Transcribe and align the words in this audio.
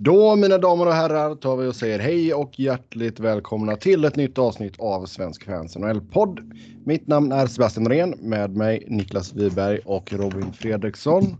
Då 0.00 0.36
mina 0.36 0.58
damer 0.58 0.86
och 0.86 0.92
herrar 0.92 1.34
tar 1.34 1.56
vi 1.56 1.66
och 1.66 1.76
säger 1.76 1.98
hej 1.98 2.34
och 2.34 2.60
hjärtligt 2.60 3.20
välkomna 3.20 3.76
till 3.76 4.04
ett 4.04 4.16
nytt 4.16 4.38
avsnitt 4.38 4.80
av 4.80 5.06
Svensk 5.06 5.44
Fans 5.44 5.76
NHL-podd. 5.76 6.52
Mitt 6.84 7.06
namn 7.06 7.32
är 7.32 7.46
Sebastian 7.46 7.84
Norén 7.84 8.14
med 8.20 8.56
mig 8.56 8.84
Niklas 8.86 9.34
Wiberg 9.34 9.78
och 9.78 10.12
Robin 10.12 10.52
Fredriksson. 10.52 11.36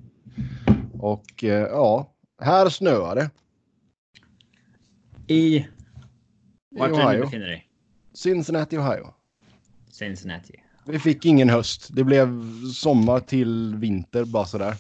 Och 1.01 1.45
eh, 1.45 1.51
ja, 1.51 2.13
här 2.43 2.69
snöar 2.69 3.15
det. 3.15 3.31
I... 5.35 5.67
Vart 6.71 6.91
är 6.91 7.15
du 7.15 7.21
befinner 7.21 7.47
dig? 7.47 7.69
Cincinnati, 8.15 8.79
Ohio. 8.79 9.15
Cincinnati. 9.91 10.55
Vi 10.87 10.99
fick 10.99 11.25
ingen 11.25 11.49
höst. 11.49 11.89
Det 11.93 12.05
blev 12.05 12.43
sommar 12.75 13.21
till 13.21 13.77
vinter 13.77 14.25
bara 14.25 14.45
sådär. 14.45 14.75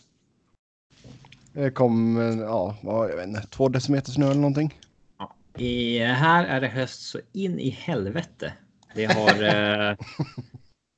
Det 1.58 1.70
kom, 1.70 2.16
eh, 2.16 2.38
ja, 2.38 2.76
vad, 2.82 3.10
jag 3.10 3.16
vet 3.16 3.28
inte, 3.28 3.46
två 3.46 3.68
decimeter 3.68 4.10
snö 4.10 4.26
eller 4.26 4.40
någonting. 4.40 4.80
Ja. 5.18 5.34
I, 5.56 5.98
här 5.98 6.44
är 6.44 6.60
det 6.60 6.68
höst 6.68 7.02
så 7.02 7.20
in 7.32 7.58
i 7.58 7.70
helvete. 7.70 8.52
Det 8.94 9.04
har 9.04 9.42
eh, 9.90 9.96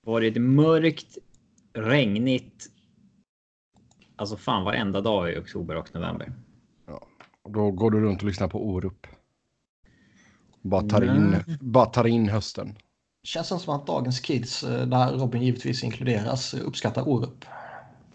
varit 0.06 0.36
mörkt, 0.36 1.18
regnigt. 1.72 2.66
Alltså 4.16 4.36
fan 4.36 4.64
varenda 4.64 5.00
dag 5.00 5.32
i 5.32 5.38
oktober 5.38 5.76
och 5.76 5.94
november. 5.94 6.32
Och 7.42 7.50
då 7.50 7.70
går 7.70 7.90
du 7.90 8.00
runt 8.00 8.22
och 8.22 8.28
lyssnar 8.28 8.48
på 8.48 8.66
Orup. 8.66 9.06
Bara 10.62 10.82
tar 10.82 11.02
in, 11.02 11.30
Nej. 11.30 11.58
bara 11.60 11.86
tar 11.86 12.06
in 12.06 12.28
hösten. 12.28 12.76
Känns 13.22 13.48
det 13.48 13.58
som 13.58 13.74
att 13.74 13.86
dagens 13.86 14.20
kids, 14.20 14.62
eh, 14.64 14.86
där 14.86 15.12
Robin 15.12 15.42
givetvis 15.42 15.84
inkluderas, 15.84 16.54
eh, 16.54 16.66
uppskattar 16.66 17.08
Orup. 17.08 17.44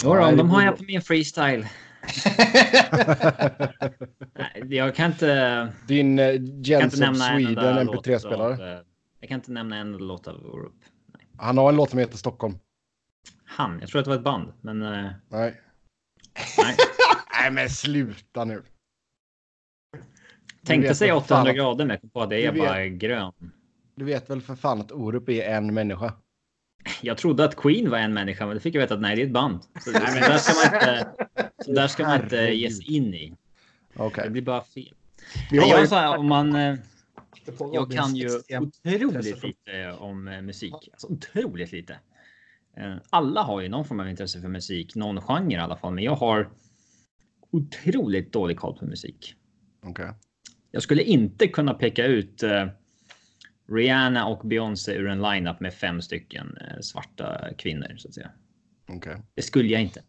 Jo, 0.04 0.14
Nej, 0.14 0.32
det 0.32 0.38
de 0.38 0.50
har 0.50 0.64
jag 0.64 0.78
på 0.78 0.84
min 0.84 1.02
freestyle. 1.02 1.68
Nej, 4.34 4.76
jag 4.76 4.96
kan 4.96 5.12
inte... 5.12 5.74
Din 5.88 6.20
eh, 6.20 6.26
Jag 6.26 6.82
kan 6.82 6.90
Gens 6.90 7.02
of 7.02 7.18
Sweden 7.18 7.86
låt 7.86 8.08
MP3-spelare. 8.08 8.54
av, 8.54 8.62
eh, 8.62 8.80
Jag 9.20 9.30
kan 9.30 9.36
inte 9.40 9.52
nämna 9.52 9.78
en 9.78 9.92
låt 9.98 10.28
av 10.28 10.36
Orup. 10.46 10.74
Han 11.38 11.58
har 11.58 11.70
en 11.70 11.76
låt 11.76 11.90
som 11.90 12.00
heter 12.00 12.18
Stockholm. 12.18 12.58
Han, 13.46 13.78
jag 13.80 13.90
tror 13.90 14.00
att 14.00 14.06
det 14.06 14.10
var 14.10 14.18
ett 14.18 14.24
band, 14.24 14.54
men 14.62 14.82
eh, 14.82 14.90
Nej. 14.90 15.14
nej. 15.30 15.62
Nej 17.42 17.52
men 17.52 17.70
sluta 17.70 18.46
nu. 18.46 18.64
Tänkte 20.66 20.96
säga 20.96 21.14
väl 21.14 21.24
fan 21.24 21.38
800 21.42 21.50
att- 21.52 21.58
grader 21.58 21.86
men 21.86 21.90
jag 21.90 22.02
kom 22.02 22.10
på 22.10 22.22
att 22.22 22.30
det 22.30 22.46
är 22.46 22.52
bara 22.52 22.86
grön. 22.88 23.34
Du 23.96 24.06
vet 24.06 24.30
väl 24.30 24.42
för 24.42 24.56
fan 24.56 24.82
att 24.82 24.92
Orup 24.92 25.30
är 25.30 25.42
en 25.56 25.74
människa? 25.74 26.14
Jag 27.02 27.18
trodde 27.18 27.46
att 27.46 27.56
Queen 27.56 27.90
var 27.90 27.98
en 27.98 28.14
människa, 28.14 28.46
men 28.46 28.56
det 28.56 28.62
fick 28.62 28.76
jag 28.76 28.82
veta 28.82 28.94
att 28.94 29.02
nej, 29.02 29.16
det 29.16 29.22
är 29.22 29.26
ett 29.26 29.32
band. 29.32 29.60
Så, 29.62 29.80
så 29.80 29.92
där 29.92 30.38
ska 30.38 30.54
man 30.54 30.74
inte, 30.74 31.08
så 31.66 31.72
där 31.72 31.88
ska 31.88 32.04
man 32.04 32.22
inte 32.22 32.38
ge 32.38 32.72
sig 32.72 32.96
in 32.96 33.14
i. 33.14 33.34
Okej. 33.96 34.24
Det 34.24 34.30
blir 34.30 34.42
bara 34.42 34.64
fel. 34.64 34.94
Nej, 35.52 35.70
jag, 35.70 35.82
ju... 35.82 35.88
sa, 35.88 36.18
om 36.18 36.28
man, 36.28 36.56
eh, 36.56 36.76
jag 37.74 37.92
kan 37.92 38.16
ju 38.16 38.30
otroligt 38.60 39.44
lite 39.44 39.92
om 40.00 40.28
eh, 40.28 40.42
musik. 40.42 40.74
Alltså, 40.92 41.08
otroligt 41.08 41.72
lite. 41.72 41.94
Eh, 42.78 42.96
Alla 43.10 43.42
har 43.42 43.62
ju 43.62 43.70
någon 43.70 43.86
form 43.86 44.00
av 44.00 44.10
intresse 44.10 44.42
för 44.42 44.48
musik, 44.48 44.96
någon 44.96 45.22
genre 45.22 45.54
i 45.54 45.56
alla 45.56 45.78
fall, 45.78 45.94
men 45.94 46.04
jag 46.04 46.16
har 46.16 46.50
otroligt 47.52 48.34
dålig 48.34 48.58
koll 48.58 48.78
på 48.78 48.86
musik. 48.86 49.36
Okej. 49.84 50.10
Jag 50.72 50.84
skulle 50.84 51.04
inte 51.04 51.48
kunna 51.48 51.74
peka 51.74 52.06
ut 52.06 52.44
Rihanna 53.68 54.26
och 54.26 54.48
Beyoncé 54.48 54.94
ur 54.94 55.08
en 55.08 55.22
lineup 55.22 55.60
med 55.60 55.74
fem 55.74 56.02
stycken 56.02 56.58
eh, 56.62 56.80
svarta 56.82 57.54
kvinnor 57.58 57.96
så 57.98 58.08
att 58.08 58.14
säga. 58.14 58.30
okej. 58.88 59.18
Det 59.36 59.42
skulle 59.42 59.70
jag 59.70 59.82
inte. 59.82 60.02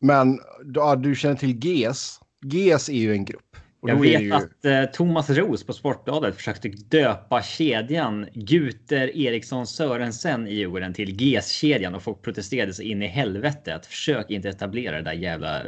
Men 0.00 0.38
ja, 0.74 0.96
du 0.96 1.14
känner 1.14 1.36
till 1.36 1.66
GES. 1.66 2.20
GES 2.44 2.88
är 2.88 2.92
ju 2.92 3.12
en 3.12 3.24
grupp. 3.24 3.56
Jag 3.86 4.00
vet 4.00 4.22
ju... 4.22 4.32
att 4.32 4.64
eh, 4.64 4.84
Thomas 4.84 5.30
Ros 5.30 5.66
på 5.66 5.72
Sportbladet 5.72 6.36
försökte 6.36 6.68
döpa 6.68 7.42
kedjan 7.42 8.26
Guter 8.34 9.16
Eriksson 9.16 9.66
Sörensen 9.66 10.46
i 10.46 10.54
Djurgården 10.54 10.94
till 10.94 11.20
GES-kedjan 11.20 11.94
och 11.94 12.02
folk 12.02 12.22
protesterade 12.22 12.74
sig 12.74 12.90
in 12.90 13.02
i 13.02 13.06
helvete 13.06 13.74
att 13.74 13.86
försök 13.86 14.30
inte 14.30 14.48
etablera 14.48 14.96
det 14.96 15.02
där 15.02 15.12
jävla 15.12 15.62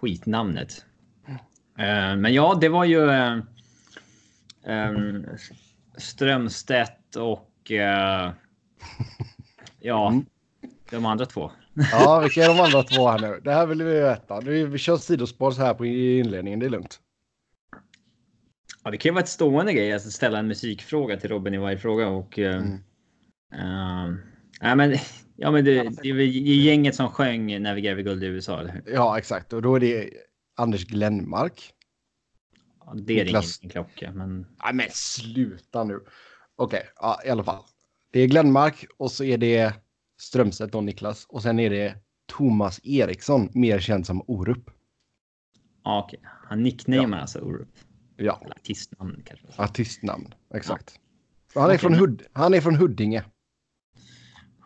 skitnamnet. 0.00 0.84
Eh, 1.78 2.16
men 2.16 2.34
ja, 2.34 2.58
det 2.60 2.68
var 2.68 2.84
ju 2.84 3.10
eh, 3.10 3.38
em, 4.64 5.26
Strömstedt 5.96 7.16
och 7.16 7.70
eh, 7.72 8.30
ja, 9.80 10.08
Mm. 10.08 10.26
de 10.90 11.06
andra 11.06 11.26
två. 11.26 11.50
Ja, 11.92 12.20
vilka 12.20 12.44
är 12.44 12.48
de 12.48 12.60
andra 12.60 12.82
två 12.82 13.08
här 13.08 13.18
nu? 13.18 13.40
Det 13.44 13.52
här 13.52 13.66
vill 13.66 13.82
vi 13.82 14.00
veta. 14.00 14.40
Nu, 14.40 14.66
vi 14.66 14.78
kör 14.78 14.96
sidospår 14.96 15.50
så 15.50 15.62
här 15.62 15.74
på 15.74 15.86
inledningen, 15.86 16.58
det 16.60 16.66
är 16.66 16.70
lugnt. 16.70 17.00
Ja, 18.84 18.90
det 18.90 18.96
kan 18.98 19.08
ju 19.08 19.14
vara 19.14 19.22
ett 19.22 19.28
stående 19.28 19.72
grej 19.72 19.92
att 19.92 20.02
ställa 20.02 20.38
en 20.38 20.48
musikfråga 20.48 21.16
till 21.16 21.30
Robin 21.30 21.54
i 21.54 21.58
varje 21.58 21.78
fråga 21.78 22.08
och. 22.08 22.38
eh, 22.38 22.56
Mm. 22.56 22.74
eh, 23.54 24.14
nej, 24.60 24.76
men 24.76 24.96
ja, 25.36 25.50
men 25.50 25.64
det, 25.64 25.82
det 26.02 26.08
är 26.08 26.14
gänget 26.64 26.94
som 26.94 27.08
sjöng 27.08 27.62
Navigera 27.62 27.94
vid 27.94 28.04
guld 28.04 28.24
i 28.24 28.26
USA, 28.26 28.60
eller 28.60 28.72
hur? 28.72 28.82
Ja, 28.94 29.18
exakt. 29.18 29.52
Och 29.52 29.62
då 29.62 29.74
är 29.76 29.80
det 29.80 30.10
Anders 30.56 30.84
Glenmark. 30.86 31.72
Ja, 32.86 32.94
det 32.96 33.20
är 33.20 33.24
Niklas. 33.24 33.60
ingen 33.62 33.70
klocka, 33.70 34.12
men 34.12 34.46
Nej, 34.64 34.74
men 34.74 34.86
sluta 34.90 35.84
nu. 35.84 36.00
Okej, 36.56 36.82
ja, 36.96 37.20
i 37.26 37.28
alla 37.30 37.44
fall. 37.44 37.62
Det 38.12 38.20
är 38.20 38.26
Glenmark 38.26 38.84
och 38.96 39.10
så 39.12 39.24
är 39.24 39.38
det 39.38 39.74
Strömstedt 40.20 40.74
och 40.74 40.84
Niklas. 40.84 41.26
Och 41.28 41.42
sen 41.42 41.58
är 41.58 41.70
det 41.70 41.94
Thomas 42.26 42.80
Eriksson, 42.84 43.48
mer 43.54 43.80
känd 43.80 44.06
som 44.06 44.22
Orup. 44.26 44.70
ja, 45.84 46.04
okej. 46.06 46.20
Han 46.48 46.62
nicknamar 46.62 47.18
alltså 47.18 47.40
Orup. 47.40 47.68
Ja, 48.16 48.40
Eller 48.44 48.54
Artistnamn 48.54 49.22
kanske. 49.26 49.46
artistnamn. 49.62 50.34
Exakt. 50.54 50.98
Han, 51.54 51.62
är 51.64 51.66
Okej, 51.68 51.78
från 51.78 51.94
Hud 51.94 52.22
han 52.32 52.54
är 52.54 52.60
från 52.60 52.74
Huddinge. 52.76 53.24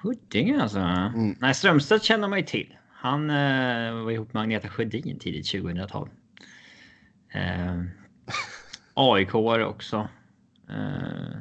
Huddinge 0.02 0.62
alltså. 0.62 0.78
Mm. 0.78 1.36
Nej, 1.40 1.54
Strömstedt 1.54 2.04
känner 2.04 2.28
man 2.28 2.38
ju 2.38 2.44
till. 2.44 2.76
Han 2.90 3.30
eh, 3.30 3.92
var 4.04 4.10
ihop 4.10 4.32
med 4.32 4.42
Agneta 4.42 4.68
Sjödin 4.68 5.18
tidigt 5.18 5.46
2000-tal. 5.46 6.08
Eh, 7.34 7.82
AIK 8.96 9.34
också. 9.34 10.08
Eh, 10.68 11.38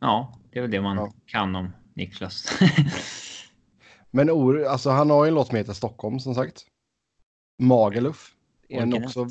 ja, 0.00 0.38
det 0.52 0.58
är 0.58 0.62
väl 0.62 0.70
det 0.70 0.80
man 0.80 0.96
Ja. 0.96 1.12
kan 1.26 1.56
om 1.56 1.72
Niklas. 1.94 2.46
Men 4.10 4.30
Or 4.30 4.64
alltså, 4.64 4.90
han 4.90 5.10
har 5.10 5.24
ju 5.24 5.28
en 5.28 5.34
låt 5.34 5.46
som 5.46 5.56
heter 5.56 5.72
Stockholm 5.72 6.20
som 6.20 6.34
sagt. 6.34 6.66
Magaluf. 7.62 8.34
är 8.68 8.80
En 8.82 9.04
också 9.04 9.28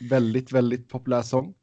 väldigt, 0.00 0.52
väldigt 0.52 0.88
populär 0.88 1.22
sång. 1.22 1.54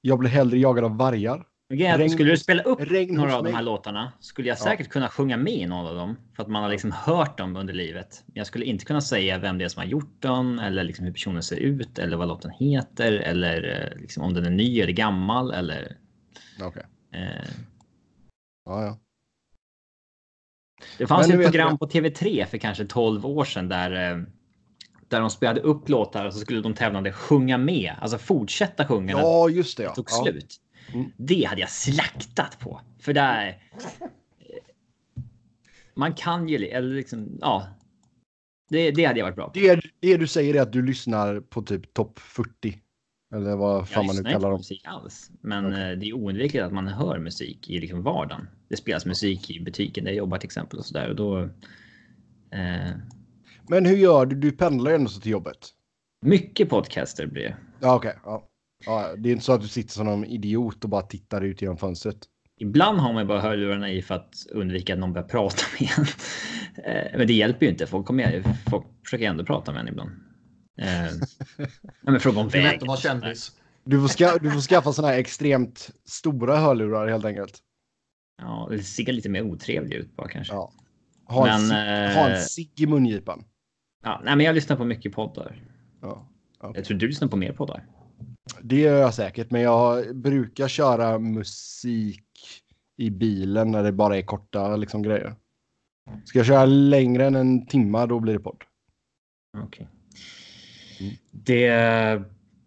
Jag 0.00 0.18
blir 0.18 0.30
hellre 0.30 0.58
jagad 0.58 0.84
av 0.84 0.96
vargar. 0.96 1.46
Regn 1.68 2.10
skulle 2.10 2.30
du 2.30 2.36
spela 2.36 2.62
upp 2.62 2.78
några 3.10 3.36
av 3.36 3.44
de 3.44 3.54
här 3.54 3.62
låtarna 3.62 4.12
skulle 4.20 4.48
jag 4.48 4.58
Ja. 4.58 4.62
säkert 4.64 4.88
kunna 4.88 5.08
sjunga 5.08 5.36
med 5.36 5.52
i 5.52 5.66
någon 5.66 5.86
av 5.86 5.94
dem 5.94 6.16
för 6.36 6.42
att 6.42 6.48
man 6.48 6.62
har 6.62 6.70
liksom 6.70 6.92
hört 6.92 7.38
dem 7.38 7.56
under 7.56 7.74
livet. 7.74 8.22
Men 8.26 8.36
jag 8.36 8.46
skulle 8.46 8.64
inte 8.64 8.84
kunna 8.84 9.00
säga 9.00 9.38
vem 9.38 9.58
det 9.58 9.64
är 9.64 9.68
som 9.68 9.80
har 9.80 9.86
gjort 9.88 10.22
dem 10.22 10.58
eller 10.58 10.84
liksom 10.84 11.04
hur 11.04 11.12
personen 11.12 11.42
ser 11.42 11.56
ut 11.56 11.98
eller 11.98 12.16
vad 12.16 12.28
låten 12.28 12.50
heter 12.50 13.12
eller 13.12 13.90
eh, 13.92 14.00
liksom 14.00 14.22
om 14.22 14.34
den 14.34 14.44
är 14.46 14.50
ny 14.50 14.80
eller 14.80 14.92
gammal 14.92 15.50
eller. 15.50 15.96
Okej. 16.62 16.86
Eh, 17.12 17.44
Ja, 18.66 18.82
ja. 18.84 18.98
det 20.98 21.06
fanns 21.06 21.30
ett 21.30 21.42
program 21.42 21.68
jag. 21.70 21.78
på 21.78 21.86
TV3 21.98 22.44
för 22.46 22.58
kanske 22.58 22.84
12 22.84 23.26
år 23.26 23.44
sedan 23.44 23.68
där 23.68 24.12
eh, 24.12 24.22
där 25.08 25.20
de 25.20 25.30
spelade 25.30 25.60
upp 25.60 25.88
låtar 25.88 26.26
och 26.26 26.32
så 26.34 26.38
skulle 26.40 26.60
de 26.60 26.74
tävlande 26.74 27.12
sjunga 27.12 27.58
med, 27.58 27.92
alltså 28.00 28.18
fortsätta 28.18 28.86
sjunga. 28.86 29.12
Ja, 29.12 29.48
just 29.48 29.76
det. 29.76 29.82
det 29.82 29.86
Ja. 29.86 29.94
tog 29.94 30.06
ja. 30.10 30.22
slut. 30.24 30.56
Mm. 30.92 31.12
Det 31.16 31.44
hade 31.44 31.60
jag 31.60 31.70
slaktat 31.70 32.58
på. 32.60 32.80
För 32.98 33.12
där... 33.12 33.48
eh, 33.48 34.56
Man 35.94 36.14
kan 36.14 36.48
ju... 36.48 36.56
Eller 36.66 36.94
liksom, 36.94 37.38
ja. 37.40 37.66
Det, 38.70 38.90
det 38.90 39.04
hade 39.04 39.18
jag 39.18 39.26
varit 39.26 39.36
bra 39.36 39.46
på. 39.46 39.52
Det, 39.58 39.80
det 40.00 40.16
du 40.16 40.26
säger 40.26 40.54
är 40.54 40.62
att 40.62 40.72
du 40.72 40.82
lyssnar 40.82 41.40
på 41.40 41.62
typ 41.62 41.94
topp 41.94 42.18
40. 42.18 42.78
Eller 43.34 43.56
vad 43.56 43.88
fan 43.88 44.06
man 44.06 44.16
nu 44.16 44.22
kallar 44.22 44.50
dem. 44.50 44.58
musik 44.58 44.82
alls. 44.84 45.30
Men 45.40 45.66
Okej. 45.66 45.90
eh, 45.92 45.98
det 45.98 46.06
är 46.08 46.12
oundvikligt 46.12 46.64
att 46.64 46.72
man 46.72 46.88
hör 46.88 47.18
musik 47.18 47.70
i 47.70 47.78
liksom 47.80 48.02
vardagen. 48.02 48.48
Det 48.68 48.76
spelas 48.76 49.06
musik 49.06 49.50
i 49.50 49.60
butiken 49.60 50.04
där 50.04 50.10
jag 50.10 50.18
jobbar 50.18 50.38
till 50.38 50.46
exempel 50.46 50.78
och 50.78 50.84
sådär. 50.86 51.08
Och 51.08 51.16
då... 51.16 51.38
Eh, 52.50 52.90
Men 53.68 53.86
hur 53.86 53.96
gör 53.96 54.26
du? 54.26 54.36
Du 54.36 54.52
pendlar 54.52 54.90
ju 54.90 54.94
ändå 54.94 55.10
till 55.10 55.30
jobbet. 55.32 55.58
mycket 56.26 56.68
podcaster 56.68 57.26
blir 57.26 57.42
det. 57.42 57.56
Ja, 57.80 57.94
okej. 57.96 58.14
Ja. 58.24 58.48
Ja, 58.86 59.10
det 59.18 59.28
är 59.28 59.32
inte 59.32 59.44
så 59.44 59.52
att 59.52 59.60
du 59.60 59.68
sitter 59.68 59.90
som 59.92 60.06
någon 60.06 60.24
idiot 60.24 60.84
och 60.84 60.90
bara 60.90 61.02
tittar 61.02 61.40
ut 61.42 61.62
genom 61.62 61.76
fönstret. 61.76 62.16
Ibland 62.60 62.98
har 62.98 63.12
man 63.12 63.26
bara 63.26 63.40
hörlurarna 63.40 63.90
i 63.90 64.02
för 64.02 64.14
att 64.14 64.34
undvika 64.50 64.92
att 64.92 64.98
någon 64.98 65.12
börjar 65.12 65.28
prata 65.28 65.62
med 65.80 65.88
en. 65.98 66.04
Eh, 66.84 67.18
Men 67.18 67.26
det 67.26 67.32
hjälper 67.32 67.66
ju 67.66 67.72
inte. 67.72 67.86
Folk, 67.86 68.06
kommer, 68.06 68.42
folk 68.70 68.86
försöker 69.04 69.24
ändå 69.28 69.44
prata 69.44 69.72
med 69.72 69.80
en 69.80 69.88
ibland. 69.88 70.10
Eh, 70.78 71.12
men 72.02 72.20
fråga 72.20 72.40
om 72.40 72.48
vägen. 72.48 72.96
kändis. 72.96 73.52
Du 73.84 74.00
får, 74.00 74.08
ska, 74.08 74.38
du 74.38 74.50
får 74.50 74.60
skaffa 74.60 74.92
sådana 74.92 75.12
här 75.12 75.20
extremt 75.20 75.90
stora 76.04 76.56
hörlurar 76.56 77.08
helt 77.08 77.24
enkelt. 77.24 77.58
Ja, 78.42 78.68
det 78.70 78.82
ser 78.82 79.12
lite 79.12 79.28
mer 79.28 79.42
otrevlig 79.42 79.96
ut 79.96 80.16
bara 80.16 80.28
kanske. 80.28 80.54
Ja. 80.54 80.72
Ha 81.26 81.48
en, 81.48 81.68
Men, 81.68 81.76
cigg- 81.76 82.26
en 82.26 82.32
eh, 82.32 82.38
cigg 82.38 82.80
i 82.80 82.86
mungipan. 82.86 83.44
Ja, 84.04 84.20
nej, 84.24 84.36
men 84.36 84.46
jag 84.46 84.54
lyssnar 84.54 84.76
på 84.76 84.84
mycket 84.84 85.12
poddar. 85.12 85.62
Ja. 86.02 86.28
Jag 86.74 86.84
tror 86.84 86.98
du 86.98 87.06
lyssnar 87.08 87.28
på 87.28 87.36
mer 87.36 87.52
poddar. 87.52 87.86
Det 88.62 88.80
gör 88.80 89.00
jag 89.00 89.14
säkert, 89.14 89.50
men 89.50 89.62
jag 89.62 90.16
brukar 90.16 90.68
köra 90.68 91.18
musik 91.18 92.20
i 92.96 93.10
bilen 93.10 93.70
när 93.70 93.82
det 93.82 93.92
bara 93.92 94.16
är 94.16 94.22
korta 94.22 94.76
liksom, 94.76 95.02
grejer. 95.02 95.34
Ska 96.24 96.38
jag 96.38 96.46
köra 96.46 96.64
längre 96.66 97.26
än 97.26 97.34
en 97.34 97.66
timme, 97.66 98.06
då 98.06 98.20
blir 98.20 98.32
det 98.32 98.40
podd. 98.40 98.62
Okej. 99.58 99.88
Mm. 101.00 101.14
Det 101.30 101.70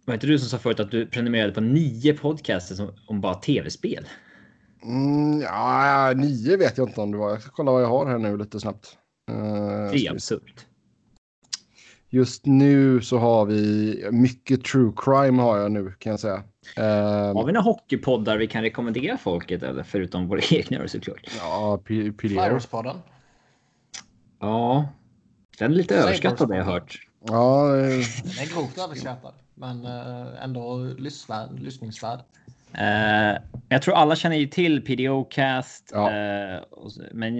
var 0.05 0.13
inte 0.13 0.27
du 0.27 0.39
som 0.39 0.49
sa 0.49 0.57
förut 0.57 0.79
att 0.79 0.91
du 0.91 1.05
prenumererade 1.07 1.53
på 1.53 1.61
nio 1.61 2.13
podcaster 2.13 2.75
som, 2.75 2.91
om 3.07 3.21
bara 3.21 3.35
tv-spel? 3.35 4.07
Mm, 4.83 5.41
ja, 5.41 6.13
nio 6.15 6.57
vet 6.57 6.77
jag 6.77 6.89
inte 6.89 7.01
om 7.01 7.11
det 7.11 7.17
var. 7.17 7.29
Jag 7.29 7.41
ska 7.41 7.51
kolla 7.51 7.71
vad 7.71 7.83
jag 7.83 7.87
har 7.87 8.05
här 8.05 8.17
nu 8.17 8.37
lite 8.37 8.59
snabbt. 8.59 8.97
Uh, 9.31 9.91
Det 9.91 10.07
är 10.07 10.11
absurt. 10.11 10.66
Just 12.09 12.45
nu 12.45 13.01
så 13.01 13.17
har 13.17 13.45
vi 13.45 14.05
mycket 14.11 14.63
true 14.63 14.93
crime 14.97 15.41
har 15.41 15.57
jag 15.57 15.71
nu 15.71 15.93
kan 15.99 16.09
jag 16.11 16.19
säga. 16.19 16.35
Uh, 16.79 16.83
Har 17.35 17.45
vi 17.45 17.51
några 17.51 17.63
hockeypoddar 17.63 18.37
vi 18.37 18.47
kan 18.47 18.61
rekommendera 18.61 19.17
folket 19.17 19.63
eller 19.63 19.83
förutom 19.83 20.27
våra 20.27 20.39
egna 20.51 20.79
då, 20.81 20.87
såklart? 20.87 21.27
ja, 21.39 21.81
P- 21.85 22.11
PDR. 22.11 22.27
Flyers-podden. 22.35 22.95
Ja, 24.39 24.89
den 25.59 25.71
är 25.71 25.75
lite 25.75 25.95
överskattad 25.95 26.49
har 26.49 26.57
jag 26.57 26.65
hört. 26.65 26.99
Ja, 27.27 27.75
eh, 27.77 27.81
Den 28.23 28.43
är 28.47 28.53
grovt 28.53 28.77
överskattad. 28.77 29.33
Men 29.55 29.85
eh, 29.85 30.43
ändå 30.43 30.77
lyssvärd, 30.97 31.59
lyssningsvärd. 31.59 32.19
Eh, 32.73 33.37
jag 33.69 33.81
tror 33.81 33.93
alla 33.95 34.15
känner 34.15 34.35
ju 34.35 34.47
till 34.47 34.81
PDO-cast. 34.85 35.89
Ja. 35.93 36.09
så- 36.89 37.01
men 37.11 37.33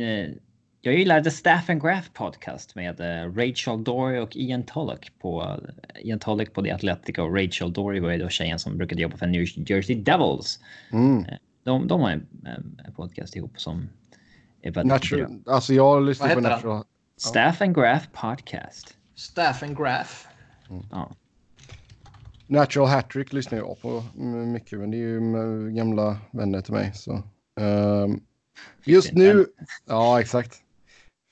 jag 0.82 0.94
gillar 0.94 1.22
The 1.22 1.32
Staff 1.32 1.70
and 1.70 1.82
Graph 1.82 2.10
podcast 2.14 2.76
med 2.76 3.00
eh, 3.00 3.34
Rachel 3.34 3.84
Dory 3.84 4.20
och 4.20 4.36
Ian 4.36 4.64
Tulloch 4.64 5.12
på 5.20 5.42
uh, 5.42 5.58
Ian 6.04 6.20
Tulloch 6.20 6.54
på 6.54 6.62
The 6.62 6.72
Athletic 6.72 7.18
och 7.18 7.36
Rachel 7.36 7.74
Dory 7.74 8.00
var 8.00 8.12
ju 8.12 8.18
då 8.18 8.30
tjejen 8.30 8.60
som 8.60 8.78
brukade 8.78 9.02
jobba 9.02 9.18
för 9.18 9.28
New 9.28 9.46
Jersey 9.70 9.96
Devils. 9.96 10.60
mm. 10.92 11.26
De, 11.64 11.88
de 11.88 12.02
har 12.02 12.12
en, 12.12 12.28
en 12.86 12.94
podcast 12.96 13.36
ihop 13.36 13.60
som 13.60 13.90
är 14.62 14.72
väldigt 14.72 15.10
bra. 15.12 15.20
Natural, 15.20 15.42
alltså 15.46 15.74
jag 15.74 16.04
lyssnar 16.04 16.36
på? 16.36 16.42
Natural. 16.42 16.84
Staff 17.18 17.62
and 17.62 17.76
Graph 17.76 18.06
podcast. 18.12 18.98
Staff 19.16 19.64
and 19.64 19.78
Graph. 19.78 20.12
Ja. 20.92 21.16
Natural 22.48 22.88
Hattrick 22.88 23.34
lyssnar 23.34 23.58
jag 23.58 23.82
på 23.82 24.04
mm, 24.18 24.52
mycket, 24.52 24.80
men 24.80 24.92
det 24.92 24.98
är 24.98 25.00
ju 25.00 25.18
mm, 25.18 25.76
gamla 25.76 26.18
vänner 26.32 26.62
till 26.62 26.74
mig. 26.74 26.92
Så. 26.94 27.24
ehm, 27.60 28.20
just 28.84 29.14
nu, 29.14 29.46
ja 29.86 30.22
exakt. 30.22 30.62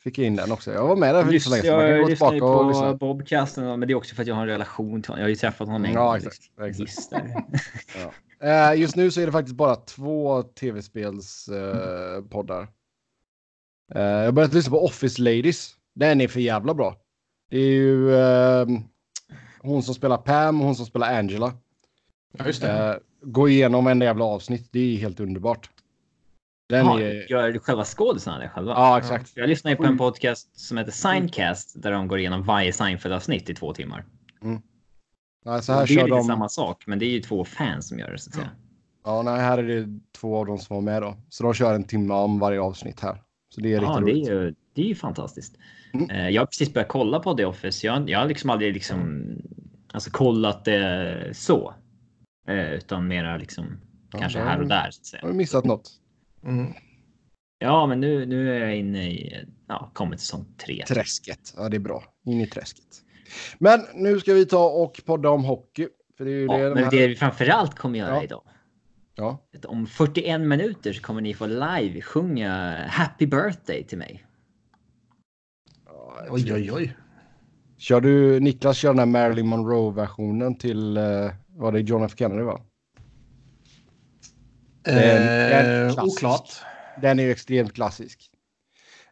Fick 0.05 0.17
jag 0.17 0.27
in 0.27 0.35
den 0.35 0.51
också. 0.51 0.73
Jag 0.73 0.87
var 0.87 0.95
med 0.95 1.15
där 1.15 1.23
för 1.23 1.33
inte 1.33 1.43
så 1.43 1.49
länge 1.49 1.61
sedan. 1.63 1.73
Man 1.75 1.81
kan 1.85 1.89
Jag 1.91 2.01
gå 2.01 2.07
tillbaka 2.07 2.45
och 2.45 2.61
på 2.63 2.69
lyssna. 2.69 2.93
Bobcasten, 2.93 3.79
men 3.79 3.87
det 3.87 3.93
är 3.93 3.95
också 3.95 4.15
för 4.15 4.21
att 4.21 4.27
jag 4.27 4.35
har 4.35 4.41
en 4.41 4.47
relation 4.47 5.01
till 5.01 5.09
honom. 5.09 5.19
Jag 5.19 5.25
har 5.25 5.29
ju 5.29 5.35
träffat 5.35 5.67
honom 5.67 5.85
en 5.85 5.93
Ja, 5.93 6.05
gång. 6.07 6.15
exakt, 6.15 6.37
liksom. 6.57 6.65
exakt. 6.65 6.79
Giss 6.79 7.09
där. 7.09 7.43
Eh, 8.39 8.79
just 8.81 8.95
nu 8.95 9.11
så 9.11 9.21
är 9.21 9.25
det 9.25 9.31
faktiskt 9.31 9.55
bara 9.57 9.75
två 9.75 10.43
tv-spelspoddar. 10.43 12.17
Uh, 12.17 12.25
poddar. 12.27 12.67
Eh, 13.95 14.01
jag 14.01 14.25
har 14.25 14.31
börjat 14.31 14.53
lyssna 14.53 14.71
på 14.71 14.85
Office 14.85 15.21
Ladies. 15.21 15.75
Den 15.95 16.21
är 16.21 16.27
för 16.27 16.39
jävla 16.39 16.73
bra. 16.73 16.95
Det 17.49 17.57
är 17.57 17.69
ju 17.69 18.17
ehm, 18.17 18.83
hon 19.61 19.83
som 19.83 19.95
spelar 19.95 20.17
Pam 20.17 20.59
och 20.61 20.65
hon 20.65 20.75
som 20.75 20.85
spelar 20.85 21.13
Angela. 21.17 21.53
Ja, 22.37 22.45
just 22.45 22.61
det. 22.61 22.71
Eh, 22.71 22.95
gå 23.21 23.49
igenom 23.49 23.87
en 23.87 24.01
jävla 24.01 24.25
avsnitt. 24.25 24.67
Det 24.71 24.79
är 24.79 24.97
helt 24.97 25.19
underbart. 25.19 25.69
Den 26.69 26.85
Ja, 26.85 26.99
är... 27.01 27.31
Gör 27.31 27.59
själva 27.59 27.83
skådisarna 27.85 28.39
det 28.39 28.49
själva? 28.49 28.71
Ja, 28.71 28.97
exakt. 28.97 29.31
Jag 29.35 29.49
lyssnar 29.49 29.71
ju 29.71 29.77
på 29.77 29.83
en 29.85 29.97
podcast 29.97 30.59
som 30.59 30.77
heter 30.77 30.91
Signcast 30.91 31.81
där 31.83 31.91
de 31.91 32.07
går 32.07 32.19
igenom 32.19 32.43
varje 32.43 32.71
Seinfeld-avsnitt 32.73 33.49
i 33.49 33.53
två 33.55 33.73
timmar. 33.73 34.05
Ja, 35.45 35.61
så 35.61 35.71
det 35.71 35.75
här 35.75 35.83
är 35.83 35.87
kör 35.87 35.95
lite 35.95 36.07
de... 36.15 36.23
samma 36.23 36.49
sak, 36.49 36.83
men 36.87 36.99
det 36.99 37.05
är 37.05 37.09
ju 37.09 37.19
två 37.21 37.45
fans 37.45 37.87
som 37.89 37.99
gör 37.99 38.11
det 38.11 38.17
så 38.19 38.29
att 38.29 38.35
säga. 38.35 38.49
Ja, 39.05 39.21
nej, 39.21 39.39
här 39.41 39.57
är 39.57 39.63
det 39.63 39.99
två 40.17 40.37
av 40.37 40.45
dem 40.45 40.57
som 40.57 40.75
var 40.75 40.81
med 40.81 41.01
då. 41.01 41.17
Så 41.29 41.43
de 41.43 41.53
kör 41.53 41.73
en 41.75 41.83
timme 41.83 42.13
om 42.13 42.39
varje 42.39 42.59
avsnitt 42.61 42.99
här. 42.99 43.21
Så 43.55 43.61
det 43.61 43.73
är 43.73 43.81
Ja, 43.81 43.89
riktigt 43.89 44.05
det 44.05 44.11
roligt. 44.11 44.27
är 44.29 44.33
ju, 44.33 44.55
det 44.73 44.81
är 44.81 44.85
ju 44.85 44.95
fantastiskt. 44.95 45.55
Mm. 45.93 46.09
Eh, 46.09 46.29
Jag 46.29 46.41
har 46.41 46.45
precis 46.45 46.73
börjat 46.73 46.87
kolla 46.87 47.19
på 47.19 47.33
The 47.33 47.45
Office. 47.45 47.87
Jag, 47.87 48.09
jag 48.09 48.19
har 48.19 48.27
liksom 48.27 48.49
aldrig 48.49 48.73
liksom 48.73 49.25
alltså 49.93 50.11
kollat 50.11 50.65
det 50.65 51.29
så. 51.33 51.73
Eh, 52.47 52.73
Utan 52.73 53.07
mera 53.07 53.37
liksom 53.37 53.65
Ja, 54.11 54.19
kanske 54.19 54.39
ja. 54.39 54.45
här 54.45 54.61
och 54.61 54.67
där 54.67 54.91
så 54.91 54.99
att 55.01 55.11
Har 55.13 55.19
säga. 55.19 55.31
du 55.31 55.37
missat 55.37 55.65
något? 55.65 55.91
Mm. 56.45 56.73
Ja, 57.59 57.87
men 57.87 57.99
nu, 57.99 58.25
nu 58.25 58.55
är 58.55 58.59
jag 58.59 58.75
inne 58.77 59.11
i, 59.11 59.45
ja, 59.67 59.91
kommit 59.93 60.19
till 60.19 60.27
säsong 60.27 60.45
tre. 60.65 60.83
Träsket. 60.87 61.53
Ja, 61.57 61.69
det 61.69 61.77
är 61.77 61.79
bra. 61.79 62.03
In 62.25 62.41
i 62.41 62.47
träsket. 62.47 62.85
Men 63.59 63.79
nu 63.95 64.19
ska 64.19 64.33
vi 64.33 64.45
ta 64.45 64.65
och 64.69 65.01
podda 65.05 65.29
om 65.29 65.43
hockey. 65.43 65.87
För 66.17 66.25
det 66.25 66.31
är 66.31 66.35
ju 66.35 66.45
Ja, 66.45 66.57
det 66.57 66.63
de 66.69 66.73
men 66.73 66.83
här... 66.83 66.91
det 66.91 67.07
vi 67.07 67.15
framförallt 67.15 67.75
kommer 67.75 67.99
göra 67.99 68.15
Ja. 68.15 68.23
idag. 68.23 68.41
Ja. 69.15 69.47
att 69.57 69.65
Om 69.65 69.87
41 69.87 70.41
minuter 70.41 70.93
så 70.93 71.01
kommer 71.01 71.21
ni 71.21 71.33
få 71.33 71.45
live 71.45 72.01
sjunga 72.01 72.77
Happy 72.87 73.25
birthday 73.25 73.83
till 73.83 73.97
mig. 73.97 74.25
Oj, 76.29 76.53
oj, 76.53 76.71
oj. 76.71 76.97
Kör 77.77 78.01
du, 78.01 78.39
Niklas 78.39 78.77
kör 78.77 78.89
den 78.89 78.99
här 78.99 79.05
Marilyn 79.05 79.47
Monroe-versionen 79.47 80.57
till, 80.57 80.97
uh, 80.97 81.31
var 81.47 81.71
det 81.71 81.79
John 81.79 82.03
F 82.03 82.11
Kennedy 82.17 82.41
va? 82.41 82.61
En 84.85 85.89
Eh, 85.89 86.03
oklart. 86.03 86.49
Den 87.01 87.19
är 87.19 87.23
ju 87.23 87.31
extremt 87.31 87.73
klassisk. 87.73 88.29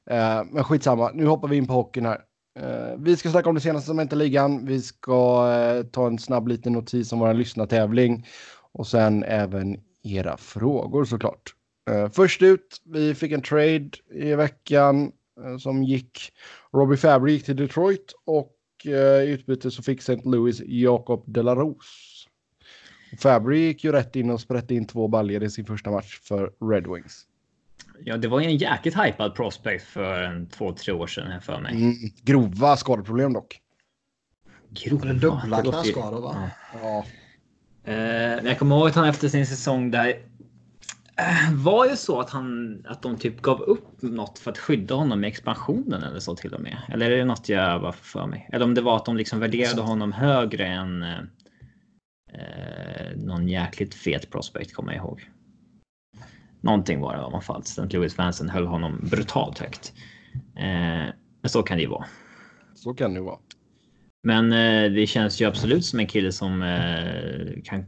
Eh, 0.10 0.44
men 0.52 0.64
skitsamma, 0.64 1.12
nu 1.14 1.26
hoppar 1.26 1.48
vi 1.48 1.58
in 1.58 1.68
på 1.68 1.74
hockeyn 1.74 2.06
här. 2.06 2.22
Eh, 2.60 2.98
vi 2.98 3.18
ska 3.18 3.30
snacka 3.30 3.50
om 3.50 3.56
det 3.56 3.62
senaste 3.62 3.88
som 3.88 4.00
inte 4.00 4.16
ligan. 4.16 4.66
Vi 4.66 4.82
ska 4.82 5.52
eh, 5.54 5.84
ta 5.84 6.08
en 6.08 6.20
snabb 6.20 6.48
liten 6.48 6.74
notis 6.74 7.14
om 7.14 7.20
vår 7.20 7.34
lyssnartävling 7.34 8.28
och 8.72 8.88
sen 8.88 9.24
även 9.24 9.78
era 10.04 10.38
frågor 10.38 11.06
såklart. 11.06 11.54
Eh, 11.90 12.10
först 12.10 12.42
ut, 12.42 12.82
vi 12.86 13.16
fick 13.16 13.32
en 13.32 13.42
trade 13.42 13.90
i 14.14 14.36
veckan 14.36 15.12
eh, 15.44 15.58
som 15.58 15.84
gick. 15.84 16.32
Robbie 16.74 16.98
Fabry 16.98 17.32
gick 17.32 17.46
till 17.46 17.56
Detroit 17.56 18.14
och 18.26 18.56
eh, 18.86 19.24
i 19.24 19.30
utbyte 19.30 19.72
så 19.72 19.84
fick 19.84 20.00
St. 20.00 20.22
Louis 20.24 20.62
Jacob 20.66 21.24
Delarose. 21.28 22.13
Fabry 23.20 23.60
gick 23.60 23.84
ju 23.84 23.92
rätt 23.92 24.16
in 24.16 24.30
och 24.30 24.42
sprätte 24.42 24.76
in 24.76 24.88
två 24.88 25.08
baljor 25.08 25.44
i 25.44 25.50
sin 25.50 25.66
första 25.66 25.92
match 25.92 26.20
för 26.24 26.52
Red 26.72 26.88
Wings. 26.88 27.26
Ja, 28.06 28.18
det 28.18 28.28
var 28.28 28.40
ju 28.40 28.46
en 28.46 28.58
jäkligt 28.58 28.96
hypad 28.98 29.36
prospect 29.36 29.84
för 29.86 30.24
en 30.24 30.48
två, 30.48 30.74
tre 30.74 30.94
år 30.94 31.08
sedan 31.08 31.32
här 31.32 31.40
för 31.40 31.60
mig. 31.60 31.74
Mm, 31.76 31.94
grova 32.22 32.78
skadeproblem 32.78 33.34
dock. 33.34 33.60
Grova. 34.70 35.14
Dubbla 35.14 35.62
Det 35.62 35.66
ju- 35.68 35.72
knäskador 35.72 36.22
va? 36.22 36.50
Ja. 36.84 37.06
Eh, 37.84 37.94
men 38.36 38.46
jag 38.46 38.60
kommer 38.60 38.76
ihåg 38.76 38.88
att 38.88 38.96
han 38.96 39.06
efter 39.10 39.28
sin 39.28 39.48
säsong 39.48 39.92
där 39.92 40.08
eh, 41.18 41.54
var 41.54 41.86
ju 41.90 41.96
så 41.96 42.20
att 42.20 42.30
han 42.30 42.78
att 42.88 43.02
de 43.02 43.18
typ 43.18 43.42
gav 43.42 43.62
upp 43.62 44.02
något 44.02 44.40
för 44.40 44.52
att 44.52 44.58
skydda 44.58 44.96
honom 44.96 45.24
i 45.24 45.28
expansionen 45.28 46.04
eller 46.04 46.20
så 46.20 46.36
till 46.36 46.54
och 46.54 46.62
med. 46.62 46.78
Eller 46.90 47.12
är 47.12 47.18
det 47.18 47.26
något 47.26 47.50
jag 47.50 47.80
var 47.80 47.92
för 47.92 48.28
mig? 48.28 48.50
Eller 48.52 48.66
om 48.66 48.74
det 48.74 48.82
var 48.82 48.96
att 48.96 49.06
de 49.06 49.18
liksom 49.18 49.40
värderade 49.40 49.82
honom 49.82 50.12
högre 50.12 50.66
än 50.68 51.06
eh, 52.34 53.18
någon 53.18 53.48
jäkligt 53.48 53.96
fet 53.96 54.32
prospect 54.32 54.74
kommer 54.74 54.94
jag 54.94 55.04
ihåg. 55.04 55.30
Någonting 56.62 57.00
var 57.00 57.14
det 57.14 57.20
i 57.20 57.24
alla 57.24 57.42
fall. 57.42 57.62
St. 57.62 57.88
Louis 57.90 58.16
fansen 58.16 58.50
höll 58.50 58.68
honom 58.68 59.00
brutalt 59.12 59.60
högt. 59.60 59.94
Eh, 60.56 61.14
men 61.42 61.50
så 61.50 61.64
kan 61.64 61.78
det 61.78 61.84
ju 61.84 61.90
vara. 61.90 62.06
Så 62.76 62.94
kan 62.94 63.14
det 63.14 63.20
ju 63.20 63.26
vara. 63.26 63.40
Men 64.24 64.52
eh, 64.52 64.92
det 64.92 65.08
känns 65.08 65.42
ju 65.42 65.46
absolut 65.46 65.86
som 65.86 66.00
en 66.00 66.08
kille 66.08 66.32
som 66.32 66.62
eh, 66.62 67.64
kan 67.64 67.86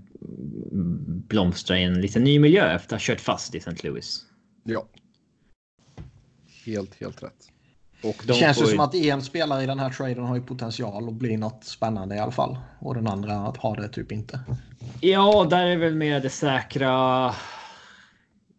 blomstra 1.27 1.79
i 1.79 1.83
en 1.83 2.01
lite 2.01 2.19
ny 2.19 2.39
miljö 2.39 2.71
efter 2.71 2.95
att 2.95 3.01
ha 3.01 3.05
kört 3.05 3.21
fast 3.21 3.55
i 3.55 3.57
St. 3.57 3.87
Louis. 3.87 4.25
Ja. 4.63 4.87
Helt, 6.65 7.01
helt 7.01 7.23
rätt. 7.23 7.51
Och 8.09 8.15
Det 8.21 8.27
de 8.27 8.33
känns 8.33 8.61
ju 8.61 8.65
som 8.65 8.79
att 8.79 8.95
en 8.95 9.21
spelare 9.21 9.63
i 9.63 9.65
den 9.65 9.79
här 9.79 9.89
traden 9.89 10.23
har 10.25 10.35
ju 10.35 10.41
potential 10.41 11.07
att 11.07 11.13
bli 11.13 11.37
något 11.37 11.63
spännande 11.63 12.15
i 12.15 12.19
alla 12.19 12.31
fall. 12.31 12.57
Och 12.79 12.95
den 12.95 13.07
andra 13.07 13.33
att 13.37 13.57
ha 13.57 13.75
det 13.75 13.87
typ 13.87 14.11
inte. 14.11 14.39
Ja, 15.01 15.47
där 15.49 15.65
är 15.65 15.77
väl 15.77 15.95
mer 15.95 16.19
det 16.19 16.29
säkra 16.29 16.89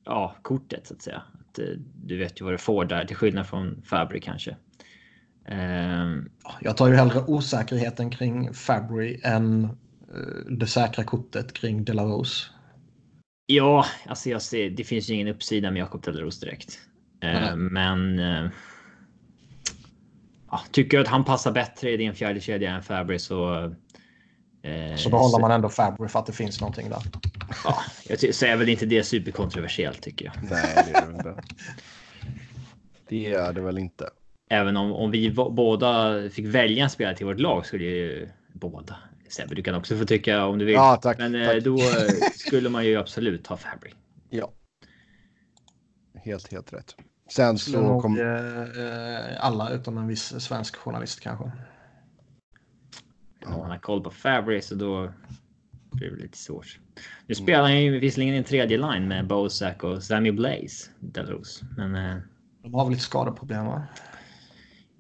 ja, 0.05 0.37
kortet 0.43 0.87
så 0.87 0.95
att 0.95 1.03
säga. 1.03 1.23
Att, 1.41 1.59
eh, 1.59 1.65
du 2.05 2.19
vet 2.19 2.41
ju 2.41 2.45
vad 2.45 2.55
du 2.55 2.59
får 2.59 2.85
där 2.85 3.05
till 3.05 3.17
skillnad 3.17 3.47
från 3.47 3.83
Fabry 3.83 4.21
kanske. 4.21 4.57
Ehm, 5.49 6.31
Jag 6.61 6.77
tar 6.77 6.89
ju 6.89 6.95
hellre 6.95 7.25
osäkerheten 7.27 8.11
kring 8.11 8.55
Fabry 8.55 9.21
än 9.25 9.65
eh, 9.65 10.51
det 10.51 10.67
säkra 10.67 11.05
kortet 11.05 11.53
kring 11.53 11.85
Delarose. 11.85 12.47
ja, 13.47 13.87
alltså 14.07 14.31
jag 14.31 14.43
ser, 14.43 14.71
det 14.71 14.85
finns 14.85 15.11
ju 15.11 15.15
ingen 15.15 15.29
uppsida 15.29 15.71
med 15.71 15.81
Jakob 15.81 16.03
Telleros 16.03 16.41
direkt. 16.41 16.79
Nej. 17.23 17.57
men 17.57 18.19
eh, 18.19 18.51
ja, 20.51 20.61
tycker 20.71 21.01
att 21.01 21.09
han 21.09 21.25
passar 21.25 21.53
bättre 21.53 21.91
i 21.91 21.97
din 21.97 22.15
fjärde 22.15 22.41
kedja 22.41 22.71
än 22.71 22.83
Fabry 22.83 23.19
så 23.19 23.65
eh, 24.63 24.97
Så 24.97 25.11
behåller 25.11 25.41
man 25.41 25.51
ändå 25.51 25.69
Fabry 25.69 26.09
för 26.09 26.19
att 26.19 26.27
det 26.27 26.33
finns 26.33 26.61
någonting 26.61 26.89
där. 26.89 27.03
Ja, 27.65 27.79
jag 28.09 28.23
är 28.23 28.57
väl 28.57 28.69
inte 28.69 28.87
det 28.87 29.03
superkontroversiellt 29.03 30.03
tycker 30.03 30.25
jag. 30.25 30.35
Nej, 30.51 30.85
det 30.93 30.99
är 30.99 31.07
det 31.07 31.13
inte. 31.17 31.43
Det 33.09 33.27
är 33.27 33.53
det 33.53 33.61
väl 33.61 33.79
inte. 33.79 34.11
Även 34.51 34.77
om, 34.77 34.93
om 34.93 35.11
vi 35.11 35.31
båda 35.31 36.21
fick 36.31 36.47
välja 36.47 36.85
en 36.85 36.91
spelare 36.91 37.17
till 37.17 37.27
vårt 37.27 37.41
lag 37.41 37.67
skulle 37.67 37.85
ju 37.85 38.29
båda 38.53 38.97
Sebbe, 39.29 39.55
du 39.55 39.63
kan 39.63 39.75
också 39.75 39.97
få 39.97 40.05
tycka 40.05 40.45
om 40.45 40.59
du 40.59 40.65
vill. 40.65 40.75
Ja, 40.75 40.99
tack. 41.03 41.19
Men 41.19 41.35
eh, 41.35 41.49
tack. 41.49 41.65
då 41.65 41.79
eh, 41.79 42.31
skulle 42.37 42.69
man 42.69 42.87
ju 42.87 42.97
absolut 42.97 43.45
ta 43.45 43.57
Fabry. 43.57 43.91
Ja. 44.31 44.53
Helt, 46.25 46.53
helt 46.53 46.73
rätt. 46.73 46.95
Sen 47.29 47.59
så 47.59 47.81
nog 47.81 48.03
kom... 48.03 48.19
eh, 48.21 49.45
alla 49.45 49.71
utom 49.71 49.99
en 49.99 50.07
viss 50.07 50.41
svensk 50.41 50.77
journalist 50.77 51.21
kanske. 51.21 51.53
Om 53.47 53.53
man 53.53 53.71
har 53.71 53.79
koll 53.79 54.01
på 54.03 54.11
Fabry 54.11 54.61
så 54.63 54.75
då 54.75 55.13
blir 55.93 56.11
det 56.11 56.17
lite 56.17 56.39
svårt. 56.39 56.79
Nu 57.27 57.35
spelar 57.35 57.63
han 57.63 57.83
ju 57.83 57.99
visserligen 58.01 58.35
i 58.35 58.39
en 58.39 58.45
tredje 58.45 58.79
line 58.79 59.09
med 59.09 59.27
Bozak 59.27 59.85
och 59.85 60.03
Sammy 60.03 60.33
Blaze. 60.33 60.91
Delos. 61.01 61.63
Men 61.77 61.95
eh, 61.95 62.17
De 62.63 62.75
har 62.75 62.85
väl 62.85 62.91
lite 62.91 63.03
skadeproblem 63.05 63.67
va? 63.67 63.83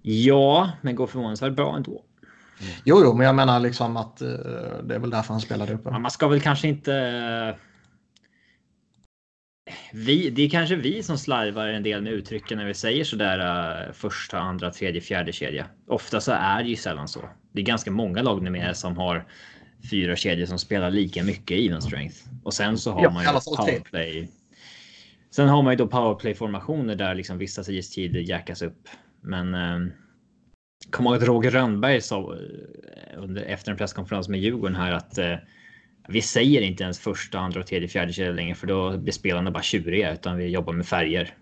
ja, 0.03 0.71
men 0.83 0.95
går 0.97 1.07
förvånansvärt 1.07 1.53
bra 1.53 1.77
ändå. 1.77 2.03
Jo, 2.85 3.01
jo, 3.05 3.15
men 3.15 3.27
jag 3.27 3.35
menar 3.35 3.61
liksom 3.61 3.97
att 3.97 4.23
eh, 4.23 4.29
det 4.85 4.95
är 4.95 4.99
väl 4.99 5.11
därför 5.11 5.33
han 5.35 5.41
spelade 5.41 5.75
uppe. 5.75 5.89
Ja, 5.91 5.99
man 5.99 6.11
ska 6.11 6.29
väl 6.29 6.41
kanske 6.41 6.69
inte. 6.69 7.59
Vi, 9.93 10.31
det 10.31 10.43
är 10.43 10.49
kanske 10.49 10.77
vi 10.77 11.03
som 11.03 11.19
slarvar 11.19 11.69
en 11.69 11.83
del 11.83 12.03
med 12.03 12.13
uttrycken 12.13 12.59
när 12.59 12.67
vi 12.67 12.75
säger 12.75 13.05
sådär 13.05 13.39
uh, 13.87 13.93
första, 13.93 14.39
andra, 14.39 14.71
tredje, 14.71 15.01
fjärde 15.01 15.33
kedja. 15.33 15.67
Ofta 15.87 16.21
så 16.21 16.33
är 16.33 16.63
det 16.63 16.69
ju 16.69 16.77
sällan 16.77 17.09
så. 17.09 17.29
Det 17.53 17.61
är 17.61 17.65
ganska 17.65 17.91
många 17.91 18.23
lag 18.23 18.43
numera 18.43 18.75
som 18.75 18.97
har 18.97 19.27
fyra 19.91 20.17
kedjor 20.17 20.47
som 20.47 20.59
spelar 20.59 20.91
lika 20.91 21.25
mycket 21.25 21.59
even 21.59 21.83
strength. 21.83 22.17
Och 22.45 22.55
sen 22.55 22.79
så 22.79 22.93
har 22.93 23.03
Ja, 23.03 23.11
man 23.11 23.25
ju 23.25 23.57
powerplay. 23.57 24.29
Sen 25.31 25.49
har 25.49 25.63
man 25.63 25.73
ju 25.73 25.77
då 25.77 25.87
powerplay 25.87 26.35
formationer 26.35 26.95
där 26.95 27.15
liksom 27.15 27.39
vissa 27.39 27.73
istider 27.73 28.21
jackas 28.21 28.63
upp. 28.63 28.89
Men 29.21 29.55
eh, 29.55 29.93
Kommer 30.91 31.11
ihåg 31.11 31.23
att 31.23 31.29
Roger 31.29 31.51
Rönnberg 31.51 32.01
sa 32.01 32.35
eh, 32.35 33.23
under, 33.23 33.43
efter 33.43 33.71
en 33.73 33.79
presskonferens 33.79 34.29
med 34.29 34.41
Djurgården 34.41 34.77
här 34.77 34.93
att 34.93 35.19
eh, 35.19 35.35
vi 36.09 36.23
säger 36.23 36.61
inte 36.63 36.83
ens 36.85 36.99
första, 36.99 37.39
andra, 37.39 37.61
och 37.61 37.67
tredje, 37.67 37.89
fjärde 37.89 38.13
kedja 38.13 38.33
längre 38.33 38.55
för 38.55 38.67
då 38.67 38.99
blir 38.99 39.13
spelarna 39.13 39.51
bara 39.51 39.63
tjuriga 39.63 40.13
utan 40.13 40.37
vi 40.37 40.47
jobbar 40.49 40.73
med 40.73 40.87
färger. 40.87 41.35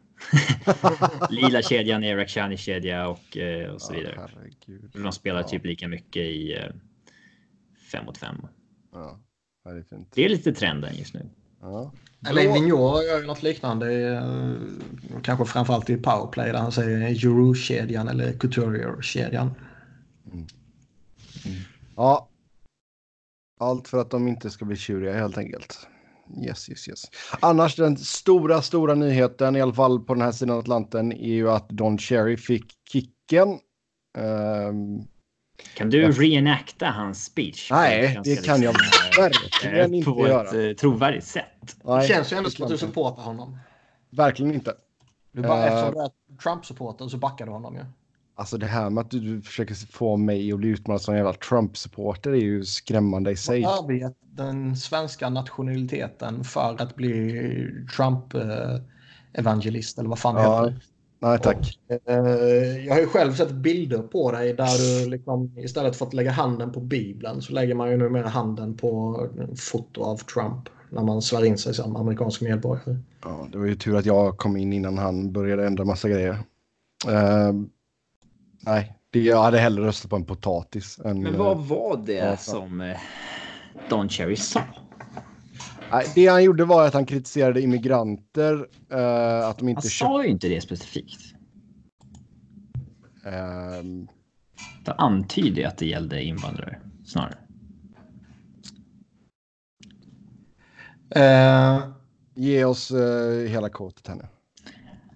Lila 1.30 1.62
kedjan, 1.62 2.04
Erik 2.04 2.28
Shani 2.28 2.56
kedja 2.56 3.08
och, 3.08 3.36
eh, 3.36 3.70
och 3.70 3.82
så 3.82 3.92
vidare. 3.92 4.14
Ja, 4.16 4.28
herregud. 4.36 4.90
De 4.94 5.12
spelar 5.12 5.40
Ja. 5.40 5.46
typ 5.48 5.64
lika 5.64 5.88
mycket 5.88 6.22
i 6.22 6.52
eh, 6.54 6.74
fem 7.92 8.04
mot 8.04 8.18
fem. 8.18 8.46
Ja, 8.92 9.20
ja, 9.64 9.70
det 9.70 9.78
är 9.78 9.82
fint. 9.82 10.08
Det 10.14 10.24
är 10.24 10.28
lite 10.28 10.52
trenden 10.52 10.94
just 10.96 11.14
nu. 11.14 11.26
Ja. 11.60 11.92
Eller 12.28 12.52
Vigneault 12.52 13.04
gör 13.06 13.20
ju 13.20 13.26
något 13.26 13.42
liknande. 13.42 14.12
eh, 14.14 15.20
Kanske 15.22 15.44
framförallt 15.44 15.90
i 15.90 15.96
powerplay 15.96 16.52
där 16.52 16.58
han 16.58 16.72
säger 16.72 16.98
Euro-kedjan 17.26 18.08
eller 18.08 18.32
Couturier-kedjan. 18.32 19.50
ja. 21.96 22.28
Allt 23.60 23.88
för 23.88 23.98
att 23.98 24.10
de 24.10 24.28
inte 24.28 24.50
ska 24.50 24.64
bli 24.64 24.76
tjuriga 24.76 25.12
helt 25.14 25.38
enkelt. 25.38 25.88
Yes, 26.46 26.70
yes, 26.70 26.88
yes. 26.88 27.02
Annars 27.40 27.76
den 27.76 27.96
stora, 27.96 28.62
stora 28.62 28.94
nyheten, 28.94 29.56
i 29.56 29.60
alla 29.60 29.72
fall 29.74 30.00
på 30.00 30.14
den 30.14 30.22
här 30.22 30.32
sidan 30.32 30.58
Atlanten, 30.58 31.12
är 31.12 31.32
ju 31.34 31.50
att 31.50 31.68
Don 31.68 31.98
Cherry 31.98 32.36
fick 32.36 32.72
kicken. 32.92 33.48
Ehm, 34.18 35.00
Kan 35.76 35.90
du 35.90 36.02
Ja. 36.02 36.08
reenacta 36.10 36.86
hans 36.86 37.24
speech? 37.24 37.68
Nej, 37.70 38.14
På 38.16 38.22
det 38.22 38.44
kan 38.44 38.62
jag 38.62 38.74
liksom, 38.74 39.22
verkligen 39.22 39.92
eh, 39.92 39.98
inte 39.98 40.10
På 40.10 40.28
göra. 40.28 40.48
ett 40.48 40.54
eh, 40.76 40.80
trovärdigt 40.80 41.26
sätt. 41.26 41.44
Det 41.60 41.74
nej, 41.84 42.08
känns 42.08 42.32
ju 42.32 42.36
ändå 42.36 42.48
det 42.48 42.54
som 42.56 42.64
att 42.64 42.68
du 42.68 42.72
jag 42.72 42.76
inte. 42.76 42.86
supportar 42.86 43.22
honom. 43.22 43.58
Verkligen 44.10 44.54
inte. 44.54 44.74
Du 45.32 45.42
bara, 45.42 45.58
Eh. 45.58 45.64
Eftersom 45.74 45.94
du 45.94 46.00
är 46.00 46.10
Trump-supporter 46.42 47.08
så 47.08 47.16
backar 47.16 47.46
du 47.46 47.52
honom 47.52 47.74
ju. 47.74 47.84
Alltså 48.36 48.58
det 48.58 48.66
här 48.66 48.90
med 48.90 49.00
att 49.02 49.10
du, 49.10 49.42
försöker 49.42 49.74
få 49.74 50.16
mig 50.16 50.52
att 50.52 50.58
bli 50.58 50.68
utmålad 50.68 51.02
som 51.02 51.14
en 51.14 51.18
jävla 51.18 51.32
Trump-supporter 51.32 52.30
är 52.30 52.40
ju 52.40 52.64
skrämmande 52.64 53.30
i 53.30 53.36
sig. 53.36 53.66
Övergett 53.82 54.16
den 54.36 54.76
svenska 54.76 55.28
nationaliteten 55.28 56.44
för 56.44 56.76
att 56.78 56.96
bli 56.96 57.40
Trump-evangelist 57.96 59.98
eller 59.98 60.08
vad 60.08 60.18
fan 60.18 60.34
det 60.34 60.42
Ja, 60.42 60.64
heter. 60.64 60.80
Nej 61.20 61.38
tack. 61.38 61.78
Eh, 62.06 62.14
Jag 62.86 62.94
har 62.94 63.00
ju 63.00 63.06
själv 63.06 63.32
sett 63.32 63.52
bilder 63.52 63.98
på 63.98 64.32
dig 64.32 64.54
där 64.54 65.04
du 65.04 65.10
liksom, 65.10 65.58
istället 65.58 65.96
för 65.96 66.06
att 66.06 66.14
lägga 66.14 66.30
handen 66.30 66.72
på 66.72 66.80
Bibeln 66.80 67.42
så 67.42 67.52
lägger 67.52 67.74
man 67.74 67.90
ju 67.90 67.96
numera 67.96 68.28
handen 68.28 68.76
på 68.76 69.20
foto 69.56 70.02
av 70.02 70.16
Trump 70.16 70.68
när 70.90 71.02
man 71.02 71.22
svär 71.22 71.44
in 71.44 71.58
sig 71.58 71.74
som 71.74 71.96
amerikansk 71.96 72.40
medborgare. 72.40 72.96
Ja, 73.22 73.48
det 73.52 73.58
var 73.58 73.66
ju 73.66 73.74
tur 73.74 73.96
att 73.96 74.06
jag 74.06 74.36
kom 74.36 74.56
in 74.56 74.72
innan 74.72 74.98
han 74.98 75.32
började 75.32 75.66
ändra 75.66 75.84
massa 75.84 76.08
grejer. 76.08 76.38
Ehm, 77.08 77.70
nej, 78.66 78.98
det, 79.10 79.20
jag 79.20 79.42
hade 79.42 79.58
hellre 79.58 79.84
röstat 79.86 80.10
på 80.10 80.16
en 80.16 80.24
potatis. 80.24 80.98
Än, 81.04 81.22
Men 81.22 81.34
eh, 81.34 81.38
vad 81.40 81.58
var 81.58 81.96
det 82.06 82.12
ja, 82.12 82.36
som 82.36 82.80
eh, 82.80 82.96
Don 83.88 84.08
Cherry 84.08 84.36
sa? 84.36 84.62
nej, 85.92 86.06
det 86.14 86.26
han 86.26 86.44
gjorde 86.44 86.64
var 86.64 86.86
att 86.86 86.94
han 86.94 87.06
kritiserade 87.06 87.60
immigranter. 87.60 88.54
eh, 88.90 89.48
att 89.48 89.58
de 89.58 89.64
Han 89.64 89.68
inte 89.68 89.88
sa 89.88 90.22
ju 90.24 90.28
inte 90.30 90.48
det 90.48 90.60
specifikt. 90.60 91.20
Ehm, 93.26 94.08
Det 94.84 94.92
antyder 94.92 95.66
att 95.66 95.78
det 95.78 95.86
gällde 95.86 96.22
invandrare 96.22 96.80
snarare. 97.04 97.38
Eh, 101.10 101.80
ge 102.34 102.64
oss 102.64 102.90
eh, 102.90 103.48
hela 103.48 103.68
kortet 103.68 104.06
här 104.08 104.14
nu. 104.14 104.24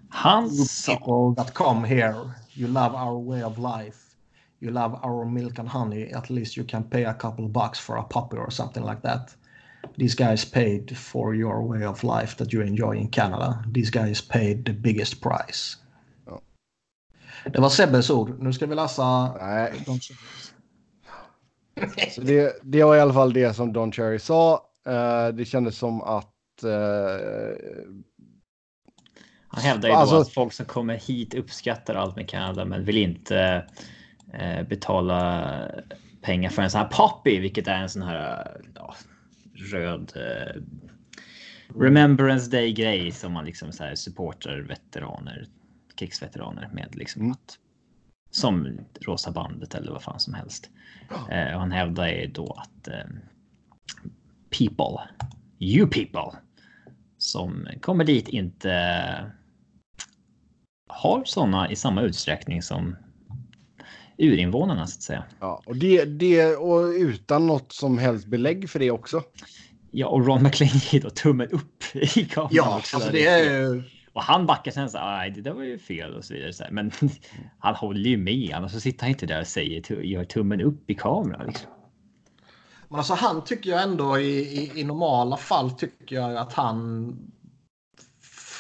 Han 0.09 0.51
sa... 0.51 0.93
people 0.93 1.45
that 1.45 1.55
come 1.55 1.87
here, 1.89 2.15
you 2.59 2.67
love 2.67 2.95
our 2.95 3.17
way 3.17 3.43
of 3.43 3.59
life. 3.59 4.17
You 4.61 4.71
love 4.73 4.99
our 5.05 5.25
milk 5.25 5.59
and 5.59 5.69
honey. 5.69 6.13
At 6.13 6.31
least 6.31 6.57
you 6.57 6.65
can 6.65 6.83
pay 6.83 7.05
a 7.05 7.15
couple 7.15 7.49
bucks 7.49 7.79
for 7.79 7.97
a 7.97 8.03
puppy 8.03 8.37
or 8.37 8.51
something 8.51 8.85
like 8.85 9.03
that. 9.03 9.35
These 9.97 10.15
guys 10.15 10.45
paid 10.45 10.99
for 10.99 11.35
your 11.35 11.63
way 11.63 11.85
of 11.85 12.03
life 12.03 12.37
that 12.37 12.53
you 12.53 12.63
enjoy 12.63 12.97
in 12.97 13.09
Canada. 13.09 13.65
These 13.73 13.91
guys 13.91 14.21
paid 14.21 14.65
the 14.65 14.73
biggest 14.73 15.21
price. 15.21 15.77
Ja. 16.27 16.41
Det 17.45 17.61
var 17.61 17.69
Sebbes 17.69 18.11
ord. 18.11 18.43
Nu 18.43 18.53
ska 18.53 18.67
vi 18.67 18.75
läsa 18.75 19.35
Nej, 19.41 19.73
så 22.11 22.21
det, 22.21 22.57
det 22.63 22.85
var 22.85 22.97
i 22.97 23.01
alla 23.01 23.13
fall 23.13 23.33
det 23.33 23.55
som 23.55 23.73
Don 23.73 23.93
Cherry 23.93 24.19
sa. 24.19 24.55
Eh, 24.87 25.29
det 25.29 25.45
kändes 25.45 25.79
som 25.79 26.03
att 26.03 26.63
eh, 26.63 27.57
Han 29.59 29.71
hävdar 29.71 29.89
ju 29.89 29.95
då 29.95 30.01
Alltså- 30.01 30.21
att 30.21 30.33
folk 30.33 30.53
som 30.53 30.67
kommer 30.67 30.95
hit 30.95 31.35
uppskattar 31.35 31.95
allt 31.95 32.17
med 32.17 32.29
Kanada 32.29 32.65
men 32.65 32.85
vill 32.85 32.97
inte 32.97 33.67
eh, 34.33 34.63
betala 34.63 35.53
pengar 36.23 36.51
för 36.51 36.63
en 36.63 36.71
sån 36.71 36.81
här 36.81 36.89
poppy, 36.89 37.41
vilket 37.41 37.69
är 37.69 37.75
en 37.77 37.89
sån 37.89 38.03
här 38.03 38.47
ja, 38.75 38.95
röd 39.73 40.13
eh, 40.17 40.63
Remembrance 41.81 42.51
Day 42.51 42.73
grej 42.73 43.13
som 43.13 43.33
man 43.33 43.45
liksom 43.45 43.73
så 43.73 43.85
här 43.85 43.95
supportar 43.95 44.59
veteraner, 44.59 45.47
krigsveteraner 45.97 46.69
med 46.73 46.95
liksom 46.97 47.23
Mm. 47.23 47.33
att 47.33 47.59
som 48.31 48.79
Rosa 49.01 49.31
bandet 49.31 49.75
eller 49.75 49.93
vad 49.93 50.03
fan 50.03 50.21
som 50.21 50.35
helst. 50.35 50.71
Eh, 51.31 51.55
och 51.55 51.61
han 51.61 51.73
hävdar 51.73 52.09
ju 52.09 52.27
då 52.27 52.53
att 52.53 52.89
eh, 52.89 53.05
people, 54.59 55.09
you 55.59 55.87
people 55.91 56.39
som 57.19 57.69
kommer 57.81 58.05
dit 58.05 58.29
inte 58.29 58.73
har 60.89 61.25
sådana 61.25 61.71
i 61.71 61.77
samma 61.77 62.03
utsträckning 62.03 62.63
som 62.63 62.97
urinvånarna 64.19 64.87
så 64.87 64.97
att 64.97 65.03
säga. 65.03 65.25
Ja, 65.41 65.63
och 65.67 65.77
det, 65.77 66.05
det 66.05 66.57
och 66.57 66.89
utan 66.89 67.47
något 67.47 67.73
som 67.73 67.99
helst 67.99 68.27
belägg 68.27 68.71
för 68.71 68.79
det 68.79 68.91
också. 68.91 69.23
Ja, 69.91 70.07
och 70.07 70.27
Ron 70.27 70.43
McLean 70.43 70.81
ger 70.91 71.01
då 71.01 71.11
tummen 71.11 71.49
upp 71.51 71.97
i 71.97 72.25
kameran. 72.25 72.51
Ja, 72.53 72.79
också 72.79 72.97
alltså 72.97 73.13
det 73.13 73.27
är 73.27 73.51
ju... 73.51 73.83
Och 74.13 74.23
han 74.23 74.47
backar 74.47 74.71
sen 74.71 74.91
så 74.91 74.99
här, 74.99 75.21
"Aj, 75.21 75.31
det 75.31 75.41
där 75.41 75.53
var 75.53 75.63
ju 75.63 75.79
fel 75.79 76.15
och 76.15 76.25
så 76.25 76.35
vidare. 76.35 76.53
Så 76.53 76.65
här. 76.65 76.71
Men 76.71 76.91
han 77.59 77.75
håller 77.75 78.11
ju 78.11 78.17
med, 78.17 78.53
annars 78.55 78.73
så 78.73 78.81
sitter 78.81 79.03
han 79.03 79.11
inte 79.11 79.27
där 79.27 79.41
och 79.41 79.47
säger, 79.47 80.03
gör 80.03 80.25
tummen 80.25 80.61
upp 80.61 80.91
i 80.91 80.95
kameran. 80.95 81.47
Liksom. 81.47 81.71
Men 82.89 82.99
alltså 82.99 83.15
han 83.15 83.45
tycker 83.45 83.71
jag 83.71 83.83
ändå 83.83 84.19
i, 84.19 84.39
i, 84.39 84.81
i 84.81 84.85
normala 84.85 85.37
fall 85.37 85.71
tycker 85.71 86.17
jag 86.17 86.37
att 86.37 86.53
han 86.53 87.13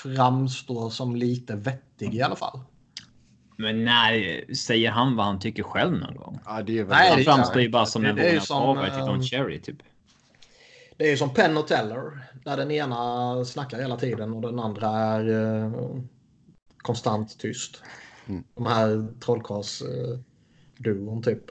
framstår 0.02 0.90
som 0.90 1.16
lite 1.16 1.56
vettig 1.56 1.87
i 2.02 2.22
alla 2.22 2.36
fall. 2.36 2.60
Men 3.56 3.84
när 3.84 4.44
säger 4.54 4.90
han 4.90 5.16
vad 5.16 5.26
han 5.26 5.38
tycker 5.40 5.62
själv 5.62 5.92
någon 5.98 6.16
gång? 6.16 6.40
Ja, 6.44 6.62
det 6.62 6.78
är 6.78 6.84
väl 6.84 6.96
Nej, 6.96 7.08
Han 7.08 7.18
det- 7.18 7.24
framstår 7.24 7.62
ju 7.62 7.68
bara 7.68 7.86
som 7.86 8.02
det- 8.02 8.08
en 8.08 8.16
vårdnadshavare 8.16 8.90
till 8.90 9.06
Don 9.06 9.22
Cherry 9.22 9.60
typ. 9.60 9.76
Det 10.96 11.04
är 11.06 11.10
ju 11.10 11.16
som 11.16 11.34
Penn 11.34 11.56
och 11.56 11.66
Teller. 11.66 12.22
Där 12.44 12.56
den 12.56 12.70
ena 12.70 13.44
snackar 13.44 13.78
hela 13.80 13.96
tiden 13.96 14.32
och 14.32 14.42
den 14.42 14.58
andra 14.60 14.88
är 14.88 15.28
eh, 15.64 15.72
konstant 16.78 17.38
tyst. 17.38 17.82
Mm. 18.28 18.44
De 18.54 18.66
här 18.66 19.08
trollkarls-duon 19.20 21.22
typ. 21.22 21.42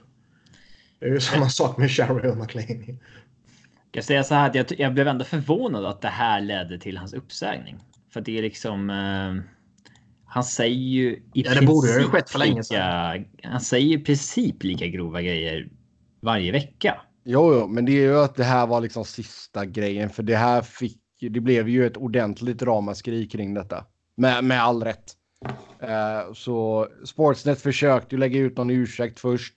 Det 1.00 1.06
är 1.06 1.10
ju 1.10 1.20
samma 1.20 1.50
sak 1.50 1.78
med 1.78 1.92
Sherry 1.92 2.30
och 2.30 2.38
McLean. 2.38 3.00
Jag 3.92 4.04
säga 4.04 4.24
så 4.24 4.36
här 4.36 4.50
att 4.50 4.56
jag, 4.56 4.66
jag 4.80 4.94
blev 4.94 5.08
ändå 5.08 5.26
förvånad 5.26 5.86
att 5.86 6.02
det 6.02 6.08
här 6.08 6.42
ledde 6.42 6.80
till 6.80 6.98
hans 6.98 7.14
uppsägning. 7.14 7.80
För 8.10 8.22
det 8.22 8.38
är 8.38 8.42
liksom. 8.42 8.90
Eh, 8.90 9.36
han 10.38 10.44
säger 10.44 10.76
ju 10.76 11.12
i 11.12 11.22
Ja, 11.34 11.54
det 11.60 11.66
borde 11.66 12.02
ju 12.02 12.04
skett 12.04 12.30
för 12.30 12.40
länge 12.40 12.62
lika, 12.62 13.26
Han 13.44 13.62
säger 13.62 13.98
i 13.98 14.04
princip 14.04 14.64
lika 14.64 14.88
grova 14.88 15.22
grejer 15.22 15.70
varje 16.22 16.52
vecka. 16.52 17.02
Jo, 17.26 17.54
jo, 17.54 17.68
men 17.68 17.86
det 17.86 17.92
är 17.92 18.02
ju 18.02 18.20
att 18.20 18.36
det 18.36 18.44
här 18.44 18.68
var 18.68 18.82
liksom 18.82 19.06
sista 19.06 19.66
grejen 19.66 20.10
för 20.10 20.24
det 20.24 20.36
här 20.36 20.62
fick 20.62 21.02
det 21.20 21.40
blev 21.40 21.70
ju 21.70 21.86
ett 21.86 21.98
ordentligt 21.98 22.62
ramaskri 22.62 23.28
kring 23.28 23.54
detta. 23.54 23.86
Med, 24.16 24.44
med 24.44 24.64
all 24.64 24.84
rätt. 24.84 25.14
Uh, 25.84 26.34
så 26.34 26.88
Sportsnet 27.06 27.62
försökte 27.62 28.18
lägga 28.18 28.40
ut 28.40 28.58
någon 28.58 28.70
ursäkt 28.70 29.20
först. 29.20 29.54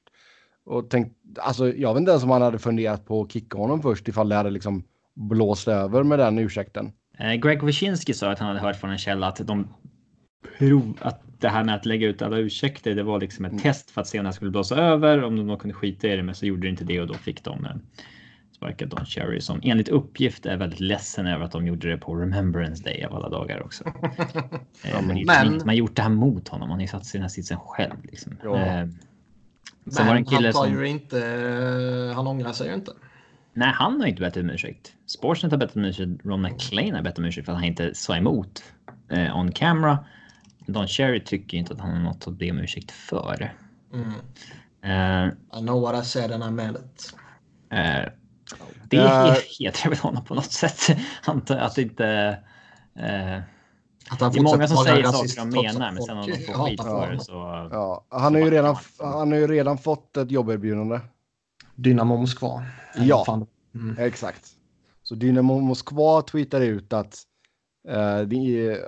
Och 0.65 0.91
tänkt, 0.91 1.17
alltså 1.39 1.73
jag 1.73 1.95
vet 1.95 2.01
inte 2.01 2.11
ens 2.11 2.25
om 2.25 2.31
han 2.31 2.43
hade 2.43 2.59
funderat 2.59 3.07
på 3.07 3.23
att 3.23 3.33
kicka 3.33 3.59
honom 3.59 3.83
först 3.83 4.09
ifall 4.09 4.29
det 4.29 4.35
hade 4.35 4.51
liksom 4.51 4.85
blåst 5.15 5.69
över 5.69 6.03
med 6.03 6.19
den 6.19 6.39
ursäkten. 6.39 6.93
Eh, 7.19 7.35
Greg 7.35 7.63
Wyszynski 7.63 8.15
sa 8.15 8.31
att 8.31 8.39
han 8.39 8.49
hade 8.49 8.61
hört 8.61 8.77
från 8.77 8.91
en 8.91 8.99
källa 8.99 9.27
att 9.27 9.47
de 9.47 9.69
prov, 10.59 10.99
att 11.01 11.23
det 11.39 11.49
här 11.49 11.65
med 11.65 11.75
att 11.75 11.87
lägga 11.87 12.09
ut 12.09 12.23
alla 12.23 12.39
ursäkter, 12.39 12.95
det 12.95 13.03
var 13.03 13.21
liksom 13.21 13.45
ett 13.45 13.53
mm. 13.53 13.63
test 13.63 13.91
för 13.91 14.01
att 14.01 14.07
se 14.07 14.19
om 14.19 14.25
det 14.25 14.33
skulle 14.33 14.51
blåsa 14.51 14.77
över, 14.77 15.23
om 15.25 15.47
de 15.47 15.59
kunde 15.59 15.75
skita 15.75 16.09
i 16.09 16.17
det, 16.17 16.23
men 16.23 16.35
så 16.35 16.47
gjorde 16.47 16.63
det 16.63 16.69
inte 16.69 16.85
det 16.85 17.01
och 17.01 17.07
då 17.07 17.15
fick 17.15 17.45
de 17.45 17.65
eh, 17.65 17.71
sparka 18.57 18.87
Don 18.87 19.05
Cherry 19.05 19.41
som 19.41 19.61
enligt 19.63 19.89
uppgift 19.89 20.47
är 20.47 20.57
väldigt 20.57 20.81
ledsen 20.81 21.27
över 21.27 21.45
att 21.45 21.53
de 21.53 21.67
gjorde 21.67 21.89
det 21.89 21.97
på 21.97 22.15
Remembrance 22.15 22.85
Day 22.85 23.05
av 23.05 23.15
alla 23.15 23.29
dagar 23.29 23.63
också. 23.63 23.85
eh, 24.85 25.03
men, 25.03 25.25
men 25.27 25.61
man 25.65 25.77
gjort 25.77 25.97
det 25.97 26.03
här 26.03 26.11
mot 26.11 26.49
honom. 26.49 26.71
Han 26.71 26.79
har 26.79 26.83
ju 26.83 26.89
satt 26.89 27.07
sig 27.07 27.19
i 27.19 27.19
den 27.19 27.23
här 27.23 27.29
sitsen 27.29 27.59
själv. 27.59 28.05
Liksom. 28.05 28.37
Ja. 28.45 28.57
Eh, 28.57 28.89
men 29.85 30.07
han 30.07 30.25
tar 30.25 30.53
som... 30.53 30.73
ju 30.73 30.89
inte. 30.89 31.19
Han 32.17 32.27
ångrar 32.27 32.53
sig 32.53 32.69
ju 32.69 32.75
inte. 32.75 32.93
Nej, 33.53 33.73
han 33.75 34.01
har 34.01 34.07
inte 34.07 34.21
bett 34.21 34.37
om 34.37 34.51
ursäkt. 34.51 34.93
Sportsnet 35.07 35.53
har 35.53 35.59
bett 35.59 35.77
om 35.77 35.85
ursäkt. 35.85 36.25
Ron 36.25 36.43
McClain 36.43 36.95
har 36.95 37.03
bett 37.03 37.19
om 37.19 37.25
ursäkt 37.25 37.45
för 37.45 37.53
att 37.53 37.59
han 37.59 37.67
inte 37.67 37.95
sa 37.95 38.17
emot 38.17 38.63
eh, 39.09 39.37
on 39.37 39.53
camera. 39.53 39.99
Don 40.73 40.89
Cherry 40.89 41.25
tycker 41.25 41.59
inte 41.59 41.73
att 41.73 41.81
han 41.81 41.91
har 41.91 41.99
något 41.99 42.29
att 42.29 42.39
be 42.39 42.51
om 42.51 42.59
ursäkt 42.59 42.91
för. 42.91 43.55
Mm. 43.93 44.13
Uh, 44.85 45.33
I 45.59 45.61
know 45.61 45.81
what 45.81 46.05
I 46.05 46.09
said 46.09 46.33
and 46.33 46.45
I 46.45 46.51
meant 46.51 46.79
it. 46.79 47.15
Uh, 47.73 48.13
det 48.85 48.99
uh, 48.99 49.35
hedrar 49.59 49.89
väl 49.89 49.99
honom 49.99 50.25
på 50.25 50.35
något 50.35 50.53
sätt. 50.53 50.99
Antar 51.25 51.57
att 51.57 51.79
inte... 51.79 52.39
Uh, 52.97 53.41
att 54.11 54.33
det 54.33 54.39
är 54.39 54.43
många 54.43 54.69
som 54.69 54.77
säger 54.77 55.05
saker 55.05 55.37
de 55.37 55.63
menar, 55.63 55.93
men 55.93 56.03
sen 56.03 56.19
om 56.19 56.27
de 56.27 56.39
får 56.39 56.53
skit 56.53 56.83
för 56.83 57.13
det 57.13 57.21
så... 57.21 57.69
Ja, 57.73 58.07
han 58.09 58.35
har 58.35 58.41
ju 58.41 58.51
redan, 58.51 58.77
han 58.99 59.33
har 59.33 59.39
ju 59.39 59.47
redan 59.47 59.79
fått 59.79 60.17
ett 60.17 60.31
jobberbjudande. 60.31 61.01
Dynamo 61.75 62.17
Moskva. 62.17 62.65
Ja, 62.97 63.47
mm. 63.75 63.99
exakt. 63.99 64.49
Så 65.03 65.15
Dynamo 65.15 65.61
Moskva 65.61 66.23
tweetar 66.23 66.61
ut 66.61 66.93
att 66.93 67.23
uh, 67.89 68.21
det, 68.21 68.37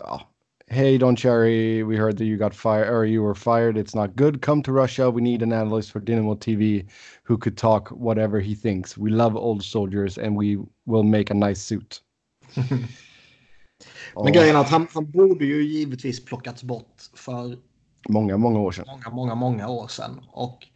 ja, 0.00 0.31
Hey, 0.72 0.96
Don 0.96 1.14
Cherry, 1.14 1.82
we 1.82 1.98
heard 1.98 2.16
that 2.16 2.24
you 2.24 2.38
got 2.38 2.54
fired 2.54 2.88
or 2.88 3.04
you 3.04 3.22
were 3.22 3.34
fired. 3.34 3.76
It's 3.76 3.94
not 3.94 4.16
good. 4.16 4.40
Come 4.40 4.62
to 4.62 4.72
Russia. 4.72 5.10
We 5.10 5.20
need 5.20 5.42
an 5.42 5.52
analyst 5.52 5.92
for 5.92 6.00
Dynamo 6.00 6.34
TV 6.34 6.86
who 7.24 7.36
could 7.36 7.58
talk 7.58 7.90
whatever 7.90 8.40
he 8.40 8.54
thinks. 8.54 8.96
We 8.96 9.10
love 9.10 9.36
old 9.36 9.62
soldiers 9.62 10.16
and 10.16 10.34
we 10.34 10.56
will 10.86 11.02
make 11.02 11.30
a 11.30 11.34
nice 11.34 11.60
suit. 11.60 12.00
Men 14.14 14.32
grejen 14.32 14.56
är 14.56 14.60
att 14.60 14.70
han, 14.70 14.86
han 14.94 15.10
borde 15.10 15.44
ju 15.44 15.62
givetvis 15.62 16.24
plockats 16.24 16.62
bort 16.62 17.02
för 17.14 17.58
många, 18.08 18.36
många 18.36 18.58
år 18.58 18.72
sedan. 18.72 18.84
Många, 18.88 19.10
många, 19.10 19.34
många 19.34 19.68
år 19.68 19.88
sedan. 19.88 20.20
Och 20.28 20.66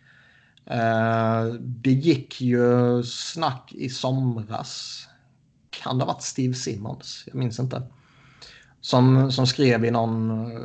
eh, 0.72 1.44
det 1.60 1.92
gick 1.92 2.40
ju 2.40 3.02
snack 3.02 3.72
i 3.72 3.88
somras. 3.88 5.02
Kan 5.70 5.98
det 5.98 6.04
ha 6.04 6.12
varit 6.12 6.22
Steve 6.22 6.54
Simmons? 6.54 7.24
Jag 7.26 7.34
minns 7.34 7.58
inte. 7.58 7.82
Som, 8.86 9.32
som 9.32 9.46
skrev 9.46 9.84
i 9.84 9.90
någon 9.90 10.30
eh, 10.30 10.60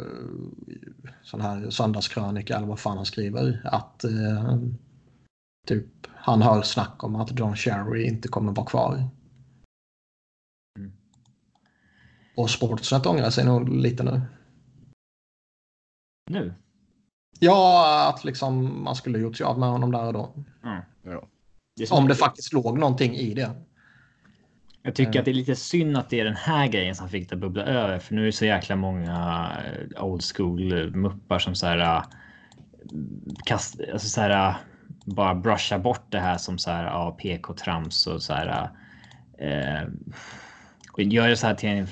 sån 1.23 1.41
här 1.41 1.69
söndagskrönika 1.69 2.55
eller 2.55 2.67
vad 2.67 2.79
fan 2.79 2.97
han 2.97 3.05
skriver 3.05 3.61
att 3.63 4.03
eh, 4.03 4.57
typ 5.67 5.87
han 6.07 6.41
hör 6.41 6.61
snack 6.61 7.03
om 7.03 7.15
att 7.15 7.39
John 7.39 7.55
Sherry 7.55 8.07
inte 8.07 8.27
kommer 8.27 8.51
vara 8.51 8.65
kvar. 8.65 9.09
Mm. 10.79 10.91
Och 12.35 12.49
Sportsnet 12.49 13.05
ångrar 13.05 13.29
sig 13.29 13.45
nog 13.45 13.69
lite 13.69 14.03
nu. 14.03 14.21
Nu? 16.29 16.53
Ja, 17.39 18.09
att 18.09 18.23
liksom 18.23 18.83
man 18.83 18.95
skulle 18.95 19.19
gjort 19.19 19.37
sig 19.37 19.45
av 19.45 19.59
med 19.59 19.69
honom 19.69 19.91
där 19.91 20.07
och 20.07 20.13
då. 20.13 20.33
Mm. 20.63 20.81
Ja. 21.03 21.27
Det 21.75 21.91
om 21.91 22.07
det 22.07 22.15
faktiskt 22.15 22.53
låg 22.53 22.79
någonting 22.79 23.15
i 23.15 23.33
det. 23.33 23.55
Jag 24.83 24.95
tycker 24.95 25.19
att 25.19 25.25
det 25.25 25.31
är 25.31 25.35
lite 25.35 25.55
synd 25.55 25.97
att 25.97 26.09
det 26.09 26.19
är 26.19 26.25
den 26.25 26.35
här 26.35 26.67
grejen 26.67 26.95
som 26.95 27.09
fick 27.09 27.29
det 27.29 27.35
att 27.35 27.41
bubbla 27.41 27.63
över. 27.63 27.99
För 27.99 28.15
nu 28.15 28.21
är 28.21 28.25
det 28.25 28.31
så 28.31 28.45
jäkla 28.45 28.75
många 28.75 29.51
eh, 29.65 30.03
old 30.03 30.23
school 30.35 30.95
muppar 30.95 31.39
som 31.39 31.55
så 31.55 31.67
här. 31.67 31.77
Eh, 31.79 32.03
kast, 33.45 33.81
alltså 33.93 34.07
så 34.07 34.21
här 34.21 34.49
eh, 34.49 34.55
bara 35.05 35.35
brusha 35.35 35.79
bort 35.79 36.05
det 36.09 36.19
här 36.19 36.37
som 36.37 36.57
så 36.57 36.71
här 36.71 36.85
ja, 36.85 37.17
PK-trams 37.21 38.07
och 38.07 38.21
så 38.21 38.33
här. 38.33 38.69
Eh, 39.37 39.87
och 40.91 41.01
gör 41.01 41.29
det 41.29 41.37
så 41.37 41.47
här 41.47 41.55
till 41.55 41.69
en 41.69 41.87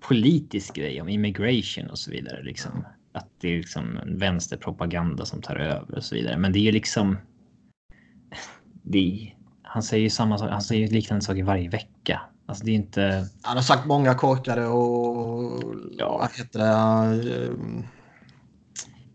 politisk 0.00 0.74
grej 0.74 1.00
om 1.00 1.08
immigration 1.08 1.90
och 1.90 1.98
så 1.98 2.10
vidare. 2.10 2.42
Liksom. 2.42 2.84
Att 3.12 3.28
det 3.40 3.48
är 3.48 3.58
liksom 3.58 3.96
en 3.96 4.18
vänsterpropaganda 4.18 5.24
som 5.24 5.42
tar 5.42 5.56
över 5.56 5.96
och 5.96 6.04
så 6.04 6.14
vidare. 6.14 6.38
Men 6.38 6.52
det 6.52 6.58
är 6.58 6.64
ju 6.64 6.72
liksom. 6.72 7.18
Det 8.86 9.32
han 9.74 9.82
säger 9.82 10.02
ju 10.02 10.10
samma 10.10 10.38
sak. 10.38 10.50
Han 10.50 10.62
säger 10.62 10.88
liknande 10.88 11.24
saker 11.24 11.42
varje 11.42 11.68
vecka. 11.68 12.20
Alltså 12.46 12.64
det 12.64 12.70
är 12.70 12.74
inte. 12.74 13.26
Han 13.42 13.56
har 13.56 13.62
sagt 13.62 13.86
många 13.86 14.14
korkade 14.14 14.66
och. 14.66 15.62
Ja. 15.98 16.18
Vad 16.18 16.30
heter 16.38 16.58
det? 16.58 17.50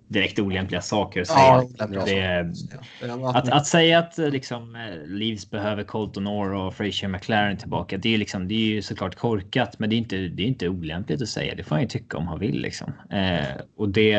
Direkt 0.07 0.39
olämpliga 0.39 0.81
saker 0.81 1.21
att 1.21 1.27
säga. 1.27 1.63
Ja, 1.77 2.05
det, 2.05 2.53
ja. 3.01 3.37
att, 3.37 3.49
att 3.49 3.67
säga 3.67 3.99
att 3.99 4.17
liksom 4.17 4.77
Leeds 5.05 5.49
behöver 5.49 5.83
Colton 5.83 6.27
Orr 6.27 6.53
och 6.53 6.73
Frazier 6.73 7.07
McLaren 7.07 7.57
tillbaka. 7.57 7.97
Det 7.97 8.13
är 8.13 8.17
liksom. 8.17 8.47
Det 8.47 8.53
är 8.53 8.75
ju 8.75 8.81
såklart 8.81 9.15
korkat, 9.15 9.79
men 9.79 9.89
det 9.89 9.95
är 9.95 9.97
inte. 9.97 10.17
Det 10.17 10.43
är 10.43 10.47
inte 10.47 10.69
olämpligt 10.69 11.21
att 11.21 11.29
säga. 11.29 11.55
Det 11.55 11.63
får 11.63 11.75
han 11.75 11.83
ju 11.83 11.89
tycka 11.89 12.17
om 12.17 12.27
han 12.27 12.39
vill 12.39 12.61
liksom. 12.61 12.93
Eh, 13.09 13.61
och 13.77 13.89
det. 13.89 14.13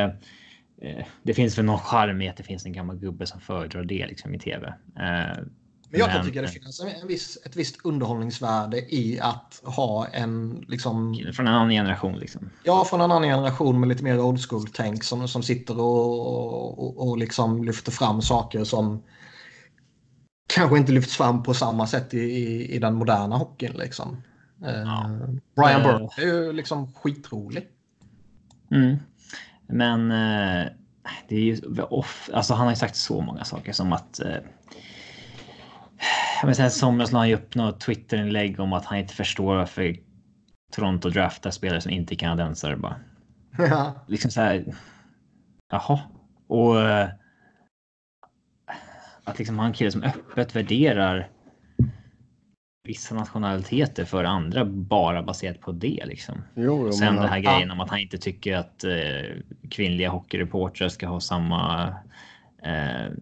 Eh, 0.83 1.05
det 1.23 1.35
finns 1.35 1.59
väl 1.59 1.65
någon 1.65 1.79
charm 1.79 2.23
i 2.23 2.29
att 2.29 2.37
det 2.37 2.43
finns 2.43 2.67
en 2.67 2.73
gammal 2.73 2.97
gubbe 2.97 3.27
som 3.27 3.41
föredrar 3.41 3.85
det 3.85 4.07
liksom 4.07 4.35
i 4.35 4.39
tv. 4.39 4.75
Eh, 5.01 5.43
men 5.91 6.01
jag 6.01 6.11
kan 6.11 6.27
tycka 6.27 6.43
det 6.43 6.49
finns 6.49 6.81
en 6.81 7.09
viss, 7.09 7.39
ett 7.45 7.57
visst 7.57 7.77
underhållningsvärde 7.85 8.95
i 8.95 9.21
att 9.21 9.61
ha 9.65 10.07
en 10.07 10.65
liksom... 10.69 11.25
Från 11.35 11.47
en 11.47 11.55
annan 11.55 11.71
generation 11.71 12.19
liksom. 12.19 12.51
Ja, 12.65 12.85
från 12.85 13.01
en 13.01 13.11
annan 13.11 13.29
generation 13.29 13.81
med 13.81 13.89
lite 13.89 14.05
mer 14.05 14.21
old 14.21 14.41
school-tänk 14.49 15.05
som, 15.05 15.29
som 15.29 15.43
sitter 15.43 15.81
och, 15.81 16.79
och, 16.79 17.09
och 17.09 17.19
liksom 17.19 17.65
lyfter 17.65 17.93
fram 17.93 18.23
saker 18.23 18.65
som 18.65 19.03
kanske 20.55 20.79
inte 20.79 20.93
lyfts 20.93 21.17
fram 21.17 21.43
på 21.43 21.55
samma 21.55 21.87
sätt 21.87 22.15
i, 22.15 22.19
i, 22.19 22.75
i 22.75 22.79
den 22.79 22.95
moderna 22.95 23.37
hockeyn. 23.37 23.73
Liksom. 23.73 24.23
Eh, 24.65 24.81
ja. 24.81 25.11
Uh, 25.11 25.37
Brian 25.57 25.83
Burke 25.83 26.23
är 26.23 26.27
ju 26.27 26.53
liksom 26.53 26.93
skitrolig. 26.93 27.69
Mm. 28.71 28.97
Men 29.67 30.11
uh, 30.11 30.67
det 31.29 31.37
är 31.37 31.41
ju 31.41 31.83
off. 31.83 32.31
Alltså, 32.33 32.55
han 32.55 32.67
har 32.67 32.73
ju 32.73 32.77
sagt 32.77 32.97
så 32.97 33.21
många 33.21 33.45
saker 33.45 33.73
som 33.73 33.93
att 33.93 34.21
men 36.45 36.55
sen 36.55 36.71
somras 36.71 37.13
la 37.13 37.19
han 37.19 37.29
ju 37.29 37.35
upp 37.35 37.55
något 37.55 37.81
Twitterinlägg 37.81 38.61
om 38.61 38.73
att 38.73 38.85
han 38.85 38.99
inte 38.99 39.15
förstår 39.15 39.57
varför 39.57 39.97
Toronto 40.73 41.11
draftar 41.11 41.51
spelare 41.51 41.81
som 41.81 41.93
inte 41.93 42.15
är 42.15 42.17
kanadensare 42.17 42.77
bara. 42.77 42.97
Ja. 43.59 44.05
Liksom 44.09 44.31
så 44.31 44.41
här. 44.41 44.65
Jaha. 45.73 46.01
Och. 46.47 46.81
Eh, 46.81 47.09
att 49.25 49.39
liksom 49.39 49.59
ha 49.59 49.67
en 49.67 49.73
kille 49.73 49.91
som 49.91 50.03
öppet 50.03 50.57
värderar 50.57 51.29
vissa 52.83 53.15
nationaliteter 53.15 54.05
för 54.05 54.25
andra 54.25 54.65
bara 54.65 55.23
baserat 55.23 55.61
på 55.61 55.73
det 55.73 56.03
liksom. 56.07 56.43
Jo, 56.55 56.83
jo, 56.87 56.93
Sen 56.93 57.17
den 57.17 57.29
här 57.29 57.39
ja. 57.39 57.53
grejen 57.53 57.71
om 57.71 57.81
att 57.81 57.91
han 57.91 57.99
inte 57.99 58.19
tycker 58.19 58.57
att 58.57 58.85
eh, 58.85 59.37
kvinnliga 59.71 60.11
hockeyreportrar 60.11 60.89
ska 60.89 61.07
ha 61.07 61.21
samma 61.21 61.89
eh, 62.63 63.13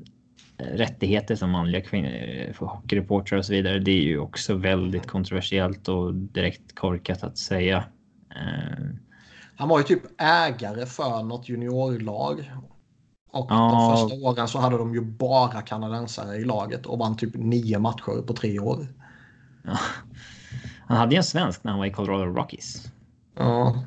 rättigheter 0.58 1.36
som 1.36 1.50
manliga 1.50 1.82
kvinnor, 1.82 2.52
för 2.52 2.66
hockeyreportrar 2.66 3.38
och 3.38 3.44
så 3.44 3.52
vidare. 3.52 3.78
Det 3.78 3.90
är 3.90 4.02
ju 4.02 4.18
också 4.18 4.54
väldigt 4.54 5.06
kontroversiellt 5.06 5.88
och 5.88 6.14
direkt 6.14 6.74
korkat 6.74 7.22
att 7.22 7.38
säga. 7.38 7.76
Eh, 8.30 8.84
Han 9.56 9.68
var 9.68 9.78
ju 9.78 9.84
typ 9.84 10.02
ägare 10.20 10.86
för 10.86 11.22
något 11.22 11.48
juniorlag. 11.48 12.52
Och 13.30 13.46
ja. 13.50 13.56
de 13.56 13.96
första 13.96 14.28
åren 14.28 14.48
så 14.48 14.58
hade 14.58 14.78
de 14.78 14.94
ju 14.94 15.00
bara 15.00 15.62
kanadensare 15.62 16.36
i 16.36 16.44
laget 16.44 16.86
och 16.86 16.98
vann 16.98 17.16
typ 17.16 17.34
nio 17.34 17.78
matcher 17.78 18.22
på 18.26 18.32
tre 18.32 18.58
år. 18.60 18.86
Ja. 19.64 19.78
Han 20.86 20.96
hade 20.96 21.14
ju 21.14 21.16
en 21.16 21.24
svensk 21.24 21.64
när 21.64 21.70
han 21.70 21.78
var 21.78 21.86
i 21.86 21.90
Colorado 21.90 22.32
Rockies. 22.32 22.92
Ja. 23.36 23.84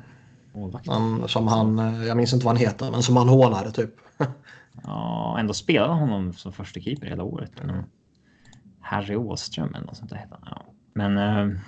Han, 0.86 1.28
som 1.28 1.48
han, 1.48 1.78
jag 2.06 2.16
minns 2.16 2.32
inte 2.32 2.46
vad 2.46 2.54
han 2.56 2.66
heter, 2.66 2.90
men 2.90 3.02
som 3.02 3.16
han 3.16 3.28
hånade 3.28 3.72
typ. 3.72 3.90
Ja, 4.84 5.36
ändå 5.38 5.54
spelade 5.54 5.92
honom 5.92 6.32
som 6.32 6.52
första 6.52 6.80
keeper 6.80 7.06
hela 7.06 7.22
året. 7.22 7.60
Mm. 7.60 7.84
Harry 8.80 9.16
Åström 9.16 9.74
eller 9.74 9.86
något 9.86 9.96
sånt 9.96 10.10
där 10.10 10.16
heter 10.16 10.38
han. 10.42 10.48
Ja. 10.50 10.72
Men. 10.92 11.18
Uh, 11.18 11.58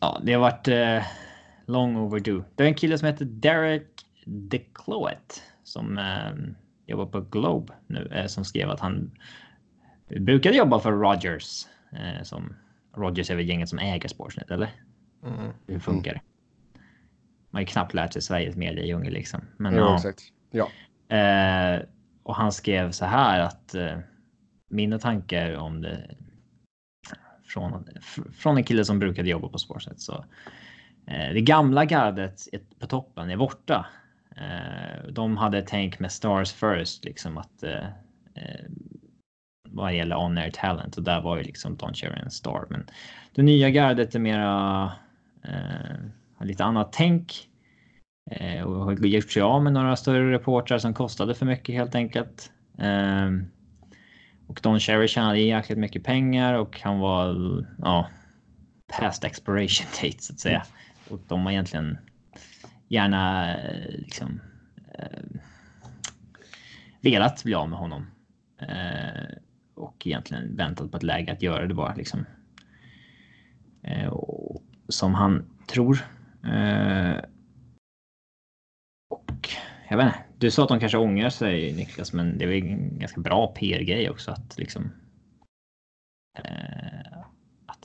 ja, 0.00 0.20
det 0.24 0.32
har 0.32 0.40
varit 0.40 0.68
uh, 0.68 1.06
long 1.66 1.96
overdue. 1.96 2.44
Det 2.54 2.62
är 2.62 2.68
en 2.68 2.74
kille 2.74 2.98
som 2.98 3.06
heter 3.06 3.24
Derek 3.24 4.06
DeCloet 4.24 5.42
som 5.62 5.98
uh, 5.98 6.54
jobbar 6.86 7.06
på 7.06 7.20
Globe 7.20 7.72
nu 7.86 8.24
som 8.28 8.44
skrev 8.44 8.70
att 8.70 8.80
han 8.80 9.10
brukade 10.18 10.56
jobba 10.56 10.80
för 10.80 10.92
Rogers. 10.92 11.66
Eh, 11.92 12.22
som, 12.22 12.54
Rogers 12.96 13.30
är 13.30 13.36
väl 13.36 13.48
gänget 13.48 13.68
som 13.68 13.78
äger 13.78 14.08
Sportsnet, 14.08 14.50
eller? 14.50 14.70
Mm. 15.24 15.52
Hur 15.66 15.78
funkar 15.78 16.12
det? 16.14 16.20
Man 17.50 17.58
har 17.58 17.60
ju 17.60 17.66
knappt 17.66 17.94
lärt 17.94 18.12
sig 18.12 18.22
Sveriges 18.22 18.56
mediedjungel 18.56 19.12
liksom. 19.12 19.40
Men, 19.56 19.74
Ja, 19.74 19.80
ja, 19.80 19.96
exakt. 19.96 20.22
Ja. 20.50 20.68
eh, 21.16 21.82
och 22.22 22.36
han 22.36 22.52
skrev 22.52 22.90
så 22.90 23.04
här 23.04 23.40
att 23.40 23.74
eh, 23.74 23.98
mina 24.68 24.98
tankar 24.98 25.56
om 25.56 25.82
det 25.82 26.16
från, 27.44 27.88
från 28.32 28.56
en 28.56 28.64
kille 28.64 28.84
som 28.84 28.98
brukade 28.98 29.28
jobba 29.28 29.48
på 29.48 29.58
spårsätt 29.58 30.00
Så, 30.00 30.24
eh, 31.06 31.32
det 31.32 31.40
gamla 31.40 31.84
gardet 31.84 32.40
på 32.78 32.86
toppen 32.86 33.30
är 33.30 33.36
borta. 33.36 33.86
Eh, 34.36 35.10
de 35.12 35.36
hade 35.36 35.62
tänkt 35.62 36.00
med 36.00 36.12
Stars 36.12 36.52
First, 36.52 37.04
liksom 37.04 37.38
att 37.38 37.62
eh, 37.62 37.86
eh, 38.34 38.64
vad 39.68 39.94
gäller 39.94 40.16
on 40.16 40.38
air 40.38 40.50
talent 40.50 40.96
och 40.96 41.02
där 41.02 41.20
var 41.20 41.36
ju 41.36 41.42
liksom 41.42 41.76
Don 41.76 41.94
Cherry 41.94 42.20
en 42.20 42.30
star. 42.30 42.66
Men 42.70 42.86
det 43.34 43.42
nya 43.42 43.70
gardet 43.70 44.14
är 44.14 44.18
mera 44.18 44.92
eh, 45.44 46.44
lite 46.44 46.64
annat 46.64 46.92
tänk. 46.92 47.49
Eh, 48.30 48.62
och 48.62 48.84
har 48.84 48.92
gjort 48.92 49.30
sig 49.30 49.42
av 49.42 49.62
med 49.62 49.72
några 49.72 49.96
större 49.96 50.32
reportrar 50.32 50.78
som 50.78 50.94
kostade 50.94 51.34
för 51.34 51.46
mycket 51.46 51.74
helt 51.74 51.94
enkelt. 51.94 52.52
Ehm, 52.78 53.46
och 54.46 54.60
Don 54.62 54.80
Cherry 54.80 55.08
tjänade 55.08 55.40
jäkligt 55.40 55.78
mycket 55.78 56.04
pengar 56.04 56.54
och 56.54 56.80
han 56.80 56.98
var 56.98 57.66
ja, 57.78 58.08
past 58.98 59.24
expiration 59.24 59.86
date 60.02 60.22
så 60.22 60.32
att 60.32 60.40
säga. 60.40 60.62
Och 61.08 61.20
de 61.28 61.40
har 61.40 61.52
egentligen 61.52 61.98
gärna 62.88 63.54
eh, 63.58 63.90
liksom 63.90 64.40
eh, 64.98 65.40
velat 67.00 67.44
bli 67.44 67.54
av 67.54 67.68
med 67.68 67.78
honom. 67.78 68.06
Eh, 68.60 69.36
och 69.74 70.06
egentligen 70.06 70.56
väntat 70.56 70.90
på 70.90 70.96
ett 70.96 71.02
läge 71.02 71.32
att 71.32 71.42
göra 71.42 71.66
det 71.66 71.74
bara 71.74 71.94
liksom. 71.94 72.24
Eh, 73.82 74.06
och, 74.06 74.62
som 74.88 75.14
han 75.14 75.44
tror. 75.66 75.98
Eh, 76.44 77.16
och 79.10 79.48
jag 79.88 79.96
vet 79.96 80.06
inte. 80.06 80.18
Du 80.38 80.50
sa 80.50 80.62
att 80.62 80.68
de 80.68 80.80
kanske 80.80 80.98
ångrar 80.98 81.30
sig 81.30 81.72
Niklas, 81.72 82.12
men 82.12 82.38
det 82.38 82.44
är 82.44 82.48
väl 82.48 82.56
en 82.56 82.98
ganska 82.98 83.20
bra 83.20 83.46
PR-grej 83.46 84.10
också 84.10 84.30
att 84.30 84.58
liksom. 84.58 84.92
Eh, 86.38 87.18
att 87.66 87.84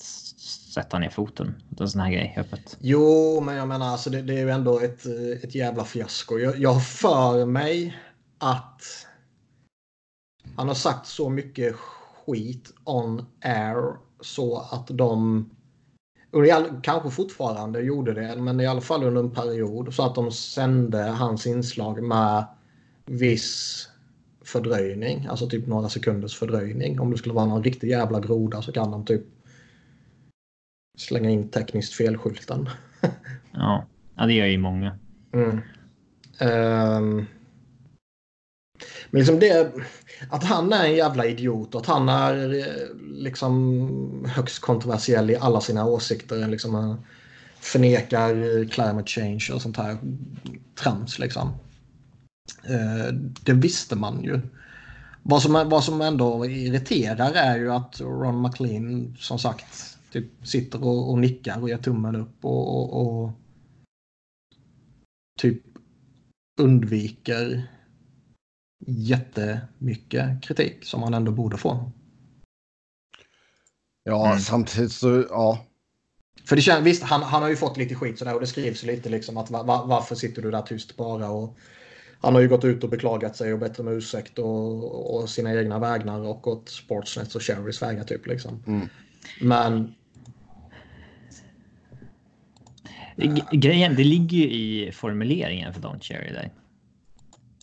sätta 0.73 0.99
ner 0.99 1.09
foten 1.09 1.55
en 1.79 1.89
sån 1.89 2.01
här 2.01 2.11
grej 2.11 2.35
öppet. 2.37 2.77
Jo, 2.79 3.41
men 3.41 3.55
jag 3.55 3.67
menar 3.67 3.87
alltså 3.87 4.09
det, 4.09 4.21
det 4.21 4.33
är 4.33 4.39
ju 4.39 4.49
ändå 4.49 4.79
ett, 4.79 5.05
ett 5.43 5.55
jävla 5.55 5.85
fiasko. 5.85 6.37
Jag, 6.37 6.57
jag 6.59 6.73
har 6.73 6.79
för 6.79 7.45
mig 7.45 7.97
att 8.37 8.81
han 10.55 10.67
har 10.67 10.75
sagt 10.75 11.07
så 11.07 11.29
mycket 11.29 11.75
skit 12.25 12.73
on 12.83 13.25
air 13.41 13.95
så 14.21 14.57
att 14.57 14.87
de 14.87 15.49
och 16.35 16.47
all, 16.49 16.81
kanske 16.81 17.09
fortfarande 17.09 17.81
gjorde 17.81 18.13
det, 18.13 18.35
men 18.35 18.59
i 18.59 18.67
alla 18.67 18.81
fall 18.81 19.03
under 19.03 19.21
en 19.21 19.31
period 19.31 19.93
så 19.93 20.05
att 20.05 20.15
de 20.15 20.31
sände 20.31 21.01
hans 21.03 21.47
inslag 21.47 22.03
med 22.03 22.45
viss 23.05 23.89
fördröjning, 24.45 25.27
alltså 25.29 25.49
typ 25.49 25.67
några 25.67 25.89
sekunders 25.89 26.35
fördröjning. 26.35 26.99
Om 26.99 27.11
det 27.11 27.17
skulle 27.17 27.35
vara 27.35 27.45
någon 27.45 27.63
riktig 27.63 27.89
jävla 27.89 28.19
groda 28.19 28.61
så 28.61 28.71
kan 28.71 28.91
de 28.91 29.05
typ 29.05 29.21
slänga 30.97 31.29
in 31.29 31.49
tekniskt 31.49 31.93
felskylten. 31.93 32.69
Ja, 33.51 33.85
ja 34.15 34.25
det 34.25 34.33
gör 34.33 34.45
ju 34.45 34.57
många. 34.57 34.97
Mm. 35.31 35.59
Ehm 36.39 37.25
men 39.11 39.19
liksom 39.19 39.39
det, 39.39 39.71
att 40.29 40.43
han 40.43 40.73
är 40.73 40.85
en 40.85 40.95
jävla 40.95 41.25
idiot 41.25 41.75
och 41.75 41.81
att 41.81 41.87
han 41.87 42.09
är 42.09 42.53
eh, 42.59 42.95
liksom 43.11 44.25
högst 44.35 44.59
kontroversiell 44.59 45.29
i 45.29 45.35
alla 45.35 45.61
sina 45.61 45.85
åsikter. 45.85 46.47
Liksom, 46.47 46.75
eh, 46.75 46.95
förnekar 47.59 48.59
eh, 48.59 48.67
climate 48.67 49.07
change 49.07 49.49
och 49.53 49.61
sånt 49.61 49.77
här 49.77 49.97
trams. 50.75 51.19
Liksom. 51.19 51.53
Det 53.41 53.53
visste 53.53 53.95
man 53.95 54.23
ju. 54.23 54.41
Vad 55.23 55.41
som, 55.41 55.69
vad 55.69 55.83
som 55.83 56.01
ändå 56.01 56.45
irriterar 56.45 57.31
är 57.33 57.57
ju 57.57 57.71
att 57.71 58.01
Ron 58.01 58.41
McLean 58.41 59.15
som 59.19 59.39
sagt 59.39 59.97
typ 60.11 60.47
sitter 60.47 60.83
och, 60.83 61.11
och 61.11 61.17
nickar 61.17 61.61
och 61.61 61.69
ger 61.69 61.77
tummen 61.77 62.15
upp 62.15 62.45
och, 62.45 62.75
och, 62.77 63.23
och 63.23 63.31
typ 65.39 65.61
undviker 66.59 67.67
jättemycket 68.85 70.43
kritik 70.43 70.85
som 70.85 71.03
han 71.03 71.13
ändå 71.13 71.31
borde 71.31 71.57
få. 71.57 71.91
Ja, 74.03 74.27
Mm. 74.27 74.39
samtidigt 74.39 74.91
så, 74.91 75.25
ja. 75.29 75.65
För 76.45 76.55
det 76.55 76.61
känns, 76.61 76.85
visst, 76.85 77.03
han, 77.03 77.23
han 77.23 77.41
har 77.41 77.49
ju 77.49 77.55
fått 77.55 77.77
lite 77.77 77.95
skit 77.95 78.19
sådär 78.19 78.33
och 78.33 78.39
det 78.39 78.47
skrivs 78.47 78.83
lite 78.83 79.09
liksom 79.09 79.37
att 79.37 79.51
va, 79.51 79.63
va, 79.63 79.85
varför 79.85 80.15
sitter 80.15 80.41
du 80.41 80.51
där 80.51 80.61
tyst 80.61 80.97
bara 80.97 81.29
och 81.29 81.57
han 82.21 82.33
har 82.33 82.41
ju 82.41 82.47
gått 82.47 82.63
ut 82.65 82.83
och 82.83 82.89
beklagat 82.89 83.35
sig 83.35 83.53
och 83.53 83.59
bett 83.59 83.79
om 83.79 83.87
ursäkt 83.87 84.39
och, 84.39 85.15
och 85.15 85.29
sina 85.29 85.53
egna 85.59 85.79
vägnar 85.79 86.19
och 86.19 86.41
gått 86.41 86.69
Sportsnets 86.69 87.35
och 87.35 87.41
Cherrys 87.41 87.81
vägar 87.81 88.03
typ 88.03 88.27
liksom. 88.27 88.63
Mm. 88.67 88.89
Men 89.41 89.93
Grejen, 93.51 93.95
det 93.95 94.03
ligger 94.03 94.37
ju 94.37 94.43
i 94.43 94.91
formuleringen 94.91 95.73
för 95.73 95.81
Don 95.81 95.99
Cherry 95.99 96.33
där. 96.33 96.51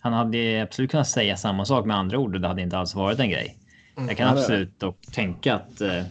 Han 0.02 0.12
hade 0.12 0.62
absolut 0.62 0.90
kunnat 0.90 1.08
säga 1.08 1.36
samma 1.36 1.64
sak 1.64 1.86
med 1.86 1.96
andra 1.96 2.18
ord 2.18 2.34
och 2.34 2.40
det 2.40 2.48
hade 2.48 2.62
inte 2.62 2.78
alls 2.78 2.94
varit 2.94 3.18
en 3.18 3.30
grej. 3.30 3.56
Jag 3.94 4.16
kan 4.16 4.28
absolut 4.38 4.80
dock 4.80 5.00
tänka 5.12 5.54
att 5.54 5.80
eh, 5.80 6.02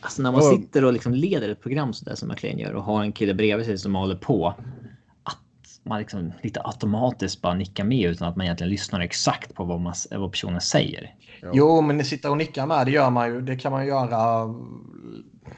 alltså 0.00 0.22
när 0.22 0.32
man 0.32 0.42
sitter 0.42 0.84
och 0.84 0.92
liksom 0.92 1.14
leder 1.14 1.48
ett 1.48 1.62
program 1.62 1.92
så 1.92 2.04
där 2.04 2.14
som 2.14 2.28
McLean 2.28 2.58
gör 2.58 2.72
och 2.72 2.82
har 2.82 3.02
en 3.02 3.12
kille 3.12 3.34
bredvid 3.34 3.66
sig 3.66 3.78
som 3.78 3.94
håller 3.94 4.16
på. 4.16 4.54
Att 5.22 5.38
man 5.82 5.98
liksom 5.98 6.32
lite 6.42 6.60
automatiskt 6.64 7.42
bara 7.42 7.54
nickar 7.54 7.84
med 7.84 8.10
utan 8.10 8.28
att 8.28 8.36
man 8.36 8.46
egentligen 8.46 8.70
lyssnar 8.70 9.00
exakt 9.00 9.54
på 9.54 9.64
vad, 9.64 9.80
man, 9.80 9.94
vad 10.10 10.30
personen 10.30 10.60
säger. 10.60 11.14
Jo, 11.52 11.80
men 11.80 11.96
ni 11.96 12.04
sitter 12.04 12.30
och 12.30 12.36
nickar 12.36 12.66
med, 12.66 12.86
det 12.86 12.92
gör 12.92 13.10
man 13.10 13.28
ju. 13.28 13.40
Det 13.40 13.56
kan 13.56 13.72
man 13.72 13.86
göra. 13.86 14.54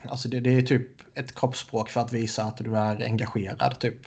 Alltså 0.09 0.29
det, 0.29 0.41
det 0.41 0.51
är 0.51 0.63
typ 0.63 0.89
ett 1.15 1.35
kroppsspråk 1.35 1.91
för 1.91 2.01
att 2.01 2.13
visa 2.13 2.43
att 2.43 2.57
du 2.57 2.77
är 2.77 3.05
engagerad 3.05 3.79
typ. 3.79 3.99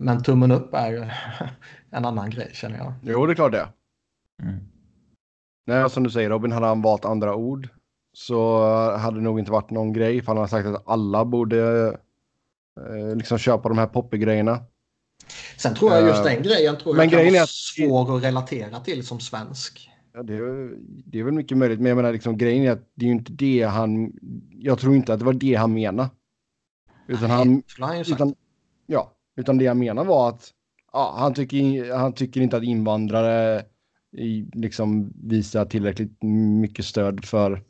Men 0.00 0.22
tummen 0.22 0.50
upp 0.50 0.74
är 0.74 0.90
ju 0.92 1.04
en 1.90 2.04
annan 2.04 2.30
grej 2.30 2.50
känner 2.52 2.78
jag. 2.78 2.92
Jo, 3.02 3.26
det 3.26 3.32
är 3.32 3.34
klart 3.34 3.52
det. 3.52 3.68
Mm. 4.42 4.56
Nej, 5.66 5.90
som 5.90 6.02
du 6.02 6.10
säger 6.10 6.30
Robin, 6.30 6.52
hade 6.52 6.66
han 6.66 6.82
valt 6.82 7.04
andra 7.04 7.34
ord 7.34 7.68
så 8.12 8.62
hade 8.96 9.16
det 9.16 9.22
nog 9.22 9.38
inte 9.38 9.50
varit 9.52 9.70
någon 9.70 9.92
grej. 9.92 10.20
För 10.22 10.26
han 10.26 10.36
har 10.36 10.46
sagt 10.46 10.66
att 10.66 10.88
alla 10.88 11.24
borde 11.24 11.86
eh, 12.80 13.16
liksom 13.16 13.38
köpa 13.38 13.68
de 13.68 13.78
här 13.78 13.86
poppy-grejerna. 13.86 14.58
Sen 15.56 15.74
tror 15.74 15.92
jag 15.92 16.02
just 16.06 16.18
Eh, 16.18 16.24
den 16.24 16.42
grejen 16.42 16.76
tror 16.76 16.94
men 16.94 17.02
jag 17.02 17.10
kan 17.10 17.18
grejen 17.18 17.34
är 17.34 17.38
vara 17.38 17.42
att- 17.44 17.48
svår 17.50 18.16
att 18.16 18.24
relatera 18.24 18.80
till 18.80 19.06
som 19.06 19.20
svensk. 19.20 19.90
Ja, 20.12 20.22
det, 20.22 20.34
är, 20.34 20.74
det 21.06 21.18
är 21.20 21.24
väl 21.24 21.34
mycket 21.34 21.58
möjligt, 21.58 21.80
men 21.80 21.88
jag 21.88 21.96
menar 21.96 22.12
liksom 22.12 22.38
grejen 22.38 22.64
är 22.64 22.70
att 22.72 22.88
det 22.94 23.04
är 23.04 23.06
ju 23.06 23.12
inte 23.14 23.32
det 23.32 23.62
han... 23.62 24.12
Jag 24.50 24.78
tror 24.78 24.94
inte 24.94 25.12
att 25.12 25.18
det 25.18 25.24
var 25.24 25.32
det 25.32 25.54
han 25.54 25.74
menade. 25.74 26.10
Utan 27.06 27.30
han... 27.30 27.62
skulle 27.66 27.86
han. 27.86 28.00
Utan, 28.00 28.34
ja, 28.86 29.12
utan 29.40 29.58
det 29.58 29.64
jag 29.64 29.76
menar 29.76 30.04
var 30.04 30.28
att 30.28 30.50
ja, 30.92 31.14
han, 31.18 31.34
tycker, 31.34 31.94
han 31.94 32.12
tycker 32.12 32.40
inte 32.40 32.56
att 32.56 32.62
invandrare 32.62 33.62
i, 34.16 34.46
liksom 34.52 35.12
visar 35.22 35.64
tillräckligt 35.64 36.22
mycket 36.60 36.84
stöd 36.84 37.24
för 37.24 37.62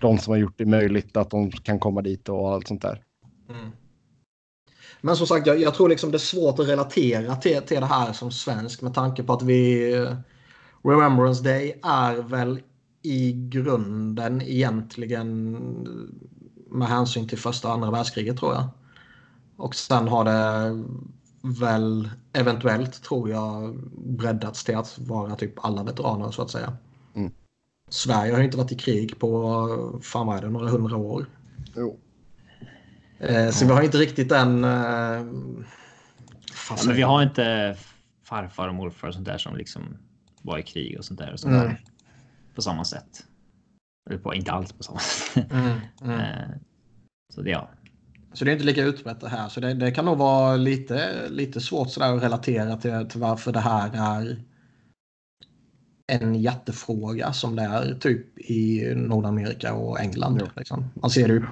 de 0.00 0.18
som 0.18 0.30
har 0.30 0.38
gjort 0.38 0.58
det 0.58 0.66
möjligt 0.66 1.16
att 1.16 1.30
de 1.30 1.50
kan 1.50 1.78
komma 1.78 2.02
dit 2.02 2.28
och 2.28 2.52
allt 2.52 2.68
sånt 2.68 2.82
där. 2.82 3.02
Mm. 3.48 3.70
Men 5.00 5.16
som 5.16 5.26
sagt, 5.26 5.46
jag, 5.46 5.60
jag 5.60 5.74
tror 5.74 5.88
liksom 5.88 6.10
det 6.10 6.16
är 6.16 6.18
svårt 6.18 6.58
att 6.58 6.68
relatera 6.68 7.36
till, 7.36 7.62
till 7.62 7.80
det 7.80 7.86
här 7.86 8.12
som 8.12 8.30
svensk 8.30 8.82
med 8.82 8.94
tanke 8.94 9.22
på 9.22 9.32
att 9.32 9.42
vi... 9.42 9.94
Remembrance 10.84 11.42
Day 11.42 11.80
är 11.82 12.22
väl 12.22 12.60
i 13.02 13.32
grunden 13.32 14.42
egentligen 14.42 15.52
med 16.70 16.88
hänsyn 16.88 17.28
till 17.28 17.38
första 17.38 17.68
och 17.68 17.74
andra 17.74 17.90
världskriget 17.90 18.36
tror 18.36 18.52
jag. 18.54 18.68
Och 19.62 19.74
sen 19.74 20.08
har 20.08 20.24
det 20.24 20.84
väl 21.60 22.10
eventuellt 22.32 23.02
tror 23.02 23.30
jag 23.30 23.76
breddats 23.96 24.64
till 24.64 24.76
att 24.76 24.98
vara 24.98 25.36
typ 25.36 25.64
alla 25.64 25.82
veteraner 25.82 26.30
så 26.30 26.42
att 26.42 26.50
säga. 26.50 26.76
Mm. 27.14 27.32
Sverige 27.90 28.32
har 28.32 28.38
ju 28.38 28.44
inte 28.44 28.56
varit 28.56 28.72
i 28.72 28.76
krig 28.76 29.18
på 29.18 30.00
fan 30.02 30.26
vad 30.26 30.36
är 30.36 30.42
det, 30.42 30.50
några 30.50 30.68
hundra 30.68 30.96
år. 30.96 31.26
Jo. 31.76 31.98
Eh, 33.18 33.50
så 33.50 33.66
vi 33.66 33.72
har 33.72 33.82
inte 33.82 33.98
riktigt 33.98 34.28
den... 34.28 34.64
Eh, 34.64 35.26
Ja, 36.70 36.76
men 36.86 36.96
vi 36.96 37.02
har 37.02 37.22
inte 37.22 37.76
farfar 38.24 38.68
och 38.68 38.74
morfar 38.74 39.08
och 39.08 39.14
sånt 39.14 39.26
där 39.26 39.38
som 39.38 39.56
liksom 39.56 39.96
var 40.42 40.58
i 40.58 40.62
krig 40.62 40.98
och 40.98 41.04
sånt 41.04 41.20
där. 41.20 41.32
Och 41.32 41.40
sånt 41.40 41.54
Mm. 41.54 41.66
där 41.66 41.84
på 42.54 42.62
samma 42.62 42.84
sätt. 42.84 43.24
Eller 44.10 44.18
på, 44.18 44.34
inte 44.34 44.52
alls 44.52 44.72
på 44.72 44.82
samma 44.82 44.98
sätt. 44.98 45.52
Mm, 45.52 45.78
mm. 46.02 46.20
Eh, 46.20 46.48
Så 47.34 47.42
det, 47.42 47.50
ja. 47.50 47.70
Så 48.32 48.44
det 48.44 48.50
är 48.50 48.52
inte 48.52 48.64
lika 48.64 48.84
utbrett 48.84 49.20
det 49.20 49.28
här. 49.28 49.48
Så 49.48 49.60
det, 49.60 49.74
det 49.74 49.90
kan 49.90 50.04
nog 50.04 50.18
vara 50.18 50.56
lite, 50.56 51.28
lite 51.28 51.60
svårt 51.60 51.90
sådär 51.90 52.16
att 52.16 52.22
relatera 52.22 52.76
till, 52.76 53.06
till 53.08 53.20
varför 53.20 53.52
det 53.52 53.60
här 53.60 53.90
är 53.94 54.36
en 56.06 56.34
jättefråga 56.34 57.32
som 57.32 57.56
det 57.56 57.62
är 57.62 57.94
typ 57.94 58.38
i 58.38 58.92
Nordamerika 58.96 59.74
och 59.74 60.00
England. 60.00 60.42
Liksom. 60.56 60.90
Man 60.94 61.10
ser 61.10 61.28
det 61.28 61.34
ju. 61.34 61.42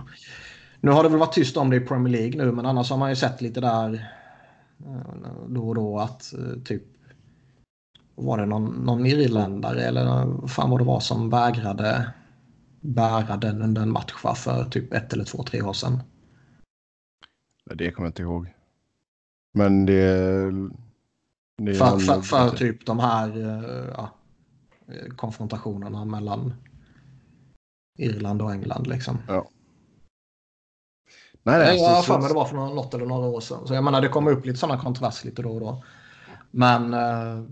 Nu 0.81 0.91
har 0.91 1.03
det 1.03 1.09
väl 1.09 1.19
varit 1.19 1.35
tyst 1.35 1.57
om 1.57 1.71
det 1.71 1.77
i 1.77 1.81
Premier 1.81 2.13
League 2.13 2.45
nu 2.45 2.53
men 2.53 2.67
annars 2.67 2.91
har 2.91 2.97
man 2.97 3.11
ju 3.11 3.17
sett 3.17 3.41
lite 3.41 3.61
där 3.61 3.95
eh, 4.87 5.47
då 5.49 5.69
och 5.69 5.75
då 5.75 5.99
att 5.99 6.33
eh, 6.33 6.63
typ 6.65 6.83
var 8.15 8.39
det 8.39 8.47
någon, 8.47 8.65
någon 8.65 9.07
irländare 9.07 9.83
eller 9.83 10.05
vad 10.27 10.51
fan 10.51 10.71
vad 10.71 10.81
det 10.81 10.85
var 10.85 11.01
som 11.01 11.31
vägrade 11.31 12.11
bära 12.81 13.37
den 13.37 13.63
under 13.63 13.83
en 13.83 13.93
match 13.93 14.13
för 14.37 14.65
typ 14.65 14.93
ett 14.95 15.13
eller 15.13 15.25
två, 15.25 15.43
tre 15.43 15.63
år 15.63 15.73
sedan. 15.73 16.03
Det 17.75 17.91
kommer 17.91 18.07
jag 18.07 18.11
inte 18.11 18.23
ihåg. 18.23 18.55
Men 19.53 19.87
det... 19.87 20.51
det 21.57 21.75
för, 21.75 21.99
för, 21.99 22.21
för, 22.21 22.57
typ 22.57 22.87
de 22.87 22.99
här 22.99 23.29
eh, 23.39 23.91
ja, 23.97 24.11
konfrontationerna 25.17 26.05
mellan 26.05 26.55
Irland 27.99 28.43
och 28.43 28.53
England 28.53 28.87
liksom. 28.87 29.19
Ja. 29.29 29.49
Nej, 31.43 31.59
nej, 31.59 31.77
jag 31.77 31.89
har 31.89 32.03
för 32.03 32.19
mig 32.19 32.29
det 32.29 32.35
var 32.35 32.45
för 32.45 32.57
något 32.57 32.95
eller 32.95 33.07
några 33.07 33.27
år 33.27 33.41
sedan. 33.41 33.67
Så 33.67 33.75
jag 33.75 33.85
menar 33.85 34.01
det 34.01 34.09
kommer 34.09 34.31
upp 34.31 34.47
lite 34.47 34.59
sådana 34.59 34.83
kontroverser 34.83 35.29
lite 35.29 35.43
då 35.43 35.51
och 35.51 35.61
då. 35.61 35.85
Men... 36.51 36.95
Eh, 36.95 37.45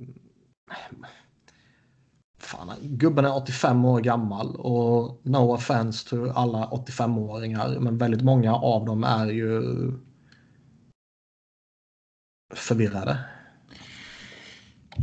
fan, 2.38 2.72
gubben 2.82 3.24
är 3.24 3.36
85 3.36 3.84
år 3.84 4.00
gammal 4.00 4.56
och 4.56 5.20
no 5.22 5.54
offense 5.54 6.08
till 6.08 6.30
alla 6.34 6.66
85-åringar. 6.66 7.78
Men 7.80 7.98
väldigt 7.98 8.22
många 8.22 8.54
av 8.54 8.84
dem 8.84 9.04
är 9.04 9.26
ju 9.26 9.62
förvirrade. 12.54 13.18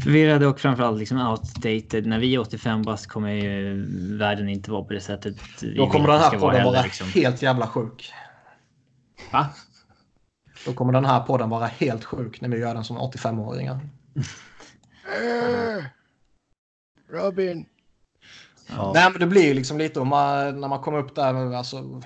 Förvirrade 0.04 0.48
och 0.48 0.60
framförallt 0.60 1.00
liksom 1.00 1.18
outdated. 1.18 2.06
När 2.06 2.20
vi 2.20 2.36
är 2.36 2.40
85 2.40 2.84
bast 2.84 3.08
kommer 3.08 3.32
ju 3.32 3.86
världen 4.18 4.50
inte 4.50 4.72
vara 4.72 4.84
på 4.84 4.94
det 4.94 5.02
sättet. 5.02 5.36
Då 5.76 5.90
kommer 5.90 6.08
den 6.08 6.20
här 6.20 6.40
podden 6.40 6.66
vara 6.66 6.82
liksom. 6.82 7.08
helt 7.08 7.42
jävla 7.42 7.68
sjuk. 7.68 8.14
Va? 9.32 9.50
Då 10.66 10.74
kommer 10.74 10.94
den 10.94 11.06
här 11.06 11.20
podden 11.20 11.50
vara 11.50 11.66
helt 11.66 12.04
sjuk 12.04 12.42
när 12.42 12.50
vi 12.50 12.58
gör 12.58 12.74
den 12.74 12.84
som 12.84 12.98
85-åringar. 12.98 13.80
Robin. 17.12 17.66
Ja. 18.68 18.92
Nej, 18.96 19.10
men 19.12 19.20
det 19.20 19.28
blir 19.28 19.54
liksom 19.54 19.78
lite 19.78 20.00
om 20.00 20.08
man, 20.08 20.62
när 20.62 20.68
man 20.68 20.82
kommer 20.82 21.00
upp 21.00 21.16
där. 21.16 21.54
Alltså, 21.54 22.02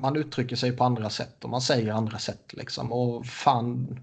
man 0.00 0.16
uttrycker 0.16 0.56
sig 0.56 0.72
på 0.72 0.84
andra 0.84 1.10
sätt 1.10 1.44
och 1.44 1.50
man 1.50 1.60
säger 1.60 1.92
andra 1.92 2.18
sätt 2.18 2.52
liksom. 2.52 2.92
Och 2.92 3.26
fan. 3.26 3.98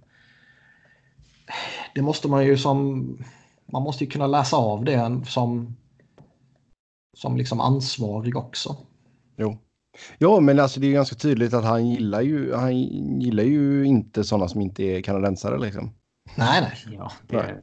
Det 1.95 2.01
måste 2.01 2.27
man 2.27 2.45
ju 2.45 2.57
som. 2.57 3.07
Man 3.71 3.81
måste 3.81 4.03
ju 4.03 4.09
kunna 4.09 4.27
läsa 4.27 4.57
av 4.57 4.85
det 4.85 5.21
som. 5.27 5.75
Som 7.17 7.37
liksom 7.37 7.59
ansvarig 7.59 8.37
också. 8.37 8.77
Jo. 9.37 9.57
Ja, 10.17 10.39
men 10.39 10.59
alltså 10.59 10.79
det 10.79 10.87
är 10.87 10.91
ganska 10.91 11.15
tydligt 11.15 11.53
att 11.53 11.63
han 11.63 11.89
gillar 11.89 12.21
ju. 12.21 12.53
Han 12.53 12.77
gillar 13.21 13.43
ju 13.43 13.85
inte 13.85 14.23
sådana 14.23 14.47
som 14.47 14.61
inte 14.61 14.83
är 14.83 15.01
kanadensare 15.01 15.59
liksom. 15.59 15.93
Nej, 16.35 16.61
nej. 16.61 16.95
Ja, 16.97 17.11
det 17.27 17.35
är... 17.35 17.61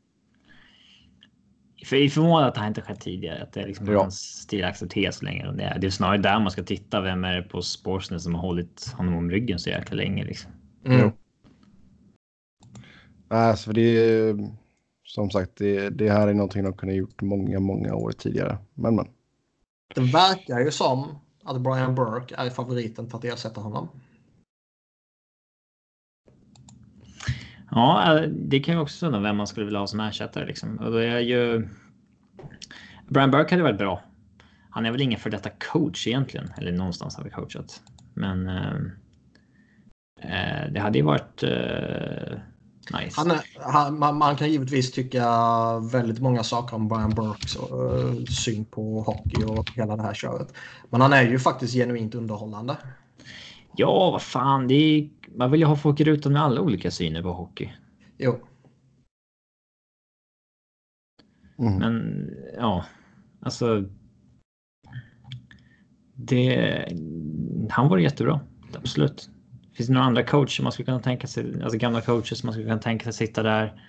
För 1.84 1.96
jag 1.96 2.04
är 2.04 2.08
förvånad 2.08 2.48
att 2.48 2.54
det 2.54 2.60
här 2.60 2.68
inte 2.68 2.80
skett 2.82 3.00
tidigare. 3.00 3.42
Att 3.42 3.52
det 3.52 3.60
är 3.60 3.66
liksom 3.66 3.86
ja. 3.86 4.00
hans 4.00 4.20
stil 4.20 4.64
accepteras 4.64 5.22
längre. 5.22 5.52
Det 5.52 5.62
är, 5.62 5.78
det 5.78 5.86
är 5.86 5.90
snarare 5.90 6.18
där 6.18 6.40
man 6.40 6.50
ska 6.50 6.62
titta. 6.62 7.00
Vem 7.00 7.24
är 7.24 7.36
det 7.36 7.42
på 7.42 7.62
Sportsnet 7.62 8.22
som 8.22 8.34
har 8.34 8.42
hållit 8.42 8.92
honom 8.96 9.14
om 9.14 9.30
ryggen 9.30 9.58
så 9.58 9.70
jäkla 9.70 9.96
länge 9.96 10.24
liksom. 10.24 10.50
Mm. 10.84 11.10
Alltså, 13.28 13.64
för 13.64 13.72
det 13.72 13.82
är 13.82 14.36
som 15.04 15.30
sagt, 15.30 15.52
det, 15.56 15.90
det 15.90 16.10
här 16.10 16.28
är 16.28 16.34
någonting 16.34 16.64
de 16.64 16.72
kunde 16.72 16.94
gjort 16.94 17.22
många, 17.22 17.60
många 17.60 17.94
år 17.94 18.12
tidigare. 18.12 18.58
Men, 18.74 18.96
men. 18.96 19.06
Det 19.94 20.00
verkar 20.00 20.60
ju 20.60 20.70
som 20.70 21.18
att 21.44 21.60
Brian 21.60 21.94
Burke 21.94 22.34
är 22.38 22.50
favoriten 22.50 23.10
för 23.10 23.18
att 23.18 23.24
ersätta 23.24 23.60
honom. 23.60 23.88
Ja, 27.74 28.20
det 28.30 28.60
kan 28.60 28.74
ju 28.74 28.80
också 28.80 29.06
undra 29.06 29.20
vem 29.20 29.36
man 29.36 29.46
skulle 29.46 29.66
vilja 29.66 29.80
ha 29.80 29.86
som 29.86 30.00
ersättare. 30.00 30.46
Liksom. 30.46 30.78
Och 30.78 30.92
det 30.92 31.06
är 31.06 31.20
ju... 31.20 31.68
Brian 33.08 33.30
Burke 33.30 33.54
hade 33.54 33.62
varit 33.62 33.78
bra. 33.78 34.02
Han 34.70 34.86
är 34.86 34.90
väl 34.90 35.00
ingen 35.00 35.20
för 35.20 35.30
detta 35.30 35.50
coach 35.50 36.06
egentligen, 36.06 36.52
eller 36.56 36.72
någonstans 36.72 37.16
har 37.16 37.24
vi 37.24 37.30
coachat. 37.30 37.80
Men 38.14 38.48
eh, 38.48 38.74
eh, 40.22 40.72
det 40.72 40.80
hade 40.80 40.98
ju 40.98 41.04
varit 41.04 41.42
eh, 41.42 42.38
nice. 43.00 43.14
Han, 43.16 43.32
han, 43.60 43.98
man, 43.98 44.16
man, 44.16 44.36
kan 44.36 44.50
givetvis 44.50 44.92
tycka 44.92 45.28
väldigt 45.92 46.20
många 46.20 46.42
saker 46.42 46.76
om 46.76 46.88
Brian 46.88 47.10
Burkes 47.10 47.56
uh, 47.56 48.24
syn 48.24 48.64
på 48.64 49.02
hockey 49.02 49.44
och 49.44 49.70
hela 49.76 49.96
det 49.96 50.02
här 50.02 50.14
köret. 50.14 50.54
Men 50.90 51.00
han 51.00 51.12
är 51.12 51.22
ju 51.22 51.38
faktiskt 51.38 51.74
genuint 51.74 52.14
underhållande. 52.14 52.76
Ja, 53.76 54.10
vad 54.10 54.22
fan. 54.22 54.68
Det 54.68 54.74
är, 54.74 55.10
man 55.36 55.50
vill 55.50 55.60
ju 55.60 55.66
ha 55.66 55.76
folk 55.76 56.00
i 56.00 56.04
rutan 56.04 56.32
med 56.32 56.42
alla 56.42 56.60
olika 56.60 56.90
syner 56.90 57.22
på 57.22 57.32
hockey. 57.32 57.72
Jo. 58.18 58.40
Mm. 61.58 61.78
Men 61.78 62.26
ja, 62.56 62.84
alltså. 63.40 63.84
Det. 66.14 66.88
Han 67.70 67.88
var 67.88 67.98
jättebra. 67.98 68.40
Absolut. 68.74 69.30
Finns 69.74 69.86
det 69.86 69.94
några 69.94 70.06
andra 70.06 70.22
coacher 70.22 70.62
man 70.62 70.72
skulle 70.72 70.86
kunna 70.86 71.00
tänka 71.00 71.26
sig? 71.26 71.62
Alltså 71.62 71.78
gamla 71.78 72.00
coacher 72.00 72.34
som 72.34 72.46
man 72.46 72.52
skulle 72.52 72.66
kunna 72.68 72.82
tänka 72.82 73.04
sig 73.04 73.12
sitta 73.12 73.42
där. 73.42 73.82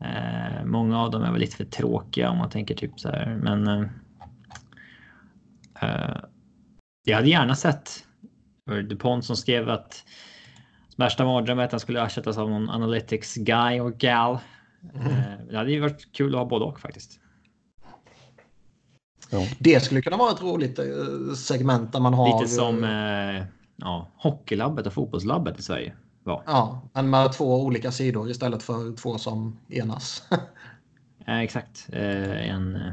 Eh, 0.00 0.64
många 0.64 1.00
av 1.00 1.10
dem 1.10 1.22
är 1.22 1.32
väl 1.32 1.40
lite 1.40 1.56
för 1.56 1.64
tråkiga 1.64 2.30
om 2.30 2.38
man 2.38 2.50
tänker 2.50 2.74
typ 2.74 3.00
så 3.00 3.08
här. 3.08 3.40
Men. 3.42 3.68
Eh, 3.68 3.84
eh 5.82 6.16
jag 7.04 7.16
hade 7.16 7.28
gärna 7.28 7.54
sett 7.54 8.07
DuPont 8.68 9.24
som 9.24 9.36
skrev 9.36 9.68
att 9.68 10.04
värsta 10.96 11.24
mardrömmen 11.24 11.62
är 11.62 11.66
att 11.66 11.72
han 11.72 11.80
skulle 11.80 12.04
ersättas 12.06 12.38
av 12.38 12.50
någon 12.50 12.70
analytics 12.70 13.34
guy 13.34 13.80
och 13.80 13.98
gal. 13.98 14.38
Mm. 14.94 15.48
Det 15.50 15.56
hade 15.56 15.72
ju 15.72 15.80
varit 15.80 16.12
kul 16.12 16.34
att 16.34 16.38
ha 16.38 16.44
både 16.44 16.64
och 16.64 16.80
faktiskt. 16.80 17.20
Ja. 19.30 19.46
Det 19.58 19.80
skulle 19.80 20.02
kunna 20.02 20.16
vara 20.16 20.32
ett 20.32 20.42
roligt 20.42 20.78
eh, 20.78 21.34
segment 21.36 21.92
där 21.92 22.00
man 22.00 22.14
har... 22.14 22.40
Lite 22.40 22.54
som 22.54 22.84
eh, 22.84 23.44
ja, 23.76 24.08
hockeylabbet 24.16 24.86
och 24.86 24.92
fotbollslabbet 24.92 25.58
i 25.58 25.62
Sverige. 25.62 25.94
Var. 26.24 26.42
Ja, 26.46 26.82
men 26.92 27.10
med 27.10 27.32
två 27.32 27.64
olika 27.64 27.92
sidor 27.92 28.30
istället 28.30 28.62
för 28.62 28.96
två 28.96 29.18
som 29.18 29.58
enas. 29.68 30.22
ja, 31.26 31.42
exakt. 31.42 31.86
En, 31.92 32.92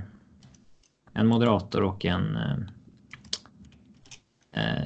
en 1.13 1.27
moderator 1.27 1.83
och 1.83 2.05
en 2.05 2.38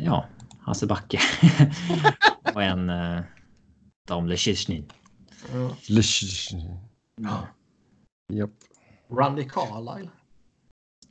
ja, 0.02 0.26
Hasse 0.70 0.88
Backe. 0.88 1.20
och 2.56 2.64
en 2.64 2.92
Dam 4.08 4.28
Lechizny. 4.28 4.84
Mm. 5.54 5.72
Lechizny. 5.90 6.78
Ja. 7.16 7.48
Japp. 8.34 8.52
Randy 9.12 9.44
Carlisle. 9.44 10.10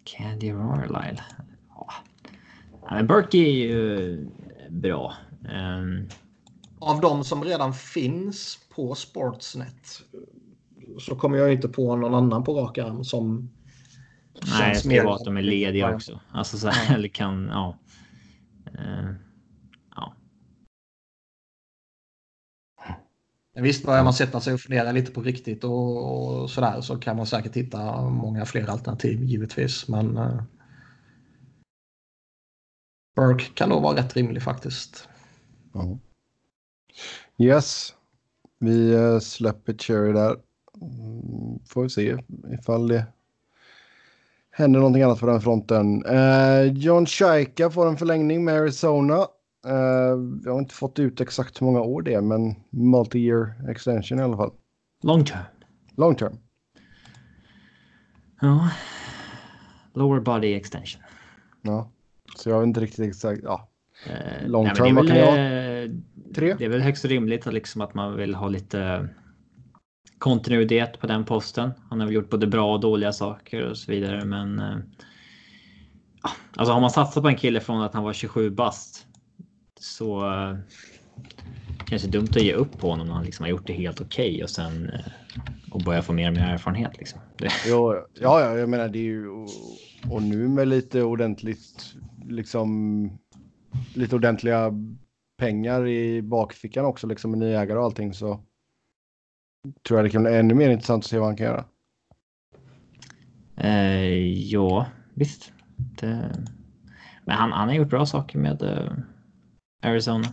Candy 0.05 0.51
Carlisle. 0.51 1.25
Ja. 1.69 1.93
Men 2.91 3.07
Burke 3.07 3.39
är 3.39 3.51
ju 3.51 4.31
bra. 4.71 5.15
Um... 5.49 6.09
Av 6.79 7.01
de 7.01 7.25
som 7.25 7.45
redan 7.45 7.75
finns 7.75 8.59
på 8.75 8.95
Sportsnet 8.95 10.03
så 10.99 11.17
kommer 11.17 11.39
jag 11.39 11.53
inte 11.53 11.69
på 11.69 11.97
någon 11.97 12.15
annan 12.15 12.45
på 12.45 12.55
rak 12.55 12.79
arm 12.79 13.05
som 13.05 13.51
Nej, 14.59 14.73
det 14.75 14.81
ska 14.81 15.05
vara 15.05 15.15
att 15.15 15.25
de 15.25 15.37
är 15.37 15.43
lediga 15.43 15.95
också. 15.95 16.21
Alltså 16.33 16.59
så 16.59 16.69
här, 16.69 16.95
eller 16.95 17.09
kan, 17.09 17.49
ja. 17.53 17.79
Uh, 18.79 19.15
Visst, 23.61 23.87
börjar 23.87 24.05
man 24.05 24.13
sätta 24.15 24.41
sig 24.41 24.55
och 24.55 24.61
fundera 24.61 24.93
lite 24.93 25.13
på 25.13 25.23
riktigt 25.23 25.65
och, 25.65 26.43
och 26.43 26.51
sådär 26.51 26.81
så 26.81 26.97
kan 26.97 27.17
man 27.17 27.27
säkert 27.27 27.57
hitta 27.57 28.03
många 28.03 28.45
fler 28.47 28.71
alternativ 28.71 29.23
givetvis. 29.23 29.89
Men 29.89 30.19
uh, 30.19 30.43
Burke 33.17 33.45
kan 33.55 33.69
nog 33.69 33.83
vara 33.83 33.97
rätt 33.97 34.17
rimlig 34.17 34.43
faktiskt. 34.43 35.09
Ja. 35.73 35.99
Yes, 37.39 37.95
vi 38.59 38.95
uh, 38.97 39.19
släpper 39.19 39.75
Cherry 39.79 40.13
där. 40.13 40.37
Mm, 40.81 41.59
får 41.67 41.83
vi 41.83 41.91
se 41.91 42.17
ifall 42.53 42.89
det 42.89 43.07
händer 44.51 44.81
någonting 44.81 45.03
annat 45.03 45.21
på 45.21 45.27
den 45.27 45.41
fronten. 45.41 46.07
Uh, 46.07 46.73
John 46.73 47.07
Shaika 47.07 47.71
får 47.71 47.89
en 47.89 47.97
förlängning 47.97 48.45
med 48.45 48.55
Arizona. 48.55 49.27
Uh, 49.67 50.41
jag 50.45 50.53
har 50.53 50.59
inte 50.59 50.75
fått 50.75 50.99
ut 50.99 51.21
exakt 51.21 51.61
hur 51.61 51.67
många 51.67 51.81
år 51.81 52.03
det 52.03 52.15
är, 52.15 52.21
men 52.21 52.55
multi-year 52.71 53.71
extension 53.71 54.19
i 54.19 54.23
alla 54.23 54.37
fall. 54.37 54.53
Long 55.03 55.25
term. 55.25 55.45
Long 55.97 56.15
term. 56.15 56.39
Ja. 58.41 58.71
Lower 59.95 60.21
body 60.21 60.55
extension. 60.55 61.03
Ja, 61.63 61.91
så 62.37 62.51
jag 62.51 62.59
vet 62.59 62.67
inte 62.67 62.81
riktigt 62.81 63.09
exakt. 63.09 63.41
Ja. 63.45 63.69
Uh, 64.07 64.49
long 64.49 64.65
nej, 64.65 64.75
term, 64.75 64.95
vad 64.95 65.09
kan 65.09 65.17
jag 65.17 65.27
ha? 65.27 65.35
Tre? 66.35 66.55
Det 66.59 66.65
är 66.65 66.69
väl 66.69 66.83
högst 66.83 67.05
rimligt 67.05 67.47
att, 67.47 67.55
liksom 67.55 67.81
att 67.81 67.95
man 67.95 68.17
vill 68.17 68.35
ha 68.35 68.49
lite 68.49 69.09
kontinuitet 70.19 71.01
på 71.01 71.07
den 71.07 71.25
posten. 71.25 71.71
Han 71.91 72.01
har 72.01 72.07
väl 72.07 72.15
gjort 72.15 72.31
både 72.31 72.47
bra 72.47 72.75
och 72.75 72.81
dåliga 72.81 73.13
saker 73.13 73.71
och 73.71 73.77
så 73.77 73.93
vidare, 73.93 74.25
men. 74.25 74.59
Eh, 74.59 74.77
alltså 76.57 76.73
har 76.73 76.81
man 76.81 76.91
satsat 76.91 77.23
på 77.23 77.29
en 77.29 77.37
kille 77.37 77.61
från 77.61 77.83
att 77.83 77.95
han 77.95 78.05
var 78.05 78.13
27 78.13 78.51
bast 78.51 79.08
så 79.89 80.27
eh, 80.27 80.57
kanske 81.87 82.09
dumt 82.09 82.29
att 82.31 82.43
ge 82.43 82.53
upp 82.53 82.79
på 82.79 82.91
honom 82.91 83.07
när 83.07 83.15
han 83.15 83.25
liksom 83.25 83.43
har 83.43 83.51
gjort 83.51 83.67
det 83.67 83.73
helt 83.73 84.01
okej 84.01 84.31
okay 84.31 84.43
och 84.43 84.51
sen 84.51 84.91
eh, 84.91 85.01
och 85.71 85.81
börja 85.81 86.03
få 86.03 86.13
mer 86.13 86.29
och 86.29 86.35
mer 86.35 86.43
erfarenhet. 86.43 86.99
Liksom. 86.99 87.21
Jo, 87.67 87.95
ja, 87.95 88.41
ja, 88.41 88.59
jag 88.59 88.69
menar 88.69 88.89
det 88.89 88.99
är 88.99 89.03
ju 89.03 89.29
och, 90.11 90.23
nu 90.23 90.49
med 90.49 90.69
lite 90.69 91.03
ordentligt 91.03 91.95
liksom 92.29 93.11
lite 93.95 94.17
ordentliga 94.17 94.73
pengar 95.39 95.87
i 95.87 96.23
bakfickan 96.23 96.85
också 96.85 97.07
liksom 97.07 97.31
med 97.31 97.41
nya 97.41 97.63
ägare 97.63 97.79
och 97.79 97.85
allting 97.85 98.15
så 98.15 98.41
tror 99.89 99.99
jag 99.99 100.07
det 100.07 100.11
kan 100.11 100.23
bli 100.23 100.37
ännu 100.37 100.55
mer 100.55 100.71
intressant 100.71 101.05
att 101.05 101.11
se 101.11 101.19
vad 101.19 101.29
han 101.29 101.37
kan 101.37 101.47
göra. 101.47 101.65
Eh, 103.57 104.27
ja, 104.27 104.87
visst. 105.15 105.53
Det... 105.77 106.33
Men 107.25 107.37
han, 107.37 107.53
han 107.53 107.69
har 107.69 107.75
gjort 107.75 107.89
bra 107.89 108.07
saker 108.07 108.39
med 108.39 108.63
uh, 108.63 108.93
Arizona. 109.83 110.29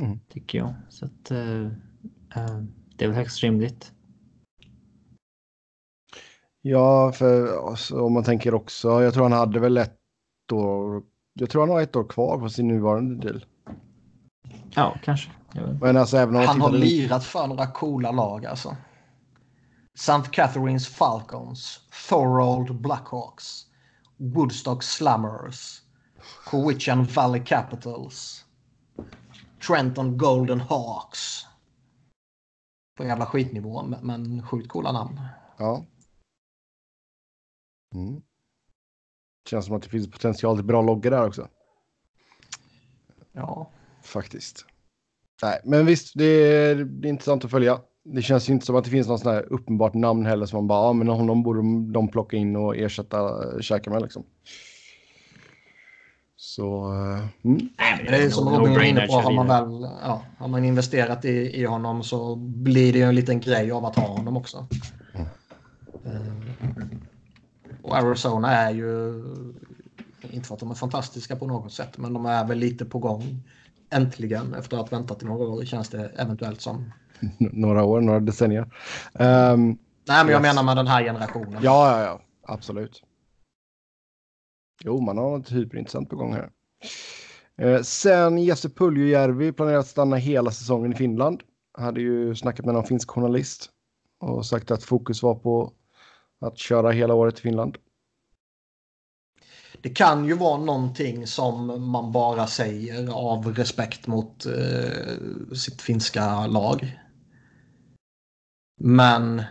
Mm. 0.00 0.18
Tycker 0.28 0.58
jag. 0.58 0.74
Så 0.88 1.04
att 1.04 1.30
uh, 1.30 1.66
uh, 2.36 2.62
det 2.96 3.04
är 3.04 3.08
väl 3.08 3.16
högst 3.16 3.42
rimligt. 3.42 3.92
Ja, 6.62 7.12
för 7.12 7.66
alltså, 7.68 8.00
om 8.00 8.12
man 8.12 8.24
tänker 8.24 8.54
också. 8.54 9.02
Jag 9.02 9.14
tror 9.14 9.22
han 9.22 9.32
hade 9.32 9.60
väl 9.60 9.76
ett 9.76 9.98
år. 10.52 11.02
Jag 11.32 11.50
tror 11.50 11.62
han 11.62 11.70
har 11.70 11.80
ett 11.80 11.96
år 11.96 12.04
kvar 12.04 12.38
på 12.38 12.48
sin 12.48 12.68
nuvarande 12.68 13.26
deal. 13.26 13.44
Ja, 14.74 14.98
kanske. 15.02 15.30
Men 15.80 15.96
alltså, 15.96 16.16
även 16.16 16.36
om 16.36 16.42
han 16.42 16.60
har 16.60 16.70
lirat 16.70 17.24
för 17.24 17.46
några 17.46 17.66
coola 17.66 18.10
lag 18.10 18.46
alltså. 18.46 18.76
St. 19.94 20.30
Catharines 20.32 20.88
Falcons, 20.88 21.80
Thorold 22.08 22.80
Blackhawks, 22.80 23.66
Woodstock 24.16 24.82
Slammers, 24.82 25.80
Cowichan 26.44 27.04
Valley 27.04 27.44
Capitals, 27.44 28.44
Trenton 29.66 30.18
Golden 30.18 30.60
Hawks. 30.60 31.46
På 32.96 33.04
jävla 33.04 33.26
skitnivå, 33.26 33.82
men 33.82 34.42
sjukt 34.46 34.68
coola 34.68 34.92
namn. 34.92 35.20
Ja. 35.58 35.86
Mm. 37.94 38.22
Känns 39.48 39.66
som 39.66 39.76
att 39.76 39.82
det 39.82 39.88
finns 39.88 40.10
potential 40.10 40.56
till 40.56 40.66
bra 40.66 40.82
loggor 40.82 41.10
där 41.10 41.26
också. 41.26 41.48
Ja. 43.32 43.70
Faktiskt. 44.02 44.66
Nej, 45.42 45.60
men 45.64 45.86
visst, 45.86 46.12
det 46.14 46.24
är, 46.24 46.74
det 46.74 47.08
är 47.08 47.10
intressant 47.10 47.44
att 47.44 47.50
följa. 47.50 47.80
Det 48.04 48.22
känns 48.22 48.48
ju 48.48 48.52
inte 48.52 48.66
som 48.66 48.76
att 48.76 48.84
det 48.84 48.90
finns 48.90 49.08
något 49.08 49.20
sånt 49.20 49.34
här 49.34 49.52
uppenbart 49.52 49.94
namn 49.94 50.26
heller 50.26 50.46
som 50.46 50.56
man 50.56 50.66
bara, 50.66 50.86
ja 50.86 50.92
men 50.92 51.08
honom 51.08 51.42
borde 51.42 51.92
de 51.92 52.08
plocka 52.08 52.36
in 52.36 52.56
och 52.56 52.76
ersätta 52.76 53.40
Käka 53.62 53.90
med 53.90 54.02
liksom. 54.02 54.26
Så... 56.36 56.92
Uh, 56.92 57.26
mm. 57.44 57.68
Det 58.06 58.16
är 58.16 58.30
som 58.30 58.48
Robin 58.48 58.76
är 58.76 58.82
inne 58.82 59.06
på, 59.06 59.12
har 59.12 59.32
man 59.32 59.46
väl 59.46 59.90
ja, 60.02 60.22
har 60.38 60.48
man 60.48 60.64
investerat 60.64 61.24
i, 61.24 61.60
i 61.60 61.64
honom 61.64 62.02
så 62.02 62.36
blir 62.36 62.92
det 62.92 62.98
ju 62.98 63.04
en 63.04 63.14
liten 63.14 63.40
grej 63.40 63.72
av 63.72 63.84
att 63.84 63.96
ha 63.96 64.06
honom 64.06 64.36
också. 64.36 64.66
Mm. 65.14 65.26
Uh, 66.06 66.86
och 67.82 67.96
Arizona 67.96 68.52
är 68.52 68.70
ju, 68.70 69.24
inte 70.30 70.48
för 70.48 70.54
att 70.54 70.60
de 70.60 70.70
är 70.70 70.74
fantastiska 70.74 71.36
på 71.36 71.46
något 71.46 71.72
sätt, 71.72 71.98
men 71.98 72.12
de 72.12 72.26
är 72.26 72.44
väl 72.44 72.58
lite 72.58 72.84
på 72.84 72.98
gång 72.98 73.42
äntligen 73.90 74.54
efter 74.54 74.76
att 74.76 74.90
ha 74.90 74.98
väntat 74.98 75.22
i 75.22 75.26
några 75.26 75.48
år 75.48 75.64
känns 75.64 75.88
det 75.88 76.10
eventuellt 76.16 76.60
som. 76.60 76.92
några 77.38 77.84
år, 77.84 78.00
några 78.00 78.20
decennier. 78.20 78.62
Um, 78.62 79.78
Nej, 80.08 80.24
men 80.24 80.28
jag 80.28 80.30
yes. 80.30 80.42
menar 80.42 80.62
med 80.62 80.76
den 80.76 80.86
här 80.86 81.02
generationen. 81.02 81.58
Ja, 81.62 81.98
ja, 81.98 82.04
ja, 82.04 82.20
absolut. 82.42 83.02
Jo, 84.84 85.00
man 85.00 85.18
har 85.18 85.38
något 85.38 85.52
hyperintressant 85.52 86.10
på 86.10 86.16
gång 86.16 86.34
här. 86.34 86.50
Eh, 87.58 87.82
sen 87.82 88.38
Jesse 88.38 88.68
Puljujärvi 88.68 89.52
planerar 89.52 89.78
att 89.78 89.86
stanna 89.86 90.16
hela 90.16 90.50
säsongen 90.50 90.92
i 90.92 90.96
Finland. 90.96 91.42
Hade 91.78 92.00
ju 92.00 92.34
snackat 92.34 92.66
med 92.66 92.74
någon 92.74 92.84
finsk 92.84 93.10
journalist 93.10 93.70
och 94.20 94.46
sagt 94.46 94.70
att 94.70 94.82
fokus 94.84 95.22
var 95.22 95.34
på 95.34 95.72
att 96.40 96.58
köra 96.58 96.90
hela 96.90 97.14
året 97.14 97.38
i 97.38 97.42
Finland 97.42 97.78
det 99.82 99.88
kan 99.90 100.24
ju 100.24 100.34
vara 100.34 100.58
någonting 100.58 101.26
som 101.26 101.82
man 101.90 102.12
bara 102.12 102.46
säger 102.46 103.12
av 103.12 103.54
respekt 103.54 104.06
mot 104.06 104.46
eh, 104.46 105.54
sitt 105.54 105.82
finska 105.82 106.46
lag. 106.46 107.00
Men 108.80 109.42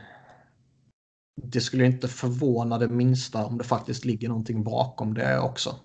det 1.35 1.61
skulle 1.61 1.85
inte 1.85 2.07
förvåna 2.07 2.77
det 2.77 2.87
minsta 2.87 3.45
om 3.45 3.57
det 3.57 3.63
faktiskt 3.63 4.05
ligger 4.05 4.29
någonting 4.29 4.63
bakom 4.63 5.13
det 5.13 5.39
också. 5.39 5.75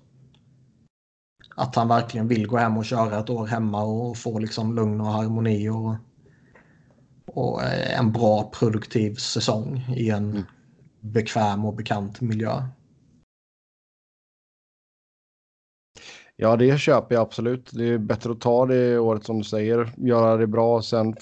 Att 1.56 1.76
han 1.76 1.88
verkligen 1.88 2.28
vill 2.28 2.46
gå 2.46 2.56
hem 2.56 2.76
och 2.76 2.84
köra 2.84 3.18
ett 3.18 3.30
år 3.30 3.46
hemma 3.46 3.82
och 3.82 4.16
få 4.16 4.38
liksom 4.38 4.74
lugn 4.74 5.00
och 5.00 5.06
harmoni 5.06 5.68
och, 5.68 5.94
och 7.26 7.62
en 7.98 8.12
bra 8.12 8.50
produktiv 8.50 9.14
säsong 9.14 9.94
i 9.96 10.10
en 10.10 10.30
mm. 10.30 10.42
bekväm 11.00 11.64
och 11.64 11.74
bekant 11.74 12.20
miljö. 12.20 12.62
Ja, 16.36 16.56
det 16.56 16.78
köper 16.78 17.14
jag 17.14 17.22
absolut. 17.22 17.70
Det 17.72 17.84
är 17.84 17.98
bättre 17.98 18.32
att 18.32 18.40
ta 18.40 18.66
det 18.66 18.98
året 18.98 19.24
som 19.24 19.38
du 19.38 19.44
säger, 19.44 19.92
göra 19.96 20.36
det 20.36 20.46
bra 20.46 20.76
och 20.76 20.84
sen 20.84 21.14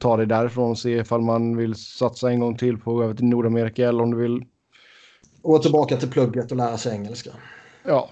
ta 0.00 0.16
det 0.16 0.26
därifrån 0.26 0.70
och 0.70 0.78
se 0.78 0.90
ifall 0.90 1.20
man 1.20 1.56
vill 1.56 1.74
satsa 1.74 2.30
en 2.30 2.40
gång 2.40 2.56
till 2.56 2.78
på 2.78 2.90
att 2.90 2.96
gå 2.96 3.02
över 3.02 3.14
till 3.14 3.24
Nordamerika 3.24 3.88
eller 3.88 4.02
om 4.02 4.10
du 4.10 4.16
vill. 4.16 4.44
Och 5.42 5.62
tillbaka 5.62 5.96
till 5.96 6.10
plugget 6.10 6.50
och 6.50 6.56
lära 6.56 6.78
sig 6.78 6.92
engelska. 6.92 7.30
Ja. 7.84 8.10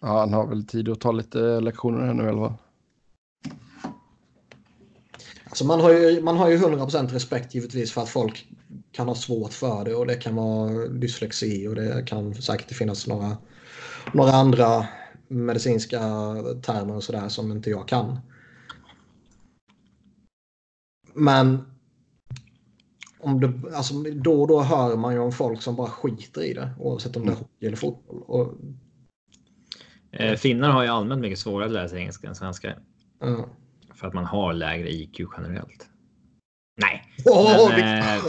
ja 0.00 0.18
han 0.18 0.32
har 0.32 0.46
väl 0.46 0.66
tid 0.66 0.88
att 0.88 1.00
ta 1.00 1.12
lite 1.12 1.60
lektioner 1.60 2.06
här 2.06 2.14
nu 2.14 2.28
eller 2.28 2.40
vad? 2.40 2.54
Alltså 5.44 5.66
man 5.66 5.80
har 5.80 5.90
ju, 5.90 6.22
man 6.22 6.36
har 6.36 6.48
ju 6.48 6.58
100% 6.58 7.08
respekt 7.08 7.54
givetvis 7.54 7.92
för 7.92 8.00
att 8.00 8.08
folk 8.08 8.48
kan 8.92 9.08
ha 9.08 9.14
svårt 9.14 9.52
för 9.52 9.84
det 9.84 9.94
och 9.94 10.06
det 10.06 10.14
kan 10.14 10.34
vara 10.34 10.88
dyslexi 10.88 11.68
och 11.68 11.74
det 11.74 12.02
kan 12.06 12.34
säkert 12.34 12.76
finnas 12.76 13.06
några, 13.06 13.36
några 14.12 14.32
andra 14.32 14.86
medicinska 15.28 15.98
termer 16.62 16.96
och 16.96 17.02
sådär 17.02 17.28
som 17.28 17.52
inte 17.52 17.70
jag 17.70 17.88
kan. 17.88 18.18
Men 21.14 21.74
om 23.18 23.40
det, 23.40 23.76
alltså, 23.76 23.94
då 24.02 24.42
och 24.42 24.48
då 24.48 24.62
hör 24.62 24.96
man 24.96 25.14
ju 25.14 25.20
om 25.20 25.32
folk 25.32 25.62
som 25.62 25.76
bara 25.76 25.90
skiter 25.90 26.42
i 26.42 26.54
det 26.54 26.70
oavsett 26.78 27.16
om 27.16 27.22
det 27.22 27.28
är 27.28 27.32
mm. 27.32 27.38
hockey 27.38 27.66
eller 27.66 27.76
fotboll. 27.76 28.22
Och... 28.22 28.54
Eh, 30.12 30.36
finnar 30.36 30.70
har 30.70 30.82
ju 30.82 30.88
allmänt 30.88 31.20
mycket 31.20 31.38
svårare 31.38 31.66
att 31.66 31.72
lära 31.72 31.88
sig 31.88 31.98
engelska 31.98 32.28
än 32.28 32.34
svenska. 32.34 32.76
Mm. 33.22 33.42
För 33.94 34.06
att 34.06 34.14
man 34.14 34.24
har 34.24 34.52
lägre 34.52 34.92
IQ 34.92 35.20
generellt. 35.36 35.88
Nej. 36.80 37.02
Oh, 37.24 37.68
men, 37.68 37.98
eh, 37.98 38.24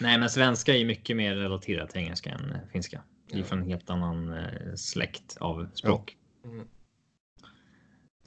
nej, 0.00 0.18
men 0.18 0.30
svenska 0.30 0.76
är 0.76 0.84
mycket 0.84 1.16
mer 1.16 1.34
relaterat 1.34 1.90
till 1.90 2.00
engelska 2.00 2.30
än 2.30 2.56
finska. 2.72 3.02
Det 3.32 3.38
är 3.38 3.42
från 3.42 3.58
en 3.58 3.68
helt 3.68 3.90
annan 3.90 4.32
eh, 4.32 4.74
släkt 4.76 5.36
av 5.40 5.68
språk. 5.74 6.16
Mm. 6.44 6.66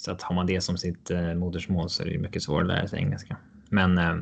Så 0.01 0.11
att 0.11 0.21
har 0.21 0.35
man 0.35 0.45
det 0.45 0.61
som 0.61 0.77
sitt 0.77 1.11
eh, 1.11 1.33
modersmål 1.33 1.89
så 1.89 2.03
är 2.03 2.07
det 2.07 2.17
mycket 2.17 2.43
svårare 2.43 2.61
att 2.61 2.67
lära 2.67 2.87
sig 2.87 2.99
engelska. 2.99 3.37
Men 3.69 3.97
eh, 3.97 4.15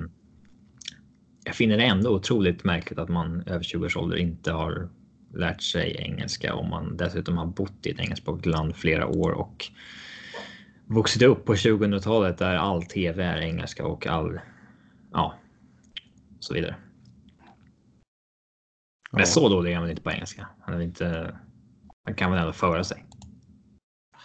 jag 1.44 1.56
finner 1.56 1.78
det 1.78 1.84
ändå 1.84 2.16
otroligt 2.16 2.64
märkligt 2.64 3.00
att 3.00 3.10
man 3.10 3.44
över 3.46 3.64
20 3.64 3.86
års 3.86 3.98
ålder 3.98 4.18
inte 4.18 4.52
har 4.52 4.90
lärt 5.34 5.62
sig 5.62 5.96
engelska 6.00 6.56
om 6.56 6.70
man 6.70 6.98
dessutom 6.98 7.38
har 7.38 7.46
bott 7.46 7.86
i 7.86 7.90
ett 7.90 8.00
engelskspråkigt 8.00 8.46
land 8.46 8.76
flera 8.76 9.08
år 9.08 9.32
och 9.32 9.66
vuxit 10.86 11.22
upp 11.22 11.46
på 11.46 11.54
2000-talet 11.54 12.38
där 12.38 12.56
all 12.56 12.84
tv 12.84 13.24
är 13.24 13.38
engelska 13.38 13.86
och 13.86 14.08
all 14.08 14.40
ja, 15.12 15.34
så 16.40 16.54
vidare. 16.54 16.76
Men 19.12 19.20
ja. 19.20 19.26
så 19.26 19.50
dålig 19.50 19.72
är 19.72 19.76
han 19.76 19.84
väl 19.84 19.92
inte 19.92 20.04
på 20.04 20.12
engelska. 20.12 20.48
Han, 20.62 20.76
är 20.76 20.82
inte, 20.82 21.36
han 22.06 22.16
kan 22.16 22.32
väl 22.32 22.40
ändå 22.40 22.54
föra 22.54 22.84
sig. 22.84 23.06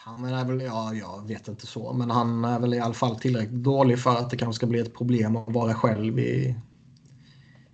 Han 0.06 0.24
är 0.24 0.44
väl, 0.44 0.60
ja, 0.60 0.94
jag 0.94 1.28
vet 1.28 1.48
inte 1.48 1.66
så, 1.66 1.92
men 1.92 2.10
han 2.10 2.44
är 2.44 2.60
väl 2.60 2.74
i 2.74 2.80
alla 2.80 2.94
fall 2.94 3.16
tillräckligt 3.16 3.62
dålig 3.62 3.98
för 3.98 4.10
att 4.10 4.30
det 4.30 4.36
kanske 4.36 4.56
ska 4.56 4.66
bli 4.66 4.80
ett 4.80 4.94
problem 4.94 5.36
att 5.36 5.54
vara 5.54 5.74
själv 5.74 6.18
i, 6.18 6.56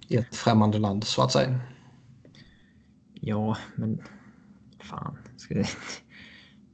i 0.08 0.16
ett 0.16 0.36
främmande 0.36 0.78
land 0.78 1.04
så 1.04 1.22
att 1.22 1.32
säga. 1.32 1.60
Ja, 3.14 3.56
men 3.74 4.02
fan. 4.82 5.18
Ska 5.36 5.54
det, 5.54 5.68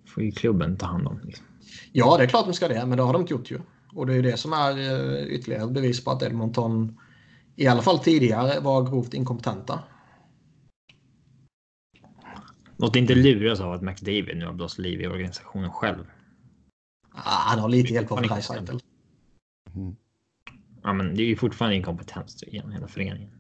får 0.07 0.23
ju 0.23 0.33
klubben 0.33 0.77
ta 0.77 0.87
hand 0.87 1.07
om. 1.07 1.21
Liksom. 1.25 1.47
Ja, 1.93 2.17
det 2.17 2.25
är 2.25 2.29
klart 2.29 2.45
de 2.45 2.55
ska 2.55 2.69
det, 2.69 2.87
men 2.87 2.97
det 2.97 3.03
har 3.03 3.13
de 3.13 3.23
inte 3.23 3.35
gjort 3.35 3.51
ju. 3.51 3.61
Och 3.93 4.07
det 4.07 4.13
är 4.13 4.17
ju 4.17 4.23
det 4.23 4.37
som 4.37 4.53
är 4.53 4.79
eh, 4.79 5.27
ytterligare 5.27 5.65
ett 5.65 5.73
bevis 5.73 6.05
på 6.05 6.11
att 6.11 6.23
Edmonton 6.23 6.99
i 7.57 7.67
alla 7.67 7.83
fall 7.83 7.99
tidigare 7.99 8.61
var 8.61 8.83
grovt 8.83 9.15
inkompetenta. 9.15 9.81
Låt 12.77 12.97
inte 12.97 13.15
luras 13.15 13.61
av 13.61 13.73
att 13.73 13.83
McDavid 13.83 14.37
nu 14.37 14.47
har 14.47 14.53
blåst 14.53 14.79
liv 14.79 15.01
i 15.01 15.07
organisationen 15.07 15.71
själv. 15.71 16.05
Ah, 17.13 17.49
han 17.49 17.59
har 17.59 17.69
lite 17.69 17.93
hjälp 17.93 18.13
av 18.13 18.23
Dreisaitl. 18.23 18.77
Mm. 19.75 19.97
Ja, 20.83 20.93
men 20.93 21.17
det 21.17 21.23
är 21.23 21.27
ju 21.27 21.37
fortfarande 21.37 21.77
inkompetens 21.77 22.45
genom 22.47 22.73
hela 22.73 22.89
föreningen. 22.89 23.31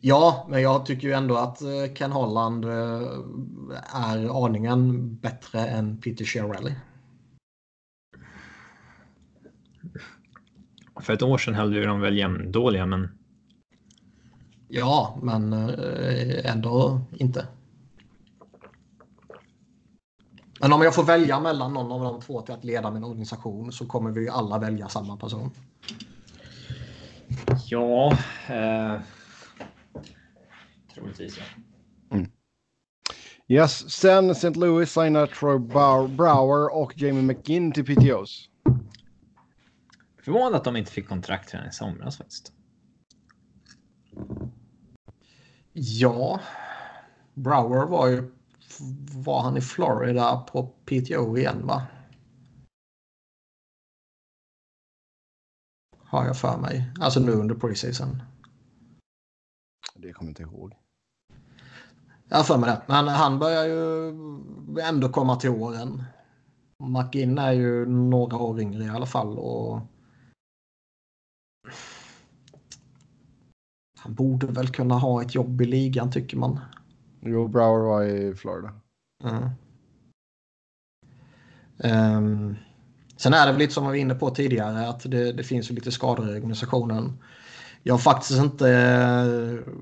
Ja, 0.00 0.46
men 0.50 0.62
jag 0.62 0.86
tycker 0.86 1.08
ju 1.08 1.14
ändå 1.14 1.36
att 1.36 1.62
eh, 1.62 1.94
Ken 1.94 2.12
Holland 2.12 2.64
eh, 2.64 2.70
är 3.94 4.44
aningen 4.44 5.14
bättre 5.16 5.66
än 5.66 6.00
Peter 6.00 6.24
Chiarelli. 6.24 6.74
För 11.00 11.12
ett 11.12 11.22
år 11.22 11.38
sedan 11.38 11.54
höll 11.54 11.74
ju 11.74 11.84
de 11.84 12.00
väl 12.00 12.18
jämndåliga, 12.18 12.86
men 12.86 13.08
Ja, 14.68 15.18
men 15.22 15.52
eh, 15.52 16.52
ändå 16.52 17.00
inte. 17.16 17.46
Men 20.60 20.72
om 20.72 20.82
jag 20.82 20.94
får 20.94 21.04
välja 21.04 21.40
mellan 21.40 21.72
någon 21.72 21.92
av 21.92 22.00
de 22.00 22.20
två 22.20 22.40
till 22.40 22.54
att 22.54 22.64
leda 22.64 22.90
min 22.90 23.04
organisation 23.04 23.72
så 23.72 23.86
kommer 23.86 24.10
vi 24.10 24.20
ju 24.20 24.28
alla 24.28 24.58
välja 24.58 24.88
samma 24.88 25.16
person. 25.16 25.50
ja. 27.66 28.18
Eh, 28.48 29.00
troligtvis 30.94 31.38
ja. 31.38 31.44
Yes, 33.48 33.90
sen 33.90 34.30
St. 34.30 34.50
Louis 34.50 34.92
signar 34.92 35.26
Troy 35.26 35.58
Brower 36.08 36.74
och 36.74 36.92
Jamie 36.96 37.22
McGinn 37.22 37.72
till 37.72 37.84
PTOs. 37.84 38.48
Förvånad 40.24 40.54
att 40.54 40.64
de 40.64 40.76
inte 40.76 40.92
fick 40.92 41.08
kontrakt 41.08 41.54
redan 41.54 41.68
i 41.68 41.72
somras 41.72 42.18
faktiskt. 42.18 42.52
Ja, 45.72 46.40
Brower 47.34 47.86
var 47.86 48.06
ju 48.08 48.30
var 49.24 49.42
han 49.42 49.56
i 49.56 49.60
Florida 49.60 50.36
på 50.36 50.66
PTO 50.66 51.36
igen 51.36 51.66
va? 51.66 51.86
Har 55.98 56.26
jag 56.26 56.38
för 56.38 56.58
mig. 56.58 56.92
Alltså 57.00 57.20
nu 57.20 57.32
under 57.32 57.54
preseason. 57.54 58.22
Det 59.94 60.12
kommer 60.12 60.28
jag 60.28 60.30
inte 60.30 60.42
ihåg. 60.42 60.74
Jag 62.28 62.36
har 62.36 62.44
för 62.44 62.58
mig 62.58 62.70
det. 62.70 62.82
Men 62.86 63.08
han 63.08 63.38
börjar 63.38 63.64
ju 63.64 64.08
ändå 64.80 65.08
komma 65.08 65.36
till 65.36 65.50
åren. 65.50 66.02
McInn 66.78 67.38
är 67.38 67.52
ju 67.52 67.86
några 67.86 68.36
år 68.36 68.60
yngre 68.60 68.84
i 68.84 68.88
alla 68.88 69.06
fall. 69.06 69.38
Och... 69.38 69.80
Han 73.98 74.14
borde 74.14 74.46
väl 74.46 74.68
kunna 74.68 74.94
ha 74.94 75.22
ett 75.22 75.34
jobb 75.34 75.62
i 75.62 75.64
ligan 75.64 76.12
tycker 76.12 76.36
man. 76.36 76.60
Jo, 77.24 77.48
Brower 77.48 77.80
var 77.80 78.04
i 78.04 78.34
Florida. 78.34 78.72
Mm. 79.24 79.48
Um, 81.78 82.56
sen 83.16 83.34
är 83.34 83.46
det 83.46 83.52
väl 83.52 83.58
lite 83.58 83.72
som 83.74 83.84
vi 83.84 83.88
var 83.88 83.94
inne 83.94 84.14
på 84.14 84.30
tidigare 84.30 84.88
att 84.88 85.10
det, 85.10 85.32
det 85.32 85.44
finns 85.44 85.70
ju 85.70 85.74
lite 85.74 85.92
skador 85.92 86.30
i 86.30 86.36
organisationen. 86.36 87.18
Jag 87.82 87.94
har 87.94 87.98
faktiskt 87.98 88.40
inte 88.40 88.70
eh, 88.70 89.72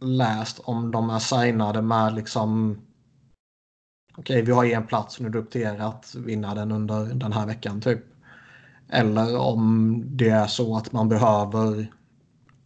läst 0.00 0.58
om 0.58 0.90
de 0.90 1.10
är 1.10 1.18
signade 1.18 1.82
med 1.82 2.14
liksom 2.14 2.78
okej 4.16 4.42
vi 4.42 4.52
har 4.52 4.64
en 4.64 4.86
plats 4.86 5.20
nu 5.20 5.26
är 5.26 5.30
det 5.30 5.38
upp 5.38 5.50
till 5.50 5.60
er 5.62 5.78
att 5.78 6.14
vinna 6.14 6.54
den 6.54 6.72
under 6.72 7.14
den 7.14 7.32
här 7.32 7.46
veckan 7.46 7.80
typ. 7.80 8.04
Eller 8.88 9.38
om 9.38 10.02
det 10.06 10.28
är 10.28 10.46
så 10.46 10.76
att 10.76 10.92
man 10.92 11.08
behöver 11.08 11.92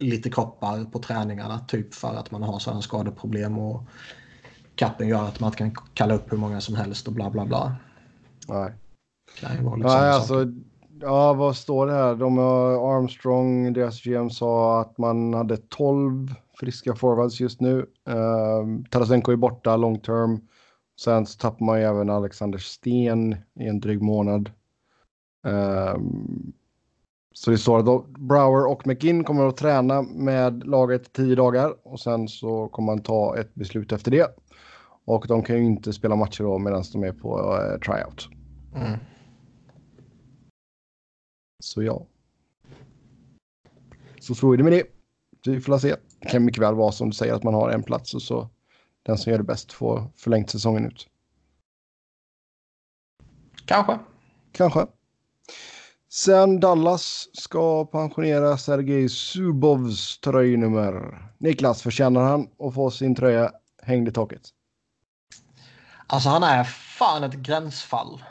lite 0.03 0.29
kroppar 0.29 0.85
på 0.85 0.99
träningarna 0.99 1.59
typ 1.59 1.93
för 1.93 2.15
att 2.15 2.31
man 2.31 2.43
har 2.43 2.59
sådana 2.59 2.81
skadeproblem 2.81 3.59
och 3.59 3.83
kappen 4.75 5.07
gör 5.07 5.23
att 5.23 5.39
man 5.39 5.47
inte 5.47 5.57
kan 5.57 5.75
kalla 5.93 6.13
upp 6.13 6.31
hur 6.31 6.37
många 6.37 6.61
som 6.61 6.75
helst 6.75 7.07
och 7.07 7.13
bla 7.13 7.29
bla 7.29 7.45
bla. 7.45 7.75
Nej. 8.47 8.73
Lite 9.41 9.77
Nej, 9.77 10.11
alltså, 10.11 10.45
ja, 11.01 11.33
vad 11.33 11.55
står 11.55 11.87
det 11.87 11.93
här? 11.93 12.15
De 12.15 12.39
Armstrong, 12.39 13.73
deras 13.73 14.03
GM 14.03 14.29
sa 14.29 14.81
att 14.81 14.97
man 14.97 15.33
hade 15.33 15.57
12 15.57 16.35
friska 16.59 16.95
forwards 16.95 17.39
just 17.39 17.61
nu. 17.61 17.77
Uh, 18.09 18.83
Tarasenko 18.89 19.31
är 19.31 19.35
borta 19.35 19.77
long 19.77 19.99
term. 19.99 20.41
Sen 20.99 21.25
så 21.25 21.37
tappar 21.37 21.65
man 21.65 21.79
ju 21.79 21.85
även 21.85 22.09
Alexander 22.09 22.59
Sten 22.59 23.35
i 23.59 23.67
en 23.67 23.79
dryg 23.79 24.01
månad. 24.01 24.51
Ehm, 25.47 26.53
så 27.33 27.51
det 27.51 27.57
står 27.57 27.79
att 27.79 28.07
Brower 28.07 28.65
och 28.65 28.87
McGinn 28.87 29.23
kommer 29.23 29.47
att 29.47 29.57
träna 29.57 30.01
med 30.01 30.67
laget 30.67 31.13
tio 31.13 31.35
dagar 31.35 31.75
och 31.83 31.99
sen 31.99 32.27
så 32.27 32.67
kommer 32.67 32.85
man 32.85 33.03
ta 33.03 33.37
ett 33.37 33.55
beslut 33.55 33.91
efter 33.91 34.11
det. 34.11 34.35
Och 35.05 35.25
de 35.27 35.43
kan 35.43 35.55
ju 35.55 35.63
inte 35.63 35.93
spela 35.93 36.15
matcher 36.15 36.43
då 36.43 36.57
medan 36.57 36.83
de 36.93 37.03
är 37.03 37.11
på 37.11 37.57
eh, 37.57 37.79
tryout. 37.79 38.29
Mm. 38.75 38.99
Så 41.59 41.83
ja. 41.83 42.05
Så 44.19 44.35
så 44.35 44.53
är 44.53 44.57
det 44.57 44.63
med 44.63 44.73
det. 44.73 44.83
Vi 45.45 45.59
får 45.59 45.77
se. 45.77 45.95
Det 46.19 46.27
kan 46.27 46.45
mycket 46.45 46.61
väl 46.61 46.75
vara 46.75 46.91
som 46.91 47.09
du 47.09 47.15
säger 47.15 47.33
att 47.33 47.43
man 47.43 47.53
har 47.53 47.69
en 47.69 47.83
plats 47.83 48.13
och 48.13 48.21
så 48.21 48.49
den 49.03 49.17
som 49.17 49.31
gör 49.31 49.37
det 49.37 49.43
bäst 49.43 49.71
får 49.71 50.03
förlängt 50.15 50.49
säsongen 50.49 50.85
ut. 50.85 51.07
Kanske. 53.65 53.99
Kanske. 54.51 54.87
Sen 56.13 56.59
Dallas 56.59 57.27
ska 57.33 57.85
pensionera 57.85 58.57
Sergej 58.57 59.09
Zubovs 59.09 60.19
tröjnummer. 60.19 61.17
Niklas, 61.37 61.81
förtjänar 61.81 62.23
han 62.23 62.47
att 62.59 62.73
få 62.73 62.91
sin 62.91 63.15
tröja 63.15 63.51
hängd 63.83 64.07
i 64.07 64.11
taket? 64.11 64.41
Alltså 66.07 66.29
han 66.29 66.43
är 66.43 66.63
fan 66.63 67.23
ett 67.23 67.33
gränsfall. 67.33 68.23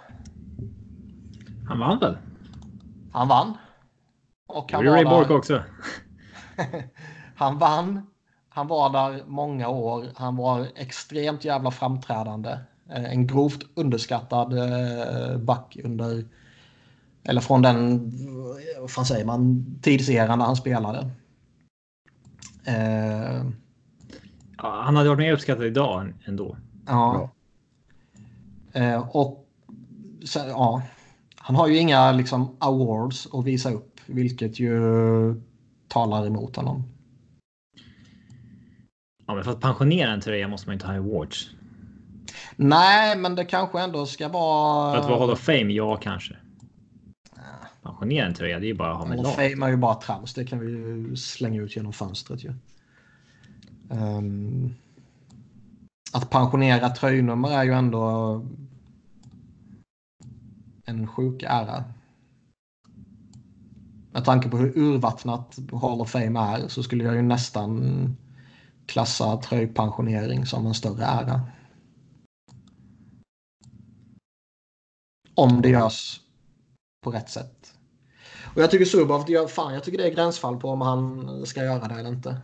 Han 1.69 1.79
vann 1.79 1.99
väl? 1.99 2.17
Han 3.13 3.29
vann. 3.29 3.57
Och 4.47 4.67
Det 4.69 4.77
han 4.77 4.85
gjorde 4.85 4.97
Ray 4.97 5.05
var, 5.05 5.11
Bork 5.11 5.29
där, 5.29 5.37
också. 5.37 5.63
han 7.37 7.59
vann. 7.59 8.07
Han 8.49 8.67
var 8.67 8.91
där 8.91 9.25
många 9.27 9.69
år. 9.69 10.07
Han 10.17 10.37
var 10.37 10.67
extremt 10.77 11.45
jävla 11.45 11.71
framträdande. 11.71 12.59
Eh, 12.91 13.05
En 13.05 13.27
grovt 13.27 13.63
underskattad 13.75 14.53
eh, 14.53 15.39
back 15.39 15.77
under 15.85 16.25
eller 17.25 17.41
från 17.41 17.63
den, 17.63 18.13
vad 18.81 18.91
fan 18.91 19.07
säger 19.07 19.25
man, 19.25 19.67
tidseran 19.83 20.39
när 20.39 20.47
han 20.47 20.57
spelade. 20.57 21.11
Eh, 22.65 23.45
Ja, 24.59 24.83
han 24.85 24.97
hade 24.97 25.09
varit 25.09 25.19
mer 25.19 25.33
uppskattad 25.33 25.67
idag 25.67 26.01
än- 26.01 26.15
ändå. 26.25 26.57
ja. 26.87 27.31
Eh, 28.73 29.09
och 29.17 29.49
sen, 30.25 30.49
ja, 30.49 30.83
han 31.37 31.57
har 31.57 31.69
ju 31.69 31.79
inga 31.79 32.13
liksom 32.13 32.57
awards 32.59 33.29
att 33.33 33.45
visa 33.45 33.71
upp, 33.71 34.01
vilket 34.07 34.61
ju 34.61 34.81
talar 35.89 36.27
emot 36.27 36.57
honom. 36.57 36.85
Ja, 39.27 39.35
men 39.35 39.45
för 39.45 39.51
att 39.51 39.61
pensionera 39.61 40.13
en 40.13 40.21
tröja 40.21 40.49
måste 40.49 40.69
man 40.69 40.75
inte 40.75 40.87
ha 40.87 40.95
awards. 40.95 41.51
Nej, 42.57 43.17
men 43.17 43.35
det 43.35 43.45
kanske 43.45 43.81
ändå 43.81 44.07
ska 44.07 44.29
vara... 44.29 44.93
För 44.93 45.01
att 45.01 45.09
vara 45.09 45.19
Hall 45.21 45.31
of 45.31 45.41
Fame, 45.41 45.73
ja 45.73 45.97
kanske. 45.97 46.37
Pensionera 47.83 48.27
en 48.27 48.35
tröja, 48.35 48.59
det 48.59 48.67
är 48.67 48.69
ju 48.69 48.75
bara 48.75 48.93
att 48.93 48.99
ha 48.99 49.07
med 49.07 49.23
lag. 49.23 49.35
Fame 49.35 49.67
är 49.67 49.71
ju 49.71 49.77
bara 49.77 49.95
trams. 49.95 50.35
Det 50.35 50.45
kan 50.45 50.59
vi 50.59 50.71
ju 50.71 51.17
slänga 51.17 51.63
ut 51.63 51.77
genom 51.77 51.93
fönstret 51.93 52.45
ju. 52.45 52.55
Ehm, 53.91 54.75
att 56.13 56.31
pensionera 56.31 56.91
tröjnummer 56.91 57.51
är 57.51 57.65
ju 57.65 57.73
ändå 57.73 58.47
en 60.85 61.07
sjuk 61.07 61.43
ära. 61.43 61.85
Med 64.13 64.25
tanke 64.25 64.49
på 64.49 64.57
hur 64.57 64.79
urvattnat 64.79 65.59
Hall 65.73 66.01
of 66.01 66.11
Fame 66.11 66.41
är 66.41 66.69
så 66.69 66.83
skulle 66.83 67.05
jag 67.05 67.15
ju 67.15 67.23
nästan 67.23 68.17
klassa 68.87 69.37
tröjpensionering 69.37 70.47
som 70.47 70.67
en 70.67 70.75
större 70.75 71.05
ära. 71.05 71.41
Om 75.35 75.63
det 75.63 75.69
görs 75.69 76.21
på 77.03 77.11
rätt 77.11 77.31
sätt. 77.31 77.72
Och 78.55 78.63
jag 78.63 78.71
tycker 78.71 78.85
Subov, 78.85 79.25
det 79.27 79.33
gör, 79.33 79.47
fan, 79.47 79.75
jag 79.75 79.85
tycker 79.85 79.99
det 79.99 80.07
är 80.07 80.15
gränsfall 80.15 80.57
på 80.57 80.69
om 80.69 80.81
han 80.81 81.47
ska 81.47 81.65
göra 81.65 81.89
det 81.89 81.95
eller 81.95 82.09
inte. 82.09 82.37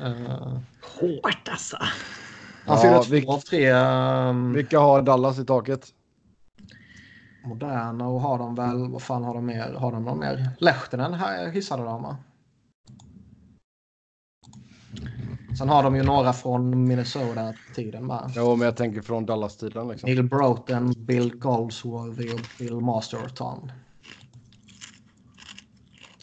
Uh, 0.00 0.58
Hårt 1.00 1.48
alltså. 1.50 1.76
han 1.80 1.88
Ja, 2.66 2.76
fyller 2.76 3.02
två 3.02 3.14
vilk- 3.14 3.34
av 3.34 3.38
tre 3.40 3.72
um, 3.72 4.52
Vilka 4.52 4.78
har 4.78 5.02
Dallas 5.02 5.38
i 5.38 5.44
taket? 5.44 5.86
moderna 7.44 8.08
och 8.08 8.20
har 8.20 8.38
de 8.38 8.54
väl, 8.54 8.88
vad 8.90 9.02
fan 9.02 9.24
har 9.24 9.34
de 9.34 9.46
mer? 9.46 9.74
Har 9.78 9.92
de 9.92 10.04
någon 10.04 10.18
mer? 10.18 10.50
Lehtinen 10.58 11.14
här 11.14 11.48
hissade 11.50 11.82
de 11.84 12.02
va? 12.02 12.16
Sen 15.58 15.68
har 15.68 15.82
de 15.82 15.96
ju 15.96 16.02
några 16.02 16.32
från 16.32 16.88
Minnesota-tiden 16.88 18.06
med. 18.06 18.32
Jo, 18.36 18.56
men 18.56 18.64
jag 18.64 18.76
tänker 18.76 19.02
från 19.02 19.26
Dallas-tiden 19.26 19.88
liksom. 19.88 20.06
Neil 20.06 20.22
Broughton, 20.22 20.94
Bill 20.96 21.34
Goldsworthy 21.36 22.32
och 22.32 22.40
Bill 22.58 22.74
Masterton. 22.80 23.72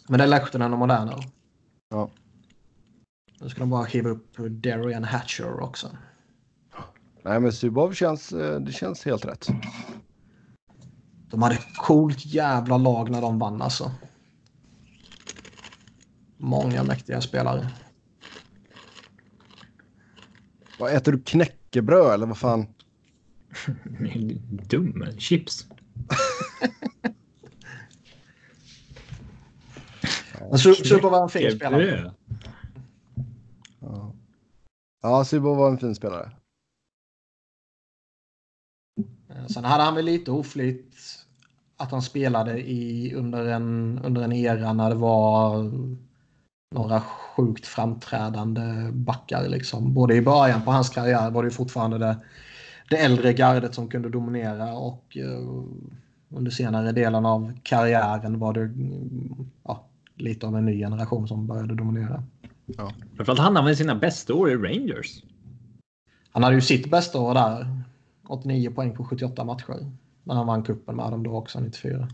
Men 0.07 0.17
det 0.17 0.23
är 0.23 0.27
Lehtinen 0.27 0.73
och 0.73 0.79
Moderna. 0.79 1.19
Ja. 1.89 2.09
Nu 3.39 3.49
ska 3.49 3.59
de 3.59 3.69
bara 3.69 3.83
hiva 3.83 4.09
upp 4.09 4.37
Darian 4.37 5.03
Hatcher 5.03 5.59
också. 5.59 5.87
Nej, 7.23 7.39
men 7.39 7.53
Subov 7.53 7.93
känns, 7.93 8.33
eh, 8.33 8.59
det 8.59 8.71
känns 8.71 9.05
helt 9.05 9.25
rätt. 9.25 9.47
De 11.29 11.41
hade 11.41 11.55
ett 11.55 11.77
coolt 11.77 12.25
jävla 12.25 12.77
lag 12.77 13.09
när 13.09 13.21
de 13.21 13.39
vann 13.39 13.61
alltså. 13.61 13.91
Många 16.37 16.83
mäktiga 16.83 17.21
spelare. 17.21 17.69
Vad 20.79 20.93
äter 20.93 21.11
du 21.11 21.21
knäckebröd 21.21 22.13
eller 22.13 22.25
vad 22.25 22.37
fan? 22.37 22.67
Dum. 24.69 25.05
Chips. 25.17 25.67
Men 30.49 30.57
Su- 30.59 30.73
Super 30.83 31.09
var 31.09 31.23
en 31.23 31.29
fin 31.29 31.51
spelare. 31.51 32.11
Ja, 33.79 34.11
ja 35.01 35.25
Sybo 35.25 35.53
var 35.53 35.71
en 35.71 35.77
fin 35.77 35.95
spelare. 35.95 36.31
Eh, 39.29 39.45
Sen 39.47 39.65
hade 39.65 39.83
han 39.83 39.95
väl 39.95 40.05
lite 40.05 40.31
oflyt 40.31 40.95
att 41.77 41.91
han 41.91 42.01
spelade 42.01 42.59
i, 42.59 43.13
under, 43.15 43.45
en, 43.45 43.99
under 44.03 44.21
en 44.21 44.31
era 44.31 44.73
när 44.73 44.89
det 44.89 44.95
var 44.95 45.71
några 46.75 47.01
sjukt 47.01 47.65
framträdande 47.65 48.91
backar. 48.91 49.47
Liksom. 49.49 49.93
Både 49.93 50.15
i 50.15 50.21
början 50.21 50.61
på 50.61 50.71
hans 50.71 50.89
karriär 50.89 51.31
var 51.31 51.43
det 51.43 51.47
ju 51.47 51.53
fortfarande 51.53 51.97
det, 51.97 52.17
det 52.89 52.97
äldre 52.97 53.33
gardet 53.33 53.75
som 53.75 53.87
kunde 53.87 54.09
dominera 54.09 54.73
och 54.73 55.17
eh, 55.17 55.63
under 56.29 56.51
senare 56.51 56.91
delen 56.91 57.25
av 57.25 57.53
karriären 57.63 58.39
var 58.39 58.53
det 58.53 58.71
ja, 59.63 59.87
lite 60.15 60.47
av 60.47 60.55
en 60.57 60.65
ny 60.65 60.79
generation 60.79 61.27
som 61.27 61.47
började 61.47 61.75
dominera. 61.75 62.23
Framförallt 63.15 63.39
han 63.39 63.57
använde 63.57 63.75
sina 63.75 63.95
bästa 63.95 64.33
år 64.33 64.51
i 64.51 64.55
Rangers. 64.55 65.23
Han 66.31 66.43
hade 66.43 66.55
ju 66.55 66.61
sitt 66.61 66.91
bästa 66.91 67.19
år 67.19 67.33
där. 67.33 67.83
89 68.27 68.71
poäng 68.71 68.95
på 68.95 69.03
78 69.03 69.43
matcher. 69.43 69.91
När 70.23 70.35
han 70.35 70.47
vann 70.47 70.63
kuppen 70.63 70.95
med 70.95 71.11
dem 71.11 71.23
då 71.23 71.37
också 71.37 71.59
94. 71.59 72.09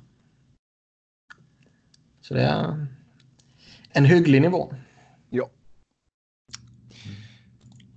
Så 2.22 2.34
det 2.34 2.42
är 2.42 2.88
en 3.90 4.06
hygglig 4.06 4.42
nivå. 4.42 4.74
Ja. 5.30 5.50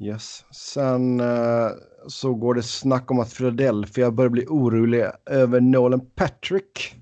Yes. 0.00 0.44
Sen 0.50 1.20
eh, 1.20 1.68
så 2.08 2.34
går 2.34 2.54
det 2.54 2.62
snack 2.62 3.10
om 3.10 3.18
att 3.18 3.36
Philadelphia 3.36 4.10
börjar 4.10 4.30
bli 4.30 4.46
oroliga 4.48 5.12
över 5.26 5.60
Nolan 5.60 6.00
Patrick. 6.14 6.94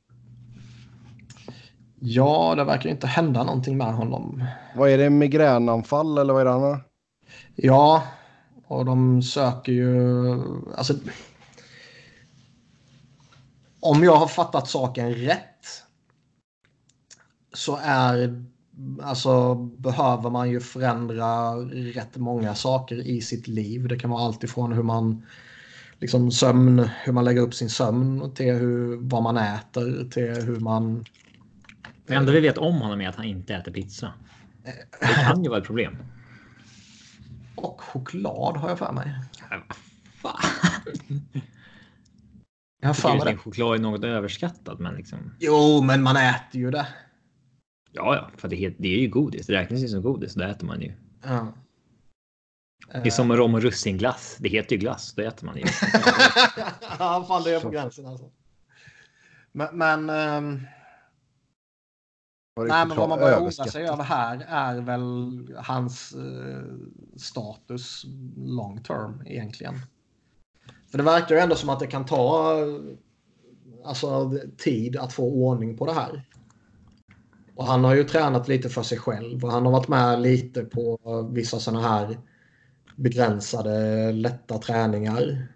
Ja, 2.05 2.55
det 2.55 2.65
verkar 2.65 2.91
inte 2.91 3.07
hända 3.07 3.45
någonting 3.45 3.77
med 3.79 3.95
honom. 3.95 4.45
Vad 4.77 4.91
är 4.91 4.99
det? 4.99 5.11
Migränanfall 5.11 6.19
eller 6.19 6.33
vad 6.33 6.41
är 6.41 6.45
det 6.45 6.51
han 6.51 6.63
har? 6.63 6.85
Ja, 7.55 8.03
och 8.67 8.85
de 8.85 9.23
söker 9.23 9.73
ju... 9.73 9.95
Alltså, 10.77 10.95
om 13.81 14.05
jag 14.05 14.17
har 14.17 14.27
fattat 14.27 14.69
saken 14.69 15.15
rätt 15.15 15.83
så 17.53 17.79
är 17.83 18.45
alltså 19.03 19.55
behöver 19.55 20.31
man 20.31 20.51
ju 20.51 20.61
förändra 20.61 21.55
rätt 21.71 22.17
många 22.17 22.55
saker 22.55 23.07
i 23.07 23.21
sitt 23.21 23.49
liv. 23.49 23.89
Det 23.89 23.99
kan 23.99 24.11
vara 24.11 24.23
allt 24.23 24.45
ifrån 24.45 24.73
hur 24.73 24.83
man 24.83 25.27
liksom 25.99 26.31
sömn, 26.31 26.89
hur 27.05 27.13
man 27.13 27.25
lägger 27.25 27.41
upp 27.41 27.55
sin 27.55 27.71
sömn 27.71 28.35
till 28.35 28.55
hur, 28.55 28.97
vad 29.01 29.23
man 29.23 29.37
äter 29.37 30.11
till 30.11 30.43
hur 30.43 30.61
man 30.61 31.05
Det 32.07 32.15
enda 32.15 32.33
vi 32.33 32.41
vet 32.41 32.59
om 32.59 32.75
honom 32.81 33.01
är 33.01 33.09
att 33.09 33.17
han 33.17 33.25
inte 33.25 33.55
äter 33.55 33.73
pizza. 33.73 34.13
Det 35.01 35.07
kan 35.07 35.45
ju 35.45 35.49
vara 35.51 35.61
ett 35.61 35.67
problem. 35.67 35.97
och 37.57 37.81
choklad 37.81 38.57
har 38.57 38.69
jag 38.69 38.79
för 38.79 38.93
mig. 38.93 39.15
Ja, 39.51 39.63
vad 40.23 40.33
fan. 40.33 41.21
Jag 42.81 42.89
har 42.89 42.95
för 42.95 43.09
mig 43.25 43.33
det. 43.33 43.37
choklad 43.39 43.75
är 43.75 43.79
något 43.83 44.05
överskattat, 44.05 44.79
men 44.79 44.95
liksom. 44.95 45.19
Jo, 45.39 45.83
men 45.83 46.03
man 46.03 46.17
äter 46.17 46.61
ju 46.61 46.71
det. 46.71 46.87
Ja, 47.93 48.15
ja, 48.17 48.31
för 48.37 48.49
det, 48.49 48.57
är- 48.65 48.75
det 48.79 48.89
är 48.89 48.99
ju 48.99 49.09
godis. 49.09 49.47
Det 49.47 49.53
räknas 49.53 49.81
ju 49.81 49.89
som 49.89 50.03
godis. 50.03 50.35
Det 50.35 50.45
äter 50.47 50.67
man 50.67 50.81
ju. 50.81 50.93
Ja. 51.25 51.53
Det 52.93 53.07
är 53.07 53.11
som 53.11 53.37
rom 53.37 53.55
och 53.55 53.63
russinglass. 53.63 54.37
Det 54.41 54.49
heter 54.49 54.73
ju 54.77 54.79
glass. 54.81 55.15
Det 55.15 55.25
äter 55.25 55.47
man 55.47 55.57
ju. 55.57 55.63
ja, 56.99 57.25
fan 57.29 57.43
det 57.45 57.51
är 57.55 57.61
på 57.61 57.71
gränsen 57.71 58.07
alltså. 58.07 58.31
Men, 59.53 59.69
men, 59.79 60.07
det 60.07 60.82
nej, 62.57 62.87
men 62.87 62.97
vad 62.97 63.09
man 63.09 63.19
börjar 63.19 63.41
oroa 63.41 63.51
sig 63.51 63.85
över 63.85 64.05
här 64.05 64.47
är 64.49 64.81
väl 64.81 65.57
hans 65.59 66.13
eh, 66.13 66.63
status 67.17 68.05
long 68.37 68.83
term 68.83 69.23
egentligen. 69.27 69.75
För 70.91 70.99
det 70.99 71.05
verkar 71.05 71.35
ju 71.35 71.41
ändå 71.41 71.55
som 71.55 71.69
att 71.69 71.81
det 71.81 71.87
kan 71.87 72.07
ta 72.07 72.57
alltså, 73.85 74.39
tid 74.59 74.97
att 74.97 75.13
få 75.13 75.23
ordning 75.23 75.77
på 75.77 75.87
det 75.87 75.93
här. 75.93 76.23
Och 77.55 77.67
han 77.67 77.85
har 77.85 77.95
ju 77.95 78.05
tränat 78.05 78.49
lite 78.49 78.69
för 78.69 78.83
sig 78.83 78.99
själv 78.99 79.45
och 79.45 79.53
han 79.53 79.65
har 79.67 79.73
varit 79.73 79.89
med 79.89 80.23
lite 80.23 80.65
på 80.65 80.99
vissa 81.33 81.59
sådana 81.59 81.89
här 81.89 82.19
begränsade 82.97 84.13
lätta 84.13 84.59
träningar. 84.59 85.49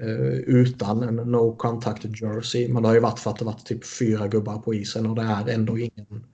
Eh, 0.00 0.38
utan 0.46 1.02
en 1.02 1.16
no 1.16 1.56
contact 1.56 2.04
jersey. 2.04 2.72
Men 2.72 2.82
det 2.82 2.88
har 2.88 2.94
ju 2.94 3.00
varit 3.00 3.18
för 3.18 3.30
att 3.30 3.38
det 3.38 3.44
varit 3.44 3.66
typ 3.66 3.86
fyra 3.86 4.28
gubbar 4.28 4.58
på 4.58 4.74
isen 4.74 5.06
och 5.06 5.16
det 5.16 5.22
är 5.22 5.48
ändå 5.48 5.78
ingen 5.78 6.24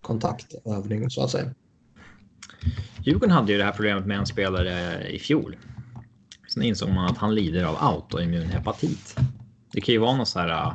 kontaktövning 0.00 1.10
så 1.10 1.24
att 1.24 1.30
säga. 1.30 1.54
Djurgården 3.02 3.30
hade 3.30 3.52
ju 3.52 3.58
det 3.58 3.64
här 3.64 3.72
problemet 3.72 4.06
med 4.06 4.18
en 4.18 4.26
spelare 4.26 5.08
i 5.10 5.18
fjol. 5.18 5.56
Sen 6.54 6.62
insåg 6.62 6.88
man 6.88 7.06
att 7.06 7.18
han 7.18 7.34
lider 7.34 7.64
av 7.64 7.76
autoimmun 7.80 8.46
hepatit. 8.46 9.16
Det 9.72 9.80
kan 9.80 9.92
ju 9.92 9.98
vara 9.98 10.16
någon 10.16 10.26
så 10.26 10.38
här. 10.38 10.74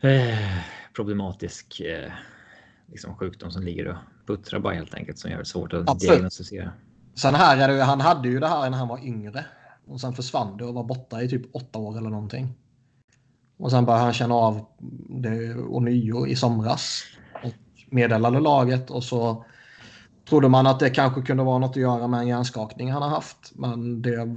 Eh, 0.00 0.58
problematisk 0.96 1.80
eh, 1.80 2.12
liksom 2.86 3.16
sjukdom 3.16 3.50
som 3.50 3.62
ligger 3.62 3.88
och 3.88 3.96
puttrar 4.26 4.60
bara 4.60 4.74
helt 4.74 4.94
enkelt 4.94 5.18
som 5.18 5.30
gör 5.30 5.38
det 5.38 5.44
svårt 5.44 5.72
att 5.72 5.80
Absolut. 5.80 6.00
diagnostisera. 6.00 6.72
Sen 7.14 7.34
här 7.34 7.80
han 7.80 8.00
hade 8.00 8.28
ju 8.28 8.40
det 8.40 8.48
här 8.48 8.70
när 8.70 8.78
han 8.78 8.88
var 8.88 9.06
yngre. 9.06 9.44
Och 9.86 10.00
sen 10.00 10.12
försvann 10.12 10.56
det 10.56 10.64
och 10.64 10.74
var 10.74 10.84
borta 10.84 11.22
i 11.22 11.28
typ 11.28 11.56
åtta 11.56 11.78
år 11.78 11.98
eller 11.98 12.10
någonting. 12.10 12.54
Och 13.56 13.70
sen 13.70 13.84
började 13.84 14.04
han 14.04 14.12
känna 14.12 14.34
av 14.34 14.66
det 15.08 15.54
ånyo 15.56 16.26
i 16.26 16.36
somras. 16.36 17.02
Och 17.44 17.54
meddelade 17.90 18.40
laget 18.40 18.90
och 18.90 19.04
så 19.04 19.44
trodde 20.28 20.48
man 20.48 20.66
att 20.66 20.80
det 20.80 20.90
kanske 20.90 21.22
kunde 21.22 21.42
vara 21.42 21.58
något 21.58 21.70
att 21.70 21.76
göra 21.76 22.06
med 22.06 22.20
en 22.20 22.28
hjärnskakning 22.28 22.92
han 22.92 23.02
har 23.02 23.08
haft. 23.08 23.52
Men 23.54 24.02
det 24.02 24.36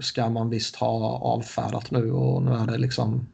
ska 0.00 0.30
man 0.30 0.50
visst 0.50 0.76
ha 0.76 1.18
avfärdat 1.18 1.90
nu 1.90 2.12
och 2.12 2.42
nu 2.42 2.52
är 2.52 2.66
det 2.66 2.78
liksom 2.78 3.26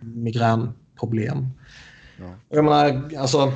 migränproblem. 0.00 1.48
Ja. 2.18 2.34
Jag 2.48 2.64
menar, 2.64 3.10
alltså 3.18 3.52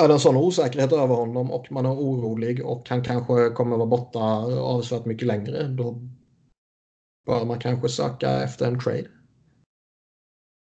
är 0.00 0.08
det 0.08 0.14
en 0.14 0.20
sån 0.20 0.36
osäkerhet 0.36 0.92
över 0.92 1.14
honom 1.14 1.50
och 1.50 1.72
man 1.72 1.86
är 1.86 1.90
orolig 1.92 2.66
och 2.66 2.88
han 2.88 3.02
kanske 3.02 3.50
kommer 3.50 3.76
vara 3.76 3.86
borta 3.86 4.18
avsevärt 4.58 5.04
mycket 5.04 5.26
längre. 5.28 5.68
Då 5.68 6.08
bör 7.26 7.44
man 7.44 7.58
kanske 7.58 7.88
söka 7.88 8.30
efter 8.42 8.66
en 8.66 8.80
trade. 8.80 9.06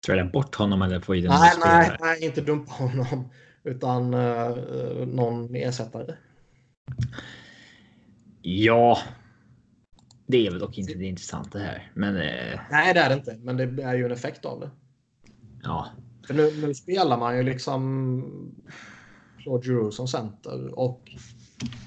Träda 0.07 0.25
bort 0.25 0.55
honom 0.55 0.83
eller 0.83 1.01
få 1.01 1.15
i 1.15 1.21
den 1.21 1.31
Nej, 1.31 1.51
spelare. 1.51 1.89
nej, 1.89 1.97
nej, 2.01 2.25
inte 2.25 2.41
dumpa 2.41 2.73
honom. 2.73 3.29
Utan 3.65 4.15
eh, 4.15 4.57
någon 5.07 5.55
ersättare. 5.55 6.15
Ja. 8.43 8.99
Det 10.27 10.47
är 10.47 10.51
väl 10.51 10.59
dock 10.61 10.79
inte 10.79 10.95
det 10.95 11.05
intressanta 11.05 11.59
här, 11.59 11.91
men 11.95 12.17
eh, 12.17 12.61
Nej, 12.71 12.95
det 12.95 13.01
är 13.01 13.09
det 13.09 13.15
inte. 13.15 13.37
Men 13.41 13.57
det 13.57 13.83
är 13.83 13.95
ju 13.95 14.05
en 14.05 14.13
effekt 14.13 14.45
av 14.45 14.61
det. 14.61 14.71
ja. 15.63 15.87
För 16.27 16.35
nu, 16.35 16.67
nu 16.67 16.75
spelar 16.75 17.19
man 17.19 17.37
ju 17.37 17.43
liksom 17.43 18.55
Claude 19.43 19.67
Giroux 19.67 19.97
som 19.97 20.09
center. 20.09 20.79
Och 20.79 21.11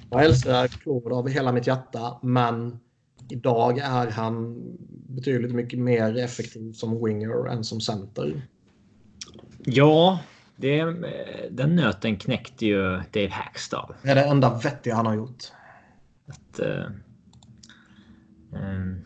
jag 0.09 0.25
älskar 0.25 0.67
Claude 0.67 1.15
av 1.15 1.29
hela 1.29 1.51
mitt 1.51 1.67
hjärta. 1.67 2.19
Men 2.21 2.79
idag 3.29 3.77
är 3.77 4.11
han 4.11 4.63
betydligt 5.07 5.55
mycket 5.55 5.79
mer 5.79 6.17
effektiv 6.17 6.73
som 6.73 7.05
winger 7.05 7.47
än 7.47 7.63
som 7.63 7.81
center. 7.81 8.47
Ja, 9.63 10.19
det, 10.55 10.83
den 11.51 11.75
nöten 11.75 12.17
knäckte 12.17 12.65
ju 12.65 12.81
Dave 13.13 13.29
Hackstall. 13.29 13.93
Det 14.01 14.09
är 14.09 14.15
det 14.15 14.23
enda 14.23 14.59
vettiga 14.63 14.95
han 14.95 15.05
har 15.05 15.15
gjort. 15.15 15.43
Att, 16.27 16.59
eh, 16.59 16.85
ehm, 18.55 19.05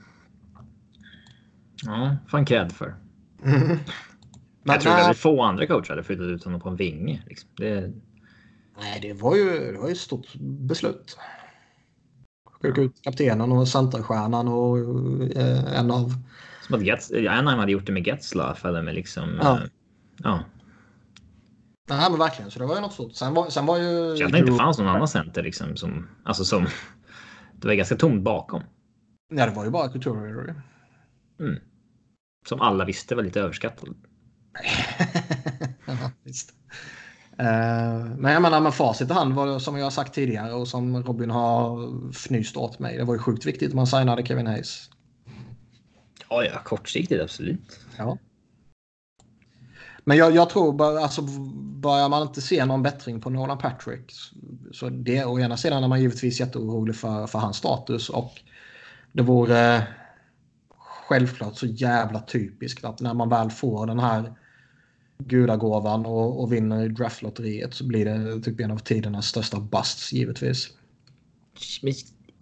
ja, 1.85 2.17
fan 2.27 2.45
cred 2.45 2.71
för. 2.71 2.95
Men, 3.41 4.73
jag 4.73 4.81
tror 4.81 4.93
väldigt 4.93 5.17
få 5.17 5.41
andra 5.41 5.67
coacher 5.67 5.89
hade 5.89 6.03
flyttat 6.03 6.25
ut 6.25 6.43
honom 6.43 6.61
på 6.61 6.69
en 6.69 6.75
vinge. 6.75 7.23
Liksom. 7.27 7.49
Det, 7.57 7.93
nej, 8.79 8.99
det 9.01 9.13
var 9.13 9.35
ju 9.35 9.71
det 9.71 9.77
var 9.79 9.87
ju 9.87 9.91
ett 9.91 9.97
stort 9.97 10.35
beslut. 10.39 11.17
Skicka 12.61 12.81
ut 12.81 13.01
kaptenen 13.01 13.51
och 13.51 13.67
centerstjärnan 13.67 14.47
och 14.47 14.77
eh, 15.37 15.79
en 15.79 15.91
av... 15.91 16.13
som 16.67 16.75
att 16.75 16.85
Getz, 16.85 17.11
Anaheim 17.11 17.59
hade 17.59 17.71
gjort 17.71 17.85
det 17.85 17.91
med 17.91 18.07
Getzlaff 18.07 18.65
eller 18.65 18.81
med 18.81 18.95
liksom... 18.95 19.39
Ja. 19.41 19.57
eh, 19.57 19.63
ja. 20.17 20.43
Nej, 21.89 22.09
men 22.09 22.19
verkligen. 22.19 22.51
Så 22.51 22.59
det 22.59 22.65
var 22.65 22.75
ju 22.75 22.81
något 22.81 22.93
stort. 22.93 23.13
Sen 23.13 23.33
var, 23.33 23.49
sen 23.49 23.65
var 23.65 23.77
ju... 23.77 24.17
Tänkte 24.17 24.41
det 24.41 24.57
fanns 24.57 24.77
någon 24.77 24.87
annan 24.87 25.07
center 25.07 25.43
liksom 25.43 25.77
som... 25.77 26.07
Alltså 26.23 26.45
som... 26.45 26.67
Det 27.53 27.67
var 27.67 27.75
ganska 27.75 27.95
tomt 27.95 28.23
bakom. 28.23 28.63
Ja, 29.33 29.45
det 29.45 29.51
var 29.51 29.65
ju 29.65 29.69
bara 29.69 29.89
Couturier. 29.89 30.61
Mm. 31.39 31.59
Som 32.47 32.61
alla 32.61 32.85
visste 32.85 33.15
var 33.15 33.23
lite 33.23 33.41
överskattad. 33.41 33.89
ja, 35.85 36.11
visst. 36.23 36.53
Uh, 37.39 38.05
men 38.17 38.33
jag 38.33 38.41
menar 38.41 38.61
med 38.61 38.73
facit 38.73 39.09
i 39.09 39.13
hand, 39.13 39.33
var, 39.33 39.59
som 39.59 39.77
jag 39.77 39.85
har 39.85 39.91
sagt 39.91 40.13
tidigare 40.13 40.53
och 40.53 40.67
som 40.67 41.03
Robin 41.03 41.31
har 41.31 41.89
fnyst 42.11 42.57
åt 42.57 42.79
mig. 42.79 42.97
Det 42.97 43.03
var 43.03 43.13
ju 43.13 43.19
sjukt 43.19 43.45
viktigt 43.45 43.69
att 43.69 43.75
man 43.75 43.87
signade 43.87 44.25
Kevin 44.25 44.47
Hayes. 44.47 44.89
Ja, 46.29 46.43
ja, 46.43 46.61
kortsiktigt 46.63 47.21
absolut. 47.21 47.79
Ja. 47.97 48.17
Men 50.03 50.17
jag, 50.17 50.35
jag 50.35 50.49
tror 50.49 50.73
bara, 50.73 50.99
alltså 50.99 51.21
börjar 51.81 52.09
man 52.09 52.21
inte 52.21 52.41
se 52.41 52.65
någon 52.65 52.83
bättring 52.83 53.21
på 53.21 53.29
Nolan 53.29 53.57
Patrick. 53.57 54.11
Så 54.71 54.89
det 54.89 55.25
å 55.25 55.39
ena 55.39 55.57
sidan 55.57 55.83
är 55.83 55.87
man 55.87 56.01
givetvis 56.01 56.39
jätteorolig 56.39 56.95
för, 56.95 57.27
för 57.27 57.39
hans 57.39 57.57
status 57.57 58.09
och 58.09 58.41
det 59.11 59.21
vore 59.21 59.87
självklart 60.77 61.55
så 61.55 61.65
jävla 61.65 62.21
typiskt 62.21 62.85
att 62.85 62.99
när 62.99 63.13
man 63.13 63.29
väl 63.29 63.49
får 63.49 63.87
den 63.87 63.99
här 63.99 64.33
gudagåvan 65.23 66.05
och, 66.05 66.41
och 66.41 66.53
vinner 66.53 66.87
draftlotteriet 66.89 67.73
så 67.73 67.83
blir 67.83 68.05
det 68.05 68.41
typ 68.41 68.59
en 68.59 68.71
av 68.71 68.77
tidernas 68.77 69.25
största 69.25 69.59
busts 69.59 70.13
givetvis. 70.13 70.69
Men 71.81 71.93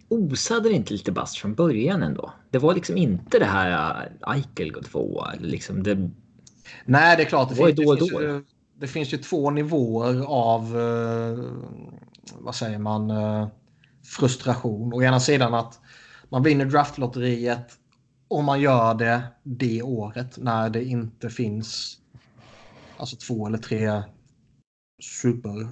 osade 0.08 0.68
det 0.68 0.74
inte 0.74 0.92
lite 0.92 1.12
bust 1.12 1.36
från 1.36 1.54
början 1.54 2.02
ändå? 2.02 2.32
Det 2.50 2.58
var 2.58 2.74
liksom 2.74 2.96
inte 2.96 3.38
det 3.38 3.44
här 3.44 4.02
äh, 4.26 4.32
Eichel 4.32 4.72
går 4.72 4.82
tvåa. 4.82 5.32
Liksom 5.40 5.82
det... 5.82 6.10
Nej, 6.84 7.16
det 7.16 7.22
är 7.22 7.28
klart. 7.28 7.48
Det, 7.48 7.54
det, 7.54 7.66
finns, 7.66 7.76
då 7.76 7.94
det, 7.94 8.00
finns 8.00 8.12
ju, 8.12 8.44
det 8.80 8.86
finns 8.86 9.14
ju 9.14 9.18
två 9.18 9.50
nivåer 9.50 10.24
av, 10.26 10.76
uh, 10.76 11.44
vad 12.38 12.54
säger 12.54 12.78
man, 12.78 13.10
uh, 13.10 13.48
frustration. 14.04 14.92
Å 14.92 15.02
ena 15.02 15.20
sidan 15.20 15.54
att 15.54 15.80
man 16.28 16.42
vinner 16.42 16.64
draftlotteriet 16.64 17.78
och 18.28 18.44
man 18.44 18.60
gör 18.60 18.94
det 18.94 19.22
det 19.42 19.82
året 19.82 20.38
när 20.38 20.70
det 20.70 20.84
inte 20.84 21.30
finns 21.30 21.98
alltså 22.98 23.16
två 23.16 23.46
eller 23.46 23.58
tre 23.58 24.02
super, 25.02 25.68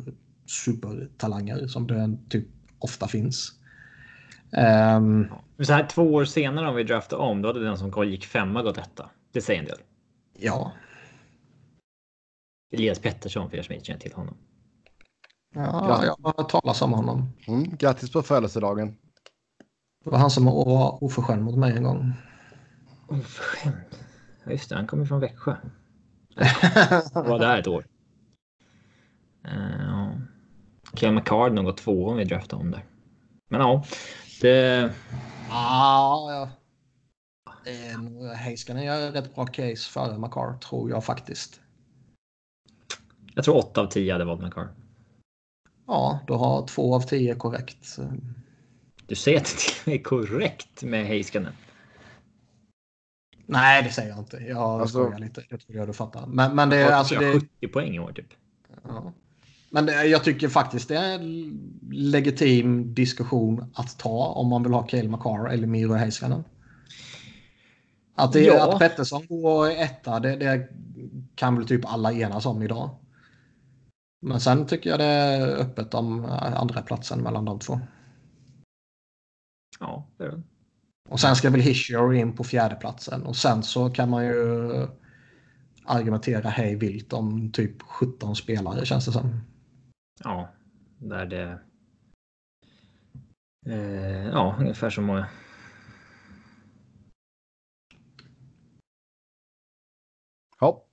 supertalanger 0.47 1.67
som 1.67 1.87
det 1.87 2.19
typ 2.29 2.49
ofta 2.79 3.09
finns. 3.09 3.53
Um, 4.97 5.29
så 5.59 5.73
här 5.73 5.87
två 5.89 6.03
år 6.03 6.25
senare 6.25 6.69
om 6.69 6.77
vi 6.77 6.85
draftar 6.85 7.17
om, 7.17 7.43
då 7.43 7.49
hade 7.49 7.65
den 7.65 7.79
som 7.79 8.09
gick 8.11 8.27
femma 8.27 8.63
gått 8.63 8.79
etta. 8.79 9.11
Det 9.33 9.41
säger 9.41 9.61
en 9.61 9.67
del. 9.67 9.79
Ja. 10.39 10.73
Elias 12.73 12.99
Pettersson 12.99 13.51
för 13.51 13.57
er 13.57 13.63
som 13.63 13.75
inte 13.75 13.87
känner 13.87 14.01
till 14.01 14.13
honom. 14.13 14.37
Ja, 15.55 16.05
jag 16.05 16.17
har 16.23 16.35
hört 16.37 16.51
talas 16.51 16.83
om 16.83 16.93
honom. 16.93 17.33
Mm, 17.47 17.77
grattis 17.77 18.13
på 18.13 18.23
födelsedagen. 18.23 18.97
Det 20.05 20.11
var 20.11 20.19
han 20.19 20.31
som 20.31 20.45
var 20.45 21.05
oförskämd 21.05 21.43
mot 21.43 21.59
mig 21.59 21.77
en 21.77 21.83
gång. 21.83 22.13
Oförskämd? 23.09 23.77
Ja, 24.45 24.51
just 24.51 24.69
det. 24.69 24.77
Han 24.77 24.87
kommer 24.87 25.05
från 25.05 25.21
Växjö. 25.21 25.57
var 27.13 27.39
där 27.39 27.59
ett 27.59 27.67
år. 27.67 27.87
Uh, 29.49 30.11
Kel 30.95 31.15
McCard 31.15 31.53
nog 31.53 31.65
gått 31.65 31.77
två 31.77 32.07
om 32.09 32.17
vi 32.17 32.25
draftade 32.25 32.63
om 32.63 32.71
där. 32.71 32.85
Men 33.49 33.61
ja, 33.61 33.85
det... 34.41 34.91
Ah, 35.51 36.33
ja. 36.33 36.49
Heiskanen 38.35 38.85
gör 38.85 39.11
rätt 39.11 39.35
bra 39.35 39.47
case 39.47 39.91
före 39.91 40.19
McCart, 40.19 40.61
tror 40.63 40.91
jag 40.91 41.05
faktiskt. 41.05 41.61
Jag 43.35 43.45
tror 43.45 43.57
8 43.57 43.81
av 43.81 43.87
10 43.87 44.13
hade 44.13 44.25
valt 44.25 44.43
McCart. 44.43 44.69
Ja, 45.87 46.21
du 46.27 46.33
har 46.33 46.67
2 46.67 46.95
av 46.95 47.01
10 47.01 47.35
korrekt. 47.35 47.99
Du 49.07 49.15
säger 49.15 49.39
att 49.41 49.57
det 49.85 49.95
är 49.95 50.03
korrekt 50.03 50.83
med 50.83 51.07
Heiskanen. 51.07 51.53
Nej, 53.47 53.83
det 53.83 53.91
säger 53.91 54.09
jag 54.09 54.19
inte. 54.19 54.37
Jag 54.37 54.59
alltså, 54.59 55.05
skojar 55.05 55.19
lite. 55.19 55.45
Jag 55.49 55.61
tror 55.61 55.77
jag 55.77 55.89
du 55.89 55.93
fattar. 55.93 56.27
Men, 56.27 56.57
men 56.57 56.69
det 56.69 56.77
är 56.77 56.93
alltså... 56.93 57.15
Det... 57.15 57.33
70 57.33 57.69
poäng 57.69 57.95
i 57.95 57.99
år 57.99 58.13
typ. 58.13 58.29
Ja. 58.83 59.13
Men 59.71 59.87
det, 59.87 60.05
jag 60.05 60.25
tycker 60.25 60.49
faktiskt 60.49 60.89
det 60.89 60.97
är 60.97 61.15
en 61.15 61.61
legitim 61.91 62.95
diskussion 62.95 63.73
att 63.75 63.99
ta 63.99 64.27
om 64.27 64.49
man 64.49 64.63
vill 64.63 64.73
ha 64.73 64.83
Cale 64.83 65.09
McCarr 65.09 65.49
eller 65.49 65.67
Miro 65.67 65.93
Heiskanen. 65.93 66.45
Att, 68.15 68.33
det, 68.33 68.41
ja. 68.41 68.73
att 68.73 68.79
Pettersson 68.79 69.27
går 69.27 69.71
etta, 69.71 70.21
det, 70.21 70.37
det 70.37 70.69
kan 71.35 71.57
väl 71.57 71.67
typ 71.67 71.93
alla 71.93 72.13
enas 72.13 72.47
om 72.47 72.63
idag. 72.63 72.91
Men 74.21 74.41
sen 74.41 74.67
tycker 74.67 74.91
jag 74.91 74.99
det 74.99 75.05
är 75.05 75.57
öppet 75.57 75.95
om 75.95 76.25
andra 76.41 76.83
platsen 76.83 77.23
mellan 77.23 77.45
de 77.45 77.59
två. 77.59 77.81
Ja, 79.81 80.07
det 80.17 80.25
är 80.25 80.31
det. 80.31 80.43
Och 81.09 81.21
sen 81.21 81.37
ska 81.37 81.51
väl 81.51 81.61
Hischier 81.61 82.13
in 82.13 82.37
på 82.37 82.45
fjärdeplatsen 82.45 83.23
och 83.23 83.37
sen 83.37 83.63
så 83.63 83.91
kan 83.91 84.11
man 84.11 84.27
ju 84.27 84.87
argumentera 85.85 86.49
hej 86.49 86.77
vilt 86.77 87.13
om 87.13 87.53
typ 87.53 87.83
17 87.83 88.37
spelare 88.37 88.87
känns 88.87 89.07
det 89.07 89.13
som. 89.13 89.41
Ja, 90.25 90.49
där 90.99 91.27
det. 91.27 91.61
Eh, 93.67 94.27
ja, 94.27 94.57
ungefär 94.59 94.91
så 94.91 95.01
många. 95.01 95.27
Ja. 100.61 100.85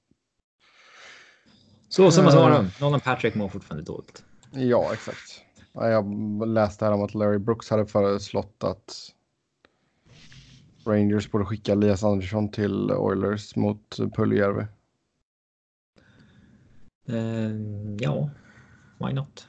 Så 1.90 2.12
summa 2.12 2.32
summarum. 2.32 2.70
Nolan 2.82 3.00
Patrick 3.00 3.36
mår 3.36 3.50
fortfarande 3.50 3.86
dåligt. 3.86 4.24
Ja, 4.52 4.94
exakt. 4.94 5.42
Jag 5.74 6.48
läste 6.48 6.86
här 6.86 6.92
om 6.92 7.04
att 7.04 7.14
Larry 7.14 7.38
Brooks 7.38 7.70
hade 7.70 7.86
föreslått 7.86 8.64
att 8.64 9.13
Rangers 10.86 11.32
borde 11.32 11.46
skicka 11.46 11.72
Elias 11.72 12.04
Andersson 12.04 12.52
till 12.52 12.92
Oilers 12.92 13.56
mot 13.56 13.98
Puljärvi. 14.16 14.66
Uh, 17.10 17.96
ja, 18.00 18.30
why 19.00 19.14
not? 19.14 19.48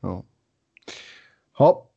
Ja. 0.00 0.24
ja. 1.58 1.88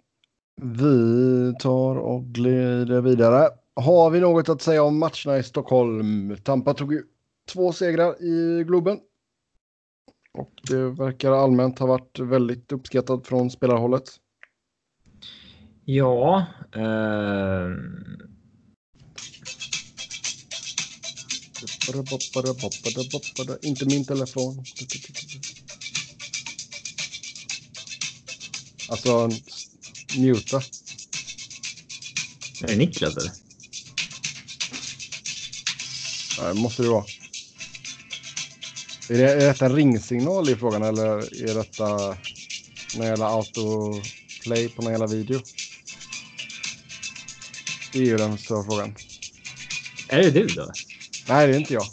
Vi 0.62 1.54
tar 1.60 1.96
och 1.96 2.24
glider 2.24 3.02
vidare. 3.02 3.50
Har 3.74 4.10
vi 4.10 4.20
något 4.20 4.50
att 4.50 4.62
säga 4.62 4.84
om 4.84 5.00
matcherna 5.00 5.38
i 5.38 5.44
Stockholm? 5.44 6.38
Tampa 6.44 6.74
tog 6.74 6.94
ju 6.94 7.04
två 7.54 7.72
segrar 7.72 8.24
i 8.24 8.64
Globen. 8.64 9.00
Och 10.34 10.52
det 10.70 10.90
verkar 10.90 11.32
allmänt 11.32 11.80
ha 11.80 11.88
varit 11.88 12.20
väldigt 12.20 12.72
uppskattat 12.72 13.28
från 13.28 13.50
spelarhållet. 13.50 14.04
Ja. 15.86 16.46
Eh... 16.76 17.70
Inte 23.62 23.86
min 23.86 24.06
telefon. 24.06 24.64
Alltså, 28.90 29.30
muta. 30.18 30.62
Är 32.62 32.68
det 32.68 32.76
Niklas 32.76 33.18
eller? 33.18 33.32
Ja, 36.38 36.54
det 36.54 36.54
måste 36.54 36.84
det 36.84 36.90
vara. 36.90 37.06
Är, 39.10 39.18
det, 39.18 39.32
är 39.32 39.48
detta 39.48 39.70
ringsignal 39.70 40.50
i 40.50 40.56
frågan 40.56 40.84
eller 40.84 41.44
är 41.50 41.54
detta 41.54 42.18
det 42.98 43.06
gäller 43.06 43.38
autoplay 43.38 44.70
på 44.70 44.82
någon 44.82 44.92
jävla 44.92 45.08
video? 45.08 45.42
Det 47.96 48.02
är 48.02 48.06
ju 48.06 48.18
den 48.18 48.38
stora 48.38 48.64
frågan. 48.64 48.96
Är 50.08 50.18
det 50.18 50.32
du 50.32 50.48
då? 50.48 50.74
Nej, 51.28 51.48
det 51.48 51.54
är 51.54 51.60
inte 51.60 51.74
jag. 51.74 51.86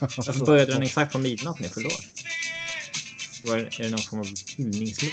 Varför 0.00 0.46
började 0.46 0.72
den 0.72 0.82
exakt 0.82 1.12
på 1.12 1.18
midnatt 1.18 1.58
nu? 1.60 1.70
Förlåt. 1.74 2.04
Var, 3.44 3.56
är 3.56 3.70
det 3.78 3.90
någon 3.90 3.98
form 3.98 4.20
av 4.20 4.28
hyllningslåt? 4.56 5.12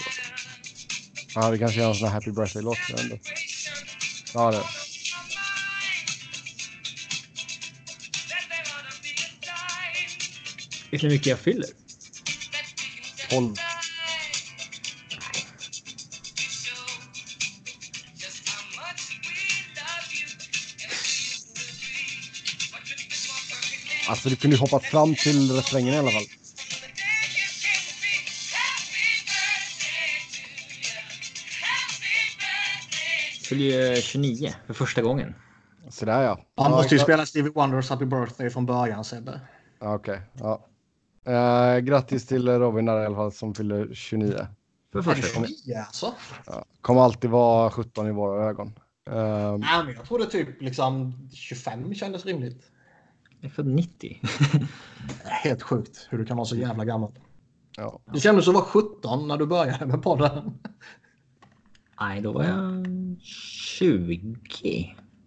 Ja, 1.36 1.51
det 1.51 1.57
kanske 1.57 1.82
är 1.84 1.88
en 1.88 1.95
sån 1.95 2.07
här 2.07 2.14
Happy 2.14 2.32
Birthday-låt. 2.32 2.78
Ja, 4.34 4.51
det 4.51 4.57
Vet 10.91 11.01
ni 11.01 11.07
hur 11.07 11.09
mycket 11.09 11.28
jag 11.28 11.39
fyller? 11.39 11.80
12. 13.32 13.55
Alltså 24.09 24.29
du 24.29 24.36
kunde 24.36 24.55
ju 24.55 24.59
hoppat 24.59 24.84
fram 24.84 25.15
till 25.15 25.51
refrängen 25.51 25.93
i 25.93 25.97
alla 25.97 26.11
fall. 26.11 26.23
Fyller 33.43 34.01
29 34.01 34.53
för 34.67 34.73
första 34.73 35.01
gången. 35.01 35.36
Sådär 35.89 36.21
ja. 36.21 36.45
Han 36.55 36.71
måste 36.71 36.95
ju 36.95 36.99
spela 36.99 37.25
Stevie 37.25 37.51
Wonders 37.51 37.89
Happy 37.89 38.05
Birthday 38.05 38.49
från 38.49 38.65
början 38.65 39.05
Sebbe. 39.05 39.41
Okej, 39.79 39.95
okay, 39.95 40.19
ja. 40.34 40.67
Uh, 41.28 41.80
grattis 41.80 42.26
till 42.28 42.47
Robin 42.49 42.86
där 42.86 43.01
i 43.01 43.05
alla 43.05 43.15
fall 43.15 43.32
som 43.32 43.55
fyller 43.55 43.93
29. 43.93 44.47
För 44.91 45.01
första 45.01 45.36
gången. 45.36 45.49
29 45.65 45.76
alltså? 45.88 46.13
Ja, 46.45 46.65
kommer 46.82 47.01
alltid 47.01 47.30
vara 47.30 47.69
17 47.72 48.07
i 48.07 48.11
våra 48.11 48.49
ögon. 48.49 48.67
Ehm, 49.09 49.59
Nej, 49.59 49.84
men 49.86 49.93
jag 49.95 50.05
trodde 50.05 50.26
typ 50.26 50.61
liksom 50.61 51.13
25 51.34 51.93
kändes 51.93 52.26
rimligt. 52.26 52.72
Jag 53.39 53.49
är 53.49 53.53
född 53.53 53.67
90. 53.67 54.22
Helt 55.24 55.61
sjukt 55.61 56.07
hur 56.09 56.17
du 56.17 56.26
kan 56.26 56.38
vara 56.38 56.45
så 56.45 56.55
jävla 56.55 56.86
gammal. 56.86 57.11
ja. 57.78 57.99
Du 58.13 58.19
kändes 58.19 58.45
som 58.45 58.55
att 58.55 58.61
vara 58.76 58.84
17 58.84 59.28
när 59.28 59.38
du 59.38 59.45
började 59.45 59.86
med 59.86 60.03
podden. 60.03 60.59
Nej, 61.99 62.22
då 62.22 62.32
var 62.32 62.43
jag 62.43 62.86
20. 63.22 64.36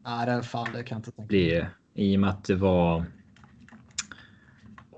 Nej, 0.05 0.27
det 0.27 0.33
är 0.33 0.43
fan 0.43 0.73
det 0.73 0.83
kan 0.83 0.97
jag 0.97 0.99
inte 0.99 1.11
tänka 1.13 1.33
det. 1.33 1.67
I 1.95 2.17
och 2.17 2.21
med 2.21 2.31
att 2.31 2.45
det 2.45 2.55
var 2.55 3.05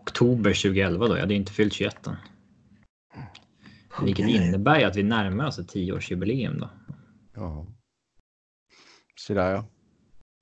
oktober 0.06 0.50
2011 0.50 1.08
då. 1.08 1.14
Jag 1.14 1.20
hade 1.20 1.34
inte 1.34 1.52
fyllt 1.52 1.72
21 1.72 2.06
än. 2.06 2.16
Vilket 4.02 4.28
innebär 4.28 4.78
ju 4.78 4.84
att 4.84 4.96
vi 4.96 5.02
närmar 5.02 5.46
oss 5.46 5.58
ett 5.58 5.74
10-årsjubileum 5.74 6.60
då. 6.60 6.70
ja. 7.34 7.66
Så 9.16 9.34
där 9.34 9.50
ja. 9.50 9.64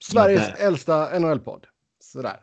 Sveriges 0.04 0.48
Inte- 0.48 0.62
äldsta 0.62 1.18
NHL-podd. 1.18 1.66
Sådär. 2.04 2.40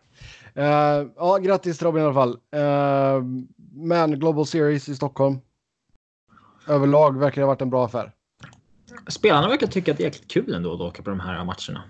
Uh, 0.58 1.12
ja, 1.16 1.38
grattis 1.38 1.82
Robin 1.82 2.02
i 2.02 2.06
alla 2.06 2.14
fall. 2.14 2.32
Uh, 2.32 3.24
men 3.72 4.20
Global 4.20 4.46
Series 4.46 4.90
i 4.90 4.96
Stockholm. 4.96 5.38
Överlag 6.68 7.20
verkar 7.20 7.42
det 7.42 7.46
ha 7.46 7.54
varit 7.54 7.62
en 7.62 7.70
bra 7.70 7.86
affär. 7.86 8.12
Spelarna 9.08 9.48
verkar 9.50 9.68
tycka 9.68 9.92
att 9.92 9.98
det 9.98 10.04
är 10.04 10.06
jäkligt 10.06 10.32
kul 10.32 10.54
ändå 10.54 10.74
att 10.74 10.82
åka 10.82 11.04
på 11.04 11.10
de 11.10 11.20
här 11.20 11.46
matcherna. 11.46 11.84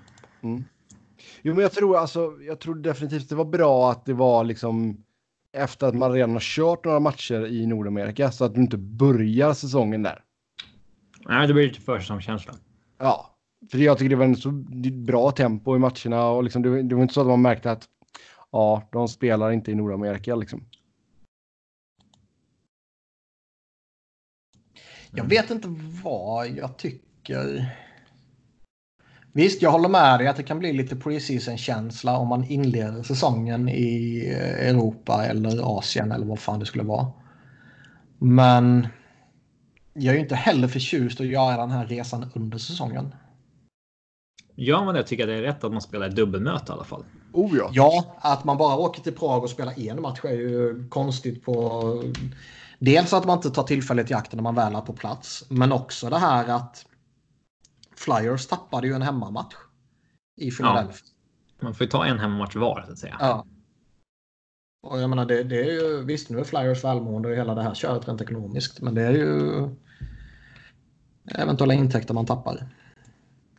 Jo, 1.42 1.54
men 1.54 1.62
jag 1.62 1.72
tror 1.72 1.98
alltså, 1.98 2.38
jag 2.42 2.60
tror 2.60 2.76
definitivt 2.76 3.30
det 3.30 3.36
var 3.36 3.46
bra 3.46 3.92
att 3.92 4.06
det 4.06 4.14
var 4.14 4.44
liksom 4.44 5.04
efter 5.54 5.88
att 5.88 5.96
man 5.96 6.12
redan 6.12 6.32
har 6.32 6.40
kört 6.40 6.86
några 6.86 7.00
matcher 7.00 7.48
i 7.48 7.66
Nordamerika 7.66 8.32
så 8.32 8.46
att 8.46 8.56
du 8.56 8.62
inte 8.62 8.78
börjar 8.78 9.54
säsongen 9.54 10.04
där. 10.04 10.24
Nej, 11.26 11.48
det 11.48 11.54
blir 11.54 11.68
lite 11.68 11.82
försäsongskänsla. 11.82 12.54
Ja, 12.98 13.36
för 13.72 13.78
jag 13.78 13.98
tycker 13.98 14.10
det 14.10 14.16
var 14.16 14.26
en 14.26 14.36
så 14.36 14.52
bra 14.92 15.32
tempo 15.32 15.76
i 15.76 15.80
matcherna 15.80 16.30
och 16.30 16.44
liksom 16.44 16.62
det, 16.62 16.84
det 16.84 16.96
var 16.96 17.02
inte 17.02 17.14
så 17.14 17.22
att 17.22 17.28
man 17.28 17.42
märkte 17.42 17.72
att 17.72 17.90
ja, 18.52 18.90
de 18.92 19.08
spelar 19.08 19.52
inte 19.52 19.72
i 19.72 19.76
Nordamerika 19.76 20.36
liksom. 20.36 20.66
Jag 25.12 25.24
vet 25.24 25.52
inte 25.52 25.68
vad 26.04 26.48
jag 26.50 26.78
tycker. 26.78 27.76
Visst, 29.34 29.62
jag 29.62 29.72
håller 29.72 29.90
med 29.90 30.20
dig 30.20 30.28
att 30.28 30.36
det 30.36 30.44
kan 30.44 30.60
bli 30.60 30.74
lite 30.74 30.96
preseason-känsla 30.96 32.18
om 32.18 32.28
man 32.28 32.44
inleder 32.44 33.04
säsongen 33.04 33.70
i 33.70 34.24
eh, 34.36 34.70
Europa 34.70 35.26
eller 35.26 35.78
Asien 35.78 36.12
eller 36.12 36.26
vad 36.26 36.40
fan 36.40 36.60
det 36.60 36.66
skulle 36.66 36.84
vara. 36.84 37.08
Men 38.18 38.88
jag 39.94 40.12
är 40.12 40.14
ju 40.14 40.20
inte 40.20 40.36
heller 40.36 40.68
förtjust 40.68 41.20
att 41.20 41.28
göra 41.28 41.58
den 41.58 41.72
här 41.72 41.86
resan 41.86 42.32
under 42.36 42.58
säsongen. 42.58 43.16
Gör 44.56 44.86
man 44.86 44.96
det 44.96 45.04
tycker 45.04 45.28
jag 45.28 45.30
det 45.30 45.48
är 45.48 45.54
rätt 45.54 45.64
att 45.64 45.72
man 45.72 45.82
spelar 45.82 46.10
dubbelmöte 46.10 46.72
i 46.72 46.74
alla 46.74 46.84
fall. 46.84 47.04
Oh 47.34 47.58
ja. 47.58 47.70
Ja, 47.74 48.16
att 48.20 48.44
man 48.44 48.58
bara 48.58 48.76
åker 48.76 49.02
till 49.02 49.16
Prag 49.16 49.44
och 49.44 49.50
spelar 49.50 49.90
en 49.90 50.02
match 50.02 50.20
är 50.24 50.32
ju 50.32 50.88
konstigt 50.90 51.46
på... 51.46 52.04
Dels 52.80 53.14
att 53.14 53.26
man 53.26 53.38
inte 53.38 53.50
tar 53.50 53.64
tillfället 53.64 54.12
i 54.12 54.14
akt 54.14 54.34
när 54.34 54.44
man 54.44 54.56
väl 54.56 54.76
är 54.76 54.82
på 54.82 54.94
plats. 54.94 55.46
Men 55.50 55.72
också 55.72 56.10
det 56.10 56.18
här 56.18 56.48
att 56.48 56.86
Flyers 58.02 58.48
tappade 58.48 58.88
ju 58.88 58.94
en 58.94 59.02
hemmamatch 59.02 59.56
i 60.38 60.52
Philadelphia. 60.52 61.08
Man 61.62 61.76
får 61.76 61.86
ju 61.86 61.90
ta 61.90 62.06
en 62.06 62.20
hemmamatch 62.20 62.56
var 62.56 62.84
så 62.86 62.92
att 62.92 62.98
säga. 62.98 63.18
Ja. 63.20 63.46
Och 64.84 65.02
jag 65.02 65.10
menar, 65.10 65.26
det, 65.26 65.44
det 65.44 65.60
är 65.60 65.72
ju... 65.72 66.04
Visst, 66.06 66.30
nu 66.30 66.40
är 66.40 66.44
Flyers 66.44 66.84
välmående 66.84 67.30
och 67.30 67.36
hela 67.36 67.56
det 67.56 67.64
här 67.64 67.74
köret 67.74 68.08
rent 68.08 68.22
ekonomiskt. 68.22 68.82
Men 68.82 68.96
det 68.96 69.02
är 69.02 69.12
ju 69.12 69.70
eventuella 71.36 71.74
intäkter 71.74 72.14
man 72.14 72.26
tappar. 72.26 72.68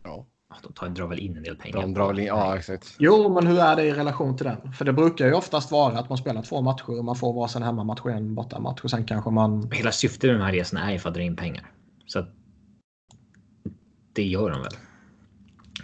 ja. 0.04 0.26
Ja, 0.48 0.56
De 0.62 0.72
tar, 0.72 0.88
drar 0.88 1.06
väl 1.06 1.18
in 1.18 1.36
en 1.36 1.42
del 1.42 1.56
pengar. 1.56 1.80
De 1.80 1.94
drar 1.94 2.08
väl 2.08 2.18
in, 2.18 2.26
ja 2.26 2.56
exakt. 2.56 2.94
Jo, 2.98 3.34
men 3.34 3.46
hur 3.46 3.58
är 3.58 3.76
det 3.76 3.84
i 3.84 3.92
relation 3.92 4.36
till 4.36 4.46
den? 4.46 4.72
För 4.72 4.84
det 4.84 4.92
brukar 4.92 5.26
ju 5.26 5.32
oftast 5.34 5.70
vara 5.70 5.98
att 5.98 6.08
man 6.08 6.18
spelar 6.18 6.42
två 6.42 6.60
matcher 6.62 6.98
och 6.98 7.04
man 7.04 7.16
får 7.16 7.32
varsin 7.32 7.62
hemmamatch 7.62 8.00
och 8.00 8.10
en 8.10 8.34
bortamatch 8.34 8.80
och 8.84 8.90
sen 8.90 9.04
kanske 9.04 9.30
man... 9.30 9.70
Hela 9.72 9.92
syftet 9.92 10.30
med 10.30 10.40
de 10.40 10.44
här 10.44 10.52
resorna 10.52 10.88
är 10.88 10.92
ju 10.92 10.98
för 10.98 11.08
att 11.08 11.14
dra 11.14 11.22
in 11.22 11.36
pengar. 11.36 11.70
Så 12.06 12.18
att 12.18 12.28
det 14.12 14.22
gör 14.22 14.50
de 14.50 14.62
väl. 14.62 14.72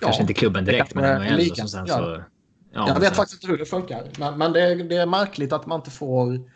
Kanske 0.00 0.22
inte 0.22 0.34
klubben 0.34 0.64
direkt, 0.64 0.94
men 0.94 1.22
NHL. 1.22 1.36
ligan 1.36 1.64
Och 1.64 1.70
sen 1.70 1.86
så, 1.86 2.00
det. 2.00 2.24
ja, 2.72 2.88
jag 2.88 3.00
vet 3.00 3.16
faktiskt 3.16 3.42
inte 3.42 3.52
hur 3.52 3.58
det 3.58 3.66
funkar. 3.66 4.04
Men, 4.18 4.38
men 4.38 4.52
det, 4.52 4.60
är, 4.62 4.76
det 4.76 4.96
är 4.96 5.06
märkligt 5.06 5.52
att 5.52 5.66
man 5.66 5.80
inte 5.80 5.90
får 5.90 6.50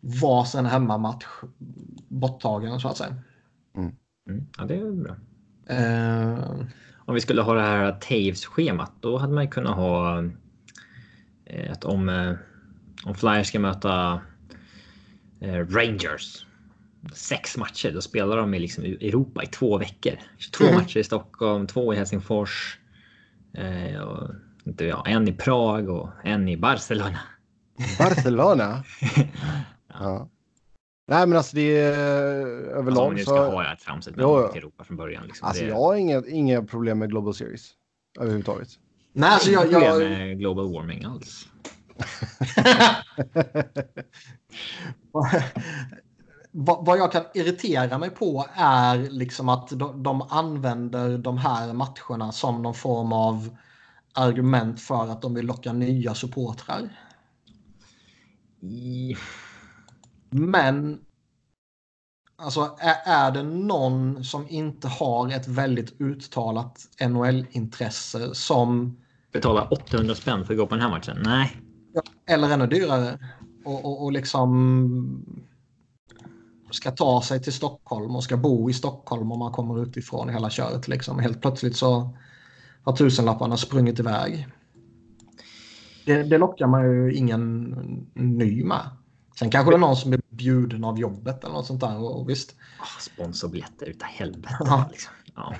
varsin 0.00 0.66
hemmamatch 0.66 1.26
borttagen 2.08 2.80
så 2.80 2.88
att 2.88 2.96
säga. 2.96 3.14
Mm, 3.76 4.46
ja, 4.58 4.64
det 4.64 4.74
är 4.74 4.92
bra. 4.92 5.16
Eh, 5.68 6.60
Om 6.96 7.14
vi 7.14 7.20
skulle 7.20 7.42
ha 7.42 7.54
det 7.54 7.60
här 7.60 7.92
Taves-schemat, 7.92 8.92
då 9.00 9.18
hade 9.18 9.32
man 9.32 9.48
kunnat 9.48 9.76
ha 9.76 10.24
eh, 11.44 11.72
att 11.72 11.84
om, 11.84 12.08
eh, 12.08 12.34
om 13.04 13.14
Flyers 13.14 13.46
ska 13.46 13.58
möta 13.58 14.20
eh, 15.40 15.54
Rangers 15.54 16.45
sex 17.12 17.56
matcher, 17.56 17.90
då 17.92 18.00
spelar 18.00 18.36
de 18.36 18.54
i 18.54 18.58
liksom 18.58 18.84
Europa 18.84 19.42
i 19.42 19.46
två 19.46 19.78
veckor. 19.78 20.12
22 20.38 20.64
Mm. 20.64 20.76
matcher 20.76 20.98
i 20.98 21.04
Stockholm, 21.04 21.66
två 21.66 21.94
i 21.94 21.96
Helsingfors. 21.96 22.78
Eh, 23.54 24.00
och, 24.00 24.30
inte, 24.64 24.84
ja, 24.84 25.04
en 25.06 25.28
i 25.28 25.32
Prag 25.32 25.88
och 25.88 26.08
en 26.24 26.48
i 26.48 26.56
Barcelona. 26.56 27.18
Barcelona. 27.98 28.84
ja. 29.88 30.28
Nej 31.08 31.26
men 31.26 31.36
alltså 31.38 31.56
det 31.56 31.76
är 31.76 32.40
Alltså, 32.40 32.70
om 32.72 32.78
överlag 32.78 33.10
vi 33.10 33.16
nu 33.16 33.22
ska 33.22 33.30
så. 33.30 33.50
ha 33.50 33.62
det 33.62 33.68
här 33.68 33.76
tramset 33.76 34.16
med 34.16 34.22
Jo, 34.22 34.36
Europa 34.38 34.84
från 34.84 34.96
början. 34.96 35.26
Liksom. 35.26 35.48
Alltså 35.48 35.62
det, 35.62 35.68
jag 35.68 35.76
har 35.76 35.94
inga, 35.94 36.22
inga 36.28 36.62
problem 36.62 36.98
med 36.98 37.08
Global 37.10 37.34
Series. 37.34 37.70
Överhuvudtaget. 38.18 38.68
nej, 39.12 39.30
alltså 39.30 39.50
jag... 39.50 39.66
inga 39.66 39.80
problem 39.80 40.02
jag 40.12 40.18
med 40.18 40.38
global 40.38 40.72
warming 40.72 41.04
alls. 41.04 41.48
vad, 46.58 46.86
vad 46.86 46.98
jag 46.98 47.12
kan 47.12 47.24
irritera 47.34 47.98
mig 47.98 48.10
på 48.10 48.46
är 48.54 48.98
liksom 48.98 49.48
att 49.48 49.68
de, 49.68 50.02
de 50.02 50.22
använder 50.22 51.18
de 51.18 51.38
här 51.38 51.72
matcherna 51.72 52.32
som 52.32 52.62
någon 52.62 52.74
form 52.74 53.12
av 53.12 53.56
argument 54.12 54.80
för 54.80 55.08
att 55.08 55.22
de 55.22 55.34
vill 55.34 55.46
locka 55.46 55.72
nya 55.72 56.14
supportrar. 56.14 56.88
I, 58.60 59.16
Men 60.30 61.00
alltså 62.36 62.76
är, 62.78 62.96
är 63.04 63.30
det 63.30 63.42
någon 63.42 64.24
som 64.24 64.48
inte 64.48 64.88
har 64.88 65.32
ett 65.32 65.48
väldigt 65.48 66.00
uttalat 66.00 66.88
NHL-intresse 67.00 68.34
som 68.34 68.96
betala 69.32 69.68
800 69.68 70.14
spänn 70.14 70.44
för 70.44 70.54
att 70.54 70.58
gå 70.58 70.66
på 70.66 70.74
den 70.74 70.82
här 70.82 70.90
matchen? 70.90 71.22
Nej. 71.24 71.56
eller 72.26 72.50
ännu 72.50 72.66
dyrare 72.66 73.18
och, 73.64 73.84
och, 73.84 74.04
och 74.04 74.12
liksom 74.12 75.46
ska 76.70 76.90
ta 76.90 77.22
sig 77.22 77.42
till 77.42 77.52
Stockholm 77.52 78.16
och 78.16 78.24
ska 78.24 78.36
bo 78.36 78.70
i 78.70 78.72
Stockholm 78.72 79.32
om 79.32 79.38
man 79.38 79.52
kommer 79.52 79.82
utifrån 79.82 80.28
hela 80.28 80.50
köret. 80.50 80.88
Liksom. 80.88 81.18
Helt 81.18 81.40
plötsligt 81.40 81.76
så 81.76 82.16
har 82.82 82.96
tusenlapparna 82.96 83.56
sprungit 83.56 83.98
iväg. 83.98 84.48
Det, 86.06 86.22
det 86.22 86.38
lockar 86.38 86.66
man 86.66 86.84
ju 86.84 87.14
ingen 87.14 87.70
ny 88.14 88.64
med. 88.64 88.90
Sen 89.38 89.50
kanske 89.50 89.72
det 89.72 89.76
är 89.76 89.78
någon 89.78 89.96
som 89.96 90.12
är 90.12 90.20
bjuden 90.28 90.84
av 90.84 90.98
jobbet 90.98 91.44
eller 91.44 91.54
något 91.54 91.66
sånt 91.66 91.80
där. 91.80 91.98
Och 91.98 92.30
visst. 92.30 92.56
Oh, 92.80 93.00
sponsorbiljetter 93.00 93.86
utav 93.86 94.08
helvete. 94.08 94.56
Ja. 94.60 94.88
Liksom. 94.90 95.12
Ja. 95.34 95.54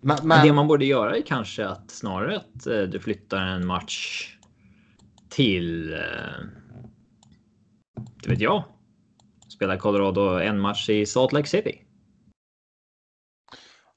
Men, 0.00 0.18
Men 0.22 0.46
det 0.46 0.52
man 0.52 0.68
borde 0.68 0.84
göra 0.84 1.16
är 1.16 1.22
kanske 1.22 1.68
att 1.68 1.90
snarare 1.90 2.36
att 2.36 2.66
eh, 2.66 2.82
du 2.82 3.00
flyttar 3.00 3.46
en 3.46 3.66
match 3.66 4.28
till. 5.28 5.92
Eh, 5.92 5.98
det 8.22 8.30
vet 8.30 8.40
jag. 8.40 8.64
Spelar 9.60 9.76
Colorado 9.76 10.38
en 10.38 10.60
match 10.60 10.88
i 10.88 11.06
Salt 11.06 11.32
Lake 11.32 11.48
City. 11.48 11.78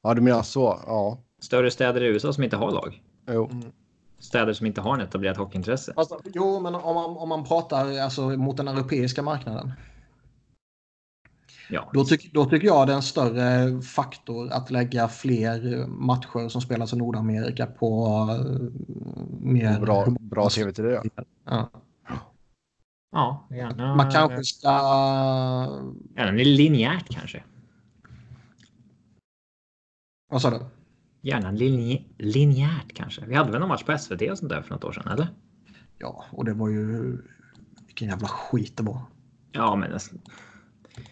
Ja 0.01 0.13
du 0.13 0.21
menar 0.21 0.43
så. 0.43 0.79
Ja. 0.85 1.23
Större 1.41 1.71
städer 1.71 2.03
i 2.03 2.07
USA 2.07 2.33
som 2.33 2.43
inte 2.43 2.55
har 2.55 2.71
lag. 2.71 3.01
Jo. 3.27 3.49
Städer 4.19 4.53
som 4.53 4.65
inte 4.65 4.81
har 4.81 4.93
en 4.93 5.01
etablerat 5.01 5.37
hockeyintresse. 5.37 5.93
alltså, 5.95 6.19
jo, 6.33 6.59
men 6.59 6.75
om 6.75 6.95
man, 6.95 7.17
om 7.17 7.29
man 7.29 7.43
pratar 7.43 7.99
alltså, 7.99 8.29
mot 8.29 8.57
den 8.57 8.67
europeiska 8.67 9.21
marknaden. 9.21 9.71
Ja, 11.69 11.89
Då, 11.93 12.05
tyck, 12.05 12.33
då 12.33 12.45
tycker 12.45 12.67
jag 12.67 12.87
det 12.87 12.93
är 12.93 12.97
en 12.97 13.03
större 13.03 13.81
faktor 13.81 14.51
att 14.51 14.71
lägga 14.71 15.07
fler 15.07 15.87
matcher 15.87 16.49
som 16.49 16.61
spelas 16.61 16.93
i 16.93 16.97
Nordamerika 16.97 17.65
på 17.65 18.07
uh, 18.31 18.71
mer... 19.41 19.79
Bra, 19.79 20.05
bra 20.19 20.49
tv-tid 20.49 20.85
ja. 20.85 21.03
Ja. 21.45 21.69
Ja 23.13 23.47
gärna. 23.49 23.95
Man 23.95 24.11
kanske 24.11 24.43
ska... 24.43 24.69
Gärna 26.15 26.31
linjärt 26.31 27.09
kanske. 27.09 27.43
Vad 30.29 30.41
sa 30.41 30.49
du? 30.49 30.59
Gärna 31.21 31.51
linj 31.51 32.07
linjärt 32.17 32.93
kanske. 32.93 33.25
Vi 33.25 33.35
hade 33.35 33.51
väl 33.51 33.59
någon 33.59 33.69
match 33.69 33.83
på 33.83 33.97
SVT 33.97 34.21
och 34.31 34.37
sånt 34.37 34.49
där 34.49 34.61
för 34.61 34.69
något 34.69 34.83
år 34.83 34.91
sedan, 34.91 35.07
eller? 35.07 35.27
Ja, 35.97 36.25
och 36.31 36.45
det 36.45 36.53
var 36.53 36.69
ju... 36.69 37.17
Vilken 37.85 38.07
jävla 38.07 38.27
skit 38.27 38.77
det 38.77 38.83
var. 38.83 39.01
Ja, 39.51 39.75
men 39.75 39.93
alltså, 39.93 40.15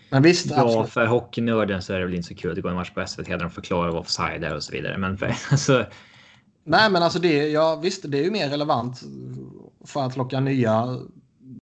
Men 0.10 0.24
visst, 0.24 0.46
Ja, 0.50 0.62
absolut. 0.62 0.90
för 0.90 1.06
hockeynörden 1.06 1.82
så 1.82 1.94
är 1.94 2.00
det 2.00 2.06
väl 2.06 2.16
inte 2.16 2.28
så 2.28 2.36
kul 2.36 2.52
att 2.52 2.62
går 2.62 2.70
en 2.70 2.76
match 2.76 2.94
på 2.94 3.08
SVT 3.08 3.26
där 3.26 3.38
de 3.38 3.50
förklarar 3.50 3.92
vad 3.92 4.00
offside 4.00 4.44
är 4.44 4.56
och 4.56 4.64
så 4.64 4.72
vidare. 4.72 4.98
Men 4.98 5.18
för, 5.18 5.26
alltså, 5.52 5.86
Nej, 6.64 6.92
men 6.92 7.04
alltså 7.04 7.20
det, 7.20 7.50
ja, 7.50 7.76
visst, 7.76 8.12
det 8.12 8.20
är 8.20 8.24
ju 8.24 8.32
mer 8.32 8.50
relevant 8.50 9.02
för 9.86 10.04
att 10.04 10.18
locka 10.18 10.40
nya 10.40 11.00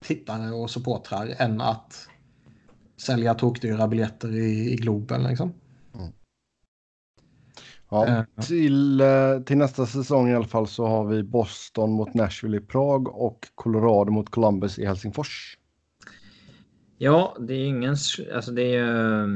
tittare 0.04 0.50
och 0.52 0.70
supportrar 0.70 1.34
än 1.38 1.60
att 1.60 2.08
sälja 2.96 3.34
tokdyra 3.34 3.88
biljetter 3.88 4.36
i, 4.36 4.72
i 4.72 4.76
Globen. 4.76 5.22
Liksom. 5.22 5.52
Ja, 7.90 8.06
Eh. 8.06 8.24
till, 8.46 9.00
eh, 9.00 9.40
till 9.46 9.56
nästa 9.58 9.86
säsong 9.86 10.28
i 10.30 10.34
alla 10.34 10.46
fall 10.46 10.66
så 10.68 10.86
har 10.86 11.04
vi 11.04 11.22
Boston 11.22 11.92
mot 11.92 12.14
Nashville 12.14 12.56
i 12.56 12.60
Prag 12.60 13.08
och 13.08 13.48
Colorado 13.54 14.12
mot 14.12 14.30
Columbus 14.30 14.78
i 14.78 14.86
Helsingfors. 14.86 15.58
ja, 16.98 17.36
det 17.40 17.54
är 17.54 17.64
ingen, 17.66 17.96
alltså 18.34 18.52
det 18.52 18.62
är 18.62 18.84
ju, 18.84 19.26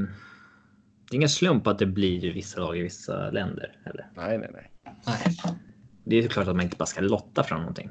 det 1.11 1.14
är 1.14 1.16
ingen 1.16 1.28
slump 1.28 1.66
att 1.66 1.78
det 1.78 1.86
blir 1.86 2.34
vissa 2.34 2.61
lag 2.61 2.78
i 2.78 2.82
vissa 2.82 3.30
länder. 3.30 3.76
Eller? 3.84 4.11
Nej, 4.16 4.38
nej, 4.38 4.50
nej. 4.52 4.70
Nej. 5.06 5.36
Det 6.04 6.16
är 6.16 6.22
ju 6.22 6.28
klart 6.28 6.48
att 6.48 6.56
man 6.56 6.64
inte 6.64 6.76
bara 6.76 6.86
ska 6.86 7.00
lotta 7.00 7.42
fram 7.44 7.61
någonting. 7.61 7.90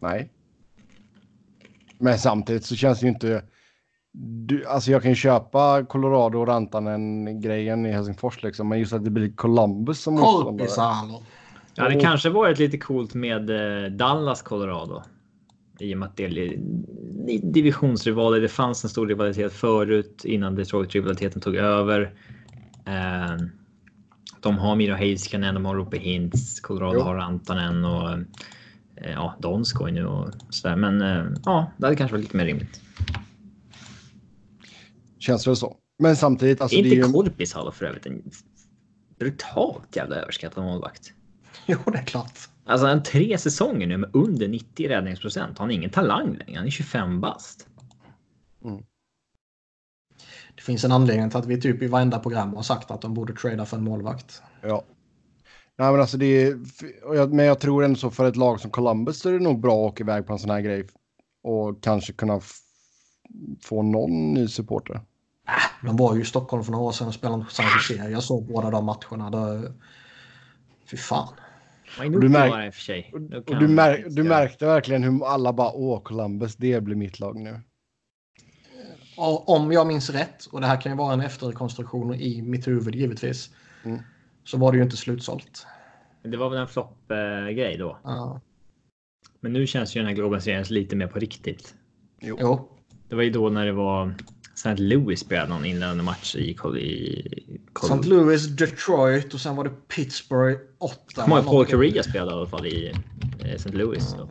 Nej. 0.00 0.32
Men 1.98 2.18
samtidigt 2.18 2.64
så 2.64 2.76
känns 2.76 3.00
det 3.00 3.06
ju 3.06 3.12
inte... 3.12 3.42
Du, 4.12 4.66
alltså 4.66 4.90
jag 4.90 5.02
kan 5.02 5.10
ju 5.10 5.14
köpa 5.14 5.84
Colorado 5.84 6.38
och 6.38 6.46
Rantanen-grejen 6.46 7.86
i 7.86 7.92
Helsingfors 7.92 8.42
liksom, 8.42 8.68
men 8.68 8.78
just 8.78 8.92
att 8.92 9.04
det 9.04 9.10
blir 9.10 9.32
Columbus 9.32 10.00
som 10.00 10.14
motståndare. 10.14 10.68
Ja, 11.74 11.88
det 11.88 12.00
kanske 12.00 12.30
varit 12.30 12.58
lite 12.58 12.78
coolt 12.78 13.14
med 13.14 13.50
eh, 13.50 13.90
Dallas, 13.90 14.42
Colorado. 14.42 15.02
I 15.78 15.94
och 15.94 15.98
med 15.98 16.08
att 16.08 16.16
det 16.16 16.24
är 16.24 16.56
divisionsrivaler. 17.52 18.40
Det 18.40 18.48
fanns 18.48 18.84
en 18.84 18.90
stor 18.90 19.06
rivalitet 19.06 19.52
förut 19.52 20.24
innan 20.24 20.54
Detroit-rivaliteten 20.56 21.40
tog 21.40 21.56
över. 21.56 22.14
Eh, 22.86 23.36
De 24.40 24.58
har 24.58 24.76
Miro 24.76 24.94
Heiskanen, 24.94 25.54
de 25.54 25.64
har 25.64 25.74
Rope 25.74 25.98
Hintz, 25.98 26.60
Colorado 26.60 26.94
Jo. 26.98 27.00
har 27.00 27.14
Rantanen 27.14 27.84
och 27.84 28.10
eh, 28.10 28.18
ja, 29.02 29.34
Donskoj 29.38 29.92
nu 29.92 30.06
och 30.06 30.30
sådär. 30.50 30.76
Men 30.76 31.02
eh, 31.02 31.24
ja, 31.44 31.72
det 31.76 31.86
hade 31.86 31.96
kanske 31.96 32.16
varit 32.16 32.24
lite 32.24 32.36
mer 32.36 32.44
rimligt. 32.44 32.80
Känns 35.18 35.44
det 35.44 35.56
så. 35.56 35.76
Men 35.98 36.16
samtidigt, 36.16 36.60
alltså 36.60 36.76
är 36.76 36.82
det 36.82 36.88
inte 36.88 37.04
är 37.04 37.06
ju... 37.06 37.12
Korpisalo 37.12 37.70
för 37.70 37.84
övrigt 37.84 38.06
en 38.06 38.22
brutalt 39.18 39.96
jävla 39.96 40.16
överskattad 40.16 40.64
målvakt? 40.64 41.12
Jo, 41.66 41.78
det 41.86 41.98
är 41.98 42.04
klart. 42.04 42.38
Alltså 42.64 42.86
en 42.86 43.02
tre 43.02 43.38
säsonger 43.38 43.86
nu 43.86 43.96
med 43.96 44.10
under 44.12 44.48
90 44.48 44.88
räddningsprocent. 44.88 45.58
Han 45.58 45.70
är 45.70 45.74
ingen 45.74 45.90
talang 45.90 46.36
längre. 46.36 46.58
Han 46.58 46.66
är 46.66 46.70
25 46.70 47.20
bast. 47.20 47.66
Det 50.54 50.62
finns 50.62 50.84
en 50.84 50.92
anledning 50.92 51.30
till 51.30 51.38
att 51.38 51.46
vi 51.46 51.60
typ 51.60 51.82
i 51.82 51.86
varenda 51.86 52.18
program 52.18 52.54
har 52.54 52.62
sagt 52.62 52.90
att 52.90 53.02
de 53.02 53.14
borde 53.14 53.32
trada 53.32 53.66
för 53.66 53.76
en 53.76 53.84
målvakt. 53.84 54.42
Ja. 54.62 54.84
Nej, 55.80 55.92
men 55.92 56.00
alltså 56.00 56.16
det 56.16 56.26
är... 56.26 56.58
jag- 57.14 57.32
Men 57.32 57.44
jag 57.46 57.60
tror 57.60 57.84
ändå 57.84 57.96
så 57.96 58.10
för 58.10 58.28
ett 58.28 58.36
lag 58.36 58.60
som 58.60 58.70
Columbus 58.70 59.18
så 59.20 59.28
är 59.28 59.32
det 59.32 59.38
nog 59.38 59.60
bra 59.60 59.72
att 59.86 59.92
åka 59.92 60.04
iväg 60.04 60.26
på 60.26 60.32
en 60.32 60.38
sån 60.38 60.50
här 60.50 60.60
grej 60.60 60.86
och 61.42 61.82
kanske 61.82 62.12
kunna 62.12 62.40
få 63.62 63.82
någon 63.82 64.32
ny 64.34 64.48
supporter. 64.48 65.00
De 65.84 65.96
var 65.96 66.14
ju 66.14 66.22
i 66.22 66.24
Stockholm 66.24 66.64
för 66.64 66.72
några 66.72 66.84
år 66.84 66.92
sedan 66.92 67.08
och 67.08 67.14
spelade 67.14 67.44
på 67.44 67.50
San 67.50 67.64
Jose. 67.76 68.10
Jag 68.10 68.22
såg 68.22 68.46
båda 68.46 68.70
de 68.70 68.84
matcherna. 68.84 69.30
Det... 69.30 69.72
Fy 70.90 70.96
fan. 70.96 71.28
Du 71.98 72.28
märk- 72.28 72.68
och 72.68 72.74
för 72.74 72.80
sig. 72.80 73.10
Då 73.30 73.38
Och 73.38 73.46
kan 73.46 73.58
du, 73.58 73.68
mär, 73.68 74.06
du 74.10 74.22
märkte 74.22 74.66
verkligen 74.66 75.02
hur 75.02 75.26
alla 75.26 75.52
bara 75.52 75.72
åh 75.72 76.02
Columbus, 76.02 76.56
det 76.56 76.80
blir 76.80 76.96
mitt 76.96 77.20
lag 77.20 77.36
nu. 77.36 77.60
Och 79.16 79.48
om 79.48 79.72
jag 79.72 79.86
minns 79.86 80.10
rätt, 80.10 80.44
och 80.44 80.60
det 80.60 80.66
här 80.66 80.80
kan 80.80 80.92
ju 80.92 80.98
vara 80.98 81.12
en 81.12 81.20
efterkonstruktion 81.20 82.14
i 82.14 82.42
mitt 82.42 82.66
huvud 82.68 82.94
givetvis, 82.94 83.50
Mm. 83.84 83.98
Så 84.44 84.58
var 84.58 84.72
det 84.72 84.78
ju 84.78 84.84
inte 84.84 84.96
slutsålt. 84.96 85.66
Det 86.22 86.36
var 86.36 86.50
väl 86.50 86.58
en 86.58 86.68
flopp-grej 86.68 87.76
då. 87.78 87.98
Ja. 88.04 88.40
Men 89.40 89.52
nu 89.52 89.66
känns 89.66 89.96
ju 89.96 90.00
den 90.00 90.08
här 90.08 90.14
Globen 90.14 90.40
Series 90.40 90.70
lite 90.70 90.96
mer 90.96 91.06
på 91.06 91.18
riktigt. 91.18 91.74
Jo, 92.20 92.68
Det 93.08 93.14
var 93.14 93.22
ju 93.22 93.30
då 93.30 93.50
när 93.50 93.66
det 93.66 93.72
var 93.72 94.14
St. 94.54 94.76
Louis 94.76 95.20
spelade 95.20 95.48
någon 95.48 95.64
inledande 95.64 96.02
match 96.02 96.36
i 96.36 96.54
Col... 96.54 96.78
i 96.78 97.58
Col- 97.72 97.98
St. 97.98 98.08
Louis, 98.08 98.46
Detroit 98.46 99.34
och 99.34 99.40
sen 99.40 99.56
var 99.56 99.64
det 99.64 99.70
Pittsburgh, 99.88 100.60
Ottawa. 100.78 101.24
Kommer 101.24 101.36
ihåg 101.36 101.44
Paul 101.46 101.66
Correa 101.66 102.02
spelade 102.02 102.30
i 102.30 102.34
alla 102.34 102.46
fall 102.46 102.66
i 102.66 102.92
eh, 103.40 103.50
St. 103.54 103.70
Louis. 103.72 104.14
Då. 104.18 104.30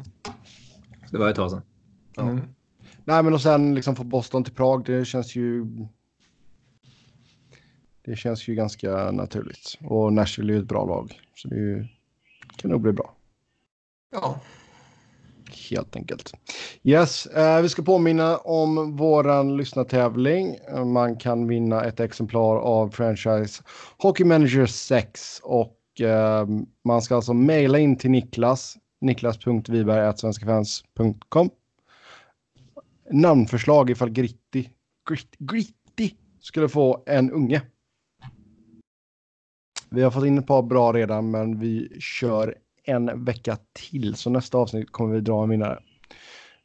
Det 1.11 1.17
var 1.17 1.29
ett 1.29 1.35
tag 1.35 1.51
sedan. 1.51 1.61
Mm. 2.17 2.41
Nej, 3.05 3.23
men 3.23 3.33
och 3.33 3.41
sen 3.41 3.75
liksom 3.75 3.95
få 3.95 4.03
Boston 4.03 4.43
till 4.43 4.53
Prag, 4.53 4.85
det 4.85 5.05
känns 5.05 5.35
ju. 5.35 5.65
Det 8.01 8.15
känns 8.15 8.47
ju 8.47 8.55
ganska 8.55 9.11
naturligt 9.11 9.77
och 9.83 10.13
Nashville 10.13 10.53
är 10.53 10.55
ju 10.55 10.61
ett 10.61 10.67
bra 10.67 10.85
lag 10.85 11.21
så 11.35 11.47
det 11.47 11.55
ju, 11.55 11.87
kan 12.55 12.71
nog 12.71 12.81
bli 12.81 12.91
bra. 12.91 13.15
Ja, 14.11 14.39
Helt 15.69 15.95
enkelt. 15.95 16.33
Yes, 16.83 17.25
eh, 17.25 17.61
vi 17.61 17.69
ska 17.69 17.81
påminna 17.81 18.37
om 18.37 18.95
våran 18.95 19.57
lyssnartävling. 19.57 20.57
Man 20.85 21.15
kan 21.15 21.47
vinna 21.47 21.83
ett 21.83 21.99
exemplar 21.99 22.57
av 22.57 22.89
franchise 22.89 23.63
Hockey 23.97 24.23
Manager 24.23 24.65
6 24.65 25.41
och 25.43 26.01
eh, 26.01 26.47
man 26.83 27.01
ska 27.01 27.15
alltså 27.15 27.33
mejla 27.33 27.79
in 27.79 27.97
till 27.97 28.11
Niklas, 28.11 28.77
niklas.viberg.svenskafans.com. 29.01 31.49
Namnförslag 33.11 33.89
ifall 33.89 34.09
Gritti, 34.09 34.69
Grit, 35.09 35.35
Gritti 35.37 36.15
skulle 36.41 36.69
få 36.69 37.03
en 37.05 37.31
unge. 37.31 37.61
Vi 39.91 40.01
har 40.01 40.11
fått 40.11 40.25
in 40.25 40.37
ett 40.37 40.47
par 40.47 40.61
bra 40.61 40.93
redan, 40.93 41.31
men 41.31 41.59
vi 41.59 41.97
kör 41.99 42.55
en 42.83 43.25
vecka 43.25 43.57
till. 43.73 44.15
Så 44.15 44.29
nästa 44.29 44.57
avsnitt 44.57 44.91
kommer 44.91 45.15
vi 45.15 45.21
dra 45.21 45.43
en 45.43 45.49
vinnare. 45.49 45.79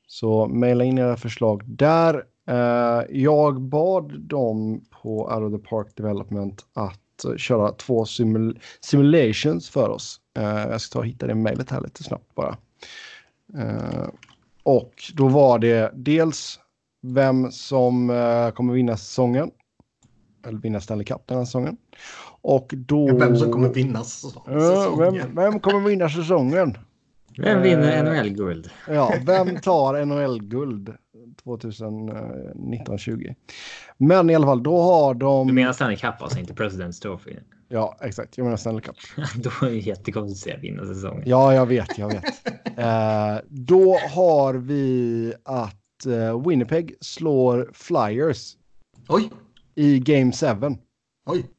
Så 0.07 0.47
mejla 0.47 0.85
in 0.85 0.99
era 0.99 1.17
förslag 1.17 1.63
där. 1.67 2.25
Eh, 2.49 3.03
jag 3.11 3.61
bad 3.61 4.21
dem 4.21 4.85
på 5.03 5.35
Out 5.35 5.55
of 5.55 5.63
the 5.63 5.69
Park 5.69 5.97
Development 5.97 6.65
att 6.75 7.25
eh, 7.25 7.37
köra 7.37 7.73
två 7.73 8.05
simul 8.05 8.59
simulations 8.81 9.71
för 9.71 9.89
oss. 9.89 10.21
Eh, 10.39 10.45
jag 10.45 10.81
ska 10.81 10.93
ta 10.93 10.99
och 10.99 11.07
hitta 11.07 11.27
det 11.27 11.35
mejlet 11.35 11.71
här 11.71 11.81
lite 11.81 12.03
snabbt 12.03 12.35
bara. 12.35 12.57
Och 14.63 14.93
då 15.15 15.29
var 15.29 15.59
det 15.59 15.93
dels 15.95 16.61
vem 17.03 17.51
som 17.51 18.09
kommer 18.55 18.75
vinna 18.75 18.97
säsongen. 18.97 19.51
Eller 20.47 20.59
vinna 20.59 20.81
Stanley 20.81 21.05
Cup 21.05 21.23
den 21.27 21.39
här 21.39 21.45
säsongen. 21.45 21.77
Och 22.41 22.75
då... 22.77 23.19
vem 23.19 23.37
som 23.37 23.53
kommer 23.53 23.69
vinna 23.69 24.05
säsongen. 24.05 24.99
vem, 24.99 25.35
vem 25.35 25.61
kommer 25.61 25.81
vinna 25.89 26.09
säsongen? 26.09 26.79
Vem 27.39 27.63
vinner 27.63 27.97
Eh, 27.97 28.05
NHL-guld? 28.05 28.71
Ja, 28.89 29.15
vem 29.27 29.57
tar 29.63 30.05
NHL-guld 30.05 30.95
2019-20? 31.45 33.35
Men 33.97 34.31
i 34.31 34.35
alla 34.35 34.47
fall, 34.47 34.63
då 34.63 34.83
har 34.83 35.15
de... 35.15 35.47
Du 35.47 35.53
menar 35.53 35.73
Stanley 35.73 35.97
Cup 35.97 36.23
alltså, 36.23 36.39
inte 36.39 36.53
President's 36.53 37.03
Trophy? 37.03 37.37
Ja, 37.69 37.97
exakt. 38.01 38.39
Jag 38.39 38.45
menar 38.45 38.57
Stanley 38.57 38.81
Cup. 38.81 38.97
Då 39.37 39.67
är 39.67 39.71
det 39.71 39.77
jättekonstigt 39.77 40.37
att 40.37 40.39
säga 40.45 40.57
vinna 40.59 40.87
säsongen. 40.87 41.23
Ja, 41.27 41.55
jag 41.55 41.67
vet, 41.67 41.99
jag 41.99 42.09
vet. 42.09 42.25
Eh, 42.79 43.37
då 43.49 43.99
har 44.15 44.55
vi 44.55 45.33
att 45.45 46.07
eh, 46.07 46.49
Winnipeg 46.49 46.95
slår 47.01 47.71
Flyers 47.73 48.57
Oj, 49.09 49.31
i 49.75 49.99
Game 49.99 50.33
7. 50.33 50.47
oj. 51.27 51.51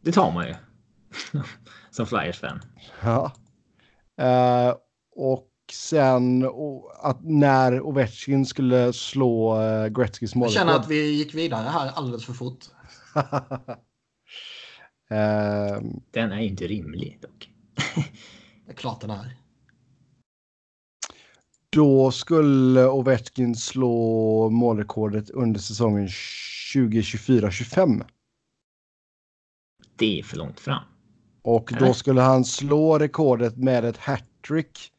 Det 0.00 0.12
tar 0.12 0.32
man 0.32 0.46
ju. 0.46 0.54
Som 1.90 2.06
Flyers-fan. 2.06 2.60
Ja. 3.02 3.32
Eh, 4.20 4.74
och 5.16 5.48
sen 5.72 6.44
och, 6.44 7.08
att 7.10 7.18
när 7.24 7.80
Ovechkin 7.80 8.46
skulle 8.46 8.92
slå 8.92 9.60
uh, 9.62 9.86
Gretzkys 9.88 10.30
Jag 10.34 10.38
mål. 10.38 10.50
känner 10.50 10.72
att 10.72 10.88
vi 10.88 11.10
gick 11.10 11.34
vidare 11.34 11.68
här 11.68 11.90
alldeles 11.94 12.24
för 12.26 12.32
fort. 12.32 12.64
Eh, 15.10 15.80
Den 16.10 16.32
är 16.32 16.38
inte 16.38 16.66
rimlig 16.66 17.18
dock. 17.22 17.50
Det 18.66 18.72
är 18.72 18.76
klart 18.76 19.00
den 19.00 19.10
är. 19.10 19.36
Då 21.70 22.10
skulle 22.10 22.86
Ovechkin 22.86 23.54
slå 23.56 24.50
målrekordet 24.50 25.30
under 25.30 25.60
säsongen 25.60 26.08
2024-25. 26.74 28.04
Det 29.96 30.18
är 30.18 30.22
för 30.22 30.36
långt 30.36 30.60
fram. 30.60 30.82
Och 31.42 31.72
då 31.78 31.94
skulle 31.94 32.20
han 32.20 32.44
slå 32.44 32.98
rekordet 32.98 33.56
med 33.56 33.84
ett 33.84 33.96
hattrick 33.96 34.92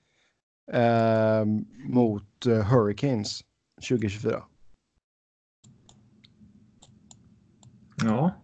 eh, 0.72 1.46
mot 1.86 2.46
eh, 2.46 2.64
Hurricanes 2.64 3.44
2024. 3.90 4.44
Ja. 8.04 8.36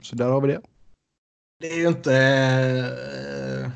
Så 0.00 0.16
där 0.16 0.28
har 0.28 0.40
vi 0.40 0.48
det. 0.48 0.60
Det 1.60 1.66
är 1.66 1.78
ju 1.78 1.88
inte... 1.88 2.16
Eh, 2.16 3.70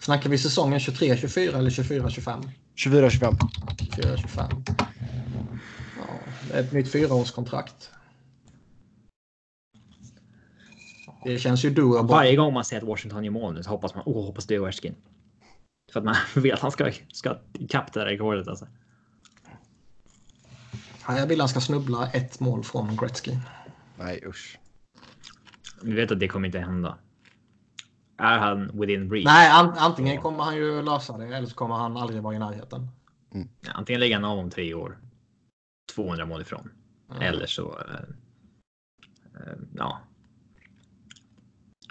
snackar 0.00 0.30
vi 0.30 0.38
säsongen 0.38 0.78
23-24 0.78 1.58
eller 1.58 1.70
24-25? 1.70 2.50
24-25. 2.76 3.38
24-25. 3.76 4.80
Ett 6.54 6.72
nytt 6.72 6.92
fyraårskontrakt. 6.92 7.90
Det 11.24 11.38
känns 11.38 11.64
ju 11.64 11.70
doable. 11.70 12.12
Varje 12.12 12.36
gång 12.36 12.54
man 12.54 12.64
ser 12.64 12.76
att 12.76 12.82
Washington 12.82 13.24
gör 13.24 13.32
mål 13.32 13.54
nu 13.54 13.62
så 13.62 13.70
hoppas 13.70 13.94
man, 13.94 14.02
åh, 14.06 14.26
hoppas 14.26 14.46
det 14.46 14.54
är 14.54 14.60
Ovechkin. 14.60 14.94
För 15.92 16.00
att 16.00 16.04
man 16.04 16.16
vet 16.42 16.54
att 16.54 16.60
han 16.60 16.70
ska, 16.70 16.92
ska 17.12 17.38
ikapp 17.52 17.92
det 17.92 18.00
där 18.00 18.06
rekordet 18.06 18.48
alltså. 18.48 18.66
Ja, 21.08 21.18
jag 21.18 21.26
vill 21.26 21.40
han 21.40 21.48
ska 21.48 21.60
snubbla 21.60 22.10
ett 22.10 22.40
mål 22.40 22.64
från 22.64 22.96
Gretzky. 22.96 23.36
Nej, 23.98 24.22
usch. 24.26 24.58
Vi 25.82 25.92
vet 25.92 26.12
att 26.12 26.20
det 26.20 26.28
kommer 26.28 26.46
inte 26.46 26.58
hända. 26.58 26.98
Är 28.18 28.38
han 28.38 28.80
within 28.80 29.10
reach? 29.10 29.24
Nej, 29.24 29.50
an 29.50 29.74
antingen 29.78 30.20
kommer 30.20 30.44
han 30.44 30.56
ju 30.56 30.82
lösa 30.82 31.18
det 31.18 31.36
eller 31.36 31.46
så 31.46 31.54
kommer 31.54 31.74
han 31.74 31.96
aldrig 31.96 32.22
vara 32.22 32.34
i 32.34 32.38
närheten. 32.38 32.88
Ja, 33.60 33.72
Antingen 33.74 34.00
lägger 34.00 34.14
han 34.14 34.24
av 34.24 34.38
om 34.38 34.50
tre 34.50 34.74
år. 34.74 34.98
200 35.94 36.26
mål 36.26 36.40
ifrån. 36.40 36.70
Mm. 37.10 37.22
Eller 37.22 37.46
så. 37.46 37.78
eh, 37.78 37.94
eh, 39.34 39.58
ja. 39.74 39.98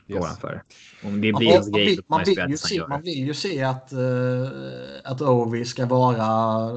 Yes. 0.08 0.40
för. 0.40 0.64
Om 1.04 1.22
det 1.22 1.32
Man, 1.32 1.40
blir 1.40 1.60
man, 1.60 1.72
grej 1.72 1.86
vill, 1.86 2.02
man, 2.08 2.18
man 2.18 2.26
vill 2.26 2.40
han 2.40 2.58
se, 2.58 2.88
man 2.88 3.02
vill 3.02 3.28
ju 3.28 3.34
se 3.34 3.64
att, 3.64 3.94
uh, 3.94 4.48
att 5.04 5.22
Ovi 5.22 5.66
ska 5.66 5.86
vara 5.86 6.72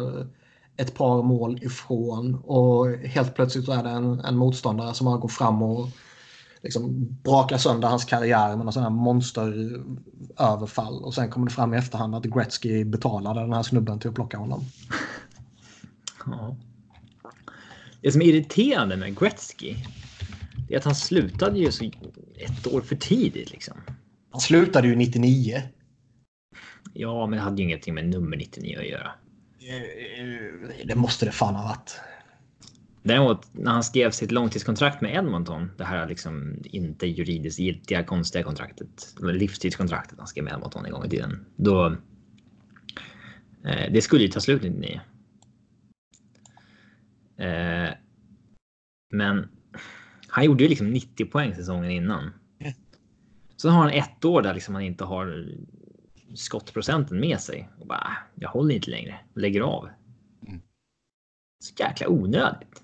ett 0.77 0.95
par 0.95 1.23
mål 1.23 1.62
ifrån 1.62 2.35
och 2.35 2.89
helt 2.89 3.35
plötsligt 3.35 3.64
så 3.64 3.73
är 3.73 3.83
det 3.83 3.91
en, 3.91 4.20
en 4.20 4.37
motståndare 4.37 4.95
som 4.95 5.05
bara 5.05 5.16
går 5.16 5.29
fram 5.29 5.62
och 5.62 5.89
liksom 6.62 7.09
brakar 7.23 7.59
sönder 7.59 7.89
hans 7.89 8.05
karriär 8.05 8.57
med 8.57 8.75
sån 8.75 8.83
här 8.83 8.91
monsteröverfall 8.91 11.05
och 11.05 11.14
sen 11.14 11.31
kommer 11.31 11.47
det 11.47 11.53
fram 11.53 11.75
i 11.75 11.77
efterhand 11.77 12.14
att 12.14 12.25
Gretzky 12.25 12.85
betalade 12.85 13.41
den 13.41 13.53
här 13.53 13.62
snubben 13.62 13.99
till 13.99 14.09
att 14.09 14.14
plocka 14.14 14.39
honom. 14.39 14.64
Ja. 16.27 16.57
Det 18.03 18.12
som 18.12 18.22
är 18.22 18.26
irriterande 18.26 18.96
med 18.96 19.18
Gretzky 19.18 19.74
är 20.68 20.76
att 20.76 20.84
han 20.84 20.94
slutade 20.94 21.59
ju 21.59 21.72
så 21.72 21.84
ett 22.36 22.66
år 22.66 22.80
för 22.80 22.96
tidigt 22.96 23.50
liksom. 23.50 23.80
Han 24.30 24.40
slutade 24.40 24.88
ju 24.88 24.96
99. 24.96 25.62
Ja, 26.94 27.26
men 27.26 27.36
det 27.36 27.42
hade 27.42 27.57
ju 27.57 27.68
ingenting 27.68 27.94
med 27.94 28.09
nummer 28.09 28.36
99 28.36 28.78
att 28.78 28.88
göra. 28.88 29.12
Det 30.84 30.94
måste 30.94 31.26
det 31.26 31.32
fan 31.32 31.55
ha 31.55 31.62
varit. 31.62 32.00
Däremot 33.03 33.48
när 33.53 33.70
han 33.70 33.84
skrev 33.84 34.11
sitt 34.11 34.30
långtidskontrakt 34.30 35.00
med 35.00 35.14
Edmonton, 35.14 35.70
det 35.78 35.84
här 35.84 36.09
liksom 36.09 36.57
inte 36.64 37.07
juridiskt 37.07 37.59
giltiga 37.59 38.05
konstiga 38.05 38.44
kontraktet, 38.44 39.14
livstidskontraktet 39.20 40.18
han 40.18 40.26
skrev 40.26 40.44
med 40.44 40.53
Edmonton 40.53 40.86
en 40.86 40.92
gång 40.92 41.05
i 41.05 41.11
tiden, 41.11 41.46
då. 41.57 41.96
Eh, 43.64 43.92
det 43.92 44.03
skulle 44.03 44.22
ju 44.22 44.28
ta 44.28 44.40
slut 44.40 44.62
99. 44.62 45.00
Eh, 47.36 47.72
men 49.13 49.49
han 50.29 50.45
gjorde 50.45 50.63
ju 50.63 50.69
liksom 50.69 50.91
90 50.91 51.25
poäng 51.27 51.55
säsongen 51.55 51.91
innan. 51.91 52.31
Så 53.57 53.69
har 53.71 53.81
han 53.83 53.91
ett 53.91 54.25
år 54.25 54.43
där 54.43 54.55
liksom 54.55 54.75
han 54.75 54.85
inte 54.85 55.05
har 55.05 55.47
skottprocenten 56.35 57.21
med 57.21 57.41
sig 57.41 57.69
och 57.79 57.87
bara 57.87 57.99
"Ah, 57.99 58.17
jag 58.35 58.49
håller 58.49 58.75
inte 58.75 58.91
längre 58.91 59.21
lägger 59.35 59.61
av. 59.61 59.89
Så 61.65 61.75
jäkla 61.79 62.09
onödigt. 62.09 62.83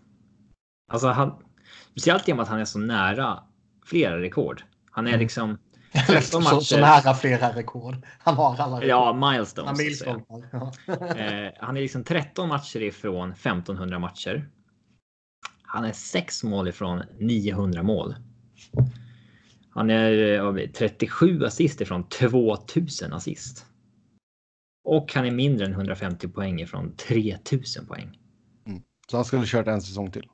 Alltså 0.93 1.09
han, 1.09 1.43
speciellt 1.91 2.29
i 2.29 2.33
och 2.33 2.37
med 2.37 2.43
att 2.43 2.49
han 2.49 2.61
är 2.61 2.65
så 2.65 2.79
nära 2.79 3.43
flera 3.87 4.21
rekord. 4.21 4.63
Han 4.91 5.07
är 5.07 5.11
Mm. 5.11 5.21
liksom 5.21 5.59
13 6.07 6.23
så, 6.23 6.41
matcher. 6.41 6.61
så 6.65 6.81
nära 6.81 7.15
flera 7.15 7.57
rekord. 7.57 7.97
Han 8.19 8.35
har 8.35 8.57
alla 8.57 8.77
rekord. 8.77 8.89
Ja, 8.89 9.07
Han 9.07 9.33
milestones. 9.33 9.77
säga. 9.79 9.89
milstolpar. 9.89 10.43
Ja. 10.53 10.73
Eh, 11.17 11.53
han 11.61 11.77
är 11.77 11.81
liksom 11.81 12.05
13 12.05 12.49
matcher 12.49 12.81
ifrån 12.83 13.33
1500 13.33 13.99
matcher. 13.99 14.49
Han 15.71 15.85
är 15.85 15.93
6 15.93 16.45
mål 16.45 16.69
ifrån 16.69 17.03
900 17.19 17.83
mål. 17.83 18.15
Han 19.71 19.91
är 19.91 20.35
eh, 20.35 20.45
vad 20.45 20.55
blir 20.55 20.67
det, 20.67 20.73
37 20.73 21.45
assist 21.45 21.81
ifrån 21.81 22.09
2000 22.09 23.13
assist. 23.13 23.67
Och 24.85 25.15
han 25.15 25.27
är 25.27 25.31
mindre 25.31 25.67
än 25.67 25.73
150 25.73 26.29
poäng 26.29 26.61
ifrån 26.61 26.97
3000 26.97 27.87
poäng. 27.87 28.19
Så 29.11 29.17
han 29.17 29.25
skulle 29.25 29.47
kört 29.47 29.67
en 29.67 29.83
säsong 29.83 30.11
till. 30.11 30.29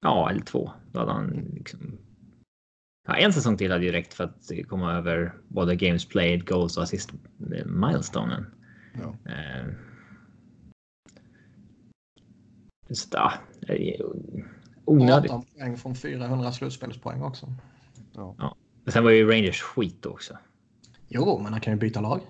Ja, 0.00 0.30
eller 0.30 0.40
två. 0.40 0.72
Då 0.92 0.98
hade 0.98 1.12
han 1.12 1.30
liksom... 1.30 1.98
Ja, 3.06 3.16
en 3.16 3.32
säsong 3.32 3.56
till 3.56 3.72
hade 3.72 3.84
ju 3.84 3.92
räckt 3.92 4.14
för 4.14 4.24
att 4.24 4.50
komma 4.68 4.92
över 4.92 5.34
både 5.48 5.76
games 5.76 6.08
played, 6.08 6.48
goals 6.48 6.76
och 6.76 6.82
assist 6.82 7.12
eh, 7.56 7.66
milestonen. 7.66 8.46
Ja. 8.94 9.32
Eh, 9.32 9.66
så, 12.90 13.08
ja, 13.12 13.32
onödigt. 14.84 15.30
18 15.30 15.46
poäng 15.58 15.76
från 15.76 15.94
400 15.94 16.52
slutspelspoäng 16.52 17.22
också. 17.22 17.52
Men 18.84 18.92
Sen 18.92 19.04
var 19.04 19.10
ju 19.10 19.30
Rangers 19.30 19.62
skit 19.62 20.06
också. 20.06 20.38
Jo, 21.08 21.40
men 21.42 21.52
han 21.52 21.60
kan 21.60 21.72
ju 21.72 21.78
byta 21.78 22.00
lag. 22.00 22.20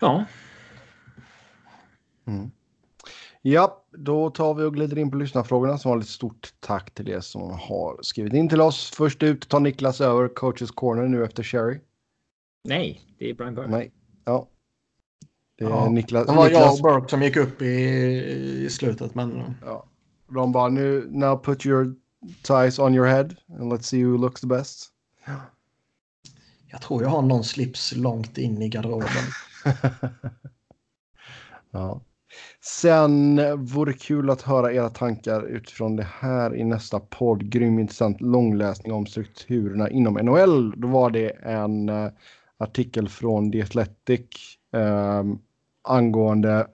Ja, 0.00 0.24
Ja, 3.42 3.84
då 3.92 4.30
tar 4.30 4.54
vi 4.54 4.64
och 4.64 4.74
glider 4.74 4.98
in 4.98 5.10
på 5.10 5.16
lyssnarfrågorna. 5.16 5.78
Som 5.78 5.88
vanligt 5.88 6.08
stort 6.08 6.52
tack 6.60 6.94
till 6.94 7.08
er 7.08 7.20
som 7.20 7.50
har 7.50 7.98
skrivit 8.02 8.32
in 8.32 8.48
till 8.48 8.60
oss. 8.60 8.90
Först 8.94 9.22
ut 9.22 9.48
tar 9.48 9.60
Niklas 9.60 10.00
över 10.00 10.28
coaches 10.28 10.70
corner 10.70 11.08
nu 11.08 11.24
efter 11.24 11.42
Sherry. 11.42 11.80
nej, 12.64 13.00
det 13.18 13.30
är 13.30 13.34
Brian 13.34 13.54
Burke. 13.54 13.70
Nej, 13.70 13.92
ja. 14.24 14.48
Det 15.58 15.64
är 15.64 15.68
Ja, 15.68 15.88
Niklas. 15.88 16.26
Det 16.26 16.32
var 16.32 16.44
jag 16.44 16.52
Niklas 16.52 16.80
och 16.80 16.82
Burke 16.82 17.08
som 17.10 17.22
gick 17.22 17.36
upp 17.36 17.62
i, 17.62 17.74
i 18.64 18.70
slutet, 18.70 19.14
men 19.14 19.54
ja. 19.64 19.86
De 20.30 20.52
bara 20.52 20.68
nu, 20.68 21.08
now 21.10 21.36
put 21.36 21.66
your 21.66 21.94
ties 22.42 22.78
on 22.78 22.94
your 22.94 23.06
head 23.06 23.36
and 23.58 23.72
let's 23.72 23.86
see 23.86 24.04
who 24.04 24.18
looks 24.18 24.40
the 24.40 24.46
best. 24.46 24.88
jag 26.70 26.82
tror 26.82 27.02
jag 27.02 27.08
har 27.08 27.22
någon 27.22 27.44
slips 27.44 27.92
långt 27.96 28.38
in 28.38 28.62
i 28.62 28.68
garderoben. 28.68 29.08
ja. 31.70 32.00
Sen 32.60 33.40
vore 33.66 33.92
kul 33.92 34.30
att 34.30 34.42
höra 34.42 34.72
era 34.72 34.90
tankar 34.90 35.42
utifrån 35.42 35.96
det 35.96 36.06
här 36.20 36.56
i 36.56 36.64
nästa 36.64 37.00
podd. 37.00 37.50
Grym 37.50 37.78
intressant 37.78 38.20
långläsning 38.20 38.92
om 38.92 39.06
strukturerna 39.06 39.90
inom 39.90 40.14
NHL. 40.14 40.80
Då 40.80 40.88
var 40.88 41.10
det 41.10 41.30
en 41.30 41.88
eh, 41.88 42.08
artikel 42.58 43.08
från 43.08 43.52
The 43.52 43.62
Athletic 43.62 44.58
eh, 44.72 45.24
angående 45.82 46.66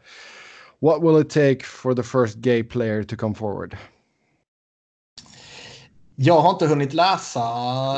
What 0.80 1.02
will 1.02 1.20
it 1.20 1.30
take 1.30 1.64
for 1.64 1.94
the 1.94 2.02
first 2.02 2.36
gay 2.36 2.62
player 2.62 3.02
to 3.02 3.16
come 3.16 3.34
forward? 3.34 3.76
Jag 6.14 6.40
har 6.40 6.50
inte 6.50 6.66
hunnit 6.66 6.92
läsa 6.92 7.42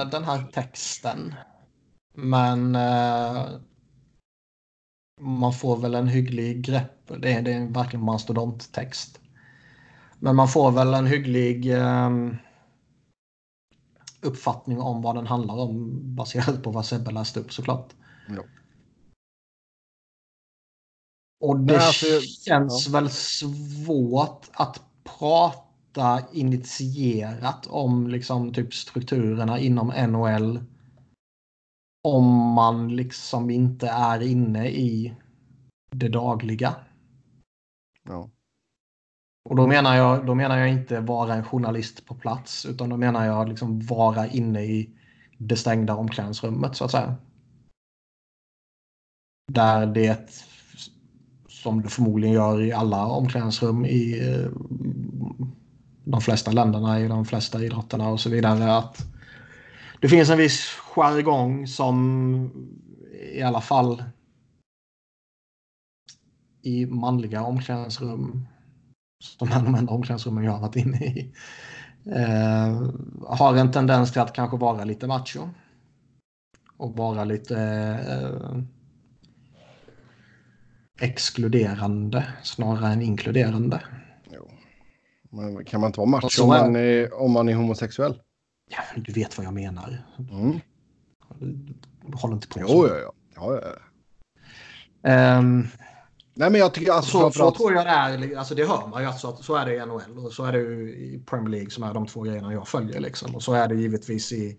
den 0.04 0.24
här 0.24 0.42
texten. 0.52 1.34
Men 2.14 2.74
eh, 2.74 3.46
man 5.20 5.52
får 5.52 5.76
väl 5.76 5.94
en 5.94 6.08
hygglig 6.08 6.62
grepp. 6.62 7.10
Det 7.18 7.32
är, 7.32 7.42
det 7.42 7.52
är 7.52 7.66
verkligen 7.66 8.04
mastodonttext. 8.04 9.20
Men 10.18 10.36
man 10.36 10.48
får 10.48 10.70
väl 10.70 10.94
en 10.94 11.06
hygglig 11.06 11.72
eh, 11.72 12.10
uppfattning 14.20 14.80
om 14.80 15.02
vad 15.02 15.14
den 15.14 15.26
handlar 15.26 15.54
om 15.54 16.00
baserat 16.14 16.62
på 16.62 16.70
vad 16.70 16.86
Sebbe 16.86 17.10
läste 17.10 17.40
upp 17.40 17.52
såklart. 17.52 17.94
Ja. 18.28 18.42
Och 21.40 21.60
det 21.60 21.76
alltså, 21.76 22.20
känns 22.20 22.88
väl 22.88 23.10
svårt 23.10 24.46
att 24.52 24.82
prata 25.18 26.22
initierat 26.32 27.66
om 27.66 28.06
liksom 28.08 28.52
typ 28.52 28.74
strukturerna 28.74 29.58
inom 29.58 29.88
NHL. 29.88 30.64
Om 32.02 32.52
man 32.52 32.96
liksom 32.96 33.50
inte 33.50 33.88
är 33.88 34.22
inne 34.22 34.68
i 34.68 35.14
det 35.90 36.08
dagliga. 36.08 36.74
Ja. 38.08 38.30
Och 39.48 39.56
då 39.56 39.66
menar 39.66 39.96
jag, 39.96 40.26
då 40.26 40.34
menar 40.34 40.58
jag 40.58 40.68
inte 40.68 41.00
vara 41.00 41.34
en 41.34 41.44
journalist 41.44 42.06
på 42.06 42.14
plats 42.14 42.66
utan 42.66 42.88
då 42.88 42.96
menar 42.96 43.26
jag 43.26 43.48
liksom 43.48 43.80
vara 43.80 44.26
inne 44.26 44.62
i 44.62 44.90
det 45.38 45.56
stängda 45.56 45.94
omklädningsrummet 45.94 46.76
så 46.76 46.84
att 46.84 46.90
säga. 46.90 47.16
Där 49.52 49.86
det, 49.86 50.44
som 51.62 51.82
du 51.82 51.88
förmodligen 51.88 52.34
gör 52.34 52.62
i 52.62 52.72
alla 52.72 53.06
omklädningsrum 53.06 53.84
i 53.84 54.28
eh, 54.28 54.50
de 56.04 56.20
flesta 56.20 56.50
länderna, 56.52 57.00
i 57.00 57.08
de 57.08 57.24
flesta 57.24 57.64
idrotterna 57.64 58.08
och 58.08 58.20
så 58.20 58.30
vidare, 58.30 58.76
att 58.76 59.06
det 60.00 60.08
finns 60.08 60.30
en 60.30 60.38
viss 60.38 60.66
jargong 60.94 61.66
som 61.66 62.50
i 63.32 63.42
alla 63.42 63.60
fall 63.60 64.02
i 66.62 66.86
manliga 66.86 67.42
omklädningsrum 67.42 68.46
som 69.24 69.48
är 69.48 69.62
de 69.62 69.74
enda 69.74 69.92
omklädningsrummen 69.92 70.44
jag 70.44 70.52
har 70.52 70.60
varit 70.60 70.76
inne 70.76 71.04
i. 71.04 71.32
Eh, 72.06 72.90
har 73.26 73.56
en 73.56 73.72
tendens 73.72 74.12
till 74.12 74.20
att 74.20 74.32
kanske 74.32 74.56
vara 74.56 74.84
lite 74.84 75.06
macho. 75.06 75.48
Och 76.76 76.96
vara 76.96 77.24
lite 77.24 77.56
eh, 78.08 78.62
exkluderande 80.98 82.26
snarare 82.42 82.92
än 82.92 83.02
inkluderande. 83.02 83.82
Jo. 84.30 84.50
Men 85.30 85.64
kan 85.64 85.80
man 85.80 85.88
inte 85.88 86.00
vara 86.00 86.10
macho 86.10 86.28
Så 86.28 86.42
om 86.42 86.48
man, 86.48 86.76
är, 86.76 87.14
om 87.14 87.32
man 87.32 87.48
är 87.48 87.54
homosexuell? 87.54 88.22
Ja, 88.70 89.00
du 89.00 89.12
vet 89.12 89.38
vad 89.38 89.46
jag 89.46 89.54
menar. 89.54 90.02
Mm. 90.18 90.60
Håll 92.14 92.32
inte 92.32 92.48
på 92.48 92.60
Jo, 92.60 92.66
så. 92.68 92.86
ja, 92.88 92.98
ja. 92.98 93.12
ja, 93.34 93.60
ja. 93.62 95.10
Ehm, 95.10 95.66
Nej, 96.38 96.50
men 96.50 96.60
jag 96.60 96.74
tycker 96.74 96.92
alltså 96.92 97.10
så, 97.10 97.30
så 97.30 97.50
tror 97.50 97.72
jag 97.72 97.86
det 97.86 97.90
är. 97.90 98.38
Alltså 98.38 98.54
det 98.54 98.64
hör 98.64 98.86
man 98.86 99.02
ju 99.02 99.08
att 99.08 99.44
så, 99.44 99.54
är 99.54 99.66
det 99.66 99.74
i 99.74 99.86
NHL 99.86 100.18
och 100.26 100.32
så 100.32 100.44
är 100.44 100.52
det 100.52 100.58
ju 100.58 100.90
i 100.90 101.22
Premier 101.26 101.50
League 101.50 101.70
som 101.70 101.84
är 101.84 101.94
de 101.94 102.06
två 102.06 102.22
grejerna 102.22 102.52
jag 102.52 102.68
följer. 102.68 103.00
Liksom. 103.00 103.34
Och 103.34 103.42
så 103.42 103.52
är 103.52 103.68
det 103.68 103.74
givetvis 103.74 104.32
i, 104.32 104.58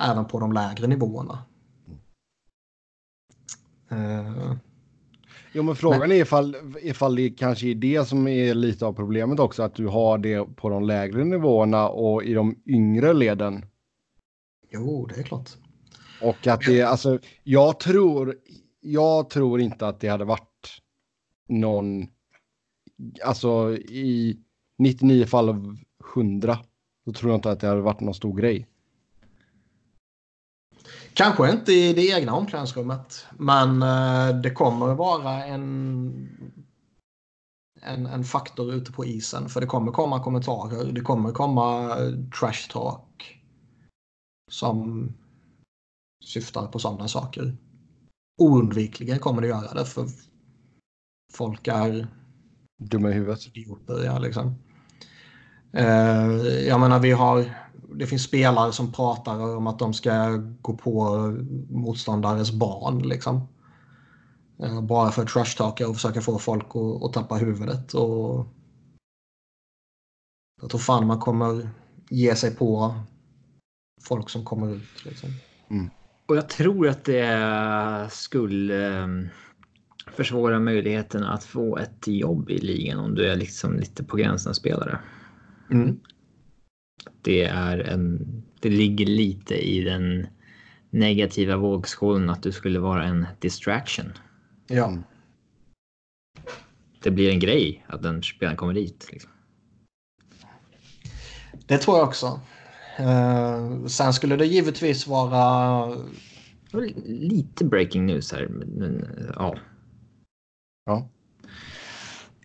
även 0.00 0.24
på 0.24 0.40
de 0.40 0.52
lägre 0.52 0.86
nivåerna. 0.86 1.38
Eh, 3.90 4.52
Jo, 5.54 5.62
men 5.62 5.76
frågan 5.76 6.12
är 6.12 6.14
ifall, 6.14 6.56
ifall 6.82 7.16
det 7.16 7.30
kanske 7.30 7.66
är 7.66 7.74
det 7.74 8.08
som 8.08 8.28
är 8.28 8.54
lite 8.54 8.86
av 8.86 8.92
problemet 8.92 9.40
också, 9.40 9.62
att 9.62 9.74
du 9.74 9.86
har 9.86 10.18
det 10.18 10.56
på 10.56 10.68
de 10.68 10.82
lägre 10.82 11.24
nivåerna 11.24 11.88
och 11.88 12.24
i 12.24 12.34
de 12.34 12.62
yngre 12.66 13.12
leden. 13.12 13.66
jo, 14.70 15.06
det 15.06 15.20
är 15.20 15.22
klart. 15.22 15.50
Och 16.22 16.46
att 16.46 16.60
det, 16.66 16.82
alltså, 16.82 17.18
jag 17.42 17.80
tror, 17.80 18.36
jag 18.80 19.30
tror 19.30 19.60
inte 19.60 19.86
att 19.88 20.00
det 20.00 20.08
hade 20.08 20.24
varit 20.24 20.82
någon, 21.48 22.06
alltså 23.24 23.76
i 23.76 24.38
99 24.78 25.26
fall 25.26 25.48
av 25.48 25.76
100, 26.14 26.58
så 27.04 27.12
tror 27.12 27.30
jag 27.32 27.38
inte 27.38 27.50
att 27.50 27.60
det 27.60 27.66
hade 27.66 27.80
varit 27.80 28.00
någon 28.00 28.14
stor 28.14 28.36
grej. 28.36 28.66
Kanske 31.14 31.50
inte 31.50 31.72
i 31.72 31.92
det 31.92 32.08
egna 32.08 32.34
omklädningsrummet. 32.34 33.26
Men 33.38 33.82
eh, 33.82 34.40
det 34.40 34.50
kommer 34.50 34.94
vara 34.94 35.44
en, 35.44 36.28
en, 37.80 38.06
en 38.06 38.24
faktor 38.24 38.72
ute 38.74 38.92
på 38.92 39.04
isen. 39.04 39.48
För 39.48 39.60
det 39.60 39.66
kommer 39.66 39.92
komma 39.92 40.22
kommentarer. 40.22 40.92
Det 40.92 41.00
kommer 41.00 41.32
komma 41.32 41.96
eh, 41.98 42.12
trash 42.40 42.68
talk. 42.70 43.38
Som 44.50 45.08
syftar 46.24 46.66
på 46.66 46.78
sådana 46.78 47.08
saker. 47.08 47.56
Oundvikligen 48.38 49.18
kommer 49.18 49.42
det 49.42 49.48
göra 49.48 49.74
det. 49.74 49.84
För 49.84 50.06
folk 51.32 51.68
är 51.68 52.08
Dumma 52.78 53.10
i 53.10 53.12
huvudet. 53.12 53.46
idioter. 53.46 54.04
Ja, 54.04 54.18
liksom. 54.18 54.54
Eh, 55.72 56.26
jag 56.68 56.80
menar, 56.80 56.98
vi 56.98 57.10
har, 57.10 57.54
det 57.96 58.06
finns 58.06 58.22
spelare 58.22 58.72
som 58.72 58.92
pratar 58.92 59.56
om 59.56 59.66
att 59.66 59.78
de 59.78 59.94
ska 59.94 60.36
gå 60.62 60.76
på 60.76 61.18
motståndares 61.70 62.52
barn. 62.52 63.08
Liksom. 63.08 63.48
Eh, 64.62 64.82
bara 64.82 65.10
för 65.10 65.22
att 65.22 65.28
trashtalka 65.28 65.88
och 65.88 65.94
försöka 65.94 66.20
få 66.20 66.38
folk 66.38 66.66
att, 66.76 67.02
att 67.04 67.12
tappa 67.12 67.34
huvudet. 67.34 67.94
Och 67.94 68.46
jag 70.60 70.70
tror 70.70 70.80
fan 70.80 71.06
man 71.06 71.20
kommer 71.20 71.68
ge 72.10 72.36
sig 72.36 72.56
på 72.56 72.94
folk 74.02 74.30
som 74.30 74.44
kommer 74.44 74.74
ut. 74.74 75.04
Liksom. 75.04 75.30
Och 76.26 76.36
jag 76.36 76.48
tror 76.48 76.88
att 76.88 77.04
det 77.04 78.08
skulle 78.10 79.02
eh, 79.02 79.06
försvåra 80.16 80.60
möjligheten 80.60 81.24
att 81.24 81.44
få 81.44 81.76
ett 81.76 82.06
jobb 82.06 82.50
i 82.50 82.58
ligan 82.58 82.98
om 82.98 83.14
du 83.14 83.26
är 83.26 83.36
liksom 83.36 83.76
lite 83.76 84.04
på 84.04 84.16
gränsen 84.16 84.54
spelare. 84.54 84.98
Mm. 85.70 86.00
Det 87.22 87.42
är 87.42 87.78
en. 87.78 88.26
Det 88.60 88.70
ligger 88.70 89.06
lite 89.06 89.54
i 89.54 89.84
den 89.84 90.26
negativa 90.90 91.56
vågskålen 91.56 92.30
att 92.30 92.42
du 92.42 92.52
skulle 92.52 92.78
vara 92.78 93.04
en 93.04 93.26
distraction. 93.40 94.12
Ja. 94.66 94.98
Det 97.02 97.10
blir 97.10 97.30
en 97.30 97.40
grej 97.40 97.84
att 97.88 98.02
den 98.02 98.22
spelaren 98.22 98.56
kommer 98.56 98.74
dit. 98.74 99.08
Liksom. 99.12 99.30
Det 101.66 101.78
tror 101.78 101.98
jag 101.98 102.08
också. 102.08 102.40
Eh, 102.98 103.86
sen 103.86 104.12
skulle 104.12 104.36
det 104.36 104.46
givetvis 104.46 105.06
vara 105.06 105.96
Lite 107.04 107.64
breaking 107.64 108.06
news 108.06 108.32
här. 108.32 108.48
Men, 108.48 109.06
ja. 109.34 109.56
Ja. 110.84 111.08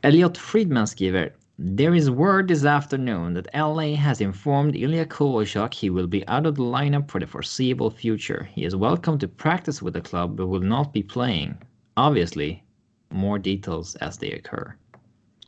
Elliot 0.02 0.38
Friedman 0.38 0.88
skriver 0.88 1.34
There 1.60 1.96
is 1.96 2.12
word 2.12 2.50
this 2.50 2.66
afternoon 2.66 3.34
that 3.34 3.52
LA 3.52 3.96
has 3.96 4.22
informed 4.22 4.76
Ilya 4.76 5.08
Kovalchuk 5.08 5.74
he 5.74 5.90
will 5.90 6.06
be 6.06 6.28
out 6.28 6.46
of 6.46 6.54
the 6.54 6.62
lineup 6.62 7.10
for 7.10 7.20
the 7.20 7.26
foreseeable 7.26 7.90
future. 7.90 8.44
He 8.54 8.64
is 8.64 8.76
welcome 8.76 9.18
to 9.18 9.28
practice 9.28 9.82
with 9.82 9.96
the 9.96 10.02
club 10.02 10.38
but 10.38 10.50
will 10.50 10.62
not 10.62 10.94
be 10.94 11.02
playing. 11.02 11.58
Obviously, 11.96 12.64
more 13.10 13.40
details 13.40 13.96
as 13.96 14.20
they 14.20 14.34
occur. 14.34 14.76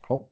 Ja. 0.09 0.27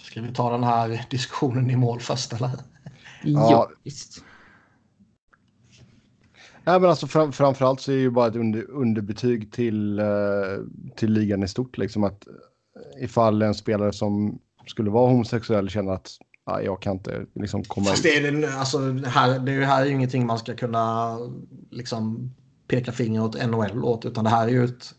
Ska 0.00 0.20
vi 0.20 0.32
ta 0.32 0.50
den 0.50 0.64
här 0.64 1.06
diskussionen 1.10 1.70
i 1.70 1.76
mål 1.76 2.00
först 2.00 2.32
eller? 2.32 2.50
Ja, 3.22 3.70
visst. 3.84 4.24
Nej, 6.64 6.80
men 6.80 6.90
alltså 6.90 7.06
fram, 7.06 7.32
framförallt 7.32 7.80
så 7.80 7.92
är 7.92 7.96
det 7.96 8.02
ju 8.02 8.10
bara 8.10 8.26
ett 8.26 8.36
under, 8.36 8.70
underbetyg 8.70 9.52
till, 9.52 9.98
eh, 9.98 10.06
till 10.96 11.12
ligan 11.12 11.42
i 11.42 11.48
stort. 11.48 11.78
Liksom 11.78 12.04
att 12.04 12.26
eh, 12.26 13.04
ifall 13.04 13.42
en 13.42 13.54
spelare 13.54 13.92
som 13.92 14.38
skulle 14.66 14.90
vara 14.90 15.10
homosexuell 15.10 15.68
känner 15.68 15.92
att 15.92 16.10
ah, 16.44 16.60
jag 16.60 16.82
kan 16.82 16.92
inte 16.92 17.26
liksom 17.34 17.64
komma 17.64 17.86
Fast 17.86 18.02
det 18.02 18.16
är, 18.16 18.58
alltså, 18.58 18.78
här, 19.06 19.38
det 19.38 19.52
är 19.52 19.56
ju 19.56 19.64
här 19.64 19.82
är 19.82 19.86
ju 19.86 19.92
ingenting 19.92 20.26
man 20.26 20.38
ska 20.38 20.54
kunna 20.54 21.16
liksom, 21.70 22.34
peka 22.68 22.92
finger 22.92 23.24
åt 23.24 23.46
NHL 23.46 23.84
åt. 23.84 24.04
Utan 24.04 24.24
det 24.24 24.30
här 24.30 24.46
är 24.46 24.50
ju 24.50 24.64
ett, 24.64 24.94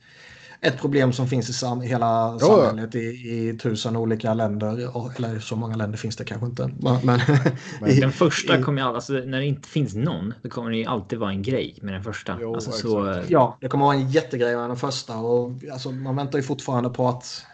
ett 0.64 0.78
problem 0.80 1.14
som 1.14 1.28
finns 1.28 1.50
i 1.50 1.54
sam, 1.54 1.82
hela 1.82 2.06
ja. 2.06 2.40
samhället 2.40 2.96
i, 2.96 3.00
i 3.00 3.58
tusen 3.62 3.96
olika 3.96 4.34
länder. 4.34 4.98
Och, 4.98 5.12
eller 5.18 5.40
så 5.40 5.56
många 5.56 5.76
länder 5.76 5.98
finns 5.98 6.16
det 6.16 6.24
kanske 6.26 6.46
inte. 6.46 6.72
Men, 6.80 6.98
men, 7.04 7.90
i- 7.90 8.00
Den 8.00 8.12
första 8.12 8.62
kommer 8.62 8.82
ju 8.82 8.88
all- 8.88 8.96
alltså 8.96 9.14
när 9.14 9.40
det 9.40 9.46
inte 9.46 9.68
finns 9.70 9.96
någon, 9.96 10.34
då 10.42 10.50
kommer 10.50 10.72
det 10.72 10.78
ju 10.78 10.86
alltid 10.86 11.20
vara 11.20 11.30
en 11.32 11.42
grej 11.42 11.80
med 11.82 11.94
den 11.94 12.04
första. 12.04 12.38
Jo, 12.42 12.54
alltså, 12.56 12.72
så. 12.72 13.22
Ja, 13.28 13.58
det 13.62 13.68
kommer 13.68 13.86
vara 13.86 13.96
en 13.96 14.12
jättegrej 14.12 14.56
med 14.56 14.70
den 14.70 14.78
första. 14.78 15.18
Och, 15.18 15.52
alltså, 15.72 15.92
man 15.92 16.16
väntar 16.16 16.40
ju 16.40 16.44
fortfarande 16.44 16.90
på 16.90 17.10
att 17.10 17.46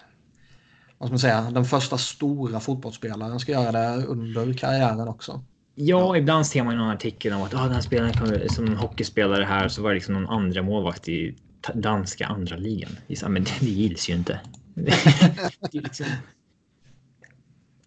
vad 0.97 1.07
ska 1.09 1.11
man 1.13 1.19
säga, 1.19 1.41
den 1.51 1.65
första 1.65 1.97
stora 1.97 2.59
fotbollsspelaren 2.59 3.39
ska 3.39 3.51
göra 3.51 3.71
det 3.71 4.05
under 4.05 4.53
karriären 4.53 5.07
också. 5.07 5.41
Ja, 5.75 6.17
ibland 6.17 6.47
ser 6.47 6.63
man 6.63 6.73
ju 6.73 6.79
någon 6.79 6.89
artikel 6.89 7.33
om 7.33 7.41
att 7.41 7.53
ah, 7.55 7.63
den 7.63 7.71
här 7.71 7.81
spelaren 7.81 8.49
som 8.49 8.75
hockeyspelare 8.77 9.43
här 9.43 9.67
så 9.67 9.81
var 9.81 9.89
det 9.89 9.93
liksom 9.95 10.13
någon 10.13 10.29
andra 10.29 10.61
målvakt 10.61 11.09
i 11.09 11.35
danska 11.73 12.25
andra 12.27 12.55
ligan. 12.55 12.91
Men 13.27 13.43
det, 13.43 13.51
det 13.59 13.69
gills 13.69 14.09
ju 14.09 14.13
inte. 14.13 14.39
det, 14.73 15.77
är 15.77 15.81
liksom, 15.81 16.05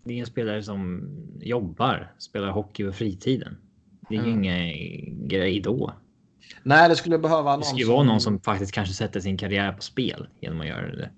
det 0.04 0.14
är 0.14 0.20
en 0.20 0.26
spelare 0.26 0.62
som 0.62 1.08
jobbar, 1.40 2.12
spelar 2.18 2.50
hockey 2.50 2.84
på 2.84 2.92
fritiden. 2.92 3.56
Det 4.08 4.16
är 4.16 4.22
ju 4.22 4.32
Mm. 4.32 4.44
ingen 4.44 5.28
grej 5.28 5.60
då. 5.60 5.94
Nej, 6.62 6.88
det 6.88 6.96
skulle 6.96 7.18
behöva 7.18 7.50
någon 7.50 7.60
Det 7.60 7.66
ska 7.66 7.76
ju 7.76 7.86
vara 7.88 8.02
någon 8.02 8.20
som 8.20 8.40
faktiskt 8.40 8.72
kanske 8.72 8.94
sätter 8.94 9.20
sin 9.20 9.36
karriär 9.36 9.72
på 9.72 9.82
spel 9.82 10.28
genom 10.40 10.60
att 10.60 10.66
göra 10.66 10.96
det. 10.96 11.10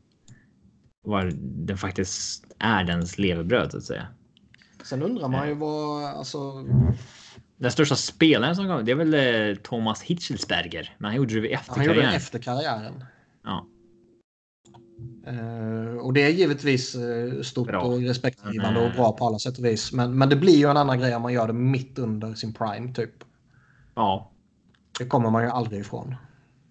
Var 1.03 1.33
den 1.67 1.79
faktiskt 1.79 2.47
är 2.59 2.85
dens 2.85 3.19
levebröd 3.19 3.71
så 3.71 3.77
att 3.77 3.85
säga. 3.85 4.07
Sen 4.85 5.03
undrar 5.03 5.29
man 5.29 5.49
ju 5.49 5.55
vad, 5.55 6.05
alltså, 6.05 6.65
Den 7.57 7.71
största 7.71 7.97
spelaren 7.97 8.57
som 8.57 8.67
kom, 8.69 8.85
det 8.85 8.91
är 8.93 8.97
väl 8.97 9.15
eh, 9.51 9.57
Thomas 9.57 10.03
Hitzelsberger. 10.03 10.95
Men 10.99 11.05
han 11.09 11.17
gjorde 11.17 11.41
det 11.41 11.53
efter 11.53 11.73
han 11.77 11.85
gjorde 11.85 11.95
det 11.95 12.01
karriären. 12.03 12.17
efter 12.17 12.39
karriären. 12.39 13.05
Ja. 13.45 13.67
Eh, 15.27 15.97
och 15.99 16.13
det 16.13 16.23
är 16.23 16.29
givetvis 16.31 16.95
eh, 16.95 17.43
stort 17.43 17.69
Bra. 17.69 17.81
och 17.81 18.01
respektgivande 18.01 18.81
Men, 18.81 18.91
och 18.91 18.93
bra 18.97 19.13
på 19.13 19.27
alla 19.27 19.39
sätt 19.39 19.59
och 19.59 19.65
vis. 19.65 19.93
Men, 19.93 20.19
men 20.19 20.29
det 20.29 20.37
blir 20.37 20.57
ju 20.57 20.71
en 20.71 20.77
annan 20.77 20.99
grej 20.99 21.15
om 21.15 21.23
man 21.23 21.33
gör 21.33 21.47
det 21.47 21.53
mitt 21.53 21.99
under 21.99 22.35
sin 22.35 22.55
prime 22.55 22.93
typ. 22.95 23.25
ja. 23.95 24.31
Det 24.99 25.07
kommer 25.07 25.31
man 25.31 25.43
ju 25.43 25.49
aldrig 25.49 25.81
ifrån. 25.81 26.15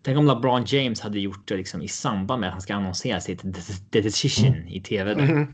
Tänk 0.01 0.17
om 0.17 0.27
LeBron 0.27 0.63
James 0.65 1.01
hade 1.01 1.19
gjort 1.19 1.47
det 1.47 1.57
liksom 1.57 1.81
i 1.81 1.87
samband 1.87 2.39
med 2.39 2.47
att 2.47 2.53
han 2.53 2.61
ska 2.61 2.75
annonsera 2.75 3.19
sitt 3.21 3.41
de- 3.43 3.53
de- 3.89 4.01
decision 4.01 4.67
i 4.67 4.81
tv. 4.81 5.15
Mhm. 5.15 5.53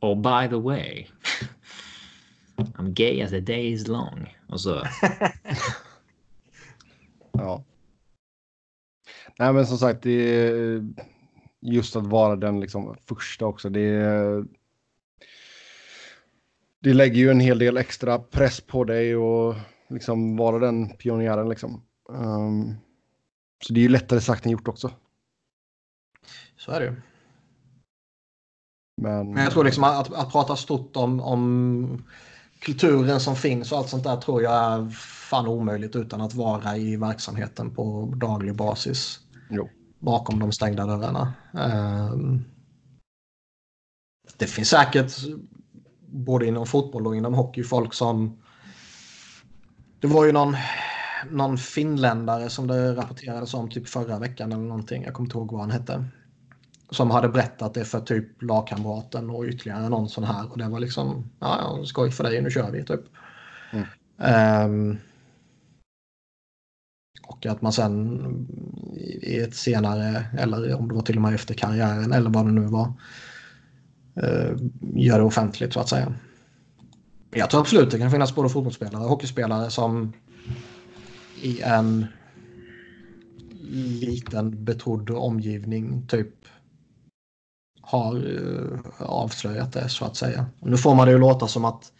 Och 0.00 0.16
by 0.16 0.48
the 0.48 0.56
way. 0.56 1.06
I'm 2.56 2.92
gay 2.92 3.22
as 3.22 3.30
the 3.30 3.40
day 3.40 3.72
is 3.72 3.88
long. 3.88 4.36
Och 4.48 4.60
så. 4.60 4.82
Ja. 7.32 7.64
Nej, 9.38 9.52
men 9.52 9.66
som 9.66 9.78
sagt, 9.78 10.02
det 10.02 10.10
är 10.10 10.82
just 11.60 11.96
att 11.96 12.06
vara 12.06 12.36
den 12.36 12.60
liksom 12.60 12.96
första 13.06 13.46
också. 13.46 13.70
Det, 13.70 13.80
är- 13.80 14.44
det 16.80 16.94
lägger 16.94 17.16
ju 17.16 17.30
en 17.30 17.40
hel 17.40 17.58
del 17.58 17.76
extra 17.76 18.18
press 18.18 18.60
på 18.60 18.84
dig 18.84 19.16
och 19.16 19.54
liksom 19.88 20.36
vara 20.36 20.58
den 20.58 20.88
pionjären 20.96 21.48
liksom. 21.48 21.82
Ehm, 22.14 22.74
så 23.64 23.72
det 23.72 23.80
är 23.80 23.82
ju 23.82 23.88
lättare 23.88 24.20
sagt 24.20 24.46
än 24.46 24.52
gjort 24.52 24.68
också. 24.68 24.90
Så 26.56 26.72
är 26.72 26.80
det 26.80 26.86
ju. 26.86 26.94
Men, 29.02 29.32
Men 29.34 29.42
jag 29.44 29.52
tror 29.52 29.64
liksom 29.64 29.84
att, 29.84 30.12
att 30.12 30.32
prata 30.32 30.56
stort 30.56 30.96
om, 30.96 31.20
om 31.20 32.04
kulturen 32.64 33.20
som 33.20 33.36
finns 33.36 33.72
och 33.72 33.78
allt 33.78 33.88
sånt 33.88 34.04
där 34.04 34.16
tror 34.16 34.42
jag 34.42 34.54
är 34.54 34.90
fan 35.30 35.46
omöjligt 35.46 35.96
utan 35.96 36.20
att 36.20 36.34
vara 36.34 36.76
i 36.76 36.96
verksamheten 36.96 37.74
på 37.74 38.14
daglig 38.16 38.56
basis. 38.56 39.20
Jo. 39.50 39.68
Bakom 39.98 40.38
de 40.38 40.52
stängda 40.52 40.86
dörrarna. 40.86 41.32
Ehm, 41.54 42.44
det 44.38 44.46
finns 44.46 44.68
säkert 44.68 45.12
både 46.06 46.46
inom 46.46 46.66
fotboll 46.66 47.06
och 47.06 47.16
inom 47.16 47.34
hockey 47.34 47.64
folk 47.64 47.94
som... 47.94 48.42
Det 50.00 50.06
var 50.06 50.24
ju 50.24 50.32
någon, 50.32 50.56
någon 51.30 51.58
finländare 51.58 52.50
som 52.50 52.66
det 52.66 52.94
rapporterades 52.94 53.54
om 53.54 53.70
typ 53.70 53.88
förra 53.88 54.18
veckan 54.18 54.52
eller 54.52 54.64
någonting. 54.64 55.02
Jag 55.02 55.14
kommer 55.14 55.26
inte 55.26 55.38
ihåg 55.38 55.52
vad 55.52 55.60
han 55.60 55.70
hette. 55.70 56.04
Som 56.92 57.10
hade 57.10 57.28
berättat 57.28 57.74
det 57.74 57.84
för 57.84 58.00
typ 58.00 58.42
lagkamraten 58.42 59.30
och 59.30 59.44
ytterligare 59.44 59.88
någon 59.88 60.08
sån 60.08 60.24
här. 60.24 60.52
Och 60.52 60.58
det 60.58 60.68
var 60.68 60.80
liksom, 60.80 61.30
ja, 61.40 61.58
ja 61.60 61.84
skoj 61.84 62.10
för 62.10 62.24
dig, 62.24 62.42
nu 62.42 62.50
kör 62.50 62.70
vi 62.70 62.84
typ. 62.84 63.00
Mm. 63.72 63.86
Um, 64.64 64.98
och 67.22 67.46
att 67.46 67.62
man 67.62 67.72
sen 67.72 68.20
i 69.22 69.38
ett 69.38 69.54
senare, 69.54 70.26
eller 70.38 70.74
om 70.74 70.88
det 70.88 70.94
var 70.94 71.02
till 71.02 71.16
och 71.16 71.22
med 71.22 71.34
efter 71.34 71.54
karriären 71.54 72.12
eller 72.12 72.30
vad 72.30 72.46
det 72.46 72.52
nu 72.52 72.66
var, 72.66 72.92
uh, 74.22 74.56
gör 74.80 75.18
det 75.18 75.24
offentligt 75.24 75.72
så 75.72 75.80
att 75.80 75.88
säga. 75.88 76.14
Jag 77.30 77.50
tror 77.50 77.60
absolut 77.60 77.90
det 77.90 77.98
kan 77.98 78.10
finnas 78.10 78.34
både 78.34 78.48
fotbollsspelare 78.48 79.02
och 79.02 79.08
hockeyspelare 79.08 79.70
som 79.70 80.12
i 81.42 81.60
en 81.60 82.06
liten 84.00 84.64
betrodd 84.64 85.10
omgivning 85.10 86.06
typ 86.06 86.34
har 87.92 88.16
uh, 88.16 88.78
avslöjat 88.98 89.72
det 89.72 89.88
så 89.88 90.04
att 90.04 90.16
säga. 90.16 90.46
Nu 90.60 90.76
får 90.76 90.94
man 90.94 91.06
det 91.06 91.12
ju 91.12 91.18
låta 91.18 91.48
som 91.48 91.64
att 91.64 91.92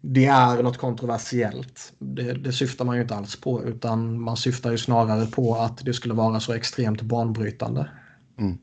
det 0.00 0.26
är 0.26 0.62
något 0.62 0.76
kontroversiellt. 0.76 1.92
Det, 1.98 2.32
det, 2.32 2.52
syftar 2.52 2.84
man 2.84 2.96
ju 2.96 3.02
inte 3.02 3.14
alls 3.14 3.40
på 3.40 3.64
utan 3.64 4.20
man 4.20 4.36
syftar 4.36 4.70
ju 4.70 4.78
snarare 4.78 5.26
på 5.26 5.54
att 5.54 5.84
det 5.84 5.94
skulle 5.94 6.14
vara 6.14 6.40
så 6.40 6.52
extremt 6.52 7.02
banbrytande. 7.02 7.90
Mm. 8.38 8.58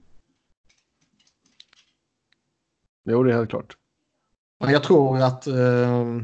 Jo, 3.10 3.24
det 3.24 3.32
är 3.32 3.38
helt 3.38 3.50
klart. 3.50 3.78
Men 4.60 4.74
jag 4.74 4.84
tror 4.84 5.22
att 5.22 5.48
eh, 5.48 6.22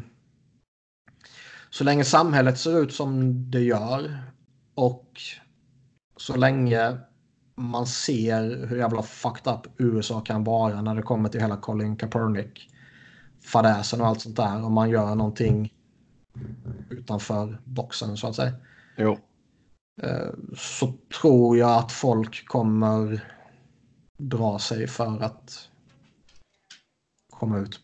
så 1.70 1.84
länge 1.84 2.04
samhället 2.04 2.60
ser 2.60 2.84
ut 2.84 2.94
som 2.94 3.34
det 3.52 3.62
gör 3.62 4.24
och 4.76 5.22
så 6.18 6.36
länge 6.36 6.98
man 7.64 7.88
ser 7.88 8.66
hur 8.68 8.78
jävla 8.78 9.04
fucked 9.04 9.54
up 9.54 9.68
USA 9.78 10.22
kan 10.22 10.44
vara 10.44 10.82
när 10.82 10.96
det 10.96 11.02
kommer 11.02 11.30
till 11.30 11.42
hela 11.42 11.58
Colin 11.58 11.96
Kaepernick 11.96 12.70
fadäsen 13.42 14.02
och 14.02 14.08
allt 14.08 14.22
sånt 14.22 14.36
där 14.36 14.64
om 14.66 14.74
man 14.74 14.90
gör 14.90 15.16
någonting 15.16 15.74
utanför 16.90 17.62
boxen 17.64 18.18
så 18.18 18.28
att 18.28 18.36
säga. 18.36 18.54
Jo. 18.98 19.18
Så 20.58 20.94
tror 21.22 21.58
jag 21.58 21.78
att 21.78 21.92
folk 21.92 22.48
kommer 22.48 23.24
dra 24.18 24.60
sig 24.60 24.88
för 24.88 25.24
att 25.24 25.70
komma 27.30 27.60
ut. 27.60 27.80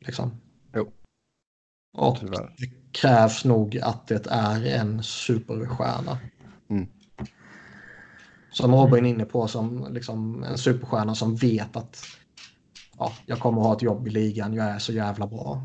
Liksom. 0.00 0.40
Jo. 0.74 0.92
Och 1.98 2.18
Tyvärr. 2.20 2.54
det 2.58 2.92
krävs 2.92 3.44
nog 3.44 3.78
att 3.78 4.06
det 4.06 4.26
är 4.26 4.66
en 4.66 5.02
superstjärna. 5.02 6.18
Mm. 6.68 6.88
Som 8.52 8.74
Robin 8.74 9.06
är 9.06 9.10
inne 9.10 9.24
på 9.24 9.48
som 9.48 9.86
liksom 9.90 10.42
en 10.42 10.58
superstjärna 10.58 11.14
som 11.14 11.36
vet 11.36 11.76
att 11.76 12.06
ja, 12.98 13.12
jag 13.26 13.38
kommer 13.38 13.60
att 13.60 13.66
ha 13.66 13.76
ett 13.76 13.82
jobb 13.82 14.06
i 14.06 14.10
ligan, 14.10 14.54
jag 14.54 14.66
är 14.66 14.78
så 14.78 14.92
jävla 14.92 15.26
bra. 15.26 15.62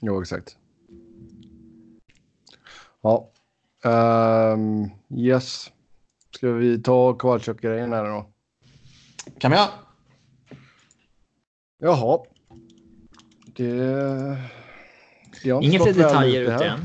Jo, 0.00 0.20
exakt. 0.22 0.56
Ja. 3.02 3.30
Um, 3.84 4.90
yes. 5.10 5.70
Ska 6.30 6.52
vi 6.52 6.82
ta 6.82 7.14
Kowalczyk-grejen 7.14 7.92
här 7.92 8.04
då? 8.04 8.30
Kan 9.38 9.50
vi 9.50 9.56
göra? 9.56 9.68
Jaha. 11.78 12.18
Det... 13.56 14.38
Inga 15.44 15.78
fler 15.78 15.94
detaljer 15.94 16.40
ut 16.40 16.48
det 16.48 16.54
ute 16.54 16.64
än. 16.64 16.80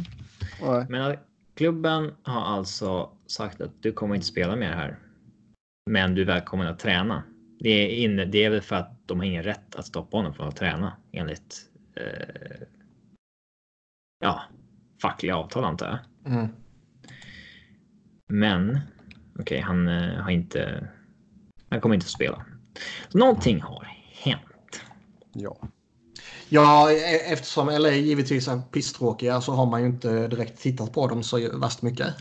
Nej. 0.62 0.86
Men 0.90 1.18
klubben 1.56 2.14
har 2.24 2.42
alltså 2.42 3.12
sagt 3.28 3.62
att 3.62 3.82
du 3.82 3.92
kommer 3.92 4.16
inte 4.16 4.28
spela 4.28 4.56
mer 4.56 4.72
här. 4.72 5.00
Men 5.90 6.16
du 6.16 6.22
är 6.22 6.26
välkommen 6.26 6.68
att 6.68 6.80
träna. 6.80 7.24
Det 7.60 7.70
är, 7.70 8.04
inne, 8.04 8.26
det 8.26 8.44
är 8.44 8.50
väl 8.50 8.62
för 8.62 8.76
att 8.76 9.08
de 9.08 9.20
har 9.20 9.26
ingen 9.26 9.44
rätt 9.44 9.76
att 9.76 9.86
stoppa 9.86 10.18
honom 10.18 10.34
från 10.34 10.48
att 10.48 10.56
träna 10.56 10.98
enligt 11.12 11.70
eh, 11.96 12.68
ja, 14.20 14.42
fackliga 15.02 15.36
avtal 15.38 15.64
antar 15.64 15.88
jag. 15.88 16.34
Mm. 16.34 16.48
Men 18.28 18.80
okej, 19.34 19.42
okay, 19.42 19.62
han 19.62 19.88
eh, 19.88 20.22
har 20.22 20.32
inte. 20.32 20.88
Han 21.70 21.82
kommer 21.82 21.96
inte 21.96 22.06
att 22.06 22.10
spela. 22.10 22.46
Så 23.10 23.18
någonting 23.18 23.62
har 23.62 23.88
hänt. 24.24 24.82
Ja. 25.34 25.58
Ja, 26.56 26.92
e- 26.92 27.34
eftersom 27.34 27.68
LA 27.68 27.92
givetvis 27.92 28.48
är 28.48 28.62
pisstråkiga 28.72 29.42
så 29.42 29.54
har 29.54 29.66
man 29.66 29.82
ju 29.82 29.88
inte 29.88 30.28
direkt 30.28 30.62
tittat 30.62 30.94
på 30.94 31.08
dem 31.08 31.24
så 31.24 31.60
värst 31.60 31.82
mycket. 31.82 32.16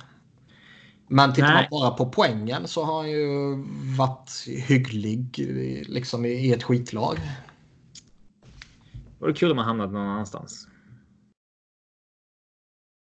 Men 1.08 1.32
tittar 1.32 1.54
Nej. 1.54 1.68
man 1.70 1.80
bara 1.80 1.90
på 1.90 2.06
poängen 2.06 2.68
så 2.68 2.84
har 2.84 2.96
han 2.96 3.10
ju 3.10 3.56
varit 3.96 4.46
hygglig 4.46 5.38
liksom 5.88 6.24
i 6.24 6.52
ett 6.52 6.62
skitlag. 6.62 7.16
Vore 9.18 9.32
kul 9.32 9.52
om 9.52 9.58
han 9.58 9.66
hamnat 9.66 9.92
någon 9.92 10.06
annanstans. 10.06 10.68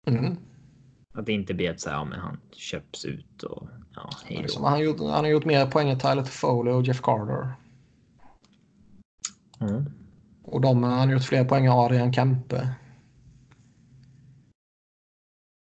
Mm. 0.07 0.37
Att 1.15 1.27
det 1.27 1.33
inte 1.33 1.55
blir 1.55 1.71
ett 1.71 1.81
så 1.81 1.91
här, 1.91 1.97
ja, 1.97 2.05
men 2.05 2.21
han 2.21 2.41
köps 2.53 3.05
ut 3.05 3.43
och 3.43 3.69
ja, 3.95 4.11
hej 4.25 4.43
Liksom, 4.43 4.65
han, 4.65 4.73
har 4.73 4.81
gjort, 4.81 5.01
han 5.01 5.11
har 5.11 5.27
gjort 5.27 5.45
mer 5.45 5.67
poäng 5.67 5.89
än 5.89 5.99
Tyler 5.99 6.25
Foley 6.25 6.75
och 6.75 6.83
Jeff 6.83 7.01
Carter. 7.01 7.53
Mm. 9.61 9.96
Och 10.47 10.61
de 10.61 10.83
har 10.83 11.13
gjort 11.13 11.25
fler 11.25 11.45
poäng 11.45 11.67
än 11.67 11.73
Adrian 11.73 12.13
Kempe. 12.13 12.69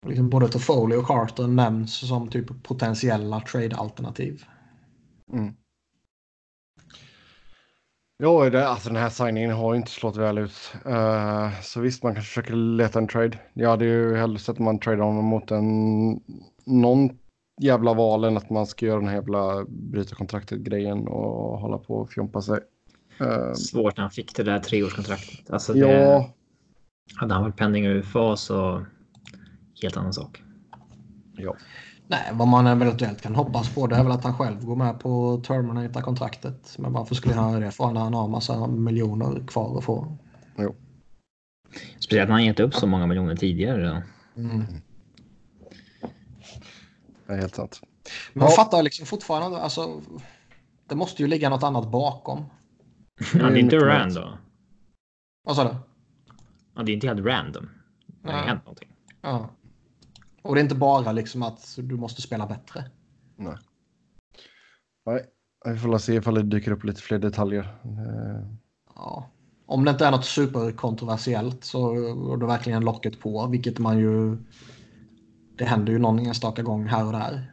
Liksom 0.07 0.29
både 0.29 0.47
Toffoli 0.47 0.95
och 0.95 1.05
Carter 1.05 1.47
nämns 1.47 2.07
som 2.07 2.27
typ 2.27 2.63
potentiella 2.63 3.39
trade-alternativ. 3.39 4.43
Mm. 5.33 5.53
Ja, 8.23 8.49
det, 8.49 8.67
alltså 8.67 8.89
den 8.89 9.01
här 9.01 9.09
signingen 9.09 9.51
har 9.51 9.73
ju 9.73 9.77
inte 9.77 9.91
slått 9.91 10.17
väl 10.17 10.37
ut. 10.37 10.73
Uh, 10.85 11.61
så 11.61 11.79
visst, 11.81 12.03
man 12.03 12.13
kanske 12.13 12.29
försöker 12.29 12.53
leta 12.53 12.99
en 12.99 13.07
trade. 13.07 13.39
Jag 13.53 13.69
hade 13.69 13.85
ju 13.85 14.15
hellre 14.15 14.39
sett 14.39 14.53
att 14.53 14.59
man 14.59 14.79
tradar 14.79 15.03
honom 15.03 15.25
mot 15.25 15.51
en 15.51 16.11
någon 16.65 17.09
jävla 17.61 17.93
val 17.93 18.23
än 18.23 18.37
att 18.37 18.49
man 18.49 18.67
ska 18.67 18.85
göra 18.85 18.99
den 18.99 19.07
här 19.07 19.15
jävla 19.15 19.65
bryta 19.67 20.15
kontraktet-grejen 20.15 21.07
och 21.07 21.59
hålla 21.59 21.77
på 21.77 21.95
och 21.95 22.11
fjompa 22.11 22.41
sig. 22.41 22.59
Eh, 23.19 23.53
Svårt 23.53 23.97
när 23.97 24.01
han 24.01 24.11
fick 24.11 24.35
det 24.35 24.43
där 24.43 24.59
treårskontraktet. 24.59 25.49
Alltså 25.51 25.73
det, 25.73 25.79
ja, 25.79 26.33
Hade 27.15 27.33
han 27.33 27.43
varit 27.43 27.57
pending 27.57 27.85
i 27.85 27.89
UFA 27.89 28.35
så 28.35 28.85
helt 29.81 29.97
annan 29.97 30.13
sak. 30.13 30.41
ja. 31.37 31.55
Nej, 32.11 32.29
vad 32.33 32.47
man 32.47 32.67
eventuellt 32.67 33.21
kan 33.21 33.35
hoppas 33.35 33.75
på 33.75 33.87
det 33.87 33.95
är 33.95 34.03
väl 34.03 34.11
att 34.11 34.23
han 34.23 34.37
själv 34.37 34.65
går 34.65 34.75
med 34.75 34.99
på 34.99 35.33
att 35.33 35.43
terminata 35.43 36.01
kontraktet. 36.01 36.75
Men 36.79 36.93
varför 36.93 37.15
skulle 37.15 37.33
han 37.35 37.51
göra 37.51 37.65
det 37.65 37.71
för 37.71 37.91
när 37.91 38.01
han 38.01 38.13
har 38.13 38.27
massa 38.27 38.67
miljoner 38.67 39.47
kvar 39.47 39.77
att 39.77 39.83
få? 39.83 40.17
Speciellt 41.99 42.27
när 42.29 42.33
han 42.33 42.45
gett 42.45 42.59
upp 42.59 42.73
så 42.75 42.87
många 42.87 43.05
miljoner 43.07 43.35
tidigare. 43.35 43.87
Då. 44.35 44.41
Mm. 44.41 44.63
Det 47.27 47.33
är 47.33 47.37
helt 47.37 47.55
sant. 47.55 47.81
Men 48.33 48.41
jag 48.43 48.51
Ja. 48.51 48.55
fattar 48.55 48.83
liksom 48.83 49.05
fortfarande, 49.05 49.57
alltså, 49.57 50.01
det 50.87 50.95
måste 50.95 51.21
ju 51.21 51.27
ligga 51.27 51.49
något 51.49 51.63
annat 51.63 51.91
bakom. 51.91 52.45
Ja, 53.33 53.39
det 53.39 53.45
är 53.45 53.55
inte 53.57 53.77
random. 53.77 54.37
Vad 55.43 55.55
sa 55.55 55.63
du? 55.63 55.75
Ja, 56.75 56.83
det 56.83 56.91
är 56.91 56.93
inte 56.93 57.07
helt 57.07 57.25
random. 57.25 57.69
Det 58.23 58.31
har 58.31 58.39
hänt 58.43 58.65
någonting. 58.65 58.89
Ja. 59.21 59.49
Och 60.41 60.55
det 60.55 60.61
är 60.61 60.63
inte 60.63 60.75
bara 60.75 61.11
liksom 61.11 61.43
att 61.43 61.75
du 61.77 61.95
måste 61.95 62.21
spela 62.21 62.47
bättre. 62.47 62.85
Nej. 63.35 63.57
Nej, 65.05 65.25
vi 65.65 65.77
får 65.77 65.97
se 65.97 66.13
ifall 66.13 66.33
det 66.33 66.43
dyker 66.43 66.71
upp 66.71 66.83
lite 66.83 67.01
fler 67.01 67.19
detaljer. 67.19 67.75
Ja. 68.95 69.29
Om 69.65 69.85
det 69.85 69.91
inte 69.91 70.05
är 70.05 70.11
något 70.11 70.25
superkontroversiellt 70.25 71.63
så 71.63 71.93
är 72.33 72.37
det 72.37 72.45
verkligen 72.45 72.85
locket 72.85 73.19
på, 73.19 73.47
vilket 73.47 73.79
man 73.79 73.99
ju... 73.99 74.37
Det 75.57 75.65
händer 75.65 75.93
ju 75.93 75.99
någon 75.99 76.19
enstaka 76.19 76.61
gång 76.61 76.85
här 76.85 77.05
och 77.05 77.11
där. 77.11 77.51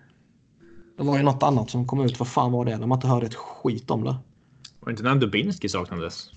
Det 0.96 1.02
var 1.02 1.16
ju 1.16 1.22
något 1.22 1.42
annat 1.42 1.70
som 1.70 1.86
kom 1.86 2.00
ut, 2.00 2.18
vad 2.18 2.28
fan 2.28 2.52
var 2.52 2.64
det? 2.64 2.78
När 2.78 2.86
man 2.86 2.96
inte 2.96 3.08
hörde 3.08 3.26
ett 3.26 3.34
skit 3.34 3.90
om 3.90 4.04
det. 4.04 4.16
Var 4.86 4.92
det 4.92 4.94
inte 4.94 5.02
när 5.02 5.14
Dubinski 5.14 5.68
saknades? 5.68 6.30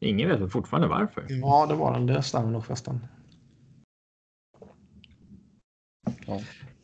Ingen 0.00 0.28
vet 0.28 0.40
väl 0.40 0.48
fortfarande 0.48 0.88
varför. 0.88 1.26
Ja, 1.28 1.66
det 1.66 1.74
var 1.74 1.92
den. 1.92 2.06
Det 2.06 2.22
stämmer 2.22 2.50
nog 2.50 2.64
förresten. 2.64 3.00
Ja. 6.26 6.40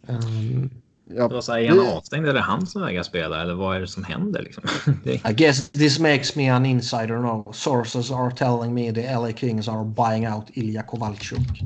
Um, 0.07 0.71
ja, 1.05 1.29
Det 1.29 1.43
så 1.43 1.53
här, 1.53 1.61
är 1.61 1.69
han 1.69 1.89
avstängd 1.89 2.27
eller 2.27 2.41
han 2.41 2.67
som 2.67 2.83
vägrar 2.83 3.03
spela? 3.03 3.43
Eller 3.43 3.55
vad 3.55 3.77
är 3.77 3.81
det 3.81 3.87
som 3.87 4.05
händer? 4.05 4.43
Liksom? 4.43 4.65
Det, 5.05 5.15
I 5.15 5.33
guess 5.33 5.71
this 5.71 5.99
makes 5.99 6.37
me 6.37 6.49
an 6.49 6.67
insider 6.67 7.17
now. 7.17 7.53
Sources 7.53 8.11
are 8.11 8.31
telling 8.31 8.75
me 8.75 8.93
the 8.93 9.17
LA 9.17 9.33
Kings 9.33 9.69
are 9.69 9.85
buying 9.85 10.29
out 10.29 10.47
Ilja 10.53 10.83
Kovalchuk. 10.83 11.63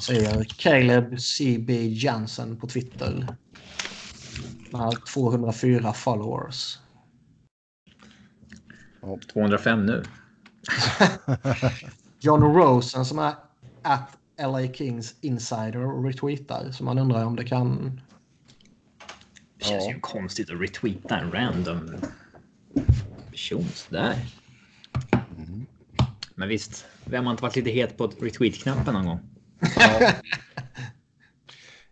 Säger 0.00 0.44
Caleb 0.44 1.20
CB 1.20 1.88
Jansen 1.88 2.56
på 2.56 2.66
Twitter. 2.66 3.26
Han 4.72 4.80
har 4.80 5.12
204 5.12 5.92
followers. 5.92 6.78
205 9.32 9.86
nu. 9.86 10.02
John 12.20 12.42
Rosen 12.42 13.04
som 13.04 13.18
är 13.18 13.34
at 13.82 14.18
LA 14.40 14.72
Kings 14.72 15.14
insider 15.20 16.02
retweetar. 16.02 16.70
Så 16.72 16.84
man 16.84 16.98
undrar 16.98 17.24
om 17.24 17.36
det 17.36 17.44
kan... 17.44 18.00
Det 19.58 19.64
känns 19.64 19.84
Ja. 19.84 19.90
ju 19.92 20.00
konstigt 20.00 20.50
att 20.50 20.60
retweeta 20.60 21.16
en 21.18 21.32
random 21.32 21.90
person 23.30 23.68
sådär. 23.74 24.14
Men 26.34 26.48
visst, 26.48 26.86
vem 27.04 27.24
har 27.24 27.30
inte 27.30 27.42
varit 27.42 27.56
lite 27.56 27.70
het 27.70 27.96
på 27.96 28.06
retweet-knappen 28.06 28.94
någon 28.94 29.06
gång? 29.06 29.20
Ja. 29.76 30.12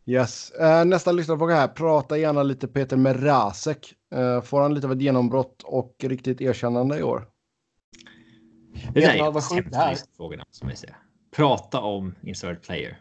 Yes. 0.08 0.50
Eh, 0.50 0.84
nästa 0.84 1.12
lyssnarfråga 1.12 1.54
här. 1.54 1.68
Prata 1.68 2.18
gärna 2.18 2.42
lite 2.42 2.68
Peter 2.68 2.96
Merasek. 2.96 3.94
Eh, 4.16 4.42
får 4.42 4.60
han 4.60 4.74
lite 4.74 4.86
av 4.86 4.92
ett 4.92 5.02
genombrott 5.02 5.62
och 5.62 5.96
riktigt 5.98 6.40
erkännande 6.40 6.98
i 6.98 7.02
år? 7.02 7.28
Det 8.94 9.00
där 9.00 9.08
är 9.08 9.32
lyssnarfrågorna 9.34 10.44
som 10.50 10.68
jag 10.68 10.78
säger. 10.78 10.96
Prata 11.36 11.80
om 11.80 12.14
insert 12.22 12.62
player. 12.66 13.00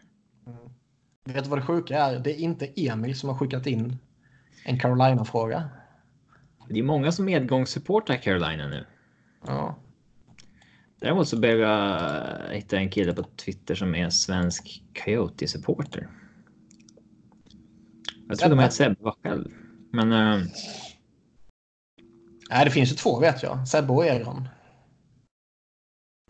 Vet 1.24 1.44
du 1.44 1.50
vad 1.50 1.58
det 1.58 1.62
sjuka 1.62 1.98
är? 1.98 2.18
Det 2.18 2.30
är 2.30 2.38
inte 2.38 2.66
Emil 2.76 3.16
som 3.18 3.28
har 3.28 3.36
skickat 3.36 3.66
in 3.66 3.98
en 4.64 4.80
Carolina-fråga. 4.80 5.68
Det 6.68 6.78
är 6.78 6.82
många 6.82 7.12
som 7.12 7.24
medgångssupportar 7.24 8.16
Carolina 8.16 8.68
nu. 8.68 8.86
Ja. 9.46 9.76
Däremot 11.00 11.28
så 11.28 11.38
behöver 11.38 11.62
jag 11.62 12.54
hitta 12.54 12.76
en 12.76 12.90
kille 12.90 13.14
på 13.14 13.22
Twitter 13.22 13.74
som 13.74 13.94
är 13.94 14.10
svensk 14.10 14.82
Coyote-supporter. 15.04 16.08
Jag 18.28 18.38
trodde 18.38 18.54
de 18.54 18.58
hette 18.58 18.74
Sebbe 18.74 19.12
själv. 19.22 19.50
Men 19.92 20.12
eh, 20.12 20.46
Nej, 22.50 22.64
det 22.64 22.70
finns 22.70 22.92
ju 22.92 22.96
två 22.96 23.18
vet 23.20 23.42
jag. 23.42 23.68
Sebbe 23.68 23.92
och 23.92 24.06
Egon. 24.06 24.48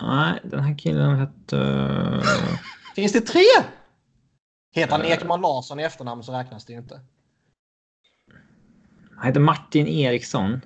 nej, 0.02 0.40
den 0.44 0.64
här 0.64 0.78
killen 0.78 1.18
hette... 1.18 2.22
Finns 2.94 3.12
det 3.12 3.20
tre? 3.20 3.43
Heter 4.74 4.93
han 4.93 5.02
Eh. 5.02 5.10
Ekman 5.10 5.40
Larsson 5.40 5.80
i 5.80 5.82
efternamn 5.82 6.22
så 6.22 6.32
räknas 6.32 6.64
det 6.64 6.72
ju 6.72 6.78
inte. 6.78 7.01
Han 9.16 9.26
heter 9.26 9.40
Martin 9.40 9.86
Eriksson. 9.86 10.60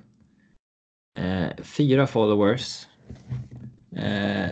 Eh, 1.19 1.49
fyra 1.63 2.07
followers. 2.07 2.87
Eh, 3.95 4.49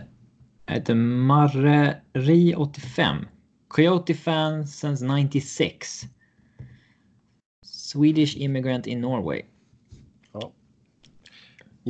han 0.66 0.76
heter 0.76 0.94
Marre-Ri85. 0.94 3.26
Coyote 3.68 4.14
fan 4.14 4.66
since 4.66 5.04
96. 5.04 6.02
Swedish 7.66 8.36
immigrant 8.36 8.86
in 8.86 9.00
Norway. 9.00 9.42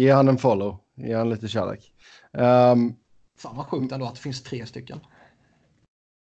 Ge 0.01 0.13
han 0.13 0.29
en 0.29 0.39
follow. 0.39 0.79
Ge 0.97 1.15
han 1.15 1.31
lite 1.31 1.49
kärlek. 1.49 1.93
Ehm, 2.33 2.95
Fan 3.39 3.57
vad 3.57 3.67
sjukt 3.67 3.93
ändå 3.93 4.07
att 4.07 4.15
det 4.15 4.21
finns 4.21 4.43
tre 4.43 4.67
stycken. 4.67 5.01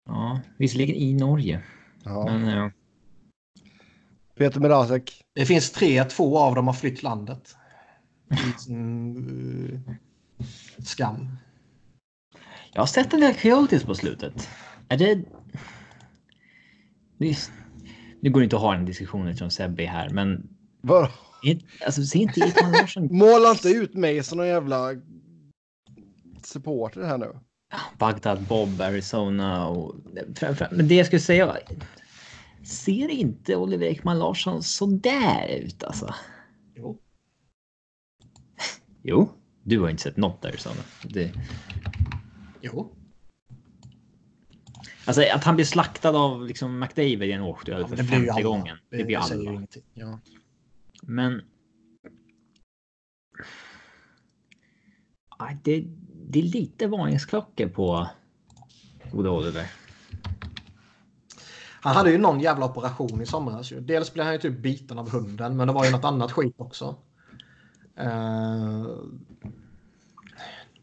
Ja, 0.06 0.40
visserligen 0.56 0.96
i 0.96 1.14
Norge. 1.14 1.62
ja. 2.04 2.24
Men 2.24 2.48
eh, 2.48 2.70
Peter 4.34 4.60
Merasek. 4.60 5.24
Det 5.34 5.46
finns 5.46 5.72
tre, 5.72 6.04
två 6.04 6.38
av 6.38 6.54
dem 6.54 6.66
har 6.66 6.74
flytt 6.74 7.02
landet. 7.02 7.56
Eh, 8.30 9.80
skam. 10.84 11.36
jag 12.72 12.82
har 12.82 12.86
sett 12.86 13.14
en 13.14 13.20
del 13.20 13.34
Coyotes 13.34 13.84
på 13.84 13.94
slutet. 13.94 14.48
Är 14.88 14.96
det... 14.98 15.24
Nu 18.20 18.30
går 18.30 18.40
det 18.40 18.44
inte 18.44 18.56
att 18.56 18.62
ha 18.62 18.74
en 18.74 18.84
diskussion 18.84 19.28
eftersom 19.28 19.50
Sebbe 19.50 19.82
är 19.82 19.86
här, 19.86 20.10
men 20.10 20.48
Var, 20.80 21.10
alltså, 21.86 22.02
ser 22.02 22.18
inte 22.18 22.40
Ekman 22.40 22.72
Larsson 22.72 23.08
måla 23.10 23.50
inte 23.50 23.68
ut 23.68 23.94
mig 23.94 24.22
som 24.22 24.38
någon 24.38 24.48
jävla 24.48 24.90
supporter 26.42 27.02
här 27.02 27.18
nu. 27.18 27.38
Bagdad 27.98 28.42
Bob, 28.42 28.80
Arizona 28.80 29.68
och... 29.68 29.94
Men 30.70 30.88
det 30.88 30.94
jag 30.94 31.06
skulle 31.06 31.20
säga 31.20 31.46
var, 31.46 31.60
Ser 32.64 33.08
inte 33.08 33.56
Oliver 33.56 33.86
Ekman 33.86 34.18
Larsson 34.18 34.62
så 34.62 34.86
där 34.86 35.48
ut 35.48 35.82
alltså? 35.82 36.14
Jo. 36.74 36.98
Jo, 39.02 39.30
du 39.62 39.80
har 39.80 39.88
inte 39.88 40.02
sett 40.02 40.16
något 40.16 40.44
Arizona. 40.44 40.80
Det... 41.02 41.32
Jo. 42.60 42.92
Alltså 45.04 45.22
att 45.34 45.44
han 45.44 45.54
blir 45.54 45.64
slaktad 45.64 46.16
av 46.16 46.46
liksom 46.46 46.78
McDavid 46.78 47.22
i 47.22 47.32
en 47.32 47.42
åkduell 47.42 47.80
Ja, 47.80 47.88
för 47.88 47.96
men 47.96 48.06
det 48.06 48.10
blir 48.10 48.20
ju 48.20 48.26
femte 48.26 48.42
gången. 48.42 48.76
Det, 48.90 48.96
blir 48.96 49.08
ju 49.08 49.16
alla. 49.16 49.66
Ja. 49.94 50.18
Men... 51.02 51.42
Det, 55.62 55.84
det 56.28 56.38
är 56.38 56.42
lite 56.42 56.86
varningsklockor 56.86 57.68
på 57.68 58.08
gode 59.12 59.30
Oliver. 59.30 59.70
Han 61.80 61.96
hade 61.96 62.10
ju 62.10 62.18
någon 62.18 62.40
jävla 62.40 62.66
operation 62.66 63.22
i 63.22 63.26
somras. 63.26 63.72
Dels 63.80 64.12
blev 64.12 64.24
han 64.24 64.34
ju 64.34 64.40
typ 64.40 64.58
biten 64.58 64.98
av 64.98 65.10
hunden, 65.10 65.56
men 65.56 65.66
det 65.66 65.72
var 65.72 65.84
ju 65.84 65.90
något 65.90 66.04
annat 66.04 66.32
skit 66.32 66.54
också. 66.58 66.96
Eh, 67.96 68.86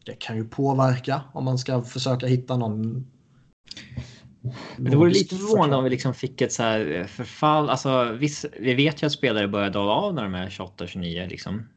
det 0.06 0.14
kan 0.18 0.36
ju 0.36 0.48
påverka 0.48 1.22
om 1.32 1.44
man 1.44 1.58
ska 1.58 1.82
försöka 1.82 2.26
hitta 2.26 2.56
någon... 2.56 3.06
Men 4.76 4.90
det 4.90 4.96
vore 4.96 5.10
lite 5.10 5.36
förvånande 5.36 5.76
om 5.76 5.84
vi 5.84 5.90
liksom 5.90 6.14
fick 6.14 6.40
ett 6.40 6.52
så 6.52 6.62
här 6.62 6.92
eh, 6.92 7.06
förfall. 7.06 7.70
Alltså, 7.70 8.12
viss, 8.12 8.46
vi 8.60 8.74
vet 8.74 9.02
ju 9.02 9.06
att 9.06 9.12
spelare 9.12 9.48
börjar 9.48 9.70
dala 9.70 9.92
av 9.92 10.14
när 10.14 10.22
de 10.22 10.34
är 10.34 10.48
28-29 10.48 11.28
liksom. 11.28 11.68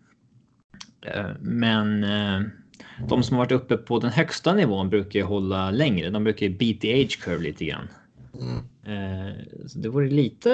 Eh, 1.02 1.26
Men 1.40 2.04
eh, 2.04 2.41
de 3.08 3.24
som 3.24 3.38
har 3.38 3.46
varit 3.46 3.52
uppe 3.52 3.78
på 3.78 4.00
den 4.00 4.12
högsta 4.12 4.54
nivån 4.54 4.90
brukar 4.90 5.20
ju 5.20 5.26
hålla 5.26 5.72
längre. 5.72 6.10
De 6.10 6.24
brukar 6.24 6.46
ju 6.46 6.58
beat 6.58 6.82
the 6.82 7.04
age 7.04 7.20
curve 7.24 7.44
lite 7.44 7.66
grann. 7.66 7.88
Mm. 8.40 8.64
Så 9.68 9.80
det 9.80 9.90
vore 9.90 10.10
lite 10.10 10.50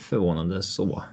förvånande 0.00 0.62
så. 0.62 1.04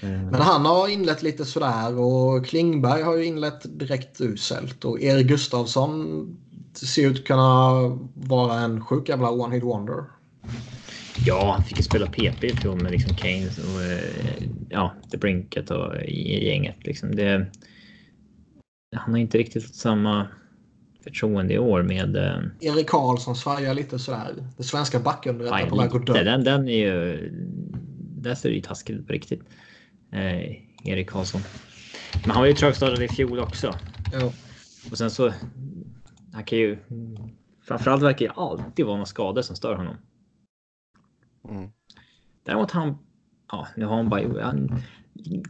Men 0.00 0.34
han 0.34 0.66
har 0.66 0.88
inlett 0.88 1.22
lite 1.22 1.44
sådär 1.44 1.98
och 1.98 2.46
Klingberg 2.46 3.02
har 3.02 3.16
ju 3.16 3.24
inlett 3.24 3.78
direkt 3.78 4.20
uselt 4.20 4.84
och 4.84 5.00
Erik 5.00 5.26
Gustafsson 5.26 6.26
ser 6.72 7.10
ut 7.10 7.18
att 7.18 7.24
kunna 7.24 7.70
vara 8.14 8.58
en 8.60 8.84
sjuk 8.84 9.08
jävla 9.08 9.28
one-hit 9.30 9.64
wonder. 9.64 10.04
Ja, 11.26 11.52
han 11.56 11.64
fick 11.64 11.76
ju 11.76 11.82
spela 11.82 12.06
PP 12.06 12.44
i 12.44 12.56
fjol 12.56 12.82
med 12.82 12.92
liksom 12.92 13.16
Keynes 13.16 13.58
och 13.58 13.82
eh, 13.82 14.48
ja, 14.68 14.94
The 15.10 15.16
Brinket 15.16 15.70
och 15.70 15.94
gänget. 16.08 16.76
Liksom. 16.80 17.16
Det, 17.16 17.46
han 18.96 19.10
har 19.10 19.18
inte 19.18 19.38
riktigt 19.38 19.66
fått 19.66 19.74
samma 19.74 20.28
förtroende 21.04 21.54
i 21.54 21.58
år 21.58 21.82
med 21.82 22.16
eh, 22.16 22.38
Erik 22.60 22.88
Karlsson 22.88 23.36
svajar 23.36 23.74
lite 23.74 23.98
sådär. 23.98 24.34
Det 24.56 24.62
svenska 24.62 25.00
Aj, 25.50 25.68
på 25.68 25.76
väg 25.76 25.96
att 25.96 26.06
dö. 26.06 26.24
Den, 26.24 26.44
den 26.44 26.68
är 26.68 26.78
ju... 26.78 27.30
Där 28.22 28.34
ser 28.34 28.48
det 28.48 28.54
ju 28.54 28.62
taskigt 28.62 28.98
ut 28.98 29.06
på 29.06 29.12
riktigt. 29.12 29.42
Eh, 30.12 30.40
Erik 30.84 31.10
Karlsson. 31.10 31.40
Men 32.22 32.30
han 32.30 32.40
var 32.40 32.46
ju 32.46 32.54
trögstartad 32.54 33.02
i 33.02 33.08
fjol 33.08 33.38
också. 33.38 33.74
Ja. 34.12 34.32
Och 34.90 34.98
sen 34.98 35.10
så... 35.10 35.32
Han 36.32 36.44
kan 36.44 36.58
ju... 36.58 36.78
Framförallt 37.62 38.02
verkar 38.02 38.26
det 38.26 38.32
alltid 38.32 38.86
vara 38.86 38.96
några 38.96 39.06
skador 39.06 39.42
som 39.42 39.56
stör 39.56 39.74
honom. 39.74 39.96
Mm. 41.48 41.70
Däremot 42.42 42.70
han... 42.70 42.98
Ja, 43.52 43.68
nu 43.76 43.84
har 43.84 43.96
han 43.96 44.08
bara... 44.08 44.44
Han, 44.44 44.82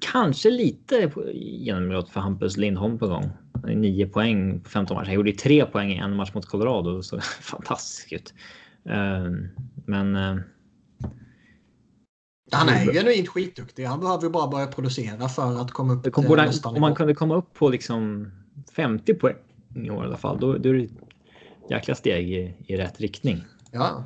kanske 0.00 0.50
lite 0.50 1.12
genombrott 1.34 2.10
för 2.10 2.20
Hampus 2.20 2.56
Lindholm 2.56 2.98
på 2.98 3.06
gång. 3.06 3.30
Han 3.52 3.70
är 3.70 3.76
Nio 3.76 4.06
poäng 4.06 4.60
på 4.60 4.70
15 4.70 4.94
matcher. 4.94 5.06
Han 5.06 5.14
gjorde 5.14 5.30
ju 5.30 5.36
tre 5.36 5.66
poäng 5.66 5.90
i 5.90 5.96
en 5.96 6.16
match 6.16 6.34
mot 6.34 6.46
Colorado. 6.46 6.96
Det 6.96 7.02
såg 7.02 7.22
fantastiskt 7.40 8.12
ut. 8.12 8.34
Eh, 8.84 9.24
Men... 9.86 10.16
eh, 10.16 10.36
Han 12.52 12.68
är 12.68 12.84
ju 12.84 12.92
genuint 12.92 13.28
skitduktig. 13.28 13.84
Han 13.84 14.00
behöver 14.00 14.22
ju 14.22 14.30
bara 14.30 14.48
börja 14.48 14.66
producera 14.66 15.28
för 15.28 15.60
att 15.60 15.70
komma 15.70 15.92
upp 15.92 16.04
Det 16.04 16.10
kom, 16.10 16.24
till 16.24 16.28
borde, 16.28 16.52
om 16.64 16.80
man 16.80 16.94
kunde 16.94 17.14
komma 17.14 17.34
upp 17.34 17.54
på 17.54 17.68
liksom 17.68 18.30
50 18.76 19.14
poäng 19.14 19.36
i 19.74 19.90
år 19.90 20.04
i 20.04 20.06
alla 20.06 20.16
fall, 20.16 20.40
då, 20.40 20.56
då 20.58 20.68
är 20.68 20.74
det 20.74 20.84
ett 20.84 20.90
jäkla 21.70 21.94
steg 21.94 22.32
i, 22.32 22.54
i 22.66 22.76
rätt 22.76 23.00
riktning. 23.00 23.44
Ja. 23.72 24.04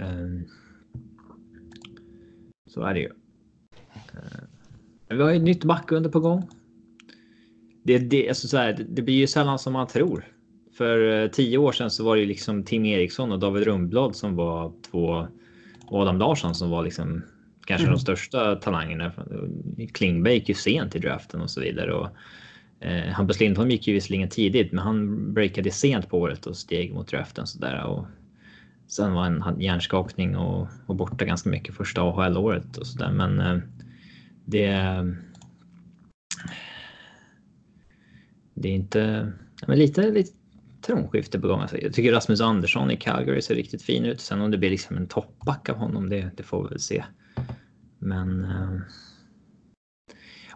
Ehm, 0.00 0.44
så 2.70 2.82
är 2.82 2.94
det 2.94 3.00
ju. 3.00 3.10
Ehm, 4.12 4.46
vi 5.08 5.22
har 5.22 5.30
ju 5.30 5.36
ett 5.36 5.42
nytt 5.42 5.64
backunder 5.64 6.10
på 6.10 6.20
gång. 6.20 6.48
Det, 7.82 7.98
det, 7.98 8.28
alltså 8.28 8.48
så 8.48 8.56
här, 8.56 8.72
det, 8.72 8.84
det 8.84 9.02
blir 9.02 9.14
ju 9.14 9.26
sällan 9.26 9.58
som 9.58 9.72
man 9.72 9.86
tror. 9.86 10.24
För 10.76 11.22
eh, 11.22 11.28
tio 11.28 11.58
år 11.58 11.72
sedan 11.72 11.90
så 11.90 12.04
var 12.04 12.16
det 12.16 12.20
ju 12.20 12.28
liksom 12.28 12.62
Tim 12.64 12.84
Eriksson 12.84 13.32
och 13.32 13.38
David 13.38 13.64
Rundblad 13.64 14.16
som 14.16 14.36
var 14.36 14.72
två 14.90 15.26
och 15.86 16.00
Adam 16.00 16.18
Larsson 16.18 16.54
som 16.54 16.70
var 16.70 16.84
liksom 16.84 17.22
kanske 17.66 17.86
Mm. 17.86 17.94
de 17.94 18.00
största 18.00 18.56
talangerna. 18.56 19.12
Klingberg 19.92 20.34
gick 20.34 20.48
ju 20.48 20.54
sent 20.54 20.96
i 20.96 20.98
draften 20.98 21.40
och 21.40 21.50
så 21.50 21.60
vidare. 21.60 21.92
Och, 21.92 22.08
eh, 22.80 23.12
Hampus 23.12 23.40
Lindholm 23.40 23.70
gick 23.70 23.88
ju 23.88 23.94
visserligen 23.94 24.28
tidigt, 24.28 24.72
men 24.72 24.84
han 24.84 25.32
breakade 25.34 25.70
sent 25.70 26.08
på 26.08 26.18
året 26.18 26.46
och 26.46 26.56
steg 26.56 26.94
mot 26.94 27.08
draften 27.08 27.46
så 27.46 27.58
där. 27.58 27.84
Och 27.84 28.06
sen 28.88 29.12
var 29.12 29.22
han 29.22 29.42
hade 29.42 29.64
hjärnskakning 29.64 30.36
och 30.36 30.68
var 30.86 30.94
borta 30.94 31.24
ganska 31.24 31.50
mycket 31.50 31.74
första 31.74 32.02
AHL-året 32.02 32.76
och 32.76 32.86
så 32.86 32.98
där. 32.98 33.12
Men 33.12 33.40
eh, 33.40 33.58
det. 34.44 34.68
det 38.54 38.68
är 38.68 38.72
inte... 38.72 39.32
Men 39.66 39.78
lite, 39.78 40.10
lite 40.10 40.32
tronskifte 40.86 41.40
på 41.40 41.48
gång. 41.48 41.60
Alltså, 41.60 41.78
jag 41.78 41.92
tycker 41.92 42.12
Rasmus 42.12 42.40
Andersson 42.40 42.90
i 42.90 42.96
Calgary 42.96 43.42
ser 43.42 43.54
riktigt 43.54 43.82
fin 43.82 44.04
ut. 44.04 44.20
Sen 44.20 44.40
om 44.40 44.50
det 44.50 44.58
blir 44.58 44.70
liksom 44.70 44.96
en 44.96 45.06
toppback 45.06 45.68
av 45.68 45.76
honom, 45.76 46.08
det, 46.08 46.30
det 46.36 46.42
får 46.42 46.62
vi 46.62 46.68
väl 46.68 46.80
se. 46.80 47.04
Men... 47.98 48.44
Eh, 48.44 48.80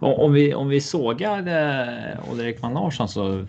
om, 0.06 0.32
vi, 0.32 0.54
om 0.54 0.68
vi 0.68 0.80
sågar 0.80 1.38
eh, 1.38 2.30
Olle 2.32 2.48
Ekman 2.48 2.74
Larsson 2.74 3.08
så... 3.08 3.46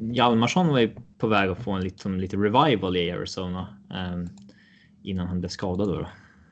Hjalmarsson 0.00 0.68
var 0.68 0.78
ju 0.78 0.90
på 1.18 1.26
väg 1.26 1.50
att 1.50 1.64
få 1.64 1.72
en 1.72 1.84
liksom, 1.84 2.20
lite 2.20 2.36
revival 2.36 2.96
i 2.96 3.10
Arizona. 3.10 3.66
Eh, 3.90 4.24
innan 5.02 5.26
han 5.26 5.40
blev 5.40 5.48
skadad 5.48 5.88
då. 5.88 5.94
då. 5.94 6.08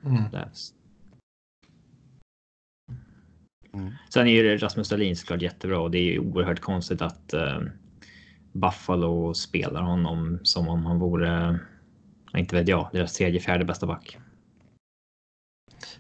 Mm. 0.09 0.24
Mm. 3.73 3.93
Sen 4.09 4.27
är 4.27 4.31
ju 4.31 4.57
Rasmus 4.57 4.89
Dahlin 4.89 5.16
såklart 5.16 5.43
jättebra 5.43 5.81
och 5.81 5.91
det 5.91 5.99
är 5.99 6.19
oerhört 6.19 6.61
konstigt 6.61 7.03
att 7.03 7.35
uh, 7.35 7.61
Buffalo 8.53 9.35
spelar 9.35 9.82
honom 9.82 10.39
som 10.43 10.69
om 10.69 10.87
han 10.87 10.99
vore, 10.99 11.59
inte 12.37 12.57
vet 12.57 12.69
jag, 12.69 12.89
deras 12.93 13.12
tredje, 13.12 13.41
fjärde 13.41 13.65
bästa 13.65 13.87
back. 13.87 14.19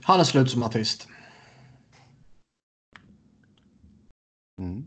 Han 0.02 0.20
är 0.20 0.24
slut 0.24 0.50
som 0.50 0.62
artist. 0.62 1.08
Mm. 4.60 4.86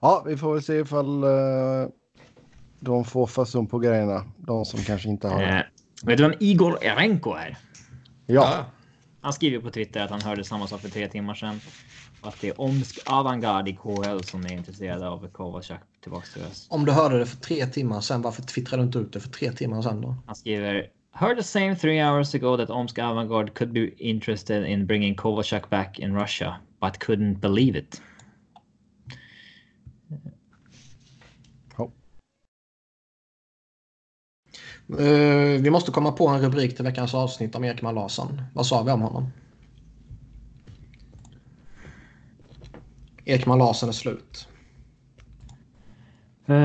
Ja, 0.00 0.24
vi 0.26 0.36
får 0.36 0.54
väl 0.54 0.62
se 0.62 0.74
ifall 0.74 1.24
uh, 1.24 1.88
de 2.80 3.04
får 3.04 3.26
fason 3.26 3.66
på 3.66 3.78
grejerna. 3.78 4.24
De 4.36 4.64
som 4.64 4.80
kanske 4.80 5.08
inte 5.08 5.28
har. 5.28 5.42
Eh, 5.42 5.62
vet 6.02 6.18
du 6.18 6.22
vem 6.22 6.34
Igor 6.40 6.84
Erenko 6.84 7.32
är? 7.34 7.56
Ja. 8.26 8.64
Han 9.20 9.32
skriver 9.32 9.60
på 9.60 9.70
Twitter 9.70 10.00
att 10.00 10.10
han 10.10 10.20
hörde 10.20 10.44
samma 10.44 10.66
sak 10.66 10.80
för 10.80 10.88
tre 10.88 11.08
timmar 11.08 11.34
sedan. 11.34 11.60
Att 12.22 12.40
det 12.40 12.48
är 12.48 12.60
Omsk 12.60 12.98
Avantgarde 13.06 13.70
i 13.70 13.76
KHL 13.76 14.22
som 14.22 14.44
är 14.44 14.52
intresserade 14.52 15.08
av 15.08 15.28
Kovacak 15.28 15.80
tillbaka 16.02 16.26
till 16.34 16.42
öst. 16.42 16.66
Om 16.70 16.84
du 16.84 16.92
hörde 16.92 17.18
det 17.18 17.26
för 17.26 17.36
tre 17.36 17.66
timmar 17.66 18.00
sedan, 18.00 18.22
varför 18.22 18.42
twittrade 18.42 18.82
du 18.82 18.86
inte 18.86 18.98
ut 18.98 19.12
det 19.12 19.20
för 19.20 19.28
tre 19.28 19.52
timmar 19.52 19.82
sedan 19.82 20.00
då? 20.00 20.16
Han 20.26 20.36
skriver 20.36 20.86
Heard 21.12 21.36
the 21.36 21.42
same 21.42 21.76
three 21.76 21.98
hours 21.98 22.34
ago 22.34 22.56
that 22.56 22.70
Omsk 22.70 22.98
Avantgarde 22.98 23.50
could 23.50 23.72
be 23.72 23.88
interested 23.98 24.66
in 24.66 24.86
bringing 24.86 25.14
Kovacak 25.14 25.70
back 25.70 25.98
in 25.98 26.14
Russia, 26.14 26.56
but 26.80 26.98
couldn't 26.98 27.40
believe 27.40 27.78
it. 27.78 28.02
Uh, 34.98 35.62
vi 35.62 35.70
måste 35.70 35.92
komma 35.92 36.12
på 36.12 36.28
en 36.28 36.42
rubrik 36.42 36.76
till 36.76 36.84
veckans 36.84 37.14
avsnitt 37.14 37.54
om 37.54 37.64
Ekman 37.64 37.94
Larsson. 37.94 38.42
Vad 38.54 38.66
sa 38.66 38.82
vi 38.82 38.92
om 38.92 39.00
honom? 39.00 39.32
Ekman 43.24 43.58
Larsson 43.58 43.88
är 43.88 43.92
slut. 43.92 44.48
Uh, 46.48 46.56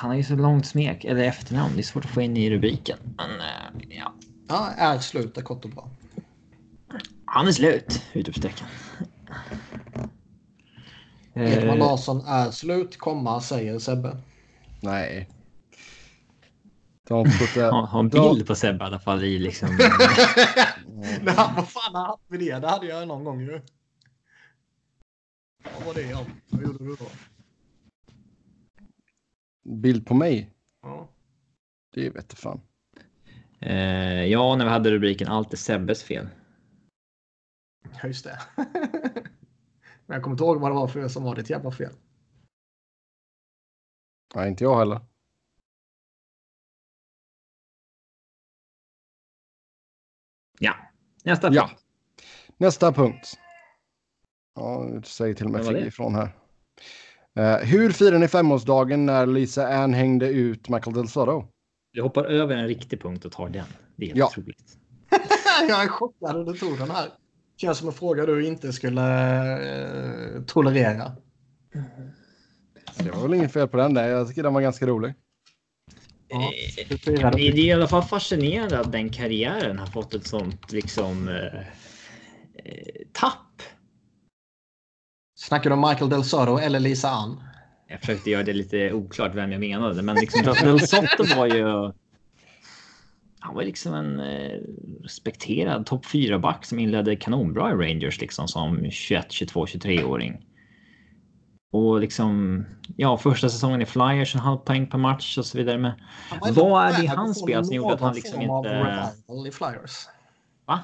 han 0.00 0.10
har 0.10 0.16
ju 0.16 0.24
så 0.24 0.36
långt 0.36 0.66
smek, 0.66 1.04
eller 1.04 1.22
efternamn. 1.22 1.74
Det 1.74 1.80
är 1.80 1.82
svårt 1.82 2.04
att 2.04 2.10
få 2.10 2.20
in 2.20 2.36
i 2.36 2.50
rubriken. 2.50 2.98
Men 3.16 3.30
uh, 3.30 3.96
ja. 3.98 4.12
Ja, 4.48 4.70
är 4.76 4.98
slut 4.98 5.38
är 5.38 5.42
kort 5.42 5.64
och 5.64 5.70
bra. 5.70 5.90
Han 7.24 7.48
är 7.48 7.52
slut! 7.52 8.02
Utropstecken. 8.12 8.66
Ekman 11.34 11.78
Larsson 11.78 12.26
är 12.26 12.50
slut, 12.50 12.98
komma, 12.98 13.40
säger 13.40 13.78
Sebbe. 13.78 14.16
Nej. 14.80 15.28
De 17.08 17.24
putte, 17.24 17.64
ha, 17.64 18.00
en 18.00 18.08
bild 18.08 18.38
de... 18.38 18.44
på 18.44 18.54
Sebbe 18.54 18.84
i 18.84 18.86
alla 18.86 18.98
fall 18.98 19.24
i 19.24 19.38
liksom... 19.38 19.68
Nej, 21.22 21.34
vad 21.56 21.68
fan 21.68 21.94
har 21.94 22.06
haft 22.06 22.30
med 22.30 22.40
det? 22.40 22.58
Det 22.58 22.68
hade 22.68 22.86
jag 22.86 23.08
någon 23.08 23.24
gång 23.24 23.40
ju. 23.40 23.60
Vad 25.74 25.86
var 25.86 25.94
det 25.94 26.14
om? 26.14 26.26
Vad 26.48 26.62
gjorde 26.62 26.84
du 26.84 26.96
då? 26.96 27.06
Bild 29.64 30.06
på 30.06 30.14
mig? 30.14 30.50
Ja. 30.82 31.08
Det 31.94 32.10
vete 32.10 32.36
fan. 32.36 32.60
Eh, 33.60 34.24
ja, 34.24 34.56
när 34.56 34.64
vi 34.64 34.70
hade 34.70 34.90
rubriken 34.90 35.28
Allt 35.28 35.52
är 35.52 35.56
Sebbes 35.56 36.02
fel. 36.02 36.28
Ja, 38.02 38.08
just 38.08 38.24
det. 38.24 38.38
Men 40.06 40.14
jag 40.14 40.22
kommer 40.22 40.34
inte 40.34 40.44
ihåg 40.44 40.60
vad 40.60 40.70
det 40.70 40.74
var 40.74 40.88
för 40.88 41.08
som 41.08 41.24
var 41.24 41.34
ditt 41.34 41.50
jävla 41.50 41.70
fel. 41.70 41.92
Nej, 44.34 44.48
inte 44.48 44.64
jag 44.64 44.78
heller. 44.78 45.00
Ja, 50.58 50.74
nästa 51.24 51.48
punkt. 51.48 51.56
Ja. 51.56 51.70
Nästa 52.56 52.92
punkt. 52.92 53.38
Ja, 54.54 55.02
säger 55.04 55.34
till 55.34 55.46
och 55.46 55.52
med 55.52 55.66
fri 55.66 55.86
ifrån 55.86 56.14
här. 56.14 56.30
Uh, 57.38 57.64
hur 57.64 57.90
firar 57.90 58.18
ni 58.18 58.28
femårsdagen 58.28 59.06
när 59.06 59.26
Lisa 59.26 59.68
Ann 59.68 59.94
hängde 59.94 60.28
ut 60.28 60.68
Michael 60.68 60.96
Del 60.96 61.08
Soto? 61.08 61.44
Du 61.92 62.02
hoppar 62.02 62.24
över 62.24 62.56
en 62.56 62.66
riktig 62.66 63.02
punkt 63.02 63.24
och 63.24 63.32
tar 63.32 63.48
den. 63.48 63.64
Det 63.96 64.04
är 64.04 64.06
helt 64.06 64.18
ja. 64.18 64.26
otroligt. 64.26 64.78
jag 65.68 65.82
är 65.82 65.88
chockad 65.88 66.36
att 66.36 66.46
du 66.46 66.52
tog 66.52 66.78
den 66.78 66.90
här. 66.90 67.08
Känns 67.56 67.78
som 67.78 67.88
en 67.88 67.94
fråga 67.94 68.26
du 68.26 68.46
inte 68.46 68.72
skulle 68.72 69.00
uh, 70.36 70.44
tolerera. 70.44 71.12
Det 72.98 73.10
var 73.10 73.22
väl 73.22 73.34
inget 73.34 73.52
fel 73.52 73.68
på 73.68 73.76
den 73.76 73.94
där. 73.94 74.08
Jag 74.08 74.28
tycker 74.28 74.42
den 74.42 74.54
var 74.54 74.60
ganska 74.60 74.86
rolig. 74.86 75.14
Ja, 76.28 77.30
det 77.30 77.48
är 77.48 77.58
i 77.58 77.72
alla 77.72 77.88
fall 77.88 78.02
fascinerande 78.02 78.80
att 78.80 78.92
den 78.92 79.10
karriären 79.10 79.78
har 79.78 79.86
fått 79.86 80.14
ett 80.14 80.26
sånt 80.26 80.72
liksom 80.72 81.28
eh, 81.28 81.58
eh, 82.64 83.06
tapp. 83.12 83.62
Snackar 85.38 85.70
du 85.70 85.74
om 85.76 85.88
Michael 85.88 86.10
Del 86.10 86.24
Soro 86.24 86.58
eller 86.58 86.80
Lisa 86.80 87.10
Ann? 87.10 87.40
Jag 87.88 88.00
försökte 88.00 88.30
göra 88.30 88.42
det 88.42 88.52
lite 88.52 88.92
oklart 88.92 89.34
vem 89.34 89.52
jag 89.52 89.60
menade, 89.60 90.02
men 90.02 90.16
liksom 90.16 90.42
Del 90.62 90.80
Sotto 90.80 91.36
var 91.36 91.46
ju. 91.46 91.92
Han 93.40 93.54
var 93.54 93.62
liksom 93.62 93.94
en 93.94 94.20
eh, 94.20 94.60
respekterad 95.02 95.86
topp 95.86 96.06
4 96.06 96.38
back 96.38 96.64
som 96.64 96.78
inledde 96.78 97.16
kanonbra 97.16 97.70
i 97.70 97.74
Rangers 97.74 98.20
liksom 98.20 98.48
som 98.48 98.90
21, 98.90 99.32
22, 99.32 99.66
23 99.66 100.04
åring. 100.04 100.46
Och 101.76 102.00
liksom, 102.00 102.64
ja, 102.96 103.18
första 103.18 103.48
säsongen 103.48 103.82
i 103.82 103.86
Flyers, 103.86 104.34
en 104.34 104.40
halv 104.40 104.58
poäng 104.58 104.86
per 104.86 104.98
match 104.98 105.38
och 105.38 105.46
så 105.46 105.58
vidare. 105.58 105.78
Men 105.78 105.92
vad 106.54 106.86
är 106.86 106.98
det 106.98 107.04
i 107.04 107.06
hans 107.06 107.40
spel 107.40 107.64
som 107.64 107.74
gjorde 107.74 107.94
att 107.94 108.00
han 108.00 108.14
liksom 108.14 108.40
inte... 108.40 109.48
i 109.48 109.50
Flyers. 109.52 110.08
Va? 110.66 110.80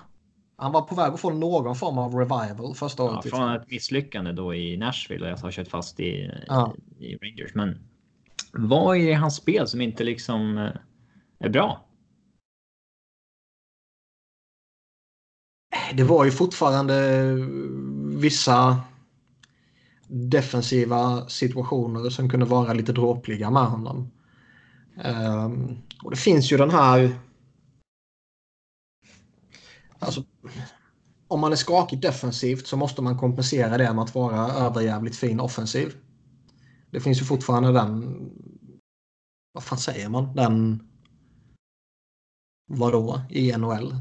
Han 0.57 0.73
var 0.73 0.83
på 0.83 0.95
väg 0.95 1.13
att 1.13 1.21
få 1.21 1.31
någon 1.31 1.77
form 1.77 1.99
av 1.99 2.15
revival 2.15 2.75
första 2.75 3.03
året. 3.03 3.25
Ja, 3.25 3.31
från 3.31 3.53
ett 3.53 3.71
misslyckande 3.71 4.33
då 4.33 4.55
i 4.55 4.77
Nashville 4.77 5.25
och 5.25 5.31
jag 5.31 5.37
har 5.37 5.51
kört 5.51 5.69
fast 5.69 6.01
i, 6.01 6.31
ja. 6.47 6.75
i 6.99 7.17
Rangers. 7.17 7.55
Men 7.55 7.79
vad 8.53 8.97
är 8.97 9.01
det 9.01 9.11
i 9.11 9.15
hans 9.15 9.37
spel 9.37 9.69
som 9.69 9.81
inte 9.81 10.05
liksom 10.05 10.59
eh, 10.59 10.71
är 11.39 11.49
bra? 11.49 11.85
Det 15.95 16.05
var 16.05 16.25
ju 16.25 16.31
fortfarande 16.31 17.25
vissa 18.17 18.81
defensiva 20.13 21.29
situationer 21.29 22.11
som 22.11 22.29
kunde 22.29 22.47
vara 22.47 22.73
lite 22.73 22.93
dråpliga 22.93 23.51
med 23.51 23.67
honom. 23.67 24.11
Um, 25.05 25.83
och 26.03 26.11
det 26.11 26.17
finns 26.17 26.53
ju 26.53 26.57
den 26.57 26.71
här... 26.71 27.19
Alltså, 29.99 30.25
om 31.29 31.41
man 31.41 31.53
är 31.53 31.57
skakig 31.57 32.01
defensivt 32.01 32.67
så 32.67 32.77
måste 32.77 33.03
man 33.03 33.19
kompensera 33.19 33.79
det 33.79 33.93
med 33.93 34.05
att 34.05 34.15
vara 34.15 34.53
överjävligt 34.53 35.17
fin 35.17 35.41
offensiv. 35.41 35.97
Det 36.91 37.01
finns 37.01 37.21
ju 37.21 37.25
fortfarande 37.25 37.73
den... 37.73 38.31
Vad 39.53 39.65
fan 39.65 39.79
säger 39.79 40.09
man? 40.09 40.35
Den... 40.37 40.89
Vadå? 42.71 43.21
I 43.31 43.53
NHL? 43.57 43.97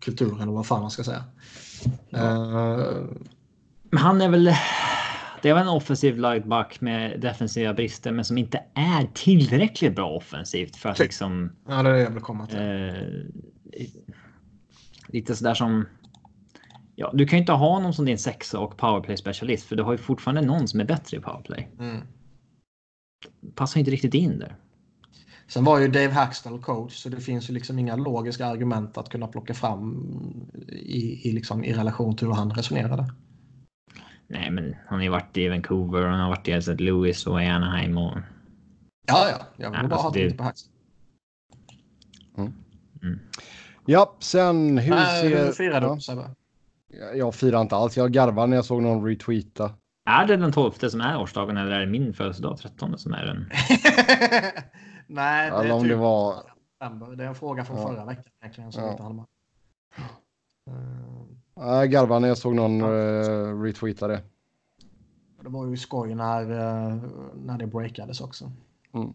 Kulturen 0.00 0.40
eller 0.40 0.52
vad 0.52 0.66
fan 0.66 0.80
man 0.80 0.90
ska 0.90 1.04
säga. 1.04 1.24
Ja. 2.10 2.78
Uh, 3.92 3.98
han 3.98 4.20
är 4.20 4.28
väl 4.28 4.50
det 5.42 5.48
är 5.48 5.54
väl 5.54 5.62
en 5.62 5.68
offensiv 5.68 6.18
lagd 6.18 6.48
back 6.48 6.80
med 6.80 7.20
defensiva 7.20 7.74
brister, 7.74 8.12
men 8.12 8.24
som 8.24 8.38
inte 8.38 8.62
är 8.74 9.08
tillräckligt 9.14 9.96
bra 9.96 10.10
offensivt 10.10 10.76
för 10.76 10.88
att 10.88 10.98
liksom. 10.98 11.52
Ja, 11.68 11.82
det 11.82 11.90
är 11.90 11.94
det 11.94 12.00
jag 12.00 12.10
vill 12.10 12.22
komma 12.22 12.46
till. 12.46 12.58
Eh, 12.58 13.86
lite 15.06 15.36
sådär 15.36 15.54
som. 15.54 15.86
Ja, 16.94 17.10
du 17.14 17.26
kan 17.26 17.36
ju 17.36 17.40
inte 17.40 17.52
ha 17.52 17.78
någon 17.78 17.94
som 17.94 18.04
din 18.04 18.18
sexa 18.18 18.58
och 18.58 18.76
powerplay 18.76 19.16
specialist, 19.16 19.66
för 19.66 19.76
du 19.76 19.82
har 19.82 19.92
ju 19.92 19.98
fortfarande 19.98 20.40
någon 20.40 20.68
som 20.68 20.80
är 20.80 20.84
bättre 20.84 21.16
i 21.16 21.20
powerplay. 21.20 21.68
Mm. 21.78 22.02
Passar 23.54 23.80
inte 23.80 23.90
riktigt 23.90 24.14
in 24.14 24.38
där. 24.38 24.56
Sen 25.48 25.64
var 25.64 25.78
ju 25.78 25.88
Dave 25.88 26.10
Hackstall 26.10 26.62
coach, 26.62 26.96
så 26.96 27.08
det 27.08 27.20
finns 27.20 27.50
ju 27.50 27.54
liksom 27.54 27.78
inga 27.78 27.96
logiska 27.96 28.46
argument 28.46 28.98
att 28.98 29.08
kunna 29.08 29.26
plocka 29.26 29.54
fram 29.54 30.06
i, 30.68 31.28
i, 31.28 31.32
liksom, 31.32 31.64
i 31.64 31.72
relation 31.72 32.16
till 32.16 32.26
hur 32.26 32.34
han 32.34 32.50
resonerade. 32.50 33.12
Nej, 34.32 34.50
men 34.50 34.76
han 34.86 34.98
har 34.98 35.02
ju 35.02 35.08
varit 35.08 35.36
i 35.36 35.48
Vancouver 35.48 36.02
och 36.02 36.10
han 36.10 36.20
har 36.20 36.28
varit 36.28 36.48
i 36.48 36.52
St. 36.52 36.74
Louis 36.74 37.26
och 37.26 37.42
i 37.42 37.46
Anaheim 37.46 37.98
och... 37.98 38.18
Ja, 39.06 39.28
ja. 39.30 39.46
Jag 39.56 39.70
vill 39.70 39.80
ja, 39.82 39.88
bara 39.88 39.94
alltså 39.94 40.20
ha 40.20 40.28
det 40.28 40.36
på 40.36 40.42
Hax. 40.42 40.60
Mm. 42.36 42.52
Mm. 43.02 43.20
Ja, 43.86 44.16
sen 44.18 44.78
hur 44.78 44.94
Nej, 44.94 45.22
ser... 45.22 45.44
Hur 45.44 45.52
firar 45.52 45.94
du, 45.94 46.00
Sebbe? 46.00 46.30
Jag 47.14 47.34
firar 47.34 47.60
inte 47.60 47.76
alls. 47.76 47.96
Jag 47.96 48.12
garvade 48.12 48.46
när 48.46 48.56
jag 48.56 48.64
såg 48.64 48.82
någon 48.82 49.06
retweeta 49.06 49.74
Är 50.10 50.26
det 50.26 50.36
den 50.36 50.52
12 50.52 50.72
som 50.72 51.00
är 51.00 51.20
årsdagen 51.20 51.56
eller 51.56 51.70
är 51.70 51.80
det 51.80 51.86
min 51.86 52.14
födelsedag 52.14 52.58
13 52.58 52.98
som 52.98 53.12
är 53.12 53.24
den? 53.24 53.50
Nej, 55.06 55.50
det 55.50 55.56
Eller 55.56 55.74
är, 55.74 55.80
typ 55.80 55.88
det 55.88 55.96
var... 55.96 56.34
det 57.16 57.24
är 57.24 57.28
en 57.28 57.34
fråga 57.34 57.64
från 57.64 57.76
Ja. 57.76 57.88
förra 57.88 58.04
veckan 58.04 58.24
egentligen. 58.40 58.72
Som 58.72 58.82
Ja. 58.82 58.90
inte 58.90 59.02
med. 59.02 59.24
Eh, 61.60 61.66
Jag 61.66 61.90
garvade 61.90 62.20
när 62.20 62.28
jag 62.28 62.38
såg 62.38 62.54
någon 62.54 62.82
uh, 62.82 63.62
retweeta 63.62 64.08
det. 64.08 64.22
Det 65.42 65.48
var 65.48 65.66
ju 65.66 65.76
skoj 65.76 66.14
när, 66.14 66.42
eh, 66.42 66.96
när 67.34 67.58
det 67.58 67.66
breakades 67.66 68.20
också. 68.20 68.52
Mm. 68.94 69.12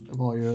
Det 0.00 0.18
var 0.18 0.36
ju... 0.36 0.54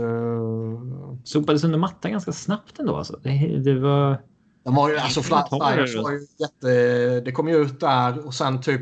Sopades 1.24 1.64
under 1.64 1.80
mattan 1.80 2.12
ganska 2.12 2.32
snabbt 2.32 2.80
ändå. 2.80 2.96
Alltså. 2.96 3.20
Det, 3.24 3.60
det 3.64 3.80
var... 3.80 4.22
De 4.64 4.76
var 4.76 4.90
ju, 4.90 4.98
alltså 4.98 5.22
Flyers 5.22 5.96
då. 5.96 6.04
var 6.04 6.12
ju 6.12 6.28
jätte... 6.40 7.20
Det 7.20 7.32
kom 7.32 7.48
ju 7.48 7.56
ut 7.56 7.80
där 7.80 8.26
och 8.26 8.34
sen 8.34 8.62
typ... 8.62 8.82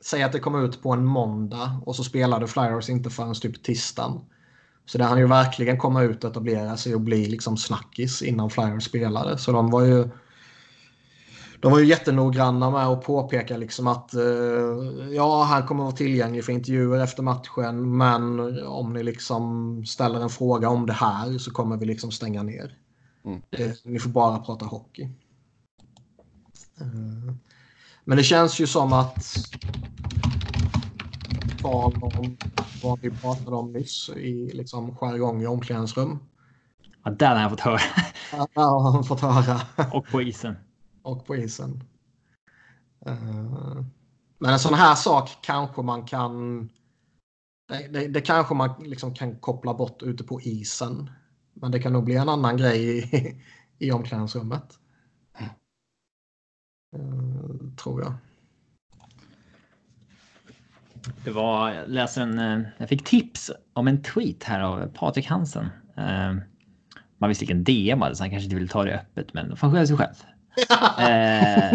Säg 0.00 0.22
att 0.22 0.32
det 0.32 0.38
kom 0.38 0.64
ut 0.64 0.82
på 0.82 0.92
en 0.92 1.04
måndag 1.04 1.80
och 1.86 1.96
så 1.96 2.04
spelade 2.04 2.46
Flyers 2.46 2.88
inte 2.88 3.10
förrän 3.10 3.34
typ 3.34 3.62
tisdagen. 3.62 4.20
Så 4.86 4.98
det 4.98 5.04
hann 5.04 5.18
ju 5.18 5.26
verkligen 5.26 5.78
komma 5.78 6.02
ut 6.02 6.24
och 6.24 6.30
etablera 6.30 6.76
sig 6.76 6.94
och 6.94 7.00
bli 7.00 7.26
liksom 7.26 7.56
snackis 7.56 8.22
innan 8.22 8.50
Flyers 8.50 8.84
spelade. 8.84 9.38
Så 9.38 9.52
de 9.52 9.70
var 9.70 9.82
ju... 9.82 10.08
De 11.60 11.72
var 11.72 11.78
ju 11.78 11.86
jättenoggranna 11.86 12.70
med 12.70 12.86
att 12.86 13.04
påpeka 13.04 13.56
liksom 13.56 13.86
att 13.86 14.14
eh, 14.14 14.22
ja, 15.12 15.42
han 15.42 15.66
kommer 15.66 15.82
att 15.82 15.86
vara 15.86 15.96
tillgänglig 15.96 16.44
för 16.44 16.52
intervjuer 16.52 17.04
efter 17.04 17.22
matchen. 17.22 17.96
Men 17.96 18.40
om 18.66 18.92
ni 18.92 19.02
liksom 19.02 19.84
ställer 19.86 20.20
en 20.20 20.30
fråga 20.30 20.68
om 20.68 20.86
det 20.86 20.92
här 20.92 21.38
så 21.38 21.50
kommer 21.50 21.76
vi 21.76 21.86
liksom 21.86 22.10
stänga 22.10 22.42
ner. 22.42 22.78
Mm. 23.24 23.42
Eh, 23.50 23.70
ni 23.84 23.98
får 23.98 24.10
bara 24.10 24.38
prata 24.38 24.66
hockey. 24.66 25.02
Eh, 26.80 27.34
men 28.04 28.16
det 28.16 28.24
känns 28.24 28.60
ju 28.60 28.66
som 28.66 28.92
att 28.92 29.26
tal 31.62 31.94
om 32.02 32.36
vad 32.82 33.00
vi 33.00 33.10
pratade 33.10 33.56
om 33.56 33.72
nyss 33.72 34.08
i 34.08 34.50
liksom 34.54 34.96
jargong 34.96 35.42
i 35.42 35.46
omklädningsrum. 35.46 36.18
Ja, 37.04 37.10
där 37.10 37.34
har 37.34 37.42
jag 37.42 37.50
fått 37.50 37.60
höra. 37.60 37.80
Ja, 38.32 38.48
har 38.54 38.92
han 38.92 39.04
fått 39.04 39.20
höra. 39.20 39.60
Och 39.92 40.06
på 40.06 40.22
isen 40.22 40.56
och 41.08 41.26
på 41.26 41.36
isen. 41.36 41.84
Eh, 43.06 43.82
men 44.38 44.52
en 44.52 44.58
sån 44.58 44.74
här 44.74 44.94
sak 44.94 45.30
kanske 45.42 45.82
man 45.82 46.04
kan... 46.04 46.60
Det, 47.68 47.88
det, 47.92 48.08
det 48.08 48.20
kanske 48.20 48.54
man 48.54 48.82
liksom 48.82 49.14
kan 49.14 49.36
koppla 49.36 49.74
bort 49.74 50.02
ute 50.02 50.24
på 50.24 50.40
isen. 50.40 51.10
Men 51.52 51.70
det 51.70 51.82
kan 51.82 51.92
nog 51.92 52.04
bli 52.04 52.16
en 52.16 52.28
annan 52.28 52.56
grej 52.56 52.98
i, 52.98 53.42
i 53.86 53.92
omklädningsrummet. 53.92 54.78
Eh, 56.96 57.74
tror 57.76 58.02
jag. 58.02 58.12
Det 61.24 61.30
var, 61.30 61.72
jag 61.72 61.88
läste 61.88 62.22
en, 62.22 62.38
eh, 62.38 62.60
jag 62.78 62.88
fick 62.88 63.04
tips 63.04 63.50
om 63.72 63.88
en 63.88 64.02
tweet 64.02 64.44
här 64.44 64.60
av 64.60 64.88
Patrik 64.94 65.26
Hansen. 65.26 65.68
Eh, 65.96 66.34
man 67.18 67.28
visste 67.28 67.42
vilken 67.42 67.64
DM 67.64 68.00
hade 68.00 68.16
så 68.16 68.22
han 68.22 68.30
kanske 68.30 68.44
inte 68.44 68.56
ville 68.56 68.68
ta 68.68 68.84
det 68.84 68.94
öppet 68.94 69.34
men 69.34 69.56
får 69.56 69.70
skylla 69.70 69.86
sig 69.86 69.96
själv. 69.96 70.14
Eh, 70.98 71.74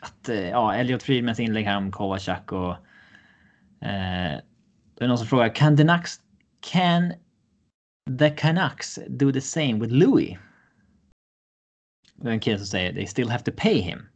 att, 0.00 0.28
eh, 0.28 0.48
ja, 0.48 0.74
Elliot 0.74 1.02
Friedmans 1.02 1.40
inlägg 1.40 1.64
här 1.64 1.76
om 1.76 1.92
Kovacak 1.92 2.52
och 2.52 2.72
eh, 3.80 4.40
det 4.94 5.04
är 5.04 5.08
någon 5.08 5.18
som 5.18 5.26
frågar 5.26 5.54
kan 5.54 5.76
can 6.60 7.12
the 8.18 8.30
Canucks 8.30 8.98
do 9.08 9.32
the 9.32 9.40
same 9.40 9.74
with 9.74 9.92
Louis? 9.92 10.38
Det 12.14 12.28
är 12.28 12.32
en 12.32 12.40
kille 12.40 12.58
som 12.58 12.66
säger 12.66 12.92
they 12.92 13.06
still 13.06 13.28
have 13.28 13.44
to 13.44 13.52
pay 13.56 13.80
him. 13.80 14.08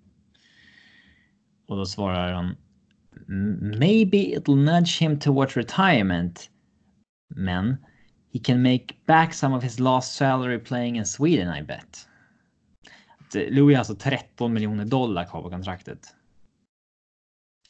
Och 1.68 1.76
då 1.76 1.86
svarar 1.86 2.32
de 2.32 2.56
Maybe 3.78 4.18
it'll 4.18 4.56
nudge 4.56 4.98
him 4.98 5.18
towards 5.18 5.56
retirement. 5.56 6.50
Men 7.34 7.78
he 8.32 8.38
can 8.38 8.62
make 8.62 8.94
back 9.06 9.34
some 9.34 9.56
of 9.56 9.62
his 9.62 9.80
lost 9.80 10.14
salary 10.14 10.58
playing 10.58 10.96
in 10.96 11.04
Sweden 11.04 11.48
I 11.48 11.62
bet. 11.62 12.06
Att, 13.32 13.36
eh, 13.36 13.50
Louis 13.50 13.74
har 13.74 13.78
alltså 13.78 13.94
13 13.94 14.52
miljoner 14.52 14.84
dollar 14.84 15.24
kvar 15.24 15.42
på 15.42 15.50
kontraktet. 15.50 16.14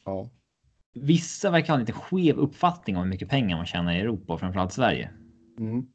Ja. 0.05 0.29
Vissa 0.93 1.51
verkar 1.51 1.67
ha 1.67 1.73
en 1.73 1.79
lite 1.79 1.91
skev 1.93 2.35
uppfattning 2.37 2.97
om 2.97 3.03
hur 3.03 3.09
mycket 3.09 3.29
pengar 3.29 3.57
man 3.57 3.65
tjänar 3.65 3.93
i 3.95 3.99
Europa 3.99 4.33
och 4.33 4.39
framförallt 4.39 4.73
Sverige. 4.73 5.09
Mm. 5.59 5.85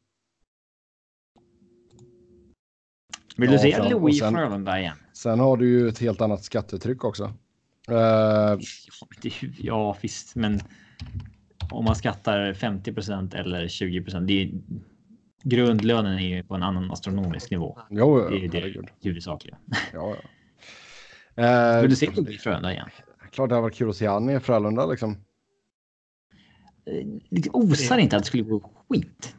Vill 3.36 3.50
Ja, 3.50 3.52
du 3.52 3.58
se 3.58 3.72
fram- 3.74 3.86
och 3.86 3.90
Louis 3.92 4.18
sen- 4.18 4.34
Frölunda 4.34 4.80
igen? 4.80 4.96
Sen 5.12 5.40
har 5.40 5.56
du 5.56 5.68
ju 5.68 5.88
ett 5.88 5.98
helt 5.98 6.20
annat 6.20 6.44
skattetryck 6.44 7.04
också. 7.04 7.24
Eh, 7.88 7.94
Ja, 7.96 8.58
det 9.22 9.32
Ja, 9.58 9.96
visst, 10.02 10.34
men 10.36 10.60
om 11.70 11.84
man 11.84 11.96
skattar 11.96 12.52
50% 12.54 13.34
eller 13.34 13.68
20 13.68 14.00
det 14.26 14.50
grundlönen 15.42 16.18
är 16.18 16.36
ju 16.36 16.42
på 16.42 16.54
en 16.54 16.62
annan 16.62 16.90
astronomisk 16.90 17.50
nivå. 17.50 17.78
jo, 17.90 18.28
Det 18.28 18.36
är 18.36 18.40
ju 18.40 18.48
det 18.48 18.88
huvudsakliga. 19.02 19.58
Ja, 19.92 20.16
ja. 20.16 20.16
Eh, 21.42 21.82
du 21.82 21.96
se 21.96 22.10
Louis 22.10 22.42
Frölunda 22.42 22.72
igen? 22.72 22.88
Klart 23.32 23.48
det 23.48 23.54
hade 23.54 23.62
varit 23.62 23.74
kul 23.76 23.90
att 23.90 23.96
se 23.96 24.06
han 24.06 24.30
i 24.30 24.40
Frölunda 24.40 24.86
liksom. 24.86 25.12
Eh, 26.86 27.06
Det 27.30 27.50
osar 27.52 27.98
inte 27.98 28.16
att 28.16 28.22
det 28.22 28.26
skulle 28.26 28.42
gå 28.42 28.70
skit. 28.88 29.34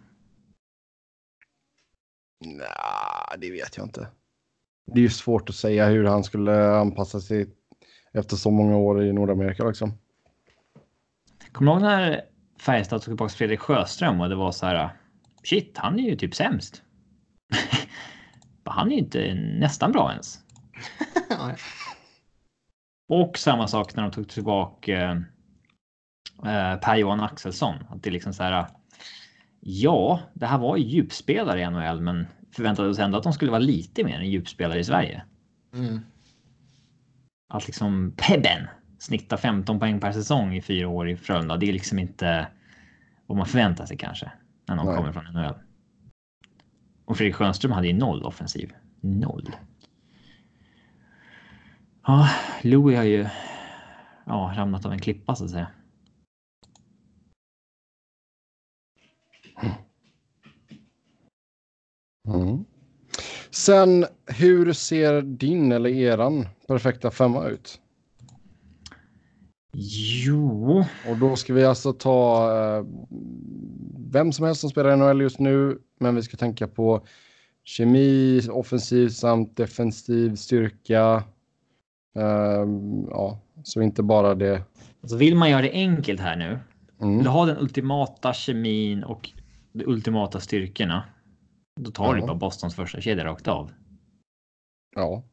Nej, 2.46 3.38
det 3.38 3.52
vet 3.52 3.78
jag 3.78 3.86
inte. 3.86 4.08
Det 4.86 5.00
är 5.00 5.04
ju 5.04 5.10
svårt 5.10 5.50
att 5.50 5.56
säga 5.56 5.88
hur 5.88 6.06
han 6.06 6.24
skulle 6.24 6.70
anpassa 6.72 7.20
sig 7.20 7.48
efter 8.14 8.36
så 8.36 8.52
många 8.52 8.78
år 8.78 9.04
i 9.04 9.14
Nordamerika 9.14 9.64
liksom. 9.64 9.94
Kommer 11.52 11.72
du 11.72 11.76
ihåg 11.76 11.82
när 11.82 12.22
Färjestad 12.62 13.02
tog 13.02 13.12
tillbaka 13.12 13.34
Fredrik 13.34 13.60
Sjöström 13.60 14.22
och 14.22 14.30
det 14.30 14.36
var 14.36 14.52
så 14.52 14.66
här. 14.66 14.90
Shit, 15.44 15.78
han 15.78 16.00
är 16.00 16.04
ju 16.04 16.16
typ 16.16 16.36
sämst. 16.36 16.84
han 18.66 18.88
är 18.88 18.92
ju 18.92 18.98
inte 18.98 19.34
nästan 19.34 19.92
bra 19.92 20.12
ens. 20.12 20.40
Och 23.10 23.38
samma 23.38 23.68
sak 23.68 23.96
när 23.96 24.04
de 24.04 24.12
tog 24.12 24.30
tillbaka 24.30 25.24
eh, 26.46 26.76
Per-Johan 26.76 27.20
Axelsson. 27.20 27.76
Att 27.90 28.04
det 28.04 28.10
är 28.10 28.12
liksom 28.12 28.34
så 28.34 28.44
här. 28.44 28.68
Ja, 29.60 30.20
det 30.34 30.46
här 30.46 30.58
var 30.58 30.78
ju 30.78 30.84
djupspelare 30.84 31.62
i 31.62 31.70
NHL, 31.70 32.02
men 32.02 32.28
förväntade 32.56 32.90
oss 32.90 33.00
ändå 33.00 33.18
att 33.18 33.24
de 33.24 33.34
skulle 33.34 33.52
vara 33.52 33.60
lite 33.60 34.04
mer 34.04 34.20
än 34.20 34.30
djupspelare 34.30 34.80
i 34.80 34.84
Sverige. 34.84 35.24
Mm. 35.74 36.00
Att 37.54 37.68
liksom 37.68 38.14
Pebben 38.18 38.68
snittar 39.00 39.38
15 39.38 39.80
poäng 39.80 40.00
per 40.00 40.12
säsong 40.12 40.56
i 40.56 40.62
fyra 40.62 40.88
år 40.88 41.10
i 41.10 41.18
Frölunda. 41.18 41.58
Det 41.58 41.70
är 41.70 41.74
liksom 41.74 42.00
inte 42.00 42.48
vad 43.26 43.38
man 43.38 43.48
förväntar 43.48 43.86
sig 43.86 43.98
kanske 43.98 44.32
när 44.70 44.76
någon 44.76 44.86
Nej. 44.86 44.98
kommer 44.98 45.12
från 45.12 45.26
NHL. 45.26 45.56
Och 47.06 47.18
Fredrik 47.18 47.36
Schönström 47.36 47.72
hade 47.72 47.88
ju 47.88 47.94
noll 47.94 48.24
offensiv. 48.24 48.74
Noll. 49.02 49.56
Ja, 52.06 52.30
Louis 52.62 52.98
har 52.98 53.04
ju 53.04 53.28
ja, 54.26 54.54
ramlat 54.56 54.86
av 54.86 54.92
en 54.92 55.00
klippa 55.00 55.36
så 55.36 55.44
att 55.44 55.50
säga. 55.50 55.68
Mm. 62.28 62.66
Sen, 63.50 64.06
hur 64.26 64.74
ser 64.74 65.22
din 65.22 65.72
eller 65.72 65.90
eran 65.90 66.48
perfekta 66.68 67.12
femma 67.12 67.48
ut? 67.48 67.82
Jo, 69.74 70.86
Och 71.10 71.18
då 71.18 71.36
ska 71.36 71.54
vi 71.54 71.66
alltså 71.66 71.94
ta 71.94 72.52
eh, 72.58 72.86
vem 74.12 74.32
som 74.32 74.46
helst 74.46 74.62
som 74.62 74.70
spelar 74.70 74.94
i 74.94 74.98
NHL 74.98 75.22
just 75.22 75.40
nu, 75.40 75.82
men 76.00 76.16
vi 76.16 76.22
ska 76.24 76.38
tänka 76.38 76.68
på 76.68 77.06
kemi, 77.64 78.42
offensiv 78.52 79.10
samt 79.10 79.58
defensiv 79.58 80.36
styrka. 80.36 81.24
Ehm, 82.16 83.06
ja, 83.10 83.40
så 83.64 83.82
inte 83.82 84.04
bara 84.04 84.36
det. 84.36 84.64
alltså 85.02 85.18
vill 85.18 85.36
man 85.36 85.50
göra 85.50 85.62
det 85.62 85.72
enkelt 85.72 86.20
här 86.20 86.36
nu. 86.36 86.60
Vill 86.98 87.08
Mm. 87.08 87.24
du 87.24 87.30
ha 87.30 87.46
den 87.46 87.58
ultimata 87.58 88.34
kemin 88.34 89.04
och 89.04 89.30
de 89.72 89.86
ultimata 89.86 90.40
styrkorna. 90.40 91.04
Då 91.82 91.92
tar 91.92 92.14
du 92.14 92.20
Ja. 92.20 92.26
bara 92.28 92.36
Bostons 92.38 92.76
första 92.76 93.02
kedja 93.02 93.26
rakt 93.26 93.48
av. 93.48 93.72
Ja, 94.96 95.24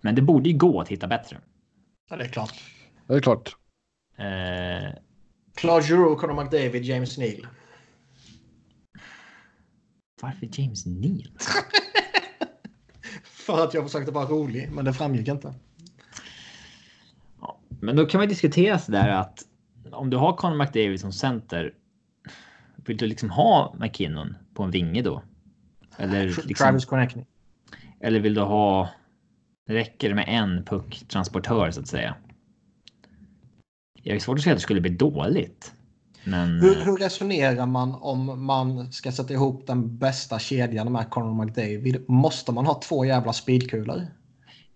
Men 0.00 0.14
det 0.14 0.22
borde 0.22 0.48
ju 0.50 0.56
gå 0.58 0.80
att 0.80 0.88
hitta 0.88 1.06
bättre. 1.06 1.38
Ja, 2.10 2.16
det 2.16 2.24
är 2.24 2.28
klart. 2.28 2.54
det 3.06 3.14
är 3.14 3.20
klart. 3.20 3.56
Eh, 4.16 4.94
Claude 5.54 5.86
Giroux, 5.86 6.20
Conor 6.20 6.42
McDavid, 6.42 6.84
James 6.84 7.18
Neal. 7.18 7.46
varför 10.22 10.48
James 10.52 10.86
Neal? 10.86 11.30
För 13.24 13.64
att 13.64 13.74
jag 13.74 13.84
försökte 13.84 14.12
vara 14.12 14.26
rolig, 14.26 14.70
men 14.72 14.84
det 14.84 14.92
framgick 14.92 15.28
inte. 15.28 15.54
Ja, 17.40 17.60
men 17.80 17.96
då 17.96 18.06
kan 18.06 18.20
man 18.20 18.28
diskutera 18.28 18.78
så 18.78 18.92
där 18.92 19.08
att 19.08 19.42
om 19.92 20.10
du 20.10 20.16
har 20.16 20.36
Conor 20.36 20.56
McDavid 20.56 21.00
som 21.00 21.12
center. 21.12 21.74
Vill 22.76 22.96
du 22.96 23.06
liksom 23.06 23.30
ha 23.30 23.74
McKinnon 23.80 24.36
på 24.54 24.62
en 24.62 24.70
vinge 24.70 25.02
då? 25.02 25.22
Eller, 25.96 26.26
liksom, 26.26 26.54
Travis 26.54 26.84
Konechny. 26.84 27.24
eller 28.00 28.20
vill 28.20 28.34
du 28.34 28.40
ha 28.40 28.88
Det 29.66 29.74
räcker 29.74 30.14
med 30.14 30.24
en 30.28 30.64
pucktransportör 30.64 31.70
så 31.70 31.80
att 31.80 31.88
säga. 31.88 32.14
Jag 34.04 34.16
är 34.16 34.20
svårt 34.20 34.38
att 34.38 34.42
säga 34.42 34.52
att 34.52 34.58
det 34.58 34.62
skulle 34.62 34.80
bli 34.80 34.90
dåligt. 34.90 35.72
Men... 36.24 36.60
Hur, 36.60 36.84
hur, 36.84 36.96
resonerar 36.96 37.66
man 37.66 37.94
om 37.94 38.46
man 38.46 38.92
ska 38.92 39.12
sätta 39.12 39.32
ihop 39.32 39.66
den 39.66 39.98
bästa 39.98 40.38
kedjan 40.38 40.92
med 40.92 41.10
Conor 41.10 41.44
McDavid? 41.44 42.04
Måste 42.08 42.52
man 42.52 42.66
ha 42.66 42.80
två 42.80 43.04
jävla 43.04 43.32
speedkulor? 43.32 44.06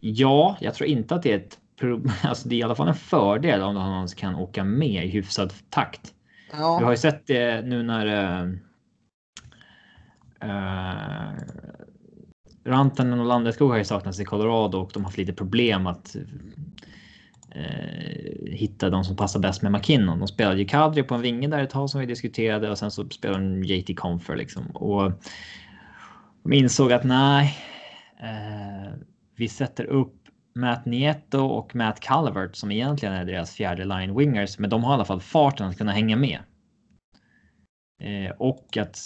Ja, 0.00 0.56
jag 0.60 0.74
tror 0.74 0.88
inte 0.88 1.14
att 1.14 1.22
det 1.22 1.32
är 1.32 1.36
ett 1.36 1.59
Alltså 2.22 2.48
det 2.48 2.55
är 2.55 2.59
i 2.59 2.62
alla 2.62 2.74
fall 2.74 2.88
en 2.88 2.94
fördel 2.94 3.62
om 3.62 3.74
någon 3.74 4.09
kan 4.09 4.34
åka 4.34 4.64
med 4.64 5.05
i 5.05 5.09
hyfsad 5.09 5.52
takt. 5.70 6.14
Ja. 6.52 6.78
Vi 6.78 6.84
har 6.84 6.90
ju 6.90 6.96
sett 6.96 7.26
det 7.26 7.62
nu 7.66 7.82
när 7.82 8.06
uh, 8.06 8.55
uh, 10.44 11.38
Rantanen 12.64 13.20
och 13.20 13.26
Landeskog 13.26 13.70
har 13.70 13.78
ju 13.78 13.84
saknats 13.84 14.20
i 14.20 14.24
Colorado 14.24 14.78
och 14.78 14.90
de 14.94 15.02
har 15.02 15.09
haft 15.09 15.18
lite 15.18 15.32
problem 15.32 15.86
att 15.86 16.16
eh, 17.59 18.52
hitta 18.52 18.90
de 18.90 19.05
som 19.05 19.16
passar 19.16 19.40
bäst 19.40 19.62
med 19.62 19.72
McKinnon. 19.72 20.18
De 20.18 20.28
spelade 20.28 20.59
ju 20.59 20.64
Kadri 20.64 21.02
på 21.02 21.14
en 21.14 21.20
vinge 21.20 21.48
där 21.48 21.62
ett 21.62 21.70
tag 21.70 21.90
som 21.90 22.01
vi 22.01 22.06
diskuterade 22.06 22.70
och 22.70 22.78
sen 22.78 22.90
så 22.90 23.09
spelade 23.09 23.44
de 23.44 23.64
JT 23.64 23.94
Confer 23.97 24.36
liksom. 24.36 24.66
Och 24.66 25.12
de 26.43 26.52
insåg 26.52 26.93
att 26.93 27.05
nej, 27.05 27.56
eh, 28.20 28.93
vi 29.36 29.48
sätter 29.48 29.85
upp 29.85 30.14
Matt 30.55 30.86
Nieto 30.86 31.39
och 31.39 31.76
Matt 31.76 32.01
Calvert 32.01 32.56
som 32.56 32.70
egentligen 32.70 33.14
är 33.14 33.24
deras 33.24 33.55
fjärde 33.55 33.85
line 33.85 34.16
wingers, 34.16 34.59
men 34.59 34.70
de 34.70 34.85
har 34.85 34.93
i 34.93 34.94
alla 34.94 35.05
fall 35.05 35.20
farten 35.20 35.68
att 35.68 35.78
kunna 35.78 35.93
hänga 35.93 36.16
med. 36.16 36.39
Eh, 38.01 38.30
och 38.39 38.76
att 38.76 38.98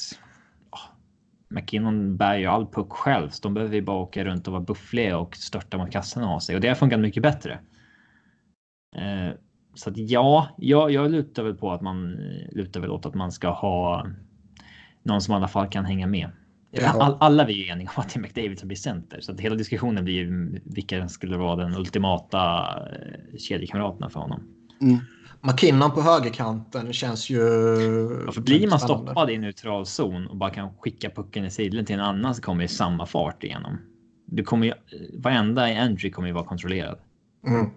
McKinnon 1.49 2.17
bär 2.17 2.37
ju 2.37 2.47
all 2.47 2.67
puck 2.67 2.93
själv, 2.93 3.31
så 3.31 3.43
de 3.43 3.55
behöver 3.55 3.75
ju 3.75 3.83
bara 3.83 3.97
åka 3.97 4.25
runt 4.25 4.47
och 4.47 4.53
vara 4.53 4.63
buffliga 4.63 5.19
och 5.19 5.37
störta 5.37 5.79
mot 5.79 5.91
kassen 5.91 6.25
av 6.25 6.39
sig 6.39 6.55
och 6.55 6.61
det 6.61 6.69
har 6.69 6.75
funkat 6.75 7.01
mycket 7.01 7.23
bättre. 7.23 7.59
Eh, 8.97 9.35
så 9.75 9.91
att 9.91 9.97
ja, 9.97 10.49
jag, 10.59 10.91
jag 10.91 11.11
lutar 11.11 11.43
väl 11.43 11.55
på 11.55 11.73
att 11.73 11.81
man 11.81 12.13
lutar 12.53 12.81
väl 12.81 12.91
åt 12.91 13.07
att 13.07 13.15
man 13.15 13.33
ska 13.33 13.51
ha 13.51 14.07
någon 15.03 15.21
som 15.21 15.33
i 15.33 15.37
alla 15.37 15.49
fall 15.49 15.69
kan 15.69 15.85
hänga 15.85 16.07
med. 16.07 16.31
All, 16.87 17.17
alla 17.21 17.45
vi 17.45 17.69
är 17.69 17.73
eniga 17.73 17.91
om 17.97 18.03
att 18.03 18.15
det 18.15 18.19
är 18.19 18.21
McDavid 18.21 18.59
som 18.59 18.69
blir 18.69 18.77
center, 18.77 19.21
så 19.21 19.33
att 19.33 19.41
hela 19.41 19.55
diskussionen 19.55 20.05
blir 20.05 20.15
ju 20.15 20.61
vilka 20.65 21.09
skulle 21.09 21.37
vara 21.37 21.57
den 21.57 21.77
ultimata 21.77 22.39
eh, 22.93 23.39
kedjekamraterna 23.39 24.11
för 24.11 24.21
honom. 24.21 24.41
Mm. 24.81 24.99
McKinnon 25.41 25.91
på 25.91 26.03
högerkanten 26.03 26.93
känns 26.93 27.31
ju... 27.31 27.39
Ja, 28.27 28.33
för 28.33 28.41
blir 28.41 28.69
man 28.69 28.81
stoppad 28.81 29.31
i 29.31 29.39
neutral 29.39 29.87
zon 29.87 30.27
och 30.27 30.37
bara 30.37 30.51
kan 30.51 30.75
skicka 30.79 31.11
pucken 31.11 31.45
i 31.45 31.51
sidled 31.51 31.87
till 31.87 31.95
en 31.95 32.01
annan 32.01 32.35
så 32.35 32.43
kommer 32.43 32.63
ju 32.63 32.69
samma 32.69 33.07
fart 33.07 33.45
igenom. 33.45 33.79
Du 34.27 34.45
kommer 34.45 34.67
ju, 34.67 34.73
varenda 35.19 35.69
entry 35.69 36.11
kommer 36.11 36.29
ju 36.29 36.35
vara 36.35 36.45
kontrollerad. 36.45 36.99
Mm. 37.47 37.71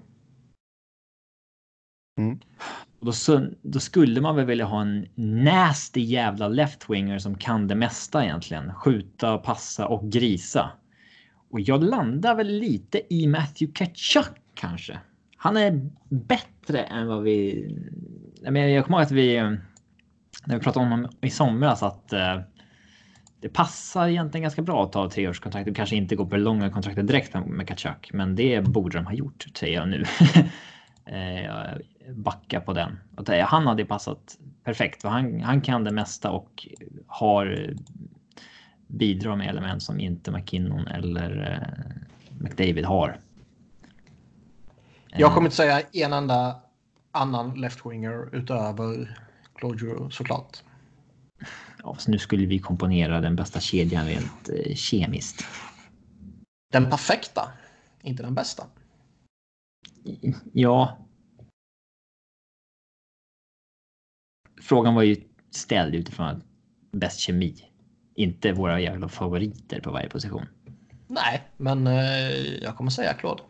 Mm. 2.18 2.40
Och 3.00 3.06
då, 3.06 3.48
då, 3.62 3.80
skulle 3.80 4.22
man 4.22 4.36
väl 4.36 4.46
vilja 4.46 4.66
ha 4.66 4.82
en 4.82 5.08
nasty 5.16 6.02
jävla 6.02 6.50
left-winger 6.50 7.20
som 7.20 7.38
kan 7.38 7.68
det 7.68 7.76
mesta 7.76 8.24
egentligen. 8.24 8.74
Skjuta, 8.74 9.38
passa 9.38 9.88
och 9.88 10.12
grisa. 10.12 10.72
Och 11.52 11.60
jag 11.60 11.84
landar 11.84 12.36
väl 12.36 12.48
lite 12.48 13.14
i 13.14 13.28
Matthew 13.28 13.74
Ketchuk 13.74 14.42
kanske. 14.54 15.00
Han 15.38 15.58
är 15.58 15.90
bättre 16.10 16.84
än 16.84 17.08
vad 17.08 17.24
vi... 17.24 17.68
Jag, 18.42 18.54
menar, 18.54 18.68
jag 18.68 18.86
kommer 18.86 18.98
ihåg 18.98 19.06
att 19.06 19.12
vi... 19.12 19.40
När 20.46 20.56
vi 20.56 20.60
pratade 20.60 20.86
om 20.86 20.92
honom 20.92 21.12
i 21.22 21.30
somras 21.30 21.84
att 21.84 22.14
uh, 22.14 22.42
det 23.42 23.50
passar 23.50 24.08
egentligen 24.08 24.42
ganska 24.42 24.62
bra 24.62 24.84
att 24.84 24.92
ta 24.92 25.10
treårskontrakt 25.10 25.70
och 25.70 25.76
kanske 25.76 25.96
inte 25.96 26.16
gå 26.16 26.26
på 26.26 26.38
långa 26.38 26.70
kontraktet 26.70 27.08
direkt 27.08 27.34
med 27.34 27.68
Kachuk. 27.68 28.10
Men 28.14 28.36
det 28.36 28.62
borde 28.62 28.98
de 28.98 29.06
ha 29.06 29.14
gjort, 29.14 29.46
säger 29.56 29.76
jag 29.80 29.90
nu. 29.90 30.04
Eh, 31.08 31.78
Eh, 32.08 32.14
backa 32.14 32.62
på 32.62 32.74
den. 32.74 33.00
Han 33.46 33.68
hade 33.68 33.86
passat 33.86 34.38
perfekt 34.64 35.02
för 35.02 35.10
han, 35.10 35.42
han 35.42 35.62
kan 35.62 35.84
det 35.84 35.92
mesta 35.92 36.32
och 36.32 36.68
har 37.08 37.76
bidrar 38.88 39.36
med 39.36 39.50
element 39.50 39.84
som 39.84 40.00
inte 40.00 40.32
McKinnon 40.32 40.88
eller 40.88 41.52
eh, 41.52 42.40
McDavid 42.40 42.86
har. 42.86 43.20
Jag 45.08 45.34
kommer 45.34 45.48
inte 45.48 45.56
säga 45.56 45.82
en 45.82 46.14
enda 46.14 46.62
annan 47.12 47.56
left-winger 47.56 48.36
utöver 48.36 49.18
Claude 49.56 49.80
Giroux 49.80 50.16
såklart. 50.16 50.64
Ja, 51.84 51.96
så 51.98 52.12
nu 52.12 52.18
skulle 52.18 52.46
vi 52.46 52.60
komponera 52.60 53.22
den 53.22 53.36
bästa 53.36 53.60
kedjan 53.60 54.06
rent 54.06 54.50
eh, 54.50 54.76
kemiskt. 54.76 55.46
Den 56.72 56.90
perfekta, 56.90 57.52
inte 58.02 58.24
den 58.24 58.36
bästa. 58.36 58.64
Ja. 60.54 60.98
Frågan 64.66 64.96
var 64.96 65.04
ju 65.04 65.22
ställd 65.52 65.96
utifrån 65.96 66.44
bäst 66.92 67.20
kemi. 67.20 67.56
Inte 68.16 68.52
våra 68.52 68.80
jävla 68.80 69.10
favoriter 69.10 69.80
på 69.80 69.92
varje 69.92 70.10
position. 70.10 70.46
Nej, 71.08 71.42
men 71.58 71.88
eh, 71.88 72.54
jag 72.62 72.78
kommer 72.78 72.92
säga 72.92 73.14
Claude. 73.14 73.44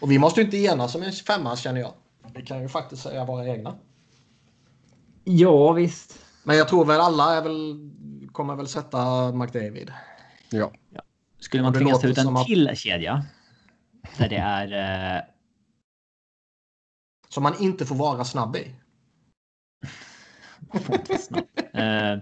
Och 0.00 0.10
vi 0.10 0.18
måste 0.18 0.40
ju 0.40 0.44
inte 0.44 0.56
enas 0.56 0.94
om 0.94 1.02
en 1.02 1.12
femma 1.12 1.56
känner 1.56 1.80
jag. 1.80 1.94
Vi 2.34 2.42
kan 2.42 2.62
ju 2.62 2.68
faktiskt 2.68 3.02
säga 3.02 3.24
våra 3.24 3.46
egna. 3.46 3.74
Ja, 5.24 5.72
visst. 5.72 6.18
Men 6.44 6.56
jag 6.56 6.68
tror 6.68 6.84
väl 6.84 7.00
alla 7.00 7.36
är 7.36 7.42
väl, 7.42 7.90
kommer 8.32 8.56
väl 8.56 8.68
sätta 8.68 9.32
McDavid. 9.32 9.92
Ja. 10.50 10.72
ja. 10.90 11.02
Skulle 11.38 11.62
man 11.62 11.74
tvingas 11.74 12.00
ta 12.00 12.08
ut 12.08 12.18
en 12.18 12.44
till 12.44 12.68
att... 12.68 12.78
kedja 12.78 13.26
där 14.18 14.28
det 14.28 14.36
är... 14.36 15.16
Eh... 15.16 15.22
Som 17.28 17.42
man 17.42 17.54
inte 17.60 17.86
får 17.86 17.94
vara 17.94 18.24
snabb 18.24 18.56
i. 18.56 18.74
eh, 21.72 22.18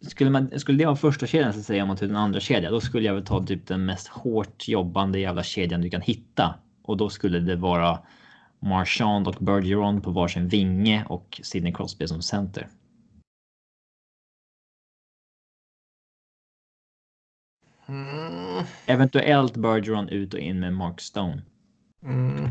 skulle, 0.00 0.30
man, 0.30 0.60
skulle 0.60 0.78
det 0.78 0.84
vara 0.84 0.96
första 0.96 1.26
kedjan 1.26 1.52
så 1.52 1.62
säger 1.62 1.86
man 1.86 1.96
till 1.96 2.08
den 2.08 2.16
andra 2.16 2.40
kedjan, 2.40 2.72
då 2.72 2.80
skulle 2.80 3.06
jag 3.06 3.14
väl 3.14 3.24
ta 3.24 3.46
typ 3.46 3.66
den 3.66 3.84
mest 3.84 4.08
hårt 4.08 4.68
jobbande 4.68 5.18
jävla 5.18 5.42
kedjan 5.42 5.80
du 5.80 5.90
kan 5.90 6.00
hitta. 6.00 6.54
Och 6.82 6.96
då 6.96 7.08
skulle 7.08 7.38
det 7.38 7.56
vara 7.56 7.98
Marchand 8.60 9.28
och 9.28 9.36
Bergeron 9.38 10.00
på 10.00 10.10
varsin 10.10 10.48
vinge 10.48 11.04
och 11.08 11.40
Sidney 11.42 11.72
Crosby 11.72 12.08
som 12.08 12.22
center. 12.22 12.68
Mm. 17.88 18.64
Eventuellt 18.86 19.56
Bergeron 19.56 20.08
ut 20.08 20.34
och 20.34 20.40
in 20.40 20.60
med 20.60 20.72
Mark 20.72 21.00
Stone. 21.00 21.42
Mm. 22.02 22.50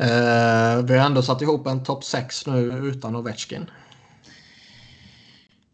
Uh, 0.00 0.84
vi 0.86 0.98
har 0.98 1.06
ändå 1.06 1.22
satt 1.22 1.42
ihop 1.42 1.66
en 1.66 1.82
topp 1.84 2.04
6 2.04 2.46
nu 2.46 2.58
utan 2.58 3.16
Ovechkin. 3.16 3.70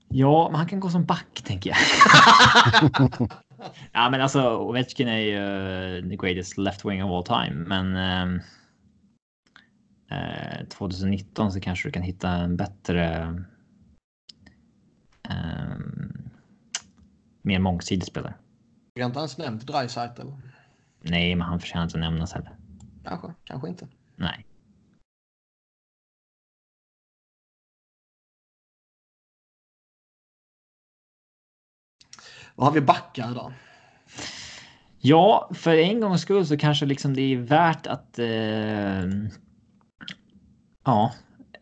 Ja, 0.08 0.48
men 0.50 0.58
han 0.58 0.68
kan 0.68 0.80
gå 0.80 0.90
som 0.90 1.04
back 1.04 1.42
tänker 1.44 1.70
jag. 1.70 1.78
ja, 3.92 4.10
men 4.10 4.20
alltså 4.20 4.56
Ovechkin 4.56 5.08
är 5.08 5.18
ju 5.18 5.38
uh, 5.38 6.08
the 6.08 6.16
greatest 6.16 6.58
left 6.58 6.84
wing 6.84 7.04
of 7.04 7.10
all 7.10 7.46
time, 7.46 7.54
men 7.54 7.96
uh, 7.96 8.40
2019 10.68 11.52
så 11.52 11.60
kanske 11.60 11.88
du 11.88 11.92
kan 11.92 12.02
hitta 12.02 12.30
en 12.30 12.56
bättre 12.56 13.26
um, 15.28 16.30
mer 17.42 17.58
mångsidig 17.58 18.06
spelare. 18.06 18.34
Vi 18.94 19.02
har 19.02 19.06
inte 19.06 19.18
ens 19.18 19.38
nämnt 19.38 19.66
Dreisaitl. 19.66 20.22
Nej, 21.00 21.34
men 21.34 21.46
han 21.46 21.60
förtjänar 21.60 21.84
inte 21.84 21.96
att 21.96 22.00
nämnas 22.00 22.32
heller. 22.32 22.56
Kanske, 23.04 23.34
kanske 23.44 23.68
inte. 23.68 23.88
Nej. 24.16 24.46
Vad 32.54 32.66
har 32.66 32.74
vi 32.74 32.80
backar 32.80 33.34
då? 33.34 33.52
Ja, 34.98 35.50
för 35.54 35.76
en 35.76 36.00
gångs 36.00 36.20
skull 36.20 36.46
så 36.46 36.56
kanske 36.56 36.86
liksom 36.86 37.14
det 37.14 37.22
är 37.22 37.36
värt 37.36 37.86
att. 37.86 38.18
Eh, 38.18 39.08
ja. 40.84 41.12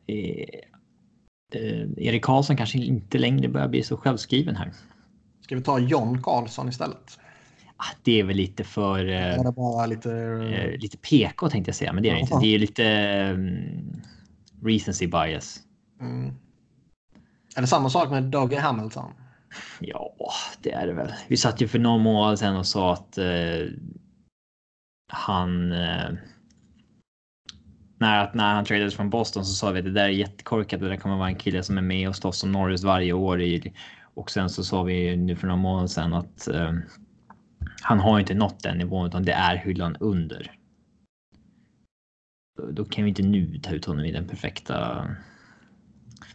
Eh, 0.07 0.61
eh, 1.53 1.89
Erik 1.97 2.25
Karlsson 2.25 2.57
kanske 2.57 2.79
inte 2.79 3.19
längre 3.19 3.49
börjar 3.49 3.69
bli 3.69 3.83
så 3.83 3.97
självskriven 3.97 4.57
här. 4.57 4.73
Ska 5.41 5.57
vi 5.57 5.63
ta 5.63 5.79
John 5.79 6.23
Karlsson 6.23 6.69
istället? 6.69 7.19
Ah, 7.83 7.97
det 8.03 8.21
är 8.21 8.25
väl 8.25 8.37
lite 8.37 8.65
för... 8.65 9.09
Eh, 9.09 9.53
bara 9.53 9.87
lite... 9.87 10.13
Eh, 10.13 10.79
lite 10.79 10.97
PK 10.97 11.49
tänkte 11.49 11.69
jag 11.69 11.77
säga, 11.77 11.93
men 11.93 12.03
det 12.03 12.11
är 12.11 12.15
det 12.15 12.21
inte. 12.21 12.39
Det 12.41 12.55
är 12.55 12.59
lite 12.59 12.85
um, 13.35 14.03
recency 14.63 15.07
bias. 15.07 15.61
Mm. 16.01 16.35
Är 17.57 17.61
det 17.61 17.67
samma 17.67 17.91
sak 17.91 18.11
med 18.11 18.23
Dougie 18.23 18.61
Hamilton? 18.61 19.13
Ja, 19.81 20.13
det 20.63 20.73
är 20.73 20.87
det 20.87 20.93
väl. 20.93 21.13
Vi 21.29 21.37
satt 21.37 21.61
ju 21.61 21.69
för 21.69 21.79
några 21.79 21.99
månader 21.99 22.37
sedan 22.37 22.57
och 22.57 22.67
sa 22.67 22.93
att 22.93 23.19
eh, 23.19 23.67
han... 25.13 25.73
Eh, 25.73 26.11
när, 27.99 28.31
när 28.35 28.55
han 28.55 28.65
tradades 28.65 28.95
från 28.95 29.11
Boston 29.11 29.45
så 29.45 29.55
sa 29.55 29.71
vi 29.71 29.79
att 29.79 29.85
det 29.85 29.93
där 29.93 30.05
är 30.05 30.09
jättekorkat. 30.09 30.81
Det 30.81 30.89
där 30.89 30.97
kommer 30.97 31.17
vara 31.17 31.29
en 31.29 31.37
kille 31.37 31.63
som 31.63 31.79
är 31.79 31.83
med 31.83 32.09
och 32.09 32.17
slåss 32.17 32.45
om 32.45 32.53
Norris 32.53 32.85
varje 32.85 33.13
år 33.13 33.41
i 33.43 33.73
Och 34.15 34.31
sen 34.31 34.51
så 34.51 34.65
sa 34.65 34.83
vi 34.83 35.17
nu 35.17 35.37
för 35.37 35.47
några 35.47 35.61
månader 35.61 35.89
sedan 35.89 36.15
att 36.15 36.49
eh, 36.49 36.73
han 37.83 38.01
har 38.01 38.21
inte 38.21 38.35
nått 38.35 38.63
den 38.63 38.79
nivån 38.79 39.07
utan 39.07 39.23
det 39.23 39.33
är 39.33 39.57
hyllan 39.57 39.97
under. 40.01 40.53
Då 42.73 42.85
kan 42.85 43.05
vi 43.05 43.09
inte 43.09 43.23
nu 43.23 43.59
ta 43.59 43.71
ut 43.71 43.85
honom 43.85 44.05
i 44.05 44.13
den 44.13 44.29
perfekta. 44.29 45.09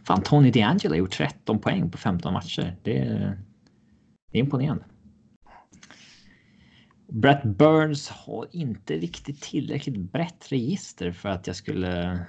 Fan, 0.04 0.22
Tony 0.22 0.50
DeAngelo 0.50 0.92
har 0.92 0.98
gjort 0.98 1.12
13 1.12 1.58
poäng 1.58 1.90
på 1.90 1.98
15 1.98 2.32
matcher. 2.32 2.76
Det 2.82 2.98
är, 2.98 3.38
det 4.32 4.38
är 4.38 4.42
imponerande. 4.42 4.84
Brett 7.08 7.44
Burns 7.44 8.08
har 8.08 8.48
inte 8.52 8.94
riktigt 8.94 9.42
tillräckligt 9.42 10.12
brett 10.12 10.52
register 10.52 11.12
för 11.12 11.28
att 11.28 11.46
jag 11.46 11.56
skulle 11.56 12.24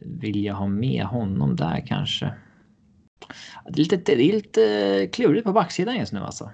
vilja 0.00 0.52
ha 0.52 0.66
med 0.66 1.04
honom 1.04 1.56
där 1.56 1.86
kanske. 1.86 2.34
Det 3.64 3.72
är 3.80 3.84
lite, 3.84 3.96
det 3.96 4.12
är 4.12 4.32
lite 4.32 5.08
klurigt 5.12 5.44
på 5.44 5.52
backsidan 5.52 5.96
just 5.96 6.12
nu 6.12 6.20
alltså. 6.20 6.50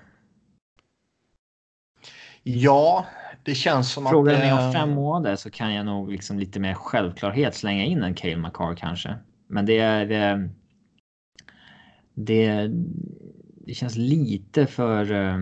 Ja, 2.42 3.06
det 3.44 3.54
känns 3.54 3.92
som 3.92 4.06
Frågar 4.06 4.34
att... 4.34 4.40
ni 4.40 4.48
eh, 4.48 4.66
om 4.66 4.72
fem 4.72 4.90
månader 4.90 5.36
så 5.36 5.50
kan 5.50 5.74
jag 5.74 5.86
nog 5.86 6.12
liksom 6.12 6.38
lite 6.38 6.60
mer 6.60 6.74
självklarhet 6.74 7.54
slänga 7.54 7.84
in 7.84 8.02
en 8.02 8.14
Cale 8.14 8.36
McCarr 8.36 8.74
kanske. 8.76 9.14
Men 9.46 9.66
det 9.66 9.78
är. 9.78 10.10
eh, 10.32 10.46
Det, 12.14 12.70
det 13.66 13.74
känns 13.74 13.96
lite 13.96 14.66
för. 14.66 15.12
eh, 15.12 15.38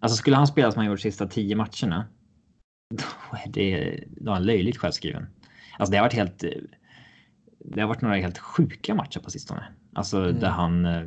Alltså 0.00 0.16
skulle 0.16 0.36
han 0.36 0.46
spela 0.46 0.72
som 0.72 0.78
han 0.78 0.86
gjort 0.90 1.00
sista 1.00 1.26
tio 1.28 1.56
matcherna. 1.56 2.06
Då 2.94 3.36
är 3.44 3.50
det 3.50 4.00
då 4.06 4.30
är 4.30 4.34
han 4.34 4.44
löjligt 4.44 4.76
självskriven. 4.78 5.26
Alltså 5.78 5.92
det 5.92 5.98
har 5.98 6.04
varit 6.04 6.12
helt. 6.14 6.44
eh, 6.44 6.50
Det 7.58 7.80
har 7.80 7.88
varit 7.88 8.00
några 8.02 8.16
helt 8.16 8.38
sjuka 8.38 8.94
matcher 8.94 9.20
på 9.20 9.30
sistone. 9.30 9.64
Alltså 9.94 10.18
Mm. 10.22 10.40
där 10.40 10.50
han. 10.50 10.84
eh, 10.84 11.02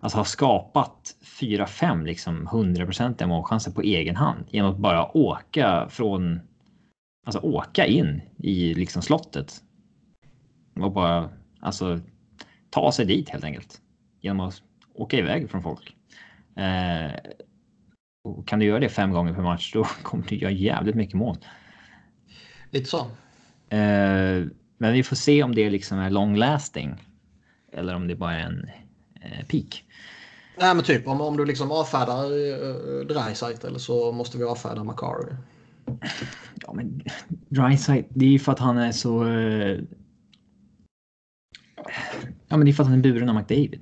Alltså 0.00 0.18
har 0.18 0.24
skapat 0.24 1.16
4-5 1.40 2.04
liksom 2.06 2.48
100% 2.48 3.26
målchanser 3.26 3.72
på 3.72 3.82
egen 3.82 4.16
hand 4.16 4.44
genom 4.50 4.70
att 4.72 4.78
bara 4.78 5.16
åka 5.16 5.86
från. 5.88 6.40
Alltså 7.26 7.40
åka 7.40 7.86
in 7.86 8.22
i 8.38 8.74
liksom 8.74 9.02
slottet. 9.02 9.62
Och 10.80 10.92
bara 10.92 11.28
alltså 11.60 12.00
ta 12.70 12.92
sig 12.92 13.06
dit 13.06 13.28
helt 13.28 13.44
enkelt. 13.44 13.80
Genom 14.20 14.40
att 14.48 14.62
åka 14.94 15.18
iväg 15.18 15.50
från 15.50 15.62
folk. 15.62 15.96
Eh, 16.56 17.12
och 18.24 18.48
kan 18.48 18.58
du 18.58 18.66
göra 18.66 18.80
det 18.80 18.88
fem 18.88 19.10
gånger 19.12 19.34
per 19.34 19.42
match 19.42 19.72
då 19.72 19.84
kommer 20.02 20.24
du 20.28 20.36
göra 20.36 20.52
jävligt 20.52 20.94
mycket 20.96 21.14
mål. 21.16 21.36
Lite 22.70 22.86
så. 22.90 22.98
Eh, 23.76 24.46
men 24.78 24.92
vi 24.92 25.02
får 25.02 25.16
se 25.16 25.42
om 25.42 25.54
det 25.54 25.70
liksom 25.70 25.98
är 25.98 26.10
long 26.10 26.36
lasting. 26.36 26.94
Eller 27.72 27.94
om 27.94 28.08
det 28.08 28.14
bara 28.14 28.34
är 28.34 28.40
en 28.40 28.70
eh, 29.20 29.46
peak. 29.46 29.84
Nej 30.58 30.74
men 30.74 30.84
typ 30.84 31.06
om, 31.06 31.20
om 31.20 31.36
du 31.36 31.44
liksom 31.44 31.72
avfärdar 31.72 32.32
uh, 32.32 33.06
Dreisaitl 33.06 33.66
eller 33.66 33.78
så 33.78 34.12
måste 34.12 34.38
vi 34.38 34.44
avfärda 34.44 34.84
Macari. 34.84 35.36
Ja, 36.54 36.72
men 36.72 37.02
Dreisaitl, 37.28 38.08
det 38.14 38.24
är 38.24 38.30
ju 38.30 38.38
för 38.38 38.52
att 38.52 38.58
han 38.58 38.78
är 38.78 38.92
så. 38.92 39.28
Eh... 39.28 39.80
Ja, 42.48 42.56
men 42.56 42.64
det 42.64 42.70
är 42.70 42.72
för 42.72 42.82
att 42.82 42.88
han 42.88 42.98
är 42.98 43.02
buren 43.02 43.28
av 43.28 43.34
McDavid. 43.34 43.80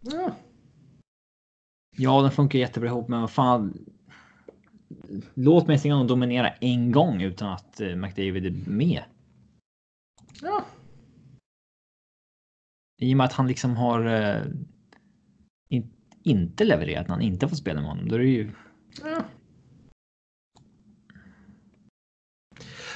Ja. 0.00 0.30
Ja, 1.96 2.22
den 2.22 2.30
funkar 2.30 2.58
jättebra 2.58 2.88
ihop, 2.88 3.08
men 3.08 3.20
vad 3.20 3.30
fan. 3.30 3.84
Låt 5.34 5.82
honom 5.82 6.06
dominera 6.06 6.48
en 6.48 6.92
gång 6.92 7.22
utan 7.22 7.48
att 7.52 7.80
eh, 7.80 7.96
McDavid 7.96 8.46
är 8.46 8.70
med. 8.70 9.02
ja. 10.42 10.64
I 13.00 13.12
och 13.12 13.16
med 13.16 13.24
att 13.24 13.32
han 13.32 13.46
liksom 13.46 13.76
har. 13.76 14.06
Eh, 14.06 14.42
in, 15.68 15.90
inte 16.22 16.64
levererat 16.64 17.08
när 17.08 17.14
han 17.14 17.24
inte 17.24 17.48
får 17.48 17.56
spela 17.56 17.80
med 17.80 17.90
honom. 17.90 18.08
Då 18.08 18.14
är 18.14 18.18
det 18.18 18.24
ju. 18.26 18.50
ja. 19.04 19.24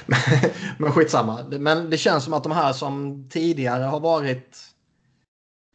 men 0.77 0.91
skitsamma. 0.91 1.43
Men 1.49 1.89
det 1.89 1.97
känns 1.97 2.23
som 2.23 2.33
att 2.33 2.43
de 2.43 2.51
här 2.51 2.73
som 2.73 3.25
tidigare 3.29 3.83
har 3.83 3.99
varit 3.99 4.57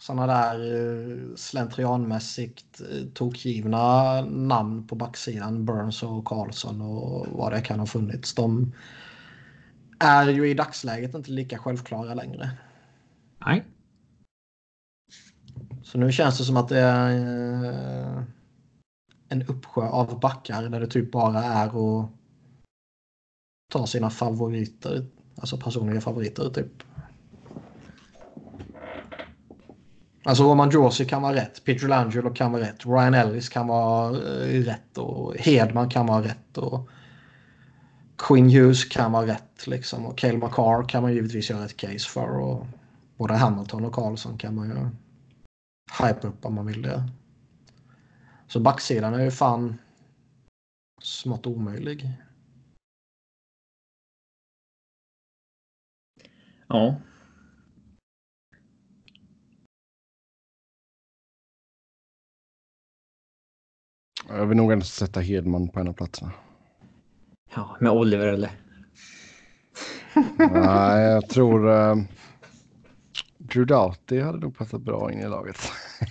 sådana 0.00 0.26
där 0.26 0.74
eh, 0.74 1.34
slentrianmässigt 1.36 2.80
eh, 2.80 3.06
tokgivna 3.14 4.20
namn 4.20 4.86
på 4.86 4.94
backsidan. 4.94 5.64
Burns 5.64 6.02
och 6.02 6.24
Karlsson 6.24 6.80
och 6.80 7.26
vad 7.26 7.52
det 7.52 7.60
kan 7.60 7.78
ha 7.78 7.86
funnits. 7.86 8.34
De 8.34 8.72
är 9.98 10.28
ju 10.28 10.50
i 10.50 10.54
dagsläget 10.54 11.14
inte 11.14 11.30
lika 11.30 11.58
självklara 11.58 12.14
längre. 12.14 12.50
Nej. 13.46 13.64
Så 15.92 15.98
nu 15.98 16.12
känns 16.12 16.38
det 16.38 16.44
som 16.44 16.56
att 16.56 16.68
det 16.68 16.80
är 16.80 17.10
eh, 17.64 18.22
en 19.28 19.42
uppsjö 19.42 19.88
av 19.88 20.20
backar 20.20 20.62
där 20.62 20.80
det 20.80 20.86
typ 20.86 21.12
bara 21.12 21.42
är 21.44 21.66
att 21.66 22.10
ta 23.72 23.86
sina 23.86 24.10
favoriter, 24.10 25.06
alltså 25.36 25.56
personliga 25.56 26.00
favoriter 26.00 26.50
typ. 26.50 26.82
Alltså 30.24 30.44
Roman 30.44 30.70
Josi 30.70 31.04
kan 31.04 31.22
vara 31.22 31.34
rätt, 31.34 31.64
Peter 31.64 31.88
Langelo 31.88 32.34
kan 32.34 32.52
vara 32.52 32.62
rätt, 32.62 32.86
Ryan 32.86 33.14
Ellis 33.14 33.48
kan 33.48 33.66
vara 33.66 34.16
eh, 34.16 34.62
rätt 34.62 34.98
och 34.98 35.36
Hedman 35.36 35.90
kan 35.90 36.06
vara 36.06 36.24
rätt 36.24 36.58
och 36.58 36.88
Quinn 38.16 38.50
Hughes 38.50 38.84
kan 38.84 39.12
vara 39.12 39.26
rätt 39.26 39.66
liksom 39.66 40.06
och 40.06 40.18
Cale 40.18 40.38
McCarr 40.38 40.88
kan 40.88 41.02
man 41.02 41.12
givetvis 41.12 41.50
göra 41.50 41.64
ett 41.64 41.76
case 41.76 42.08
för 42.08 42.38
och 42.38 42.66
både 43.16 43.34
Hamilton 43.34 43.84
och 43.84 43.92
Karlsson 43.92 44.38
kan 44.38 44.54
man 44.54 44.68
ju 44.68 44.90
hype 45.98 46.28
upp 46.28 46.44
om 46.44 46.54
man 46.54 46.66
vill 46.66 46.82
det. 46.82 47.10
Så 48.46 48.60
backsidan 48.60 49.14
är 49.14 49.24
ju 49.24 49.30
fan 49.30 49.78
smått 51.02 51.46
omöjlig. 51.46 52.12
Ja. 56.66 57.00
Jag 64.28 64.46
vill 64.46 64.56
nog 64.56 64.72
ändå 64.72 64.84
sätta 64.84 65.20
Hedman 65.20 65.68
på 65.68 65.80
en 65.80 65.88
av 65.88 65.92
platserna. 65.92 66.32
Ja, 67.54 67.76
med 67.80 67.92
Oliver 67.92 68.26
eller? 68.26 68.50
Nej, 70.38 71.02
jag 71.02 71.28
tror 71.28 71.68
uh, 71.68 72.04
Drew 73.50 73.66
Doughty 73.66 74.20
hade 74.20 74.38
nog 74.38 74.56
passat 74.56 74.80
bra 74.80 75.12
in 75.12 75.20
i 75.20 75.28
laget. 75.28 75.56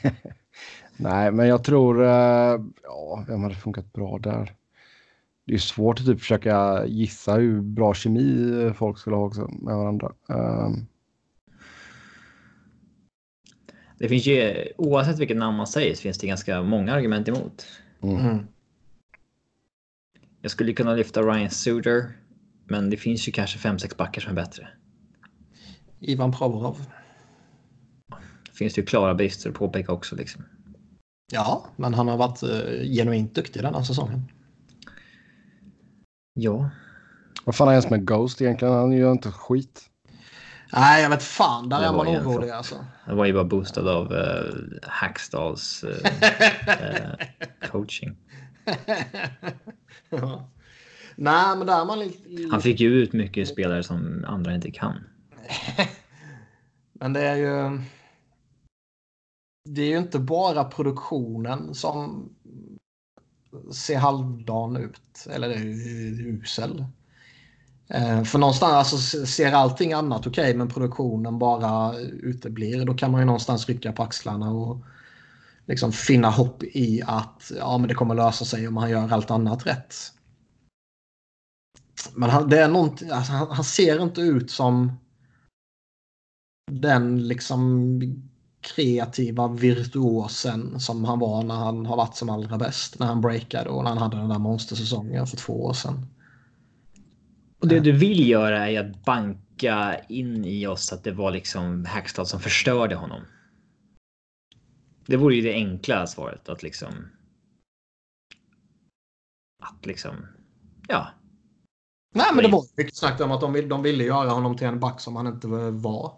Nej, 0.98 1.32
men 1.32 1.48
jag 1.48 1.64
tror, 1.64 2.02
uh, 2.02 2.61
ja, 2.84 3.24
vem 3.28 3.44
hade 3.44 3.56
funkat 3.56 3.94
bra 3.94 4.18
där? 4.18 4.56
Det 5.45 5.53
är 5.53 5.57
svårt 5.57 5.99
att 5.99 6.06
typ 6.06 6.20
försöka 6.20 6.86
gissa 6.86 7.34
hur 7.34 7.61
bra 7.61 7.94
kemi 7.94 8.74
folk 8.76 8.98
skulle 8.98 9.16
ha 9.16 9.26
också 9.26 9.48
med 9.61 9.76
varandra. 9.76 10.11
Um, 10.28 10.88
Det 13.99 14.10
finns 14.10 14.26
ju 14.26 14.68
oavsett 14.78 15.20
vilket 15.20 15.38
namn 15.38 15.57
man 15.57 15.68
säger 15.68 15.95
så 15.95 16.02
finns 16.02 16.18
det 16.18 16.28
ganska 16.28 16.61
många 16.61 16.94
argument 16.94 17.28
emot. 17.28 17.66
mm. 18.03 18.18
Mm. 18.18 18.48
Jag 20.41 20.52
skulle 20.52 20.74
kunna 20.74 20.95
lyfta 20.95 21.22
Ryan 21.22 21.49
Suter, 21.49 22.11
men 22.68 22.90
det 22.90 22.98
finns 22.98 23.28
ju 23.28 23.32
kanske 23.32 23.60
fem 23.60 23.80
sex 23.80 23.98
backar 23.98 24.22
som 24.22 24.32
är 24.32 24.36
bättre. 24.36 24.68
Ivan 25.99 26.32
Provorov. 26.32 26.86
Det 28.60 28.65
finns 28.65 28.77
ju 28.77 28.86
klara 28.86 29.14
brister 29.15 29.49
att 29.49 29.56
påpeka 29.56 29.91
också 29.91 30.15
liksom. 30.15 30.44
Ja, 31.31 31.65
men 31.76 31.94
han 31.94 32.07
har 32.07 32.18
varit 32.18 32.44
uh, 32.44 32.84
genuint 32.84 33.36
duktig 33.36 33.64
den 33.64 33.76
här 33.76 33.84
säsongen. 33.84 34.31
Ja, 36.34 36.69
Vad 37.45 37.56
fan 37.56 37.68
är 37.68 37.72
ens 37.72 37.90
med 37.90 38.07
Ghost 38.07 38.41
egentligen? 38.41 38.73
Han 38.73 38.91
gör 38.91 39.11
inte 39.11 39.31
skit. 39.31 39.81
Nej, 40.73 41.03
jag 41.03 41.10
vet 41.10 41.23
fan. 41.23 41.69
Där 41.69 41.80
Det 41.80 41.86
är 41.86 41.94
man 41.94 42.07
orolig 42.07 42.49
alltså. 42.49 42.86
det 43.06 43.14
var 43.14 43.26
ju 43.26 43.34
bara 43.34 43.44
boostad 43.44 43.88
av 43.88 44.14
uh, 44.14 44.80
Hackstalls 44.84 45.84
eh, 45.84 46.11
eh, 46.86 47.27
coaching. 47.72 48.18
ja. 50.10 50.49
Nej, 51.15 51.57
men 51.57 51.68
där 51.68 51.81
är 51.81 51.86
man 51.86 51.99
lite... 51.99 52.52
Han 52.52 52.61
fick 52.61 52.80
ju 52.80 52.90
ut 52.90 53.14
mycket 53.14 53.48
spelare 53.48 53.84
som 53.84 54.26
andra 54.27 54.56
inte 54.56 54.72
kan. 54.72 55.03
Men 56.94 57.14
det 57.14 57.22
är 57.22 57.36
ju... 57.36 57.81
Det 59.72 59.82
är 59.82 59.88
ju 59.88 59.98
inte 59.98 60.20
bara 60.20 60.64
produktionen 60.64 61.76
som 61.76 62.30
ser 63.72 63.98
halvdan 63.98 64.78
ut. 64.78 65.28
Eller 65.30 65.50
är 65.50 65.66
usel. 66.28 66.86
Eh, 67.88 68.24
för 68.24 68.40
någonstans 68.40 68.94
alltså, 68.94 69.26
ser 69.26 69.52
allting 69.52 69.94
annat 69.94 70.28
okej 70.28 70.54
men 70.54 70.70
produktionen 70.70 71.40
bara 71.40 71.98
uteblir. 72.00 72.86
Då 72.86 72.94
kan 72.94 73.12
man 73.12 73.22
ju 73.22 73.26
någonstans 73.26 73.68
rycka 73.70 73.91
på 73.91 74.04
axlarna 74.04 74.52
och 74.52 74.78
liksom 75.66 75.91
finna 75.91 76.30
hopp 76.30 76.64
i 76.64 77.02
att 77.06 77.52
ja, 77.58 77.78
men 77.78 77.88
det 77.88 77.96
kommer 77.96 78.16
lösa 78.16 78.46
sig 78.46 78.68
om 78.68 78.78
han 78.78 78.90
gör 78.90 79.14
allt 79.14 79.32
annat 79.32 79.68
rätt. 79.68 79.96
Men 82.14 82.30
han, 82.30 82.50
det 82.50 82.60
är 82.60 82.68
någonting, 82.68 83.10
alltså, 83.10 83.32
han, 83.32 83.48
han 83.52 83.64
ser 83.64 84.04
inte 84.04 84.22
ut 84.22 84.52
som 84.52 84.91
den 86.72 87.28
liksom 87.28 88.00
kreativa 88.61 89.48
virtuosen 89.48 90.80
som 90.80 91.06
han 91.06 91.19
var 91.19 91.44
när 91.44 91.56
han 91.56 91.86
har 91.86 91.98
varit 91.98 92.15
som 92.15 92.30
allra 92.30 92.57
bäst. 92.57 92.99
När 92.99 93.07
han 93.07 93.22
breakade 93.22 93.69
och 93.69 93.84
när 93.84 93.90
han 93.90 93.98
hade 93.98 94.18
den 94.18 94.30
där 94.30 94.40
monstersäsongen 94.40 95.27
för 95.27 95.38
två 95.38 95.65
år 95.65 95.73
sedan. 95.73 96.06
Och 97.60 97.68
det 97.68 97.80
du 97.80 97.91
vill 97.91 98.27
göra 98.30 98.69
är 98.69 98.80
att 98.80 99.06
banka 99.06 99.99
in 100.10 100.45
i 100.45 100.68
oss 100.68 100.94
att 100.94 101.03
det 101.03 101.11
var 101.11 101.31
liksom 101.31 101.86
Hackstad 101.86 102.26
som 102.26 102.40
förstörde 102.40 102.95
honom. 102.95 103.22
Det 105.06 105.18
vore 105.18 105.36
ju 105.36 105.41
det 105.41 105.53
enkla 105.53 106.07
svaret 106.07 106.49
att 106.49 106.64
liksom. 106.64 106.94
Att 109.64 109.86
liksom. 109.86 110.27
Ja. 110.88 111.07
Nej, 112.15 112.26
men 112.34 112.44
det 112.44 112.52
var 112.52 112.64
mycket 112.77 112.98
snack 112.98 113.22
om 113.22 113.31
att 113.31 113.41
de, 113.41 113.53
vill, 113.53 113.69
de 113.69 113.84
ville 113.84 114.03
göra 114.03 114.30
honom 114.30 114.57
till 114.57 114.68
en 114.68 114.80
back 114.80 115.02
som 115.02 115.15
han 115.15 115.27
inte 115.27 115.48
var. 115.72 116.14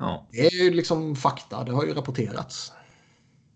Ja. 0.00 0.26
Det 0.30 0.46
är 0.46 0.64
ju 0.64 0.70
liksom 0.70 1.16
fakta. 1.16 1.64
Det 1.64 1.72
har 1.72 1.84
ju 1.84 1.94
rapporterats. 1.94 2.72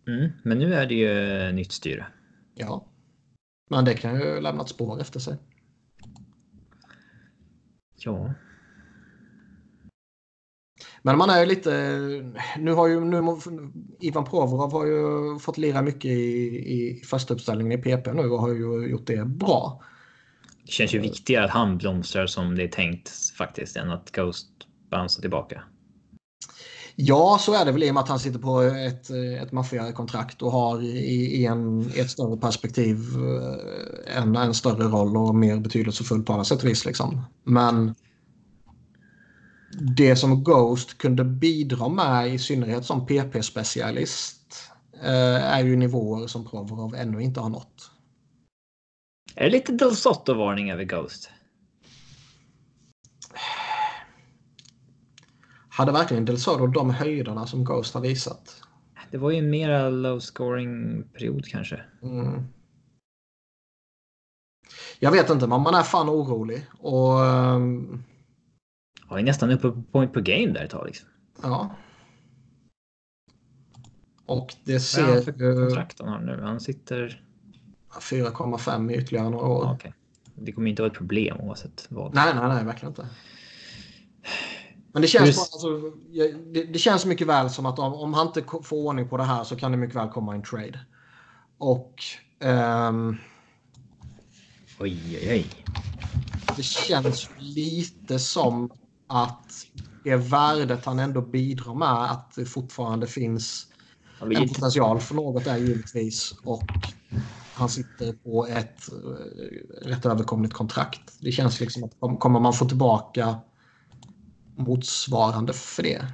Mm, 0.07 0.33
men 0.43 0.59
nu 0.59 0.75
är 0.75 0.87
det 0.87 0.95
ju 0.95 1.53
nytt 1.53 1.73
styre. 1.73 2.07
Ja. 2.55 2.87
Men 3.71 3.85
det 3.85 3.95
kan 3.95 4.21
ju 4.21 4.41
lämna 4.41 4.63
ett 4.63 4.69
spår 4.69 5.01
efter 5.01 5.21
sig. 5.21 5.37
Ja. 7.97 8.35
Men 11.03 11.19
man 11.19 11.31
är 11.31 11.41
ju 11.41 11.47
lite... 11.47 11.71
Nu 12.59 12.73
har 12.73 12.89
ju 12.89 13.01
nu, 13.01 13.23
Ivan 14.01 14.25
Provorov 14.25 14.73
har 14.73 14.87
ju 14.87 15.39
fått 15.39 15.59
lira 15.59 15.83
mycket 15.83 16.11
i, 16.11 16.47
i 16.57 17.03
första 17.05 17.35
uppställningen 17.35 17.81
i 17.81 17.83
PP 17.83 18.13
nu 18.13 18.31
och 18.31 18.41
har 18.41 18.49
ju 18.49 18.91
gjort 18.91 19.07
det 19.07 19.25
bra. 19.25 19.83
Det 20.65 20.73
känns 20.73 20.95
ju 20.95 20.99
viktigare 20.99 21.45
att 21.45 21.51
han 21.51 21.79
blomstrar 21.79 22.27
som 22.27 22.57
det 22.57 22.63
är 22.63 22.69
tänkt 22.69 23.11
faktiskt 23.39 23.77
än 23.77 23.91
att 23.91 24.11
Ghost 24.11 24.49
bouncear 24.91 25.21
tillbaka. 25.21 25.63
Ja, 26.97 27.39
så 27.41 27.55
är 27.55 27.65
det 27.65 27.73
väl 27.73 27.83
i 27.83 27.91
och 27.91 27.95
med 27.95 28.03
att 28.03 28.09
han 28.09 28.19
sitter 28.19 28.39
på 28.39 28.61
ett, 28.61 29.11
ett 29.43 29.53
maffiakontrakt 29.53 30.43
och 30.43 30.53
har 30.53 30.83
i, 30.83 30.99
i, 31.41 31.47
en, 31.47 31.93
i 31.95 32.01
ett 32.01 32.11
större 32.11 32.37
perspektiv 32.37 32.97
eh, 32.97 34.17
en, 34.17 34.37
en 34.37 34.55
större 34.55 34.85
roll 34.85 35.17
och 35.17 35.35
mer 35.35 35.57
betydelsefull 35.57 36.23
på 36.23 36.33
alla 36.33 36.45
sätt 36.45 36.63
och 36.63 36.69
vis. 36.69 36.85
Liksom. 36.85 37.25
Men 37.45 37.95
det 39.97 40.17
som 40.17 40.45
Ghost 40.45 40.99
kunde 40.99 41.25
bidra 41.25 41.89
med, 41.89 42.35
i 42.35 42.39
synnerhet 42.39 42.85
som 42.85 43.07
PP-specialist, 43.07 44.71
eh, 45.03 45.55
är 45.55 45.65
ju 45.65 45.77
nivåer 45.77 46.27
som 46.27 46.45
Provorov 46.45 46.95
ännu 46.95 47.23
inte 47.23 47.41
har 47.41 47.49
nått. 47.49 47.91
Är 49.37 49.45
det 49.45 49.51
lite 49.51 49.73
Del 49.73 49.97
Sotto-varning 49.97 50.71
över 50.71 50.85
Ghost? 50.85 51.31
Hade 55.77 55.93
verkligen 55.93 56.25
Del 56.25 56.39
Soto 56.39 56.67
de 56.67 56.91
höjderna 56.91 57.47
som 57.47 57.65
Ghost 57.65 57.95
har 57.95 58.01
visat? 58.01 58.63
Det 59.11 59.19
var 59.19 59.31
ju 59.31 59.39
en 59.39 59.51
mera 59.51 59.89
low 59.89 60.21
scoring 60.21 61.03
period 61.13 61.47
kanske. 61.47 61.81
Mm. 62.03 62.45
Jag 64.99 65.11
vet 65.11 65.31
inte, 65.31 65.47
men 65.47 65.61
man 65.61 65.75
är 65.75 65.83
fan 65.83 66.11
orolig. 66.11 66.67
Och... 66.79 67.21
Um... 67.21 68.05
Ja, 69.11 69.19
är 69.19 69.23
nästan 69.23 69.51
uppe 69.51 69.71
på 69.71 69.83
point 69.83 70.13
per 70.13 70.21
game 70.21 70.53
där 70.53 70.65
ett 70.65 70.71
tag. 70.71 70.87
Liksom. 70.87 71.09
Ja. 71.43 71.77
Och 74.27 74.55
det 74.65 74.81
ser... 74.81 75.15
Vad 75.15 75.25
för 75.25 75.33
kontrakt 75.33 76.01
han 76.01 76.09
har 76.09 76.21
nu? 76.21 76.43
Han 76.43 76.61
sitter... 76.61 77.23
4,5 77.91 78.93
i 78.93 78.97
ytterligare 78.97 79.31
några 79.31 79.47
år. 79.47 79.65
Ja, 79.65 79.75
okay. 79.75 79.93
Det 80.35 80.53
kommer 80.53 80.71
inte 80.71 80.83
vara 80.83 80.93
ett 80.93 80.99
problem 80.99 81.41
oavsett 81.41 81.87
vad. 81.89 82.15
Nej, 82.15 82.35
nej, 82.35 82.49
nej, 82.49 82.65
verkligen 82.65 82.91
inte. 82.91 83.09
Men 84.95 85.03
det 85.03 85.09
känns, 85.09 85.37
bara, 85.37 85.43
alltså, 85.43 85.91
det, 86.53 86.63
det, 86.63 86.79
känns 86.79 87.07
mycket 87.07 87.27
väl 87.27 87.51
som 87.51 87.67
att 87.67 87.79
om, 87.79 87.95
om, 87.95 88.15
han 88.15 88.27
inte 88.27 88.45
får 88.63 88.77
ordning 88.77 89.09
på 89.09 89.17
det 89.17 89.25
här 89.25 89.45
så 89.45 89.57
kan 89.57 89.71
det 89.73 89.77
mycket 89.77 89.97
väl 89.97 90.09
komma 90.09 90.35
en 90.35 90.43
trade. 90.43 90.81
Och... 91.59 91.95
Um, 92.41 93.19
oj, 94.81 95.19
oj, 95.21 95.29
oj. 95.31 95.47
Det 96.57 96.63
känns 96.63 97.31
lite 97.39 98.19
som 98.19 98.71
att 99.07 99.67
det 100.05 100.17
värdet 100.17 100.85
han 100.85 100.99
ändå 100.99 101.21
bidrar 101.21 101.75
med 101.75 102.11
att 102.11 102.35
det 102.35 102.45
fortfarande 102.45 103.07
finns 103.07 103.67
en 104.21 104.49
potential 104.49 105.01
för 105.01 105.15
något 105.15 105.47
är 105.47 105.57
givetvis. 105.57 106.35
Och 106.45 106.67
han 107.55 107.69
sitter 107.69 108.13
på 108.13 108.47
ett 108.47 108.93
eh, 108.93 109.89
rätt 109.89 110.07
överkomligt 110.07 110.55
kontrakt. 110.55 111.01
Det 111.21 111.33
känns 111.33 111.61
liksom 111.61 111.85
att 111.85 112.21
kommer 112.21 112.41
man 112.41 112.53
få 112.53 112.65
tillbaka 112.65 113.41
motsvarande 114.57 115.53
för 115.53 115.83
det? 115.83 116.07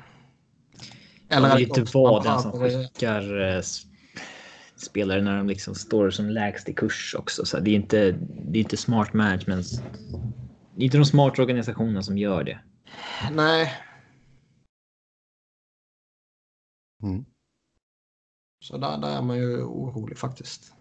Eller 1.28 1.48
ja, 1.48 1.58
inte 1.58 1.84
vara 1.94 2.22
den 2.22 2.40
som 2.40 2.52
skickar 2.52 3.40
eh, 3.40 3.62
spelare 4.76 5.22
när 5.22 5.36
de 5.36 5.48
liksom 5.48 5.74
står 5.74 6.10
som 6.10 6.30
lägst 6.30 6.68
i 6.68 6.72
kurs 6.72 7.14
också. 7.18 7.44
Så 7.44 7.60
det 7.60 7.70
är 7.70 7.74
inte, 7.74 8.12
det 8.44 8.58
är 8.58 8.62
inte 8.62 8.76
smart 8.76 9.12
management. 9.12 9.82
Det 10.74 10.82
är 10.82 10.84
inte 10.84 10.98
de 10.98 11.04
smarta 11.04 11.42
organisationerna 11.42 12.02
som 12.02 12.18
gör 12.18 12.44
det. 12.44 12.60
Nej. 13.32 13.72
Mm. 17.02 17.24
Så 18.64 18.78
där, 18.78 18.98
där 18.98 19.16
är 19.16 19.22
man 19.22 19.36
ju 19.36 19.62
orolig 19.62 20.18
faktiskt. 20.18 20.74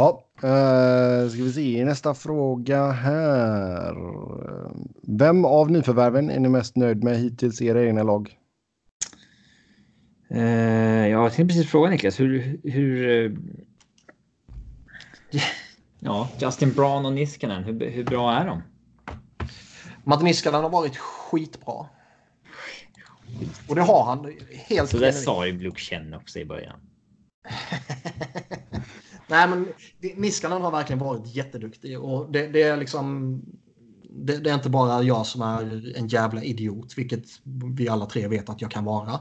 Ja, 0.00 0.24
uh, 0.36 1.30
ska 1.30 1.42
vi 1.42 1.52
se 1.52 1.84
nästa 1.84 2.14
fråga 2.14 2.90
här. 2.90 3.94
Vem 5.02 5.44
av 5.44 5.70
nyförvärven 5.70 6.30
är 6.30 6.40
ni 6.40 6.48
mest 6.48 6.76
nöjd 6.76 7.04
med 7.04 7.16
hittills 7.16 7.60
i 7.60 7.66
era 7.66 7.84
egna 7.84 8.02
lag? 8.02 8.38
Uh, 10.34 11.08
jag 11.08 11.32
tänkte 11.32 11.54
precis 11.54 11.70
fråga 11.70 11.90
Niklas 11.90 12.20
hur, 12.20 12.60
hur 12.64 13.08
uh, 13.08 13.38
Ja, 15.98 16.28
Justin 16.38 16.72
Brown 16.72 17.06
och 17.06 17.12
Niskanen, 17.12 17.64
hur, 17.64 17.90
hur 17.90 18.04
bra 18.04 18.34
är 18.34 18.46
de? 18.46 18.62
Matt 20.04 20.22
Niskanen 20.22 20.62
har 20.62 20.70
varit 20.70 20.96
skitbra. 20.96 21.86
Och 23.68 23.74
det 23.74 23.82
har 23.82 24.04
han. 24.04 24.32
Helt 24.52 24.90
Så 24.90 24.98
det 24.98 25.12
sa 25.12 25.46
ju 25.46 25.60
Luke 25.62 25.80
Chen 25.80 26.14
också 26.14 26.38
i 26.38 26.44
början. 26.44 26.80
Nej, 29.30 29.48
men 29.48 29.68
Niskanen 30.16 30.62
har 30.62 30.70
verkligen 30.70 30.98
varit 30.98 31.34
jätteduktig 31.34 32.00
och 32.00 32.32
det, 32.32 32.46
det 32.46 32.62
är 32.62 32.76
liksom. 32.76 33.40
Det, 34.12 34.36
det, 34.36 34.50
är 34.50 34.54
inte 34.54 34.70
bara 34.70 35.02
jag 35.02 35.26
som 35.26 35.42
är 35.42 35.96
en 35.96 36.08
jävla 36.08 36.42
idiot, 36.42 36.98
vilket 36.98 37.24
vi 37.76 37.88
alla 37.88 38.06
tre 38.06 38.28
vet 38.28 38.48
att 38.48 38.60
jag 38.60 38.70
kan 38.70 38.84
vara. 38.84 39.20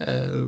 Eh, 0.00 0.46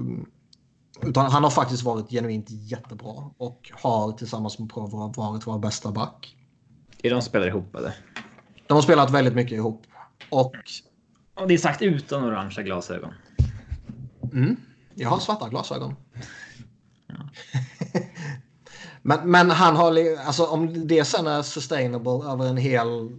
utan 1.02 1.30
han 1.30 1.44
har 1.44 1.50
faktiskt 1.50 1.82
varit 1.82 2.10
genuint 2.10 2.46
jättebra 2.50 3.30
och 3.36 3.70
har 3.72 4.12
tillsammans 4.12 4.58
med 4.58 4.72
Provorov 4.72 5.14
varit 5.16 5.46
vår 5.46 5.58
bästa 5.58 5.92
back. 5.92 6.36
Är 7.02 7.10
de 7.10 7.22
spelar 7.22 7.46
ihop 7.46 7.76
eller? 7.76 7.94
De 8.66 8.74
har 8.74 8.82
spelat 8.82 9.10
väldigt 9.10 9.34
mycket 9.34 9.52
ihop. 9.52 9.86
Och... 10.30 10.54
och 11.34 11.48
det 11.48 11.54
är 11.54 11.58
sagt 11.58 11.82
utan 11.82 12.24
orangea 12.24 12.64
glasögon. 12.64 13.12
Mm. 14.32 14.56
Jag 14.94 15.08
har 15.08 15.18
svarta 15.18 15.48
glasögon. 15.48 15.94
Ja 17.06 17.14
men, 19.06 19.30
men 19.30 19.50
han 19.50 19.76
har, 19.76 20.16
alltså 20.26 20.44
om 20.44 20.86
det 20.86 21.04
sen 21.04 21.26
är 21.26 21.42
sustainable 21.42 22.32
över 22.32 22.46
en 22.46 22.56
hel 22.56 23.10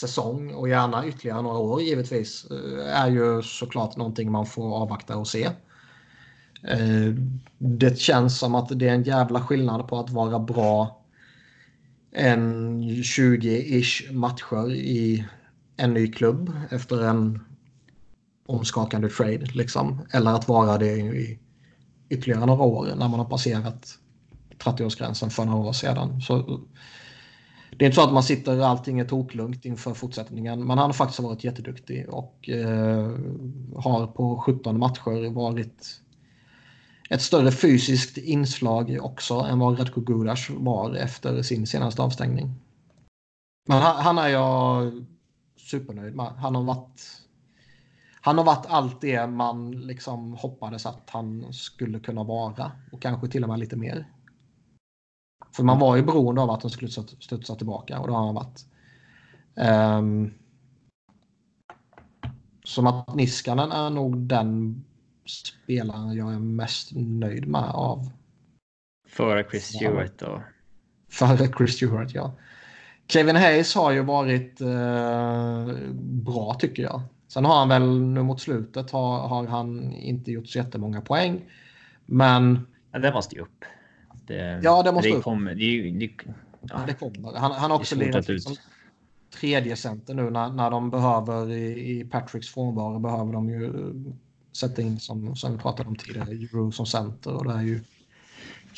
säsong 0.00 0.54
och 0.54 0.68
gärna 0.68 1.06
ytterligare 1.06 1.42
några 1.42 1.58
år 1.58 1.82
givetvis 1.82 2.46
eh, 2.50 3.02
är 3.02 3.10
ju 3.10 3.42
såklart 3.42 3.96
någonting 3.96 4.30
man 4.32 4.46
får 4.46 4.76
avvakta 4.76 5.16
och 5.16 5.28
se. 5.28 5.44
Eh, 6.62 7.14
det 7.58 7.98
känns 7.98 8.38
som 8.38 8.54
att 8.54 8.78
det 8.78 8.88
är 8.88 8.94
en 8.94 9.02
jävla 9.02 9.40
skillnad 9.40 9.88
på 9.88 9.98
att 9.98 10.10
vara 10.10 10.38
bra 10.38 11.04
en 12.12 12.82
20-ish 12.82 14.12
matcher 14.12 14.72
i 14.72 15.26
en 15.76 15.94
ny 15.94 16.12
klubb 16.12 16.52
efter 16.70 17.04
en 17.04 17.40
omskakande 18.46 19.08
trade. 19.08 19.46
Liksom. 19.52 20.00
Eller 20.12 20.30
att 20.30 20.48
vara 20.48 20.78
det 20.78 20.96
i 20.96 21.38
ytterligare 22.08 22.46
några 22.46 22.62
år 22.62 22.86
när 22.86 23.08
man 23.08 23.20
har 23.20 23.28
passerat 23.28 23.98
30-årsgränsen 24.58 25.30
för 25.30 25.44
några 25.44 25.68
år 25.68 25.72
sedan. 25.72 26.20
Så 26.20 26.60
det 27.70 27.84
är 27.84 27.86
inte 27.86 27.94
så 27.94 28.02
att 28.02 28.12
man 28.12 28.22
sitter 28.22 28.60
allting 28.60 29.00
är 29.00 29.04
toklugnt 29.04 29.64
inför 29.64 29.94
fortsättningen. 29.94 30.58
Men 30.58 30.78
han 30.78 30.88
har 30.88 30.92
faktiskt 30.92 31.20
varit 31.20 31.44
jätteduktig 31.44 32.08
och 32.08 32.48
eh, 32.48 33.10
har 33.76 34.06
på 34.06 34.38
17 34.38 34.78
matcher 34.78 35.30
varit 35.30 36.00
ett 37.10 37.22
större 37.22 37.52
fysiskt 37.52 38.18
inslag 38.18 38.98
också 39.00 39.34
än 39.34 39.58
vad 39.58 39.78
Radko 39.78 40.00
Gudas 40.00 40.50
var 40.50 40.94
efter 40.94 41.42
sin 41.42 41.66
senaste 41.66 42.02
avstängning. 42.02 42.54
Men 43.68 43.82
han, 43.82 43.96
han 43.96 44.18
är 44.18 44.28
jag 44.28 44.92
supernöjd 45.56 46.14
med. 46.14 46.26
Han 46.26 46.54
har 46.54 46.62
varit 46.62 47.02
han 48.20 48.38
har 48.38 48.44
varit 48.44 48.66
allt 48.68 49.00
det 49.00 49.26
man 49.26 49.70
liksom 49.70 50.34
hoppades 50.34 50.86
att 50.86 51.10
han 51.10 51.52
skulle 51.52 52.00
kunna 52.00 52.24
vara 52.24 52.72
och 52.92 53.02
kanske 53.02 53.28
till 53.28 53.42
och 53.42 53.48
med 53.48 53.58
lite 53.58 53.76
mer. 53.76 54.06
För 55.58 55.64
man 55.64 55.78
var 55.78 55.96
ju 55.96 56.02
beroende 56.02 56.40
av 56.40 56.50
att 56.50 56.62
han 56.62 56.70
skulle 56.70 56.90
studsa 57.20 57.54
tillbaka 57.54 57.98
och 57.98 58.06
det 58.06 58.12
har 58.12 58.26
han 58.26 58.34
varit. 58.34 58.64
Um, 59.54 60.34
som 62.64 62.86
att 62.86 63.14
Niskanen 63.14 63.72
är 63.72 63.90
nog 63.90 64.16
den 64.16 64.84
spelaren 65.26 66.12
jag 66.12 66.34
är 66.34 66.38
mest 66.38 66.90
nöjd 66.94 67.48
med 67.48 67.70
av. 67.70 68.10
Före 69.08 69.44
Chris 69.50 69.64
Stewart 69.64 70.22
och... 70.22 70.40
Före 71.08 71.48
Chris 71.58 71.76
Stewart, 71.76 72.14
ja. 72.14 72.32
Kevin 73.08 73.36
Hayes 73.36 73.74
har 73.74 73.90
ju 73.90 74.02
varit 74.02 74.60
eh, 74.60 75.66
bra 76.00 76.54
tycker 76.54 76.82
jag. 76.82 77.02
Sen 77.28 77.44
har 77.44 77.58
han 77.58 77.68
väl 77.68 78.00
nu 78.00 78.22
mot 78.22 78.40
slutet 78.40 78.90
har, 78.90 79.28
har 79.28 79.46
han 79.46 79.92
inte 79.92 80.30
gjort 80.30 80.48
så 80.48 80.58
jättemånga 80.58 81.00
poäng. 81.00 81.44
Men... 82.06 82.66
Ja, 82.92 82.98
det 82.98 83.12
måste 83.12 83.34
ju 83.34 83.42
upp. 83.42 83.64
Det, 84.28 84.60
ja, 84.62 84.82
det 84.82 84.92
måste 84.92 85.08
det 85.08 85.16
upp. 85.16 85.24
Kommer, 85.24 85.54
det, 85.54 85.90
det, 85.90 86.10
ja. 86.60 86.80
det 86.86 86.94
kommer. 86.94 87.38
Han, 87.38 87.52
han 87.52 87.70
har 87.70 87.78
också 87.78 87.96
lirat 87.96 88.28
liksom, 88.28 88.56
tredje 89.30 89.76
center 89.76 90.14
nu 90.14 90.30
när, 90.30 90.48
när 90.48 90.70
de 90.70 90.90
behöver 90.90 91.50
i, 91.50 91.90
i 91.90 92.04
Patricks 92.04 92.48
frånvaro 92.48 92.98
behöver 92.98 93.32
de 93.32 93.48
ju 93.48 93.94
sätta 94.52 94.82
in 94.82 95.00
som, 95.00 95.36
som 95.36 95.52
vi 95.52 95.58
pratade 95.58 95.88
om 95.88 95.96
tidigare, 95.96 96.30
Euro 96.30 96.72
som 96.72 96.86
center 96.86 97.34
och 97.34 97.44
det 97.44 97.54
är 97.54 97.62
ju 97.62 97.80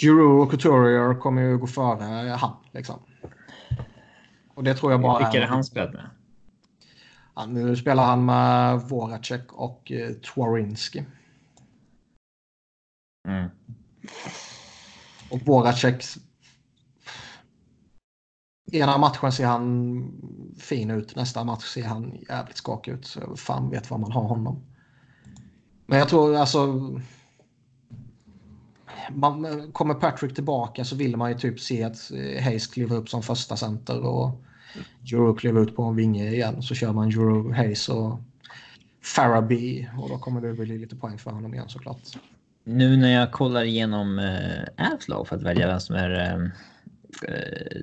Euro 0.03 0.43
och 0.43 0.51
Couturier 0.51 1.21
kommer 1.21 1.43
ju 1.43 1.59
gå 1.59 1.67
före 1.67 2.29
han 2.29 2.57
liksom. 2.73 3.01
Och 4.55 4.65
det 4.65 4.75
tror 4.75 4.93
jag 4.93 5.01
bara 5.01 5.19
Vilka 5.19 5.37
är 5.37 5.41
det 5.41 5.47
han 5.47 5.65
spelat 5.65 5.93
med? 5.93 6.11
Ja, 7.35 7.47
nu 7.47 7.77
spelar 7.77 8.05
han 8.05 8.25
med 8.25 8.81
Voracek 8.81 9.53
och 9.53 9.93
eh, 9.93 10.13
Twarinski. 10.13 11.05
Mm. 13.29 13.51
Och 15.31 15.41
Voracek... 15.47 16.05
Ena 18.73 18.99
matchen 18.99 19.33
ser 19.33 19.47
han 19.47 20.13
fin 20.59 20.91
ut, 20.91 21.17
nästa 21.17 21.45
match 21.45 21.65
ser 21.65 21.85
han 21.85 22.19
jävligt 22.29 22.57
skakig 22.57 22.93
ut. 22.93 23.07
Så 23.07 23.37
fan 23.37 23.71
vet 23.71 23.91
var 23.91 23.99
man 23.99 24.13
har 24.13 24.23
honom. 24.23 24.63
Men 25.87 25.99
jag 25.99 26.09
tror 26.09 26.37
alltså... 26.37 26.91
Man, 29.11 29.73
kommer 29.73 29.95
Patrick 29.95 30.35
tillbaka 30.35 30.85
så 30.85 30.97
vill 30.97 31.17
man 31.17 31.31
ju 31.31 31.39
typ 31.39 31.61
se 31.61 31.83
att 31.83 32.11
eh, 32.11 32.43
Hayes 32.43 32.67
kliver 32.67 32.97
upp 32.97 33.09
som 33.09 33.23
första 33.23 33.57
center 33.57 34.01
och 34.01 34.43
Euro 35.13 35.35
kliver 35.35 35.61
ut 35.61 35.77
på 35.77 35.83
en 35.83 35.97
vinge 35.97 36.31
igen. 36.31 36.63
Så 36.63 36.75
kör 36.75 36.93
man 36.93 37.09
Euro, 37.09 37.53
Hayes 37.53 37.89
och 37.89 38.19
Farabee 39.03 39.91
och 39.99 40.09
då 40.09 40.19
kommer 40.19 40.41
det 40.41 40.53
bli 40.53 40.79
lite 40.79 40.97
poäng 40.97 41.19
för 41.19 41.31
honom 41.31 41.55
igen 41.55 41.69
såklart. 41.69 42.17
Nu 42.73 42.97
när 42.97 43.13
jag 43.13 43.33
kollar 43.33 43.65
igenom 43.65 44.19
eh, 44.19 44.93
Avs 44.93 45.29
för 45.29 45.37
att 45.37 45.43
välja 45.43 45.67
vem 45.67 45.81
som 45.81 45.97
är 45.97 46.35
eh, 46.35 46.49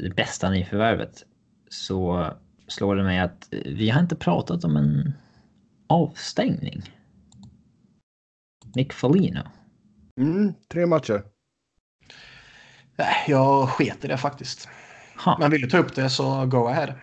det 0.03 0.15
bästa 0.15 0.49
nyförvärvet 0.49 1.25
så 1.69 2.27
slår 2.67 2.95
det 2.95 3.03
mig 3.03 3.19
att 3.19 3.47
vi 3.51 3.89
har 3.89 4.01
inte 4.01 4.15
pratat 4.15 4.63
om 4.63 4.75
en 4.75 5.13
avstängning. 5.87 6.81
Nick 8.75 8.93
Folino. 8.93 9.39
Mm, 10.19 10.53
tre 10.71 10.85
matcher. 10.85 11.23
Nej, 12.95 13.15
jag 13.27 13.69
sket 13.69 14.05
i 14.05 14.07
det 14.07 14.17
faktiskt. 14.17 14.69
Ha. 15.25 15.37
Men 15.39 15.51
vill 15.51 15.61
du 15.61 15.69
ta 15.69 15.77
upp 15.77 15.95
det 15.95 16.09
så 16.09 16.45
go 16.45 16.67
ahead. 16.67 16.93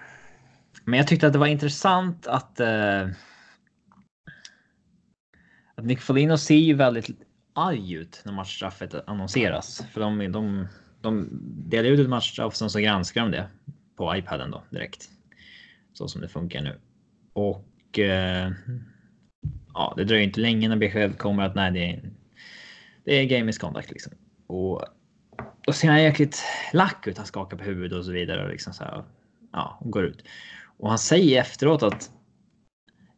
Men 0.85 0.99
jag 0.99 1.09
tyckte 1.09 1.27
att 1.27 1.33
det 1.33 1.39
var 1.39 1.47
intressant 1.47 2.27
att. 2.27 2.61
Uh, 2.61 3.11
att 5.75 5.85
Nick 5.85 6.01
Folino 6.01 6.39
ser 6.39 6.55
ju 6.55 6.75
väldigt 6.75 7.34
arg 7.55 7.93
ut 7.93 8.23
när 8.25 8.33
matchstraffet 8.33 8.95
annonseras. 9.09 9.85
För 9.93 10.01
de, 10.01 10.33
de, 10.33 10.67
de 11.01 11.29
delar 11.69 11.91
ut 11.91 12.01
ett 12.01 12.09
matchstraff 12.09 12.55
som 12.55 12.71
så 12.71 12.79
granskar 12.79 13.23
de 13.23 13.31
det 13.31 13.49
på 13.97 14.17
iPaden 14.17 14.51
då 14.51 14.63
direkt. 14.71 15.09
Så 15.93 16.09
som 16.09 16.21
det 16.21 16.29
funkar 16.29 16.63
nu. 16.63 16.79
Och 17.33 17.99
eh, 17.99 18.53
ja, 19.75 19.95
det 19.97 20.05
dröjer 20.05 20.25
inte 20.25 20.41
länge 20.41 20.69
när 20.69 20.77
beskedet 20.77 21.19
kommer 21.19 21.43
att 21.43 21.55
nej, 21.55 21.73
det 21.73 21.91
är, 21.91 22.11
det 23.05 23.13
är 23.15 23.25
game 23.25 23.45
misconduct 23.45 23.91
liksom. 23.91 24.13
Och 24.47 24.85
då 25.61 25.73
ser 25.73 25.89
han 25.89 26.03
jäkligt 26.03 26.43
lack 26.73 27.07
ut. 27.07 27.17
Han 27.17 27.27
skakar 27.27 27.57
på 27.57 27.65
huvudet 27.65 27.99
och 27.99 28.05
så 28.05 28.13
vidare 28.13 28.45
och 28.45 28.51
liksom 28.51 28.73
så 28.73 28.85
här. 28.85 29.05
Ja, 29.53 29.79
och 29.81 29.91
går 29.91 30.05
ut. 30.05 30.25
Och 30.79 30.89
han 30.89 30.99
säger 30.99 31.41
efteråt 31.41 31.83
att 31.83 32.11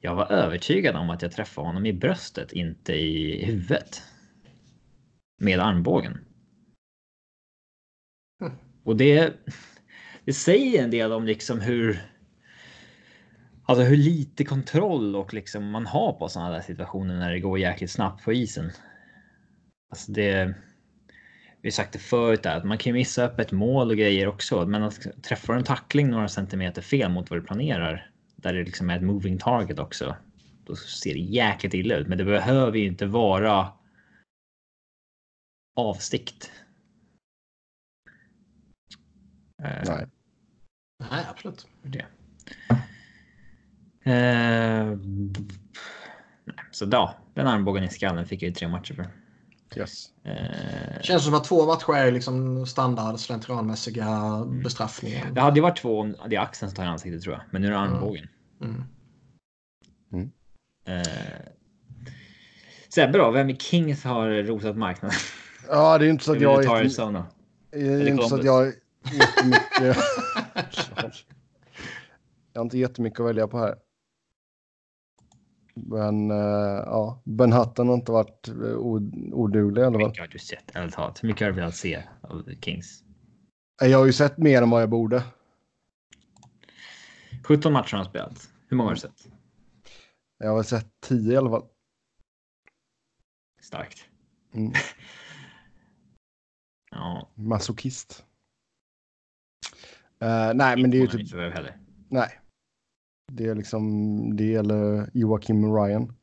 jag 0.01 0.15
var 0.15 0.33
övertygad 0.33 0.97
om 0.97 1.11
att 1.11 1.23
jag 1.23 1.33
träffade 1.33 1.67
honom 1.67 1.87
i 1.87 1.93
bröstet, 1.93 2.53
inte 2.53 2.93
i 2.93 3.45
huvudet. 3.45 4.03
Med 5.39 5.61
armbågen. 5.61 6.19
Mm. 8.41 8.53
Och 8.85 8.97
det, 8.97 9.35
det 10.25 10.33
säger 10.33 10.83
en 10.83 10.91
del 10.91 11.13
om 11.13 11.27
liksom 11.27 11.61
hur 11.61 12.01
Alltså 13.69 13.85
hur 13.85 13.97
lite 13.97 14.45
kontroll 14.45 15.17
och 15.17 15.35
liksom 15.35 15.71
man 15.71 15.87
har 15.87 16.13
på 16.13 16.29
sådana 16.29 16.51
där 16.51 16.61
situationer 16.61 17.19
när 17.19 17.33
det 17.33 17.41
går 17.41 17.59
jäkligt 17.59 17.91
snabbt 17.91 18.25
på 18.25 18.33
isen. 18.33 18.71
Alltså 19.91 20.13
det. 20.13 20.55
Vi 21.63 21.69
har 21.69 21.73
sagt 21.73 21.93
det 21.93 21.99
förut 21.99 22.43
där, 22.43 22.57
att 22.57 22.65
man 22.65 22.79
kan 22.79 22.93
missa 22.93 23.27
upp 23.27 23.39
ett 23.39 23.53
mål 23.53 23.91
och 23.91 23.97
grejer 23.97 24.29
också, 24.29 24.67
men 24.67 24.83
att 24.83 25.23
träffa 25.23 25.55
en 25.55 25.65
tackling 25.65 26.11
några 26.11 26.29
centimeter 26.29 26.83
fel 26.83 27.11
mot 27.11 27.31
vad 27.31 27.39
du 27.39 27.43
planerar, 27.43 28.11
där 28.37 28.55
det 28.55 28.65
liksom 28.65 28.91
är 28.91 28.97
ett 28.97 29.03
moving 29.03 29.39
target 29.39 29.79
också, 29.79 30.17
då 30.67 30.77
ser 30.77 31.15
det 31.15 31.21
jäkligt 31.21 31.75
illa 31.75 31.97
ut. 31.97 32.09
Men 32.09 32.19
det 32.19 32.25
behöver 32.25 32.79
ju 32.79 32.87
inte 32.87 33.07
vara 33.07 33.69
avstikt. 35.77 36.51
Nej. 39.63 40.07
Nej, 41.11 41.27
absolut. 41.31 41.67
Det. 41.83 42.07
Eh, 44.11 44.99
så 46.71 46.89
ja, 46.93 47.15
den 47.35 47.47
armbågen 47.47 47.85
i 47.85 47.89
skallen 47.89 48.27
fick 48.27 48.43
jag 48.43 48.49
ju 48.49 48.55
tre 48.55 48.69
matcher 48.69 48.95
för. 48.95 49.07
Yes. 49.77 50.09
Eh, 50.25 51.01
Känns 51.03 51.25
som 51.25 51.35
att 51.35 51.45
två 51.45 51.67
matcher 51.67 51.95
är 51.95 52.13
liksom 52.13 52.67
standard 52.67 53.19
slentrianmässiga 53.19 54.43
bestraffningar. 54.63 55.31
Det 55.31 55.41
hade 55.41 55.57
ju 55.57 55.63
varit 55.63 55.79
två 55.79 56.01
om 56.01 56.17
det 56.29 56.37
är 56.37 56.41
axeln 56.41 56.71
som 56.71 56.77
tar 56.77 56.85
i 56.85 56.87
ansiktet 56.87 57.23
tror 57.23 57.35
jag. 57.35 57.43
Men 57.51 57.63
nu 57.63 57.69
är 57.69 57.73
det 57.73 57.79
armbågen. 57.79 58.29
Mm. 58.63 58.85
Mm. 60.13 60.31
Eh, 60.85 61.03
Sebbe 62.89 63.19
då, 63.19 63.31
vem 63.31 63.51
i 63.51 63.57
Kings 63.57 64.05
har 64.05 64.29
rotat 64.29 64.77
marknaden? 64.77 65.17
Ja, 65.69 65.99
det 65.99 66.07
är 66.07 66.11
inte 66.11 66.25
så 66.25 66.33
att 66.33 66.41
jag... 66.41 66.65
Är 66.65 66.71
Arizona. 66.71 67.27
Det 67.71 67.79
är 67.79 68.09
inte 68.09 68.29
så 68.29 68.35
att 68.35 68.45
jag 68.45 68.73
jättemycket... 69.13 69.97
Jag 72.53 72.61
har 72.61 72.65
inte 72.65 72.79
jättemycket 72.79 73.21
att 73.21 73.27
välja 73.27 73.49
på 73.49 73.59
här. 73.59 73.77
Men 75.75 76.31
uh, 76.31 76.37
ja, 76.87 77.23
Ben 77.25 77.53
Hutton 77.53 77.89
har 77.89 77.95
inte 77.95 78.13
varit 78.13 78.49
uh, 78.49 78.77
oduglig 79.33 79.83
i 79.83 79.85
alla 79.85 79.99
fall. 79.99 80.09
Mycket 80.09 80.21
har 80.21 80.27
du 80.27 80.39
sett? 80.39 80.77
Ärligt 80.77 80.95
talat, 80.95 81.23
hur 81.23 81.29
mycket 81.29 81.47
har 81.47 81.53
du 81.53 81.57
velat 81.57 81.75
se 81.75 82.03
av 82.21 82.51
Kings? 82.61 83.03
Jag 83.81 83.99
har 83.99 84.07
ju 84.07 84.13
sett 84.13 84.39
mer 84.39 84.63
än 84.63 84.71
vad 84.71 84.83
jag 84.83 84.89
borde. 84.89 85.23
17 87.45 87.73
matcher 87.73 87.93
har 87.93 87.99
han 87.99 88.11
spelat. 88.11 88.51
Hur 88.69 88.77
många 88.77 88.89
har 88.89 88.95
du 88.95 89.01
sett? 89.01 89.27
Jag 90.39 90.51
har 90.51 90.63
sett 90.63 91.01
10 91.01 91.33
i 91.33 91.37
alla 91.37 91.51
fall. 91.51 91.65
Starkt. 93.61 93.99
Mm. 94.55 94.73
ja. 96.97 97.29
Masochist. 97.35 98.25
Uh, 100.23 100.55
nej, 100.55 100.83
men 100.83 100.91
det 100.91 100.97
är 100.97 101.01
ju 101.01 101.07
typ... 101.07 101.33
Heller. 101.33 101.79
Nej. 102.09 102.41
Det 103.33 103.47
är 103.47 103.55
liksom, 103.55 104.37
det 104.37 104.45
gäller 104.45 105.11
Joakim 105.15 105.75
Ryan. 105.75 106.15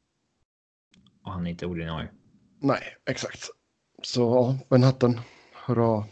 Och 1.23 1.31
han 1.31 1.47
är 1.47 1.51
inte 1.51 1.65
ordinarie. 1.65 2.09
Nej, 2.59 2.81
exakt. 3.05 3.49
Så 4.03 4.21
ja, 4.21 4.57
Ben 4.69 4.83
Hutton, 4.83 5.19
hurra. 5.65 6.05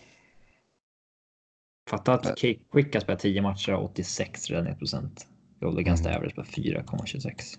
Fatta 1.89 2.13
att 2.13 2.23
Kate 2.23 2.59
Quick 2.71 2.93
har 2.93 3.01
spelat 3.01 3.19
10 3.19 3.41
matcher 3.41 3.73
och 3.73 3.83
86 3.83 4.49
räddningsprocent. 4.49 5.27
Roll 5.61 5.77
against 5.77 6.05
mm. 6.05 6.17
average 6.17 6.35
på 6.35 6.41
4,26. 6.41 7.57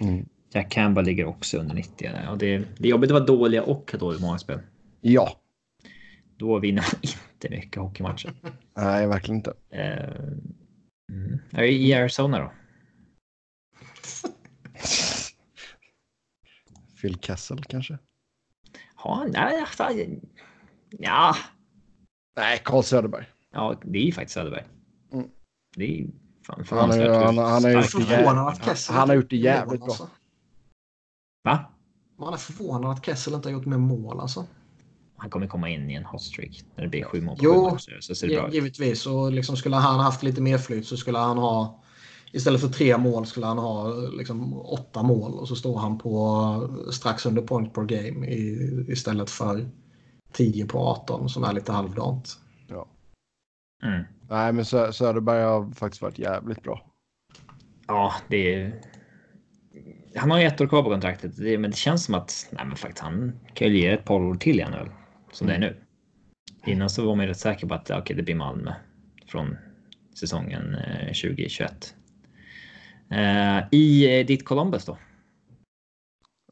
Mm. 0.00 0.28
Jack 0.52 0.70
Campbell 0.70 1.04
ligger 1.04 1.24
också 1.24 1.58
under 1.58 1.74
90. 1.74 2.10
Och 2.30 2.38
det, 2.38 2.58
det 2.58 2.88
är 2.88 2.90
jobbigt 2.90 3.10
att 3.10 3.14
vara 3.14 3.24
dåliga 3.24 3.62
och 3.62 3.92
ha 3.92 3.98
dåligt 3.98 4.20
många 4.20 4.38
spel. 4.38 4.60
Ja. 5.00 5.40
Då 6.38 6.58
vinner 6.58 6.82
man 6.82 6.90
inte 7.02 7.50
mycket 7.50 7.82
hockeymatcher. 7.82 8.34
Nej, 8.74 9.06
verkligen 9.06 9.36
inte. 9.36 9.54
Uh, 11.54 11.64
i 11.64 11.94
Arizona 11.94 12.38
då. 12.38 12.52
Phil 17.00 17.18
Kessel 17.18 17.64
kanske? 17.64 17.98
Ja, 18.96 19.26
nej, 19.28 19.64
ja. 20.90 21.36
Nej, 22.36 22.62
Carl 22.64 22.82
Söderberg. 22.82 23.26
Ja, 23.50 23.80
det 23.84 23.98
är 23.98 24.02
ju 24.02 24.12
faktiskt 24.12 24.34
Söderberg. 24.34 24.64
Mm. 25.12 25.30
Det 25.76 26.00
är 26.00 26.06
fan, 26.46 26.64
fan 26.64 26.90
han, 26.90 27.00
är, 27.00 27.24
han, 27.24 27.38
han, 27.38 27.64
har 27.64 27.70
gjort 27.70 27.92
det 27.96 28.02
jävligt, 28.02 28.88
han 28.88 29.08
har 29.08 29.16
gjort 29.16 29.30
det 29.30 29.36
jävligt 29.36 29.80
bra. 29.80 29.88
Alltså. 29.88 30.08
Va? 31.44 31.72
Man 32.16 32.32
är 32.32 32.36
förvånad 32.36 32.90
att 32.90 33.04
Kessel 33.04 33.34
inte 33.34 33.48
har 33.48 33.52
gjort 33.52 33.66
mer 33.66 33.78
mål 33.78 34.20
alltså 34.20 34.46
han 35.18 35.30
kommer 35.30 35.46
komma 35.46 35.68
in 35.68 35.90
i 35.90 35.94
en 35.94 36.04
hot 36.04 36.22
streak 36.22 36.64
när 36.76 36.84
det 36.84 36.90
blir 36.90 37.04
sju 37.04 37.20
mål 37.20 37.36
på 37.36 37.44
jo, 37.44 37.54
sju 37.54 37.70
matcher. 37.70 38.00
Så 38.00 38.14
ser 38.14 38.28
det 38.28 38.34
bra 38.34 38.50
givetvis. 38.50 39.06
Och 39.06 39.32
liksom 39.32 39.56
skulle 39.56 39.76
han 39.76 40.00
haft 40.00 40.22
lite 40.22 40.40
mer 40.42 40.58
flyt 40.58 40.86
så 40.86 40.96
skulle 40.96 41.18
han 41.18 41.38
ha 41.38 41.82
istället 42.32 42.60
för 42.60 42.68
tre 42.68 42.98
mål 42.98 43.26
skulle 43.26 43.46
han 43.46 43.58
ha 43.58 43.92
liksom 43.92 44.58
åtta 44.58 45.02
mål 45.02 45.32
och 45.32 45.48
så 45.48 45.56
står 45.56 45.78
han 45.78 45.98
på 45.98 46.88
strax 46.92 47.26
under 47.26 47.42
point 47.42 47.74
per 47.74 47.82
game 47.82 48.26
i, 48.26 48.84
istället 48.88 49.30
för 49.30 49.68
10 50.32 50.66
på 50.66 50.78
18 50.78 51.28
som 51.28 51.44
är 51.44 51.52
lite 51.52 51.72
halvdant. 51.72 52.38
Ja. 52.68 52.88
Mm. 53.82 54.04
Nej, 54.28 54.52
men 54.52 54.64
Sö- 54.64 54.92
Söderberg 54.92 55.42
har 55.42 55.70
faktiskt 55.72 56.02
varit 56.02 56.18
jävligt 56.18 56.62
bra. 56.62 56.86
Ja, 57.86 58.14
det 58.28 58.54
är. 58.54 58.80
Han 60.16 60.30
har 60.30 60.38
ju 60.38 60.46
ett 60.46 60.60
år 60.60 60.66
kvar 60.66 60.82
på 60.82 60.90
kontraktet, 60.90 61.38
men 61.38 61.70
det 61.70 61.76
känns 61.76 62.04
som 62.04 62.14
att 62.14 62.48
nej, 62.50 62.66
men 62.66 62.76
faktiskt, 62.76 63.02
han 63.02 63.40
kan 63.54 63.68
ju 63.68 63.78
ge 63.78 63.88
ett 63.88 64.04
par 64.04 64.20
år 64.20 64.34
till 64.34 64.58
igen 64.58 64.72
nu, 64.72 64.90
som 65.32 65.46
det 65.46 65.54
är 65.54 65.58
nu. 65.58 65.76
Innan 66.66 66.90
så 66.90 67.06
var 67.06 67.16
man 67.16 67.24
ju 67.24 67.30
rätt 67.30 67.38
säker 67.38 67.66
på 67.66 67.74
att 67.74 67.90
okay, 67.90 68.16
det 68.16 68.22
blir 68.22 68.34
Malmö 68.34 68.72
från 69.26 69.56
säsongen 70.14 70.74
eh, 70.74 71.06
2021. 71.06 71.94
Eh, 73.10 73.64
I 73.70 74.20
eh, 74.20 74.26
ditt 74.26 74.44
Columbus 74.44 74.84
då? 74.84 74.98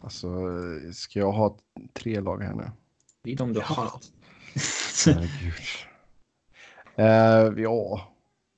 Alltså, 0.01 0.29
ska 0.93 1.19
jag 1.19 1.33
ha 1.33 1.59
tre 1.95 2.21
lag 2.21 2.43
här 2.43 2.55
nu? 2.55 2.71
Det 3.23 3.33
är 3.33 3.37
de 3.37 3.53
du 3.53 3.61
har. 3.61 3.85
Ja, 3.85 4.01
Herregud. 5.07 5.55
Eh, 6.97 7.63
ja, 7.63 8.01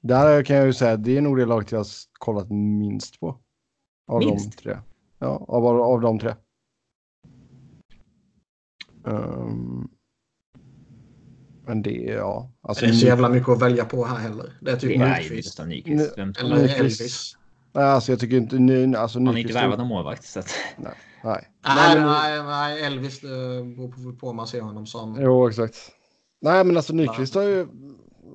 där 0.01 0.43
kan 0.43 0.57
jag 0.57 0.67
ju 0.67 0.73
säga 0.73 0.93
att 0.93 1.05
det 1.05 1.17
är 1.17 1.21
nog 1.21 1.37
det 1.37 1.47
laget 1.47 1.73
jag 1.73 1.79
har 1.79 1.87
kollat 2.13 2.51
minst 2.51 3.21
på. 3.21 3.41
Av 4.07 4.19
Minst? 4.19 4.57
de 4.57 4.63
tre. 4.63 4.79
Ja, 5.19 5.45
av, 5.49 5.67
av 5.67 6.01
de 6.01 6.19
tre. 6.19 6.35
Ehm, 9.07 9.89
men 11.69 11.83
det 11.83 12.09
är 12.11 12.17
ja. 12.17 12.51
Alltså, 12.63 12.85
det 12.85 12.91
är 12.91 12.95
så 12.95 13.07
jävla 13.07 13.29
mycket 13.29 13.49
att 13.49 13.63
välja 13.63 13.85
på 13.85 14.05
här 14.05 14.17
heller. 14.19 14.53
Det 14.61 14.71
är 14.71 14.77
typ 14.77 14.91
ju 14.91 14.99
Nyqvist. 14.99 15.33
nästan 15.47 15.69
Nyqvist. 15.69 16.15
Vem 16.17 16.33
Eller. 16.41 16.79
Elvis. 16.81 17.37
Nej, 17.73 17.85
alltså 17.85 18.13
jag 18.13 18.21
tycker 18.21 18.37
inte 18.37 18.59
ny, 18.59 18.95
alltså, 18.95 19.19
Han 19.19 19.27
har 19.27 19.37
inte 19.39 19.53
värvat 19.53 19.79
någon 19.79 19.89
målvakt. 19.89 20.25
Så 20.25 20.39
att, 20.41 20.55
Nej. 20.77 20.93
Nej. 21.25 21.49
Nej, 21.67 21.97
men- 21.97 22.07
nej, 22.07 22.43
nej, 22.43 22.83
Elvis 22.83 23.21
det 23.21 23.29
beror 23.29 24.13
på, 24.13 24.17
på 24.21 24.29
om 24.29 24.37
man 24.37 24.47
ser 24.47 24.61
honom 24.61 24.87
som... 24.87 25.19
Jo, 25.21 25.49
exakt. 25.49 25.77
Nej, 26.41 26.65
men 26.65 26.77
alltså 26.77 26.93
Nyqvist 26.93 27.35
har 27.35 27.43
ju 27.43 27.67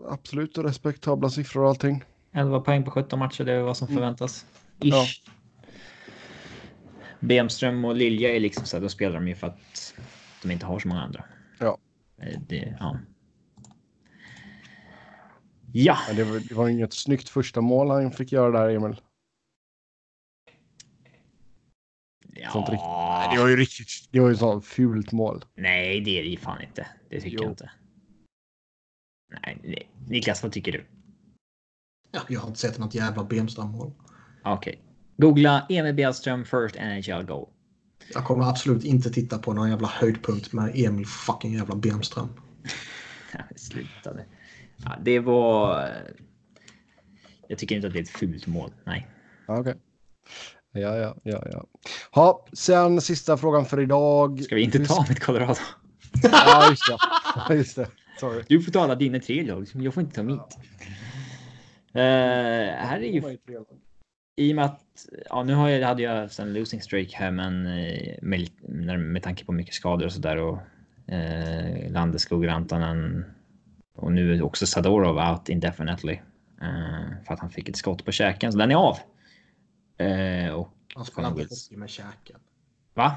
absolut 0.10 0.57
respektabla 0.57 1.30
siffror 1.30 1.64
och 1.64 1.69
allting. 1.69 2.03
11 2.35 2.60
poäng 2.60 2.84
på 2.84 2.91
17 2.91 3.19
matcher, 3.19 3.43
det 3.43 3.53
är 3.53 3.61
vad 3.61 3.77
som 3.77 3.88
Mm. 3.88 3.97
förväntas. 3.97 4.45
Ja. 4.80 5.05
Bemström 7.19 7.85
och 7.85 7.95
Lilja 7.95 8.35
är 8.35 8.39
liksom 8.39 8.65
så 8.65 8.77
här, 8.77 8.81
då 8.81 8.89
spelar 8.89 9.15
de 9.15 9.27
ju 9.27 9.35
för 9.35 9.47
att 9.47 9.93
de 10.43 10.51
inte 10.51 10.65
har 10.65 10.80
så 10.80 10.88
många 10.88 11.01
andra. 11.01 11.23
Ja. 11.60 11.77
Eh, 12.22 12.39
Det, 12.47 12.77
ja. 12.80 12.97
Ja, 15.75 15.97
Men 16.07 16.15
det, 16.15 16.23
var, 16.23 16.39
det 16.39 16.53
var 16.55 16.69
inget 16.69 16.93
snyggt 16.93 17.29
första 17.29 17.61
mål 17.61 17.89
han 17.89 18.11
fick 18.11 18.31
göra 18.31 18.51
där, 18.59 18.69
Emil. 18.75 19.01
Sånt 22.51 22.69
riktigt- 22.69 22.79
ja. 22.83 23.31
Det 23.35 23.41
var 23.41 23.47
ju 23.47 23.55
riktigt. 23.57 23.87
Det 24.11 24.19
var 24.19 24.29
ju 24.29 24.35
sånt 24.35 24.65
fult 24.65 25.11
mål. 25.11 25.45
Nej, 25.55 26.01
det 26.01 26.19
är 26.19 26.23
det 26.23 26.29
ju 26.29 26.37
fan 26.37 26.61
inte. 26.61 26.87
Det 27.09 27.21
tycker 27.21 27.37
Jo. 27.37 27.43
jag 27.43 27.51
inte. 27.51 27.71
Nej, 29.43 29.57
nej. 29.63 29.89
Niklas, 30.07 30.43
vad 30.43 30.51
tycker 30.51 30.71
du? 30.71 30.85
Ja, 32.11 32.21
jag 32.29 32.39
har 32.39 32.47
inte 32.47 32.59
sett 32.59 32.79
något 32.79 32.95
jävla 32.95 33.23
Bemström-mål. 33.23 33.91
Okej. 34.43 34.81
Googla 35.17 35.65
Emil 35.69 35.93
Bjellström 35.93 36.45
first 36.45 36.75
NHL 36.75 37.23
goal. 37.25 37.49
Jag 38.13 38.25
kommer 38.25 38.49
absolut 38.49 38.83
inte 38.83 39.09
titta 39.09 39.37
på 39.37 39.53
någon 39.53 39.69
jävla 39.69 39.87
höjdpunkt 39.87 40.53
med 40.53 40.71
Emil 40.75 41.05
fucking 41.05 41.53
jävla 41.53 41.75
Bemström. 41.75 42.27
Ja, 43.33 43.39
Sluta 43.55 44.13
nu. 44.13 44.25
Ja, 44.85 44.95
det 45.01 45.19
var... 45.19 45.89
Jag 47.47 47.57
tycker 47.57 47.76
inte 47.76 47.88
att 47.88 47.93
det 47.93 47.99
är 47.99 48.03
ett 48.03 48.10
fult 48.10 48.47
mål. 48.47 48.72
Nej. 48.84 49.07
Okej. 49.47 49.76
Ja, 50.72 50.97
ja, 50.97 51.15
ja, 51.23 51.43
ja. 51.51 51.65
Ha, 52.11 52.45
sen 52.53 53.01
sista 53.01 53.38
frågan 53.38 53.65
för 53.65 53.80
idag. 53.80 54.41
Ska 54.43 54.55
vi 54.55 54.61
inte 54.61 54.85
ta 54.85 55.05
mitt 55.10 55.19
Colorado? 55.19 55.55
Ja, 56.23 56.69
just 56.69 56.84
det. 57.47 57.55
Just 57.55 57.76
det. 57.76 57.88
Sorry. 58.19 58.43
Du 58.47 58.61
får 58.61 58.72
ta 58.72 58.81
alla 58.81 58.95
dina 58.95 59.19
tre 59.19 59.43
lag. 59.43 59.68
Jag 59.73 59.93
får 59.93 60.03
inte 60.03 60.15
ta 60.15 60.23
mitt. 60.23 60.57
Eh, 61.93 62.01
här 62.77 62.99
är 62.99 63.11
ju 63.11 63.38
i 64.35 64.51
och 64.51 64.55
med 64.55 64.65
att 64.65 65.05
ja, 65.30 65.43
nu 65.43 65.53
har 65.53 65.69
jag, 65.69 65.88
hade 65.88 66.03
jag 66.03 66.30
en 66.39 66.53
losing 66.53 66.81
streak 66.81 67.14
här, 67.14 67.31
men 67.31 67.65
eh, 67.65 68.15
med, 68.22 68.49
med 68.99 69.23
tanke 69.23 69.45
på 69.45 69.51
mycket 69.51 69.73
skador 69.73 70.05
och 70.05 70.14
så 70.14 70.19
där 70.19 70.38
och 70.38 70.60
eh, 71.14 71.91
Landeskog, 71.91 72.47
Rantanen 72.47 73.26
och 73.95 74.11
nu 74.11 74.36
är 74.36 74.41
också 74.41 74.65
Sadorov 74.68 75.18
out 75.32 75.49
indefinitely 75.49 76.14
eh, 76.61 77.24
för 77.26 77.34
att 77.34 77.40
han 77.40 77.49
fick 77.49 77.70
ett 77.70 77.78
skott 77.78 78.06
på 78.06 78.11
käken, 78.11 78.52
så 78.52 78.57
den 78.57 78.72
är 78.72 78.76
av. 78.76 78.98
Eh, 79.98 80.53
och 80.53 80.70
Han 80.95 81.06
spelar 81.06 81.30
inte 81.30 81.40
Wills. 81.40 81.68
hockey 81.70 81.78
med 81.80 81.90
käken. 81.90 82.40
va? 82.94 83.15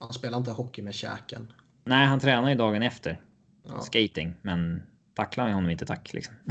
Han 0.00 0.12
spelar 0.12 0.38
inte 0.38 0.50
hockey 0.50 0.82
med 0.82 0.94
käken. 0.94 1.52
Nej, 1.84 2.06
han 2.06 2.20
tränar 2.20 2.48
ju 2.48 2.54
dagen 2.54 2.82
efter. 2.82 3.20
Ja. 3.68 3.80
skating, 3.80 4.34
men 4.42 4.82
tacklar 5.14 5.48
jag 5.48 5.54
honom 5.54 5.70
inte 5.70 5.86
tack 5.86 6.12
liksom. 6.12 6.34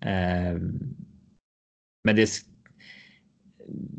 Eh, 0.00 0.54
men 2.04 2.16
det, 2.16 2.30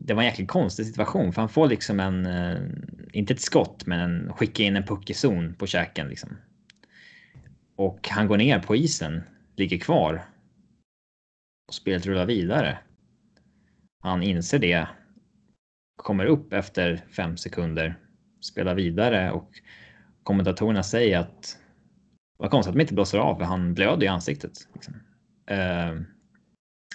det 0.06 0.14
var 0.14 0.22
en 0.22 0.28
jäkligt 0.28 0.48
konstig 0.48 0.86
situation 0.86 1.34
för 1.34 1.42
han 1.42 1.50
får 1.50 1.68
liksom 1.68 2.00
en, 2.00 2.26
eh, 2.26 2.60
inte 3.14 3.34
ett 3.34 3.42
skott, 3.42 3.86
men 3.86 4.00
en, 4.00 4.34
skicka 4.34 4.64
in 4.64 4.76
en 4.76 4.84
puck 4.84 5.10
i 5.10 5.14
zon 5.14 5.56
på 5.56 5.68
käken 5.68 6.08
liksom. 6.08 6.38
Och 7.80 8.10
han 8.10 8.28
går 8.28 8.38
ner 8.38 8.60
på 8.60 8.76
isen, 8.76 9.24
ligger 9.56 9.78
kvar. 9.78 10.26
Och 11.68 11.74
spelet 11.74 12.06
rullar 12.06 12.26
vidare. 12.26 12.80
Han 14.04 14.24
inser 14.24 14.60
det. 14.60 14.88
Kommer 15.96 16.26
upp 16.26 16.54
efter 16.54 17.06
fem 17.12 17.38
sekunder, 17.38 18.00
spelar 18.42 18.76
vidare 18.76 19.32
och 19.32 19.62
kommentatorerna 20.24 20.84
säger 20.84 21.20
att 21.20 21.58
vad 22.38 22.52
konstigt 22.52 22.70
att 22.70 22.76
de 22.76 22.82
inte 22.82 22.94
blåser 22.94 23.18
av 23.18 23.36
för 23.36 23.44
han 23.44 23.74
blöder 23.74 24.04
i 24.06 24.08
ansiktet. 24.08 24.52
Liksom. 24.74 24.94
Eh, 25.48 26.02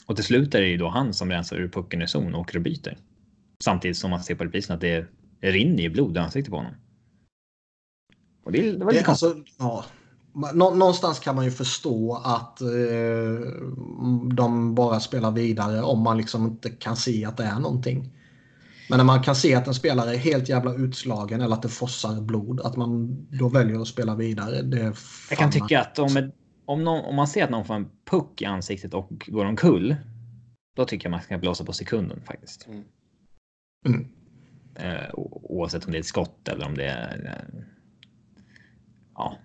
och 0.07 0.17
till 0.17 0.25
slut 0.25 0.55
är 0.55 0.61
det 0.61 0.69
ju 0.69 0.77
då 0.77 0.89
han 0.89 1.15
som 1.15 1.31
rensar 1.31 1.57
ur 1.57 1.69
pucken 1.69 2.03
i 2.03 2.07
zon 2.07 2.35
och 2.35 2.41
åker 2.41 2.57
och 2.57 2.63
byter. 2.63 2.99
Samtidigt 3.65 3.97
som 3.97 4.11
man 4.11 4.23
ser 4.23 4.35
på 4.35 4.45
reprisen 4.45 4.75
att 4.75 4.81
det, 4.81 5.07
det 5.41 5.51
rinner 5.51 5.83
ju 5.83 5.91
blod 5.91 6.17
i 6.17 6.21
ansiktet 6.21 6.51
på 6.51 6.57
honom. 6.57 6.75
Och 8.45 8.53
det, 8.53 8.73
det 8.73 8.85
var 8.85 8.93
Det, 8.93 8.93
lite 8.93 9.05
konstigt. 9.05 9.29
alltså, 9.29 9.55
ja. 9.59 9.85
Nå- 10.35 10.75
Någonstans 10.75 11.19
kan 11.19 11.37
man 11.37 11.45
ju 11.45 11.51
förstå 11.51 12.15
att 12.25 12.61
eh, 12.61 12.69
de 14.35 14.75
bara 14.75 15.01
spelar 15.01 15.31
vidare 15.31 15.83
om 15.83 16.01
man 16.03 16.17
liksom 16.17 16.47
inte 16.47 16.71
kan 16.71 16.97
se 16.97 17.25
att 17.25 17.37
det 17.37 17.45
är 17.45 17.61
någonting. 17.61 18.11
Men 18.91 18.97
när 18.99 19.05
man 19.05 19.23
kan 19.23 19.37
se 19.37 19.55
att 19.55 19.67
en 19.67 19.75
spelare 19.75 20.11
är 20.15 20.19
helt 20.19 20.49
jävla 20.49 20.75
utslagen 20.75 21.41
eller 21.41 21.55
att 21.55 21.63
det 21.63 21.69
fossar 21.69 22.21
blod, 22.21 22.61
att 22.61 22.77
man 22.77 23.17
då 23.31 23.49
väljer 23.49 23.81
att 23.81 23.89
spela 23.89 24.15
vidare. 24.15 24.63
Det 24.63 24.81
är 24.81 24.95
Jag 25.31 25.39
kan 25.39 25.51
tycka 25.51 25.81
att 25.81 25.99
om, 25.99 26.31
om, 26.67 26.85
någon, 26.85 27.05
om 27.05 27.15
man 27.17 27.27
ser 27.29 27.45
att 27.45 27.51
någon 27.51 27.65
får 27.65 27.75
en 27.75 27.89
puck 28.11 28.43
i 28.43 28.45
ansiktet 28.45 28.95
och 28.95 29.25
går 29.27 29.45
omkull. 29.45 29.97
Då 30.77 30.85
tycker 30.85 31.07
jag 31.07 31.11
man 31.11 31.23
ska 31.23 31.39
blåsa 31.39 31.65
på 31.65 31.73
sekunden 31.73 32.21
faktiskt. 32.27 32.69
Mm. 33.87 34.07
Eh, 34.75 35.11
o- 35.15 35.41
oavsett 35.43 35.85
om 35.87 35.93
det 35.93 35.99
är 35.99 36.01
ett 36.01 36.07
skott 36.07 36.49
eller 36.49 36.67
om 36.67 36.75
det 36.75 36.85
är... 36.87 37.25
Eh, 37.55 37.61
ja. 39.15 39.37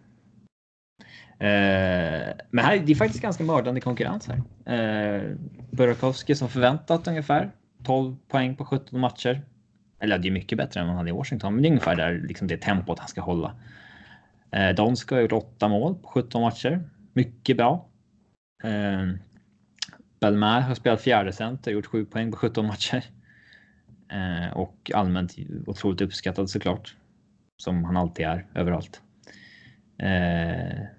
Eh, 1.40 2.34
men 2.50 2.66
här, 2.66 2.80
det 2.86 2.92
är 2.92 2.96
faktiskt 2.96 3.22
ganska 3.22 3.44
mördande 3.44 3.82
konkurrens 3.82 4.28
här. 4.28 4.42
Eh, 4.76 5.36
Burakovsky 5.72 6.36
som 6.36 6.50
förväntat 6.50 7.08
ungefär 7.08 7.52
12 7.84 8.16
poäng 8.28 8.56
på 8.56 8.66
17 8.66 9.00
matcher. 9.00 9.42
Eller 10.00 10.18
det 10.18 10.28
är 10.28 10.32
mycket 10.32 10.58
bättre 10.58 10.80
än 10.80 10.86
vad 10.86 10.96
han 10.96 10.98
hade 10.98 11.10
i 11.10 11.14
Washington, 11.14 11.54
men 11.54 11.62
det 11.64 11.68
är 11.68 11.72
ungefär 11.72 11.96
där 11.96 12.22
liksom 12.28 12.48
det 12.48 12.58
tempot 12.58 13.00
han 13.00 13.08
ska 13.08 13.22
hålla. 13.22 13.56
Eh, 14.52 14.70
Donsk 14.76 15.12
har 15.12 15.20
gjort 15.20 15.32
8 15.32 15.68
mål 15.68 15.96
på 15.96 16.08
17 16.08 16.42
matcher. 16.42 16.90
Mycket 17.14 17.58
bra. 17.58 17.90
Eh, 18.64 19.08
Belmar 20.22 20.62
har 20.62 20.76
spelat 20.76 21.02
fjärde 21.02 21.34
center, 21.34 21.72
gjort 21.72 21.86
7 21.86 22.06
poäng 22.06 22.32
på 22.32 22.38
17 22.38 22.68
matcher. 22.68 23.04
Eh, 24.12 24.58
och 24.58 24.92
allmänt 24.94 25.36
otroligt 25.68 26.02
uppskattad 26.02 26.50
såklart. 26.50 26.96
Som 27.64 27.84
han 27.84 27.98
alltid 27.98 28.26
är 28.26 28.46
överallt. 28.56 29.02
Eh, 29.98 30.99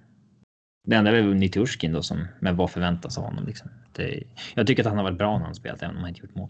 det 0.91 0.97
enda 0.97 1.11
är 1.11 1.23
väl 1.23 1.35
Niturskin 1.35 1.93
då 1.93 2.03
som, 2.03 2.29
men 2.41 2.57
vad 2.57 2.71
förväntas 2.71 3.19
av 3.19 3.25
honom 3.25 3.47
liksom. 3.47 3.71
Det, 3.93 4.23
jag 4.55 4.67
tycker 4.67 4.83
att 4.83 4.89
han 4.89 4.97
har 4.97 5.05
varit 5.05 5.19
bra 5.19 5.39
när 5.39 5.45
han 5.45 5.55
spelat 5.55 5.83
även 5.83 5.97
om 5.97 6.01
han 6.01 6.09
inte 6.09 6.21
gjort 6.21 6.35
mål. 6.35 6.49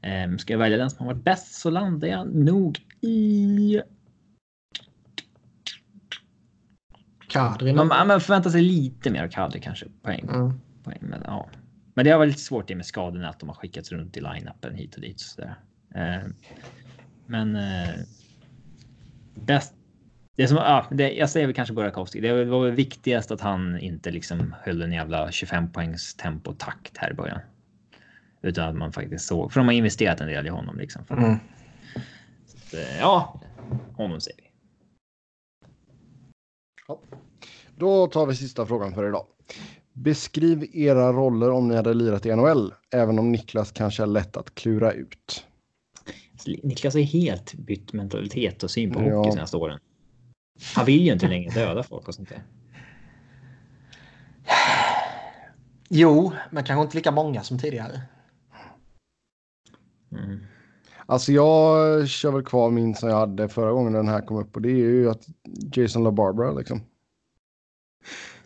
Eh, 0.00 0.36
ska 0.38 0.52
jag 0.52 0.58
välja 0.58 0.78
den 0.78 0.90
som 0.90 1.06
har 1.06 1.14
varit 1.14 1.24
bäst 1.24 1.54
så 1.54 1.70
landar 1.70 2.08
jag 2.08 2.34
nog 2.34 2.78
i... 3.00 3.80
Kadri. 7.28 7.72
Man, 7.72 7.88
man 7.88 8.20
förväntar 8.20 8.50
sig 8.50 8.62
lite 8.62 9.10
mer 9.10 9.24
av 9.24 9.28
Kadri 9.28 9.60
kanske. 9.60 9.86
Poäng. 10.02 10.28
Mm. 10.28 10.60
poäng 10.84 10.98
men, 11.00 11.22
ja. 11.24 11.48
men 11.94 12.04
det 12.04 12.10
har 12.10 12.18
varit 12.18 12.28
lite 12.28 12.40
svårt 12.40 12.68
det 12.68 12.74
med 12.74 12.86
skadorna 12.86 13.28
att 13.28 13.40
de 13.40 13.48
har 13.48 13.56
skickats 13.56 13.92
runt 13.92 14.16
i 14.16 14.20
line-upen 14.20 14.74
hit 14.74 14.94
och 14.94 15.00
dit. 15.00 15.20
Så 15.20 15.40
där. 15.40 15.54
Eh, 15.94 16.28
men 17.26 17.56
eh, 17.56 17.88
bäst. 19.34 19.74
Det 20.38 20.48
som, 20.48 20.56
ja, 20.56 20.86
det, 20.90 21.12
jag 21.12 21.30
säger 21.30 21.46
väl 21.46 21.54
kanske 21.54 21.74
Burakovsky. 21.74 22.20
Det 22.20 22.44
var 22.44 22.64
väl 22.64 22.74
viktigast 22.74 23.30
att 23.30 23.40
han 23.40 23.78
inte 23.78 24.10
liksom 24.10 24.54
höll 24.62 24.82
en 24.82 24.92
jävla 24.92 25.30
25 25.30 25.72
poängs 25.72 26.14
tempotakt 26.14 26.96
här 26.96 27.10
i 27.10 27.14
början. 27.14 27.40
Utan 28.42 28.68
att 28.68 28.76
man 28.76 28.92
faktiskt 28.92 29.26
såg, 29.26 29.52
för 29.52 29.60
de 29.60 29.66
har 29.66 29.72
investerat 29.72 30.20
en 30.20 30.28
del 30.28 30.46
i 30.46 30.50
honom 30.50 30.78
liksom. 30.78 31.02
Mm. 31.10 31.32
Att, 31.32 32.74
eh, 32.74 32.98
ja, 33.00 33.40
honom 33.96 34.20
säger 34.20 34.40
vi. 34.42 34.48
Då 37.76 38.06
tar 38.06 38.26
vi 38.26 38.34
sista 38.34 38.66
frågan 38.66 38.94
för 38.94 39.08
idag. 39.08 39.26
Beskriv 39.92 40.76
era 40.76 41.12
roller 41.12 41.50
om 41.50 41.68
ni 41.68 41.76
hade 41.76 41.94
lirat 41.94 42.26
i 42.26 42.36
NHL, 42.36 42.74
även 42.90 43.18
om 43.18 43.32
Niklas 43.32 43.72
kanske 43.72 44.02
är 44.02 44.06
lätt 44.06 44.36
att 44.36 44.54
klura 44.54 44.92
ut. 44.92 45.46
Niklas 46.62 46.94
har 46.94 47.00
helt 47.00 47.54
bytt 47.54 47.92
mentalitet 47.92 48.62
och 48.62 48.70
syn 48.70 48.92
på 48.92 49.02
Ja. 49.02 49.16
hockey 49.16 49.32
senaste 49.32 49.56
åren. 49.56 49.78
Han 50.74 50.84
vill 50.86 51.06
ju 51.06 51.12
inte 51.12 51.28
längre 51.28 51.50
döda 51.50 51.82
folk 51.82 52.08
och 52.08 52.14
sånt 52.14 52.28
där. 52.28 52.42
Jo, 55.88 56.32
men 56.50 56.64
kanske 56.64 56.82
inte 56.82 56.96
lika 56.96 57.10
många 57.10 57.42
som 57.42 57.58
tidigare. 57.58 58.00
Mm. 60.12 60.38
Alltså 61.06 61.32
jag 61.32 62.08
kör 62.08 62.30
väl 62.32 62.42
kvar 62.44 62.70
min 62.70 62.94
som 62.94 63.08
jag 63.08 63.16
hade 63.16 63.48
förra 63.48 63.72
gången 63.72 63.92
den 63.92 64.08
här 64.08 64.20
kom 64.20 64.36
upp 64.36 64.56
och 64.56 64.62
det 64.62 64.68
är 64.70 64.74
ju 64.76 65.10
att 65.10 65.26
Jason 65.76 66.04
LaBarbara 66.04 66.52
liksom. 66.52 66.80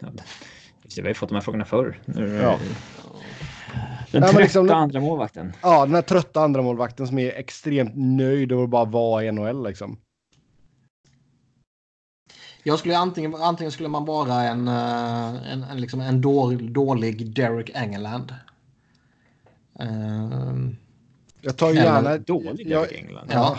Ja, 0.00 0.08
det- 0.12 0.22
vi 0.96 1.02
har 1.02 1.08
ju 1.08 1.14
fått 1.14 1.28
de 1.28 1.34
här 1.34 1.42
frågorna 1.42 1.64
förr. 1.64 2.00
Nu, 2.04 2.34
Ja. 2.34 2.58
Den 4.10 4.20
men 4.20 4.22
trötta 4.30 4.38
liksom- 4.42 4.70
andra 4.70 5.00
målvakten. 5.00 5.52
Ja, 5.62 5.86
den 5.86 5.94
här 5.94 6.02
trötta 6.02 6.40
andra 6.40 6.62
målvakten 6.62 7.06
som 7.06 7.18
är 7.18 7.32
extremt 7.32 7.92
nöjd 7.94 8.52
över 8.52 8.64
att 8.64 8.70
bara 8.70 8.84
vara 8.84 9.24
i 9.24 9.32
NHL 9.32 9.64
liksom. 9.66 9.98
Jag 12.62 12.78
skulle 12.78 12.96
antingen, 12.98 13.34
antingen 13.34 13.72
skulle 13.72 13.88
man 13.88 14.04
vara 14.04 14.42
en, 14.42 14.68
eh, 14.68 15.52
en, 15.52 15.62
en, 15.64 15.80
liksom 15.80 16.00
en 16.00 16.20
dålig, 16.20 16.72
dålig 16.72 17.30
Derek 17.34 17.70
Engeland. 17.74 18.34
Ehm, 19.78 20.76
Jag 21.40 21.56
tar 21.56 21.70
Eller 21.70 21.82
gärna... 21.82 22.18
Dålig 22.18 22.66
jag- 22.66 22.82
Derek 22.88 22.92
England. 23.02 23.30
ja, 23.32 23.58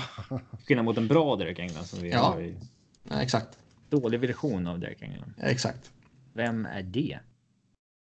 Skillnad 0.67 0.85
mot 0.85 0.97
en 0.97 1.07
bra 1.07 1.35
Derek 1.35 1.59
England 1.59 1.85
som 1.85 1.99
vi 2.01 2.11
Ja. 2.11 2.19
har. 2.19 2.41
i- 2.41 2.55
ja, 3.09 3.21
exakt. 3.21 3.57
Dålig 3.89 4.19
version 4.19 4.67
av 4.67 4.79
Derek 4.79 5.01
England. 5.01 5.33
Ja, 5.37 5.43
exakt. 5.45 5.91
Vem 6.33 6.65
är 6.65 6.81
det? 6.83 7.19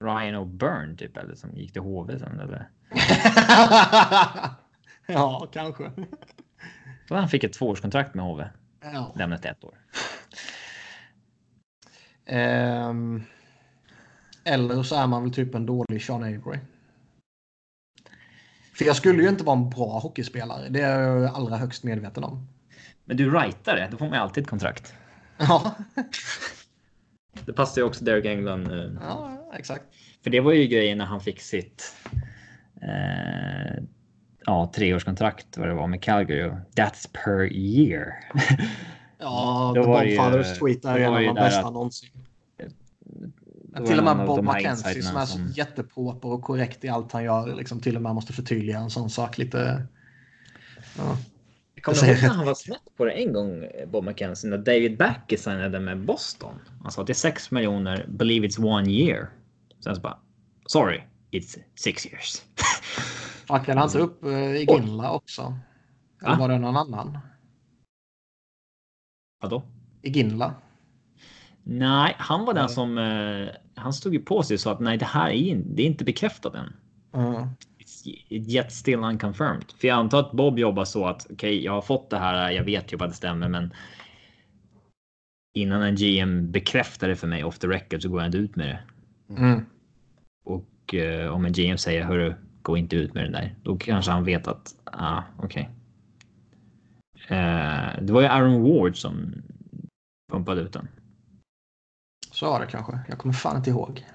Ryan 0.04 0.36
O'Byrne 0.36 0.98
typ 0.98 1.18
eller 1.18 1.36
som 1.36 1.50
gick 1.58 1.74
till 1.74 1.82
HV 1.82 2.20
sen 2.20 2.40
eller? 2.40 2.70
ja, 5.08 5.48
kanske. 5.54 5.92
Så 7.08 7.16
han 7.16 7.30
fick 7.30 7.44
ett 7.44 7.54
tvåårskontrakt 7.54 8.16
med 8.16 8.26
HV. 8.26 8.48
Ja. 8.82 9.14
Lämnat 9.16 9.46
ett 9.46 9.64
år. 9.64 9.74
Ehm, 12.28 13.24
eller 14.44 14.84
så 14.84 14.96
är 14.96 15.08
man 15.08 15.24
väl 15.24 15.34
typ 15.34 15.56
en 15.56 15.66
dålig 15.66 16.02
Sean 16.04 16.24
Avery. 16.24 16.60
För 18.74 18.86
jag 18.86 18.96
skulle 18.96 19.24
ju 19.24 19.30
inte 19.30 19.44
vara 19.44 19.58
en 19.58 19.70
bra 19.70 20.00
hockeyspelare. 20.00 20.70
Det 20.70 20.82
är 20.82 21.02
jag 21.02 21.36
allra 21.36 21.58
högst 21.58 21.84
medveten 21.84 22.24
om. 22.24 22.48
Men 23.06 23.18
du 23.18 23.32
rightare, 23.32 23.88
då 23.92 23.98
får 23.98 24.06
man 24.06 24.14
ju 24.14 24.22
alltid 24.22 24.44
ett 24.44 24.50
kontrakt. 24.50 24.94
Ja, 25.38 25.76
Det 27.46 27.54
passar 27.54 27.82
ju 27.82 27.88
också 27.88 28.06
Derek 28.06 28.26
England. 28.26 28.72
eh, 28.72 28.92
ja 29.02 29.52
exakt. 29.58 29.84
För 30.24 30.30
det 30.30 30.40
var 30.40 30.52
ju 30.52 30.68
grejen 30.68 30.98
när 30.98 31.06
han 31.06 31.22
fick 31.22 31.42
sitt 31.42 31.96
eh, 32.82 33.84
ja, 34.46 34.72
treårskontrakt 34.76 35.58
vad 35.58 35.68
det 35.68 35.74
var 35.74 35.88
med 35.88 36.04
Calgary. 36.04 36.52
That's 36.76 37.10
per 37.24 37.54
year. 37.54 38.14
Ja, 39.20 39.72
Då 39.76 39.84
The 39.84 39.88
var 39.90 39.96
Bob 39.98 40.04
det 40.04 40.10
ju- 40.12 40.18
Fathers 40.18 40.60
tweet 40.60 40.86
är 40.86 40.98
en 41.00 41.14
av 41.14 41.22
de 41.22 41.34
bästa 41.34 41.60
att- 41.68 41.74
någonsin. 41.74 42.10
Till 43.88 43.98
och 44.00 44.04
med 44.04 44.28
Bob 44.28 44.44
McKenzie 44.46 45.04
som 45.04 45.18
är 45.18 45.26
så 45.26 45.32
som- 45.32 45.48
jätteproper 45.56 46.30
och 46.30 46.42
korrekt 46.44 46.84
i 46.84 46.90
allt 46.90 47.12
han 47.12 47.24
gör. 47.24 47.56
Liksom 47.56 47.80
till 47.80 47.96
och 47.96 48.02
med 48.02 48.16
måste 48.16 48.34
förtydliga 48.34 48.78
en 48.80 48.90
sån 48.90 49.10
sak 49.10 49.38
lite. 49.38 49.88
Ja. 50.98 51.18
Jag 51.76 51.84
kommer 51.84 52.06
ihåg 52.10 52.22
när 52.22 52.30
han 52.30 52.46
var 52.46 52.54
snett 52.56 52.82
på 52.98 53.06
det 53.06 53.12
en 53.12 53.34
gång, 53.34 53.66
Bob 53.92 54.06
McKenzie, 54.06 54.50
när 54.50 54.58
David 54.58 54.98
Backey 54.98 55.38
signade 55.38 55.80
med 55.80 56.06
Boston. 56.06 56.54
Han 56.84 56.92
sa 56.92 57.02
att 57.02 57.08
det 57.08 57.14
är 57.14 57.16
6 57.16 57.52
miljoner, 57.52 58.06
believe 58.10 58.48
it's 58.48 58.66
one 58.66 58.90
year. 58.92 59.30
Sen 59.84 59.96
så 59.96 60.02
bara, 60.02 60.18
sorry, 60.66 61.02
it's 61.32 61.58
six 61.76 62.06
years. 62.06 62.42
Fuckade 63.48 63.80
han 63.80 63.88
inte 63.90 64.00
upp 64.00 64.24
eh, 64.24 64.32
i 64.32 64.66
Ginla 64.70 65.12
också? 65.12 65.58
Eller 66.22 66.32
Va? 66.32 66.38
var 66.40 66.50
det 66.50 66.60
någon 66.60 66.78
annan? 66.78 67.18
Vadå? 69.40 69.64
I 70.02 70.10
Ginla? 70.10 70.56
Nej, 71.64 72.16
han 72.20 72.46
var 72.46 72.54
den 72.54 72.70
som, 72.70 72.98
eh, 72.98 73.48
han 73.76 73.94
stod 73.94 74.14
ju 74.14 74.20
på 74.20 74.44
sig 74.44 74.54
och 74.54 74.60
sa 74.60 74.72
att 74.72 74.80
nej, 74.80 74.98
det 74.98 75.06
här 75.06 75.30
är, 75.30 75.34
in, 75.34 75.76
det 75.76 75.82
är 75.82 75.88
inte 75.88 76.04
bekräftat 76.04 76.56
än. 76.56 76.74
Mm. 77.14 77.48
Yet 78.30 78.72
still 78.72 79.00
unconfirmed. 79.00 79.66
För 79.78 79.88
jag 79.88 79.98
antar 79.98 80.20
att 80.20 80.32
Bob 80.32 80.60
jobbar 80.60 80.86
så 80.86 81.06
att 81.06 81.28
okej, 81.32 81.64
jag 81.64 81.72
har 81.72 81.82
fått 81.82 82.10
det 82.10 82.18
här. 82.18 82.52
Jag 82.52 82.64
vet 82.64 82.94
ju 82.94 83.04
att 83.04 83.10
det 83.10 83.16
stämmer, 83.16 83.50
men. 83.50 83.74
Innan 85.54 85.82
en 85.82 85.96
GM 85.96 86.52
bekräftar 86.52 87.08
det 87.08 87.16
för 87.16 87.28
mig 87.28 87.44
off 87.44 87.60
the 87.60 87.68
record 87.68 88.02
så 88.02 88.10
går 88.10 88.20
jag 88.20 88.28
inte 88.28 88.38
ut 88.38 88.56
med 88.56 88.68
det. 88.68 88.80
Mm. 89.34 89.66
Och 90.46 90.94
eh, 90.94 91.34
om 91.34 91.46
en 91.46 91.52
GM 91.52 91.78
säger 91.78 92.04
hörru, 92.04 92.34
gå 92.62 92.78
inte 92.78 92.96
ut 92.96 93.14
med 93.14 93.24
den 93.24 93.32
där. 93.32 93.56
Då 93.64 93.78
kanske 93.78 94.12
han 94.12 94.24
vet 94.24 94.48
att, 94.48 94.76
ah, 94.84 95.22
okej. 95.38 95.70
Eh, 97.28 98.02
det 98.02 98.14
var 98.14 98.22
ju 98.22 98.28
Aaron 98.28 98.62
Ward 98.62 98.98
som 98.98 99.34
pumpade 100.32 100.62
ut 100.62 100.74
den. 100.74 100.88
Så 102.32 102.46
var 102.46 102.60
det 102.60 102.66
kanske. 102.66 103.00
Jag 103.08 103.18
kommer 103.18 103.34
fan 103.34 103.58
inte 103.58 103.70
ihåg. 103.70 104.06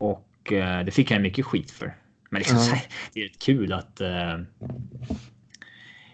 Och 0.00 0.52
eh, 0.52 0.84
det 0.84 0.90
fick 0.90 1.10
han 1.10 1.22
mycket 1.22 1.46
skit 1.46 1.70
för. 1.70 1.96
Men 2.30 2.38
liksom, 2.38 2.58
här, 2.58 2.82
det 3.12 3.20
är 3.20 3.24
rätt 3.24 3.42
kul 3.42 3.72
att. 3.72 4.00
Eh, 4.00 4.38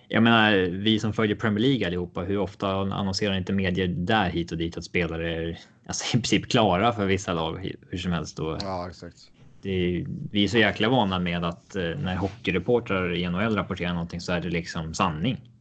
jag 0.09 0.23
menar, 0.23 0.53
vi 0.71 0.99
som 0.99 1.13
följer 1.13 1.37
Premier 1.37 1.61
League 1.61 1.87
allihopa, 1.87 2.21
hur 2.21 2.39
ofta 2.39 2.69
annonserar 2.71 3.35
inte 3.37 3.53
medier 3.53 3.89
där 3.89 4.31
hit 4.31 4.53
och 4.53 4.59
dit 4.59 4.77
att 4.77 4.85
spelare 4.85 5.35
är 5.35 5.59
alltså, 5.87 6.05
i 6.17 6.21
princip 6.21 6.51
klara 6.51 6.93
för 6.93 7.07
vissa 7.07 7.33
lag 7.33 7.73
hur 7.91 7.99
som 7.99 8.13
helst. 8.13 8.39
Och 8.39 8.59
Ja, 8.63 8.89
exakt. 8.89 9.31
det 9.63 9.71
är, 9.71 10.07
vi 10.31 10.45
är 10.45 10.49
så 10.49 10.59
jäkla 10.59 10.89
vana 10.89 11.19
med 11.19 11.45
att 11.45 11.77
eh, 11.77 11.83
när 11.83 12.17
hockeyreportrar 12.17 13.15
i 13.15 13.29
NHL 13.29 13.57
rapporterar 13.57 13.93
någonting 13.93 14.21
så 14.21 14.33
är 14.33 14.41
det 14.41 14.51
liksom 14.51 14.95
sanning. 14.95 15.54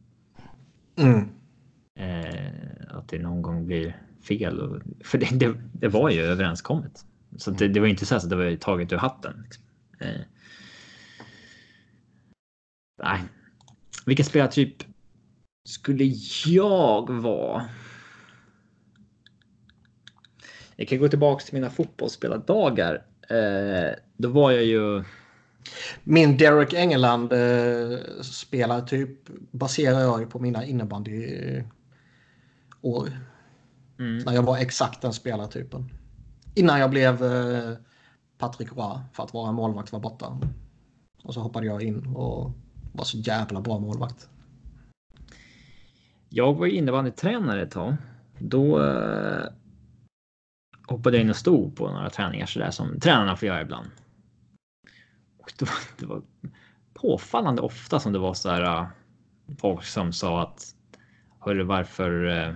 Mm. 0.96 1.28
Eh, 1.98 2.96
att 2.96 3.08
det 3.08 3.18
någon 3.18 3.42
gång 3.42 3.66
blir 3.66 4.02
fel. 4.28 4.60
Och, 4.60 4.82
för 5.04 5.18
det, 5.18 5.28
det, 5.32 5.54
det 5.72 5.88
var 5.88 6.10
ju 6.10 6.20
överenskommet. 6.20 7.04
Så 7.36 7.50
det, 7.50 7.68
det 7.68 7.80
var 7.80 7.86
inte 7.86 8.06
så 8.06 8.16
att 8.16 8.30
det 8.30 8.36
var 8.36 8.56
taget 8.56 8.92
ur 8.92 8.96
hatten. 8.96 9.42
Liksom. 9.44 9.64
Eh. 10.00 10.20
Nej. 13.02 13.20
Vilken 14.06 14.24
spelartyp 14.24 14.84
skulle 15.68 16.04
jag 16.46 17.10
vara? 17.10 17.64
Jag 20.76 20.88
kan 20.88 20.98
gå 20.98 21.08
tillbaka 21.08 21.44
till 21.44 21.54
mina 21.54 21.70
fotbollsspelardagar. 21.70 22.94
Eh, 23.28 23.94
då 24.16 24.28
var 24.28 24.50
jag 24.50 24.64
ju... 24.64 25.04
Min 26.04 26.36
Derek 26.36 26.72
Engeland 26.72 27.32
eh, 27.32 27.98
spelartyp 28.22 29.28
baserar 29.50 30.00
jag 30.00 30.20
ju 30.20 30.26
på 30.26 30.38
mina 30.38 30.64
innebandyår. 30.64 31.64
Mm, 33.98 34.18
När 34.18 34.32
jag 34.32 34.42
var 34.42 34.58
exakt 34.58 35.02
den 35.02 35.12
spelartypen. 35.12 35.90
Innan 36.54 36.80
jag 36.80 36.90
blev 36.90 37.24
eh, 37.24 37.72
Patrick 38.38 38.72
Roy 38.72 38.98
för 39.12 39.22
att 39.22 39.34
vara 39.34 39.52
målvakt 39.52 39.92
var 39.92 40.00
borta. 40.00 40.38
Och 41.22 41.34
så 41.34 41.40
hoppade 41.40 41.66
jag 41.66 41.82
in 41.82 42.06
och 42.06 42.52
var 42.92 43.04
så 43.04 43.18
jävla 43.18 43.60
bra 43.60 43.78
målvakt. 43.78 44.28
Jag 46.28 46.54
var 46.54 46.66
ju 46.66 46.72
innebandytränare 46.72 47.62
ett 47.62 47.70
tag. 47.70 47.96
Då 48.38 48.82
eh, 48.82 49.44
hoppade 50.86 51.16
jag 51.16 51.24
in 51.24 51.30
och 51.30 51.36
stod 51.36 51.76
på 51.76 51.88
några 51.88 52.10
träningar 52.10 52.46
sådär 52.46 52.70
som 52.70 53.00
tränarna 53.00 53.36
får 53.36 53.48
göra 53.48 53.62
ibland. 53.62 53.90
Och 55.44 55.52
det, 55.58 55.64
var, 55.64 55.74
det 55.98 56.06
var 56.06 56.22
påfallande 56.94 57.62
ofta 57.62 58.00
som 58.00 58.12
det 58.12 58.18
var 58.18 58.34
så 58.34 58.48
här. 58.50 58.62
eh, 58.62 58.86
folk 59.58 59.84
som 59.84 60.12
sa 60.12 60.42
att 60.42 60.74
Hörru, 61.40 61.62
varför? 61.64 62.26
Eh, 62.26 62.54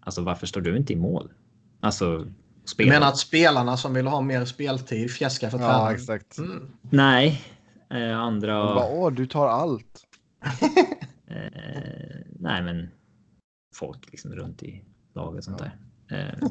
alltså, 0.00 0.22
varför 0.22 0.46
står 0.46 0.60
du 0.60 0.76
inte 0.76 0.92
i 0.92 0.96
mål? 0.96 1.32
Alltså. 1.80 2.18
Du 2.18 2.32
Spela. 2.64 2.92
menar 2.92 3.08
att 3.08 3.18
spelarna 3.18 3.76
som 3.76 3.94
vill 3.94 4.06
ha 4.06 4.20
mer 4.20 4.44
speltid 4.44 5.10
fjäskar 5.10 5.50
för 5.50 5.58
Ja, 5.58 5.64
tränaren? 5.68 5.94
exakt. 5.94 6.38
Mm. 6.38 6.70
Nej, 6.90 7.42
eh, 7.90 8.18
andra. 8.18 8.62
Och 8.68 8.74
bara, 8.74 8.86
Åh, 8.90 9.12
du 9.12 9.26
tar 9.26 9.46
allt. 9.48 10.02
Eh, 11.28 12.20
nej, 12.40 12.62
men 12.62 12.88
folk 13.74 14.10
liksom 14.10 14.32
runt 14.32 14.62
i 14.62 14.84
laget 15.14 15.38
och 15.38 15.44
sånt 15.44 15.58
där. 15.58 15.76
Eh, 16.10 16.48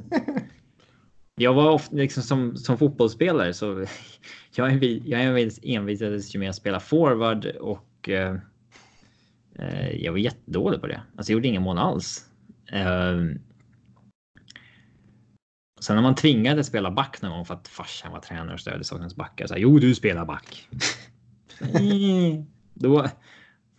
jag 1.36 1.53
var 1.53 1.72
ofta 1.72 1.95
liksom 1.95 2.24
som, 2.24 2.57
som 2.57 2.78
fotbollsspelare 2.78 3.53
så 3.53 3.86
jag, 4.56 4.84
jag 4.84 5.24
envis, 5.24 5.60
envisades 5.64 6.36
ju 6.36 6.40
med 6.40 6.49
att 6.49 6.56
spela 6.56 6.80
forward 6.80 7.45
och 7.45 8.10
eh, 8.10 8.36
eh, 9.56 9.90
jag 9.90 10.12
var 10.12 10.20
jättedålig 10.20 10.82
på 10.82 10.88
det. 10.88 11.02
Alltså 11.18 11.32
jag 11.32 11.38
gjorde 11.38 11.48
ingen 11.48 11.64
mål 11.64 11.78
alls. 11.78 12.26
Eh, 12.72 13.16
sen 15.80 15.95
när 15.95 16.02
man 16.02 16.16
tvingade 16.16 16.64
spela 16.64 16.91
back 16.91 17.22
någon 17.22 17.32
gång 17.32 17.45
för 17.45 17.53
att 17.53 17.68
farsan 17.68 18.12
var 18.12 18.20
tränare 18.20 18.53
och 18.53 18.60
stödde 18.60 18.84
saknades 18.84 19.16
backar. 19.16 19.48
Så 19.48 19.53
här, 19.53 19.62
jo, 19.62 19.80
du 19.80 19.95
spelar 19.95 20.26
back. 20.26 20.70
Mm. 21.62 22.45
Då 22.74 22.90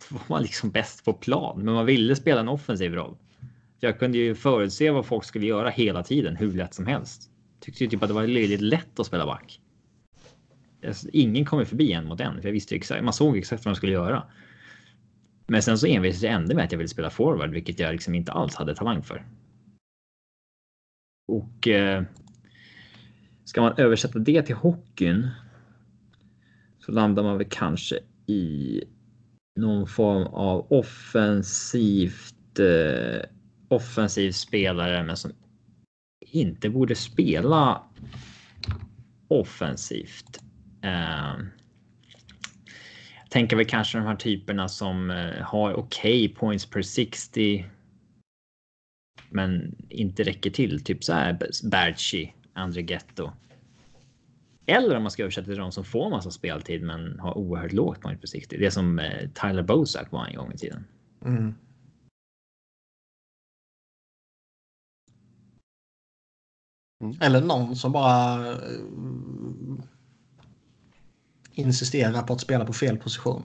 var 0.09 0.21
man 0.27 0.41
liksom 0.41 0.71
bäst 0.71 1.05
på 1.05 1.13
plan, 1.13 1.61
men 1.63 1.73
man 1.73 1.85
ville 1.85 2.15
spela 2.15 2.39
en 2.39 2.47
offensiv 2.47 2.93
roll. 2.93 3.17
Jag 3.79 3.99
kunde 3.99 4.17
ju 4.17 4.35
förutse 4.35 4.91
vad 4.91 5.05
folk 5.05 5.23
skulle 5.23 5.45
göra 5.45 5.69
hela 5.69 6.03
tiden, 6.03 6.35
hur 6.35 6.53
lätt 6.53 6.73
som 6.73 6.87
helst. 6.87 7.31
Tyckte 7.67 7.83
ju 7.83 7.89
typ 7.89 8.03
att 8.03 8.09
det 8.09 8.13
var 8.13 8.27
löjligt 8.27 8.61
lätt 8.61 8.99
att 8.99 9.05
spela 9.05 9.25
back. 9.25 9.59
Alltså, 10.85 11.09
ingen 11.13 11.45
kom 11.45 11.65
förbi 11.65 11.91
en 11.91 12.05
mot 12.05 12.19
en, 12.19 12.41
för 12.41 12.47
jag 12.47 12.53
visste 12.53 12.75
exakt. 12.75 13.03
Man 13.03 13.13
såg 13.13 13.37
exakt 13.37 13.65
vad 13.65 13.73
de 13.73 13.75
skulle 13.75 13.91
göra. 13.91 14.23
Men 15.47 15.61
sen 15.61 15.77
så 15.77 15.87
envisades 15.87 16.23
jag 16.23 16.33
ändå 16.33 16.55
med 16.55 16.65
att 16.65 16.71
jag 16.71 16.77
ville 16.77 16.87
spela 16.87 17.09
forward, 17.09 17.49
vilket 17.49 17.79
jag 17.79 17.91
liksom 17.91 18.15
inte 18.15 18.31
alls 18.31 18.55
hade 18.55 18.75
talang 18.75 19.03
för. 19.03 19.25
Och 21.27 21.67
eh, 21.67 22.03
ska 23.43 23.61
man 23.61 23.73
översätta 23.77 24.19
det 24.19 24.41
till 24.41 24.55
hockeyn. 24.55 25.29
Så 26.79 26.91
landar 26.91 27.23
man 27.23 27.37
väl 27.37 27.47
kanske 27.49 27.99
i 28.27 28.83
någon 29.59 29.87
form 29.87 30.27
av 30.27 30.67
offensivt 30.69 32.59
eh, 32.59 33.21
offensiv 33.67 34.31
spelare, 34.31 35.03
men 35.03 35.17
som 35.17 35.31
inte 36.31 36.69
borde 36.69 36.95
spela 36.95 37.83
offensivt. 39.27 40.39
Eh, 40.81 41.35
jag 43.21 43.29
tänker 43.29 43.55
väl 43.55 43.65
kanske 43.65 43.97
de 43.97 44.07
här 44.07 44.15
typerna 44.15 44.67
som 44.67 45.11
eh, 45.11 45.41
har 45.41 45.73
okej 45.73 46.25
okay 46.25 46.35
points 46.35 46.65
per 46.65 46.81
60. 46.81 47.65
Men 49.29 49.75
inte 49.89 50.23
räcker 50.23 50.49
till, 50.49 50.83
typ 50.83 51.03
så 51.03 51.13
här 51.13 51.39
Berchi, 51.63 52.33
Andregetto. 52.53 53.31
Eller 54.65 54.97
om 54.97 55.03
man 55.03 55.11
ska 55.11 55.23
översätta 55.23 55.45
till 55.45 55.57
de 55.57 55.71
som 55.71 55.85
får 55.85 56.09
massa 56.09 56.31
speltid 56.31 56.83
men 56.83 57.19
har 57.19 57.37
oerhört 57.37 57.73
lågt 57.73 58.01
point 58.01 58.21
per 58.21 58.27
60. 58.27 58.57
Det 58.57 58.71
som 58.71 58.99
eh, 58.99 59.29
Tyler 59.33 59.63
Bozak 59.63 60.11
var 60.11 60.25
en 60.25 60.35
gång 60.35 60.51
i 60.53 60.57
tiden. 60.57 60.85
Mm. 61.25 61.55
Mm. 67.01 67.17
Eller 67.21 67.41
någon 67.41 67.75
som 67.75 67.91
bara 67.91 68.51
uh, 68.51 69.79
insisterar 71.51 72.21
på 72.21 72.33
att 72.33 72.41
spela 72.41 72.65
på 72.65 72.73
fel 72.73 72.97
position. 72.97 73.43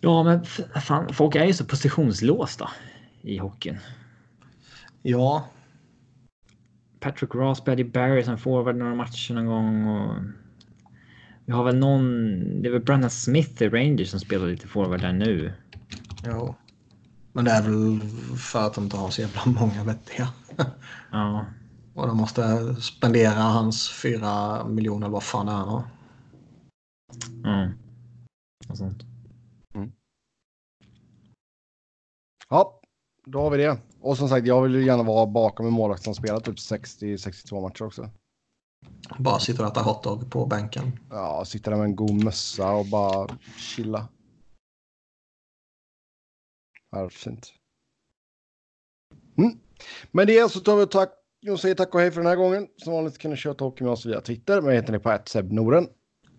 Ja, 0.00 0.22
men 0.22 0.44
fan, 0.82 1.14
folk 1.14 1.34
är 1.34 1.44
ju 1.44 1.52
så 1.52 1.64
positionslåsta 1.64 2.70
i 3.22 3.38
hockeyn. 3.38 3.78
Ja. 5.02 5.48
Patrick 7.00 7.34
Ross, 7.34 7.64
Betty 7.64 7.84
Barry 7.84 8.24
som 8.24 8.38
forward 8.38 8.76
några 8.76 8.94
matcher 8.94 9.34
någon 9.34 9.46
gång. 9.46 9.86
Och 9.86 10.14
vi 11.44 11.52
har 11.52 11.64
väl 11.64 11.76
någon, 11.76 12.02
det 12.62 12.68
är 12.68 12.72
väl 12.72 12.82
Brandon 12.82 13.10
Smith 13.10 13.62
i 13.62 13.68
Rangers 13.68 14.10
som 14.10 14.20
spelar 14.20 14.46
lite 14.46 14.68
forward 14.68 15.00
där 15.00 15.12
nu. 15.12 15.52
Jo. 16.26 16.54
Men 17.38 17.44
det 17.44 17.50
är 17.50 17.62
väl 17.62 18.00
för 18.38 18.66
att 18.66 18.74
de 18.74 18.84
inte 18.84 18.96
har 18.96 19.10
så 19.10 19.20
jävla 19.20 19.42
många 19.46 19.84
vettiga. 19.84 20.28
Ja. 21.10 21.46
Och 21.94 22.06
de 22.06 22.16
måste 22.16 22.74
spendera 22.74 23.40
hans 23.40 23.90
fyra 24.02 24.64
miljoner 24.64 25.08
vad 25.08 25.22
fan 25.22 25.46
det 25.46 25.52
är. 25.52 25.82
Ja. 27.44 27.68
Och 28.68 28.76
sånt. 28.76 29.02
Mm. 29.74 29.92
Ja, 32.48 32.80
då 33.26 33.40
har 33.40 33.50
vi 33.50 33.56
det. 33.56 33.78
Och 34.00 34.16
som 34.16 34.28
sagt, 34.28 34.46
jag 34.46 34.62
vill 34.62 34.86
gärna 34.86 35.02
vara 35.02 35.26
bakom 35.26 35.66
en 35.66 35.72
målvakt 35.72 36.02
som 36.02 36.14
spelar 36.14 36.40
typ 36.40 36.56
60-62 36.56 37.62
matcher 37.62 37.82
också. 37.82 38.10
Bara 39.18 39.38
sitta 39.38 39.62
och 39.62 39.70
äta 39.70 39.82
hotdog 39.82 40.30
på 40.30 40.46
bänken. 40.46 40.98
Ja, 41.10 41.44
sitta 41.44 41.70
där 41.70 41.76
med 41.76 41.84
en 41.84 41.96
god 41.96 42.24
mössa 42.24 42.70
och 42.70 42.86
bara 42.86 43.28
chilla. 43.56 44.08
Ja, 46.90 47.08
fint. 47.08 47.52
Mm. 49.38 49.58
Men 50.10 50.26
det 50.26 50.52
så 50.52 50.60
tar 50.60 50.76
vi 50.76 50.86
tack 50.86 51.10
och 51.50 51.60
säger 51.60 51.74
tack 51.74 51.94
och 51.94 52.00
hej 52.00 52.10
för 52.10 52.20
den 52.20 52.26
här 52.26 52.36
gången. 52.36 52.66
Som 52.76 52.92
vanligt 52.92 53.18
kan 53.18 53.30
ni 53.30 53.36
köra 53.36 53.54
hockey 53.58 53.84
med 53.84 53.92
oss 53.92 54.06
via 54.06 54.20
Twitter. 54.20 54.60
Mig 54.60 54.76
heter 54.76 54.92
ni 54.92 54.98
på 54.98 55.10
ett 55.10 55.28
Seb 55.28 55.52
Noren. 55.52 55.88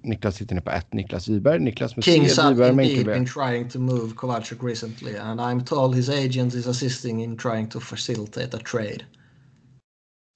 Niklas 0.04 0.42
hittar 0.42 0.56
ni 0.56 0.62
på 0.62 0.72
ett 0.72 0.94
Niklas 0.94 1.28
Wiberg. 1.28 1.60
Niklas 1.60 1.96
med 1.96 2.06
Kings 2.06 2.36
C. 2.36 2.42
Wiberg 2.50 2.76
med 2.76 2.90
indeed 2.90 3.06
been 3.06 3.26
trying 3.26 3.70
to 3.70 3.80
move 3.80 4.16
Kovalchuk 4.16 4.64
recently 4.64 5.16
and 5.18 5.40
I'm 5.40 5.66
told 5.66 5.96
his 5.96 6.10
agent 6.10 6.54
is 6.54 6.68
assisting 6.68 7.24
in 7.24 7.38
trying 7.38 7.70
to 7.70 7.80
facilitate 7.80 8.58
a 8.58 8.60
trade. 8.66 9.06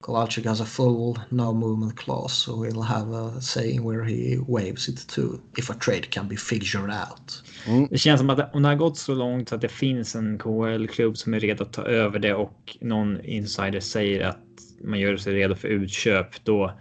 Kovalchuk 0.04 0.46
has 0.46 0.62
a 0.62 0.66
full 0.66 1.18
no 1.30 1.54
movement 1.54 1.98
clause 1.98 2.34
so 2.34 2.64
he'll 2.64 2.82
have 2.82 3.14
a 3.14 3.42
saying 3.42 3.84
where 3.84 4.04
he 4.04 4.38
waves 4.48 4.90
it 4.90 5.08
to 5.08 5.40
if 5.58 5.70
a 5.70 5.74
trade 5.74 6.10
can 6.10 6.28
be 6.28 6.36
figured 6.36 6.90
out. 6.90 7.44
Mm. 7.66 7.88
Det 7.92 7.98
känns 7.98 8.20
som 8.20 8.30
att 8.30 8.56
om 8.56 8.62
det 8.62 8.68
har 8.68 8.76
gått 8.76 8.98
så 8.98 9.14
långt 9.14 9.52
att 9.54 9.62
det 9.62 9.70
finns 9.70 10.16
en 10.16 10.40
KHL-klubb 10.40 11.18
som 11.18 11.34
är 11.34 11.40
redo 11.40 11.64
att 11.64 11.74
ta 11.74 11.84
över 11.84 12.20
det 12.20 12.34
och 12.34 12.78
någon 12.82 13.22
insider 13.22 13.80
säger 13.80 14.28
att 14.28 14.38
man 14.84 15.00
gör 15.00 15.18
sig 15.18 15.34
redo 15.34 15.56
för 15.56 15.68
utköp, 15.68 16.44
då, 16.44 16.72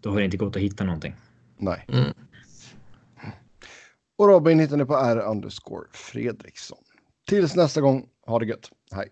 då 0.00 0.10
har 0.10 0.18
det 0.18 0.24
inte 0.24 0.36
gått 0.36 0.56
att 0.56 0.62
hitta 0.62 0.84
någonting. 0.84 1.14
Nej. 1.58 1.84
Mm. 1.88 2.12
Och 4.18 4.28
Robin 4.28 4.60
hittar 4.60 4.76
ni 4.76 4.84
på 4.84 4.96
R 4.96 5.18
underscore 5.18 5.88
Fredriksson. 5.92 6.78
Tills 7.28 7.56
nästa 7.56 7.80
gång, 7.80 8.06
ha 8.26 8.38
det 8.38 8.46
gött. 8.46 8.70
Hej! 8.92 9.08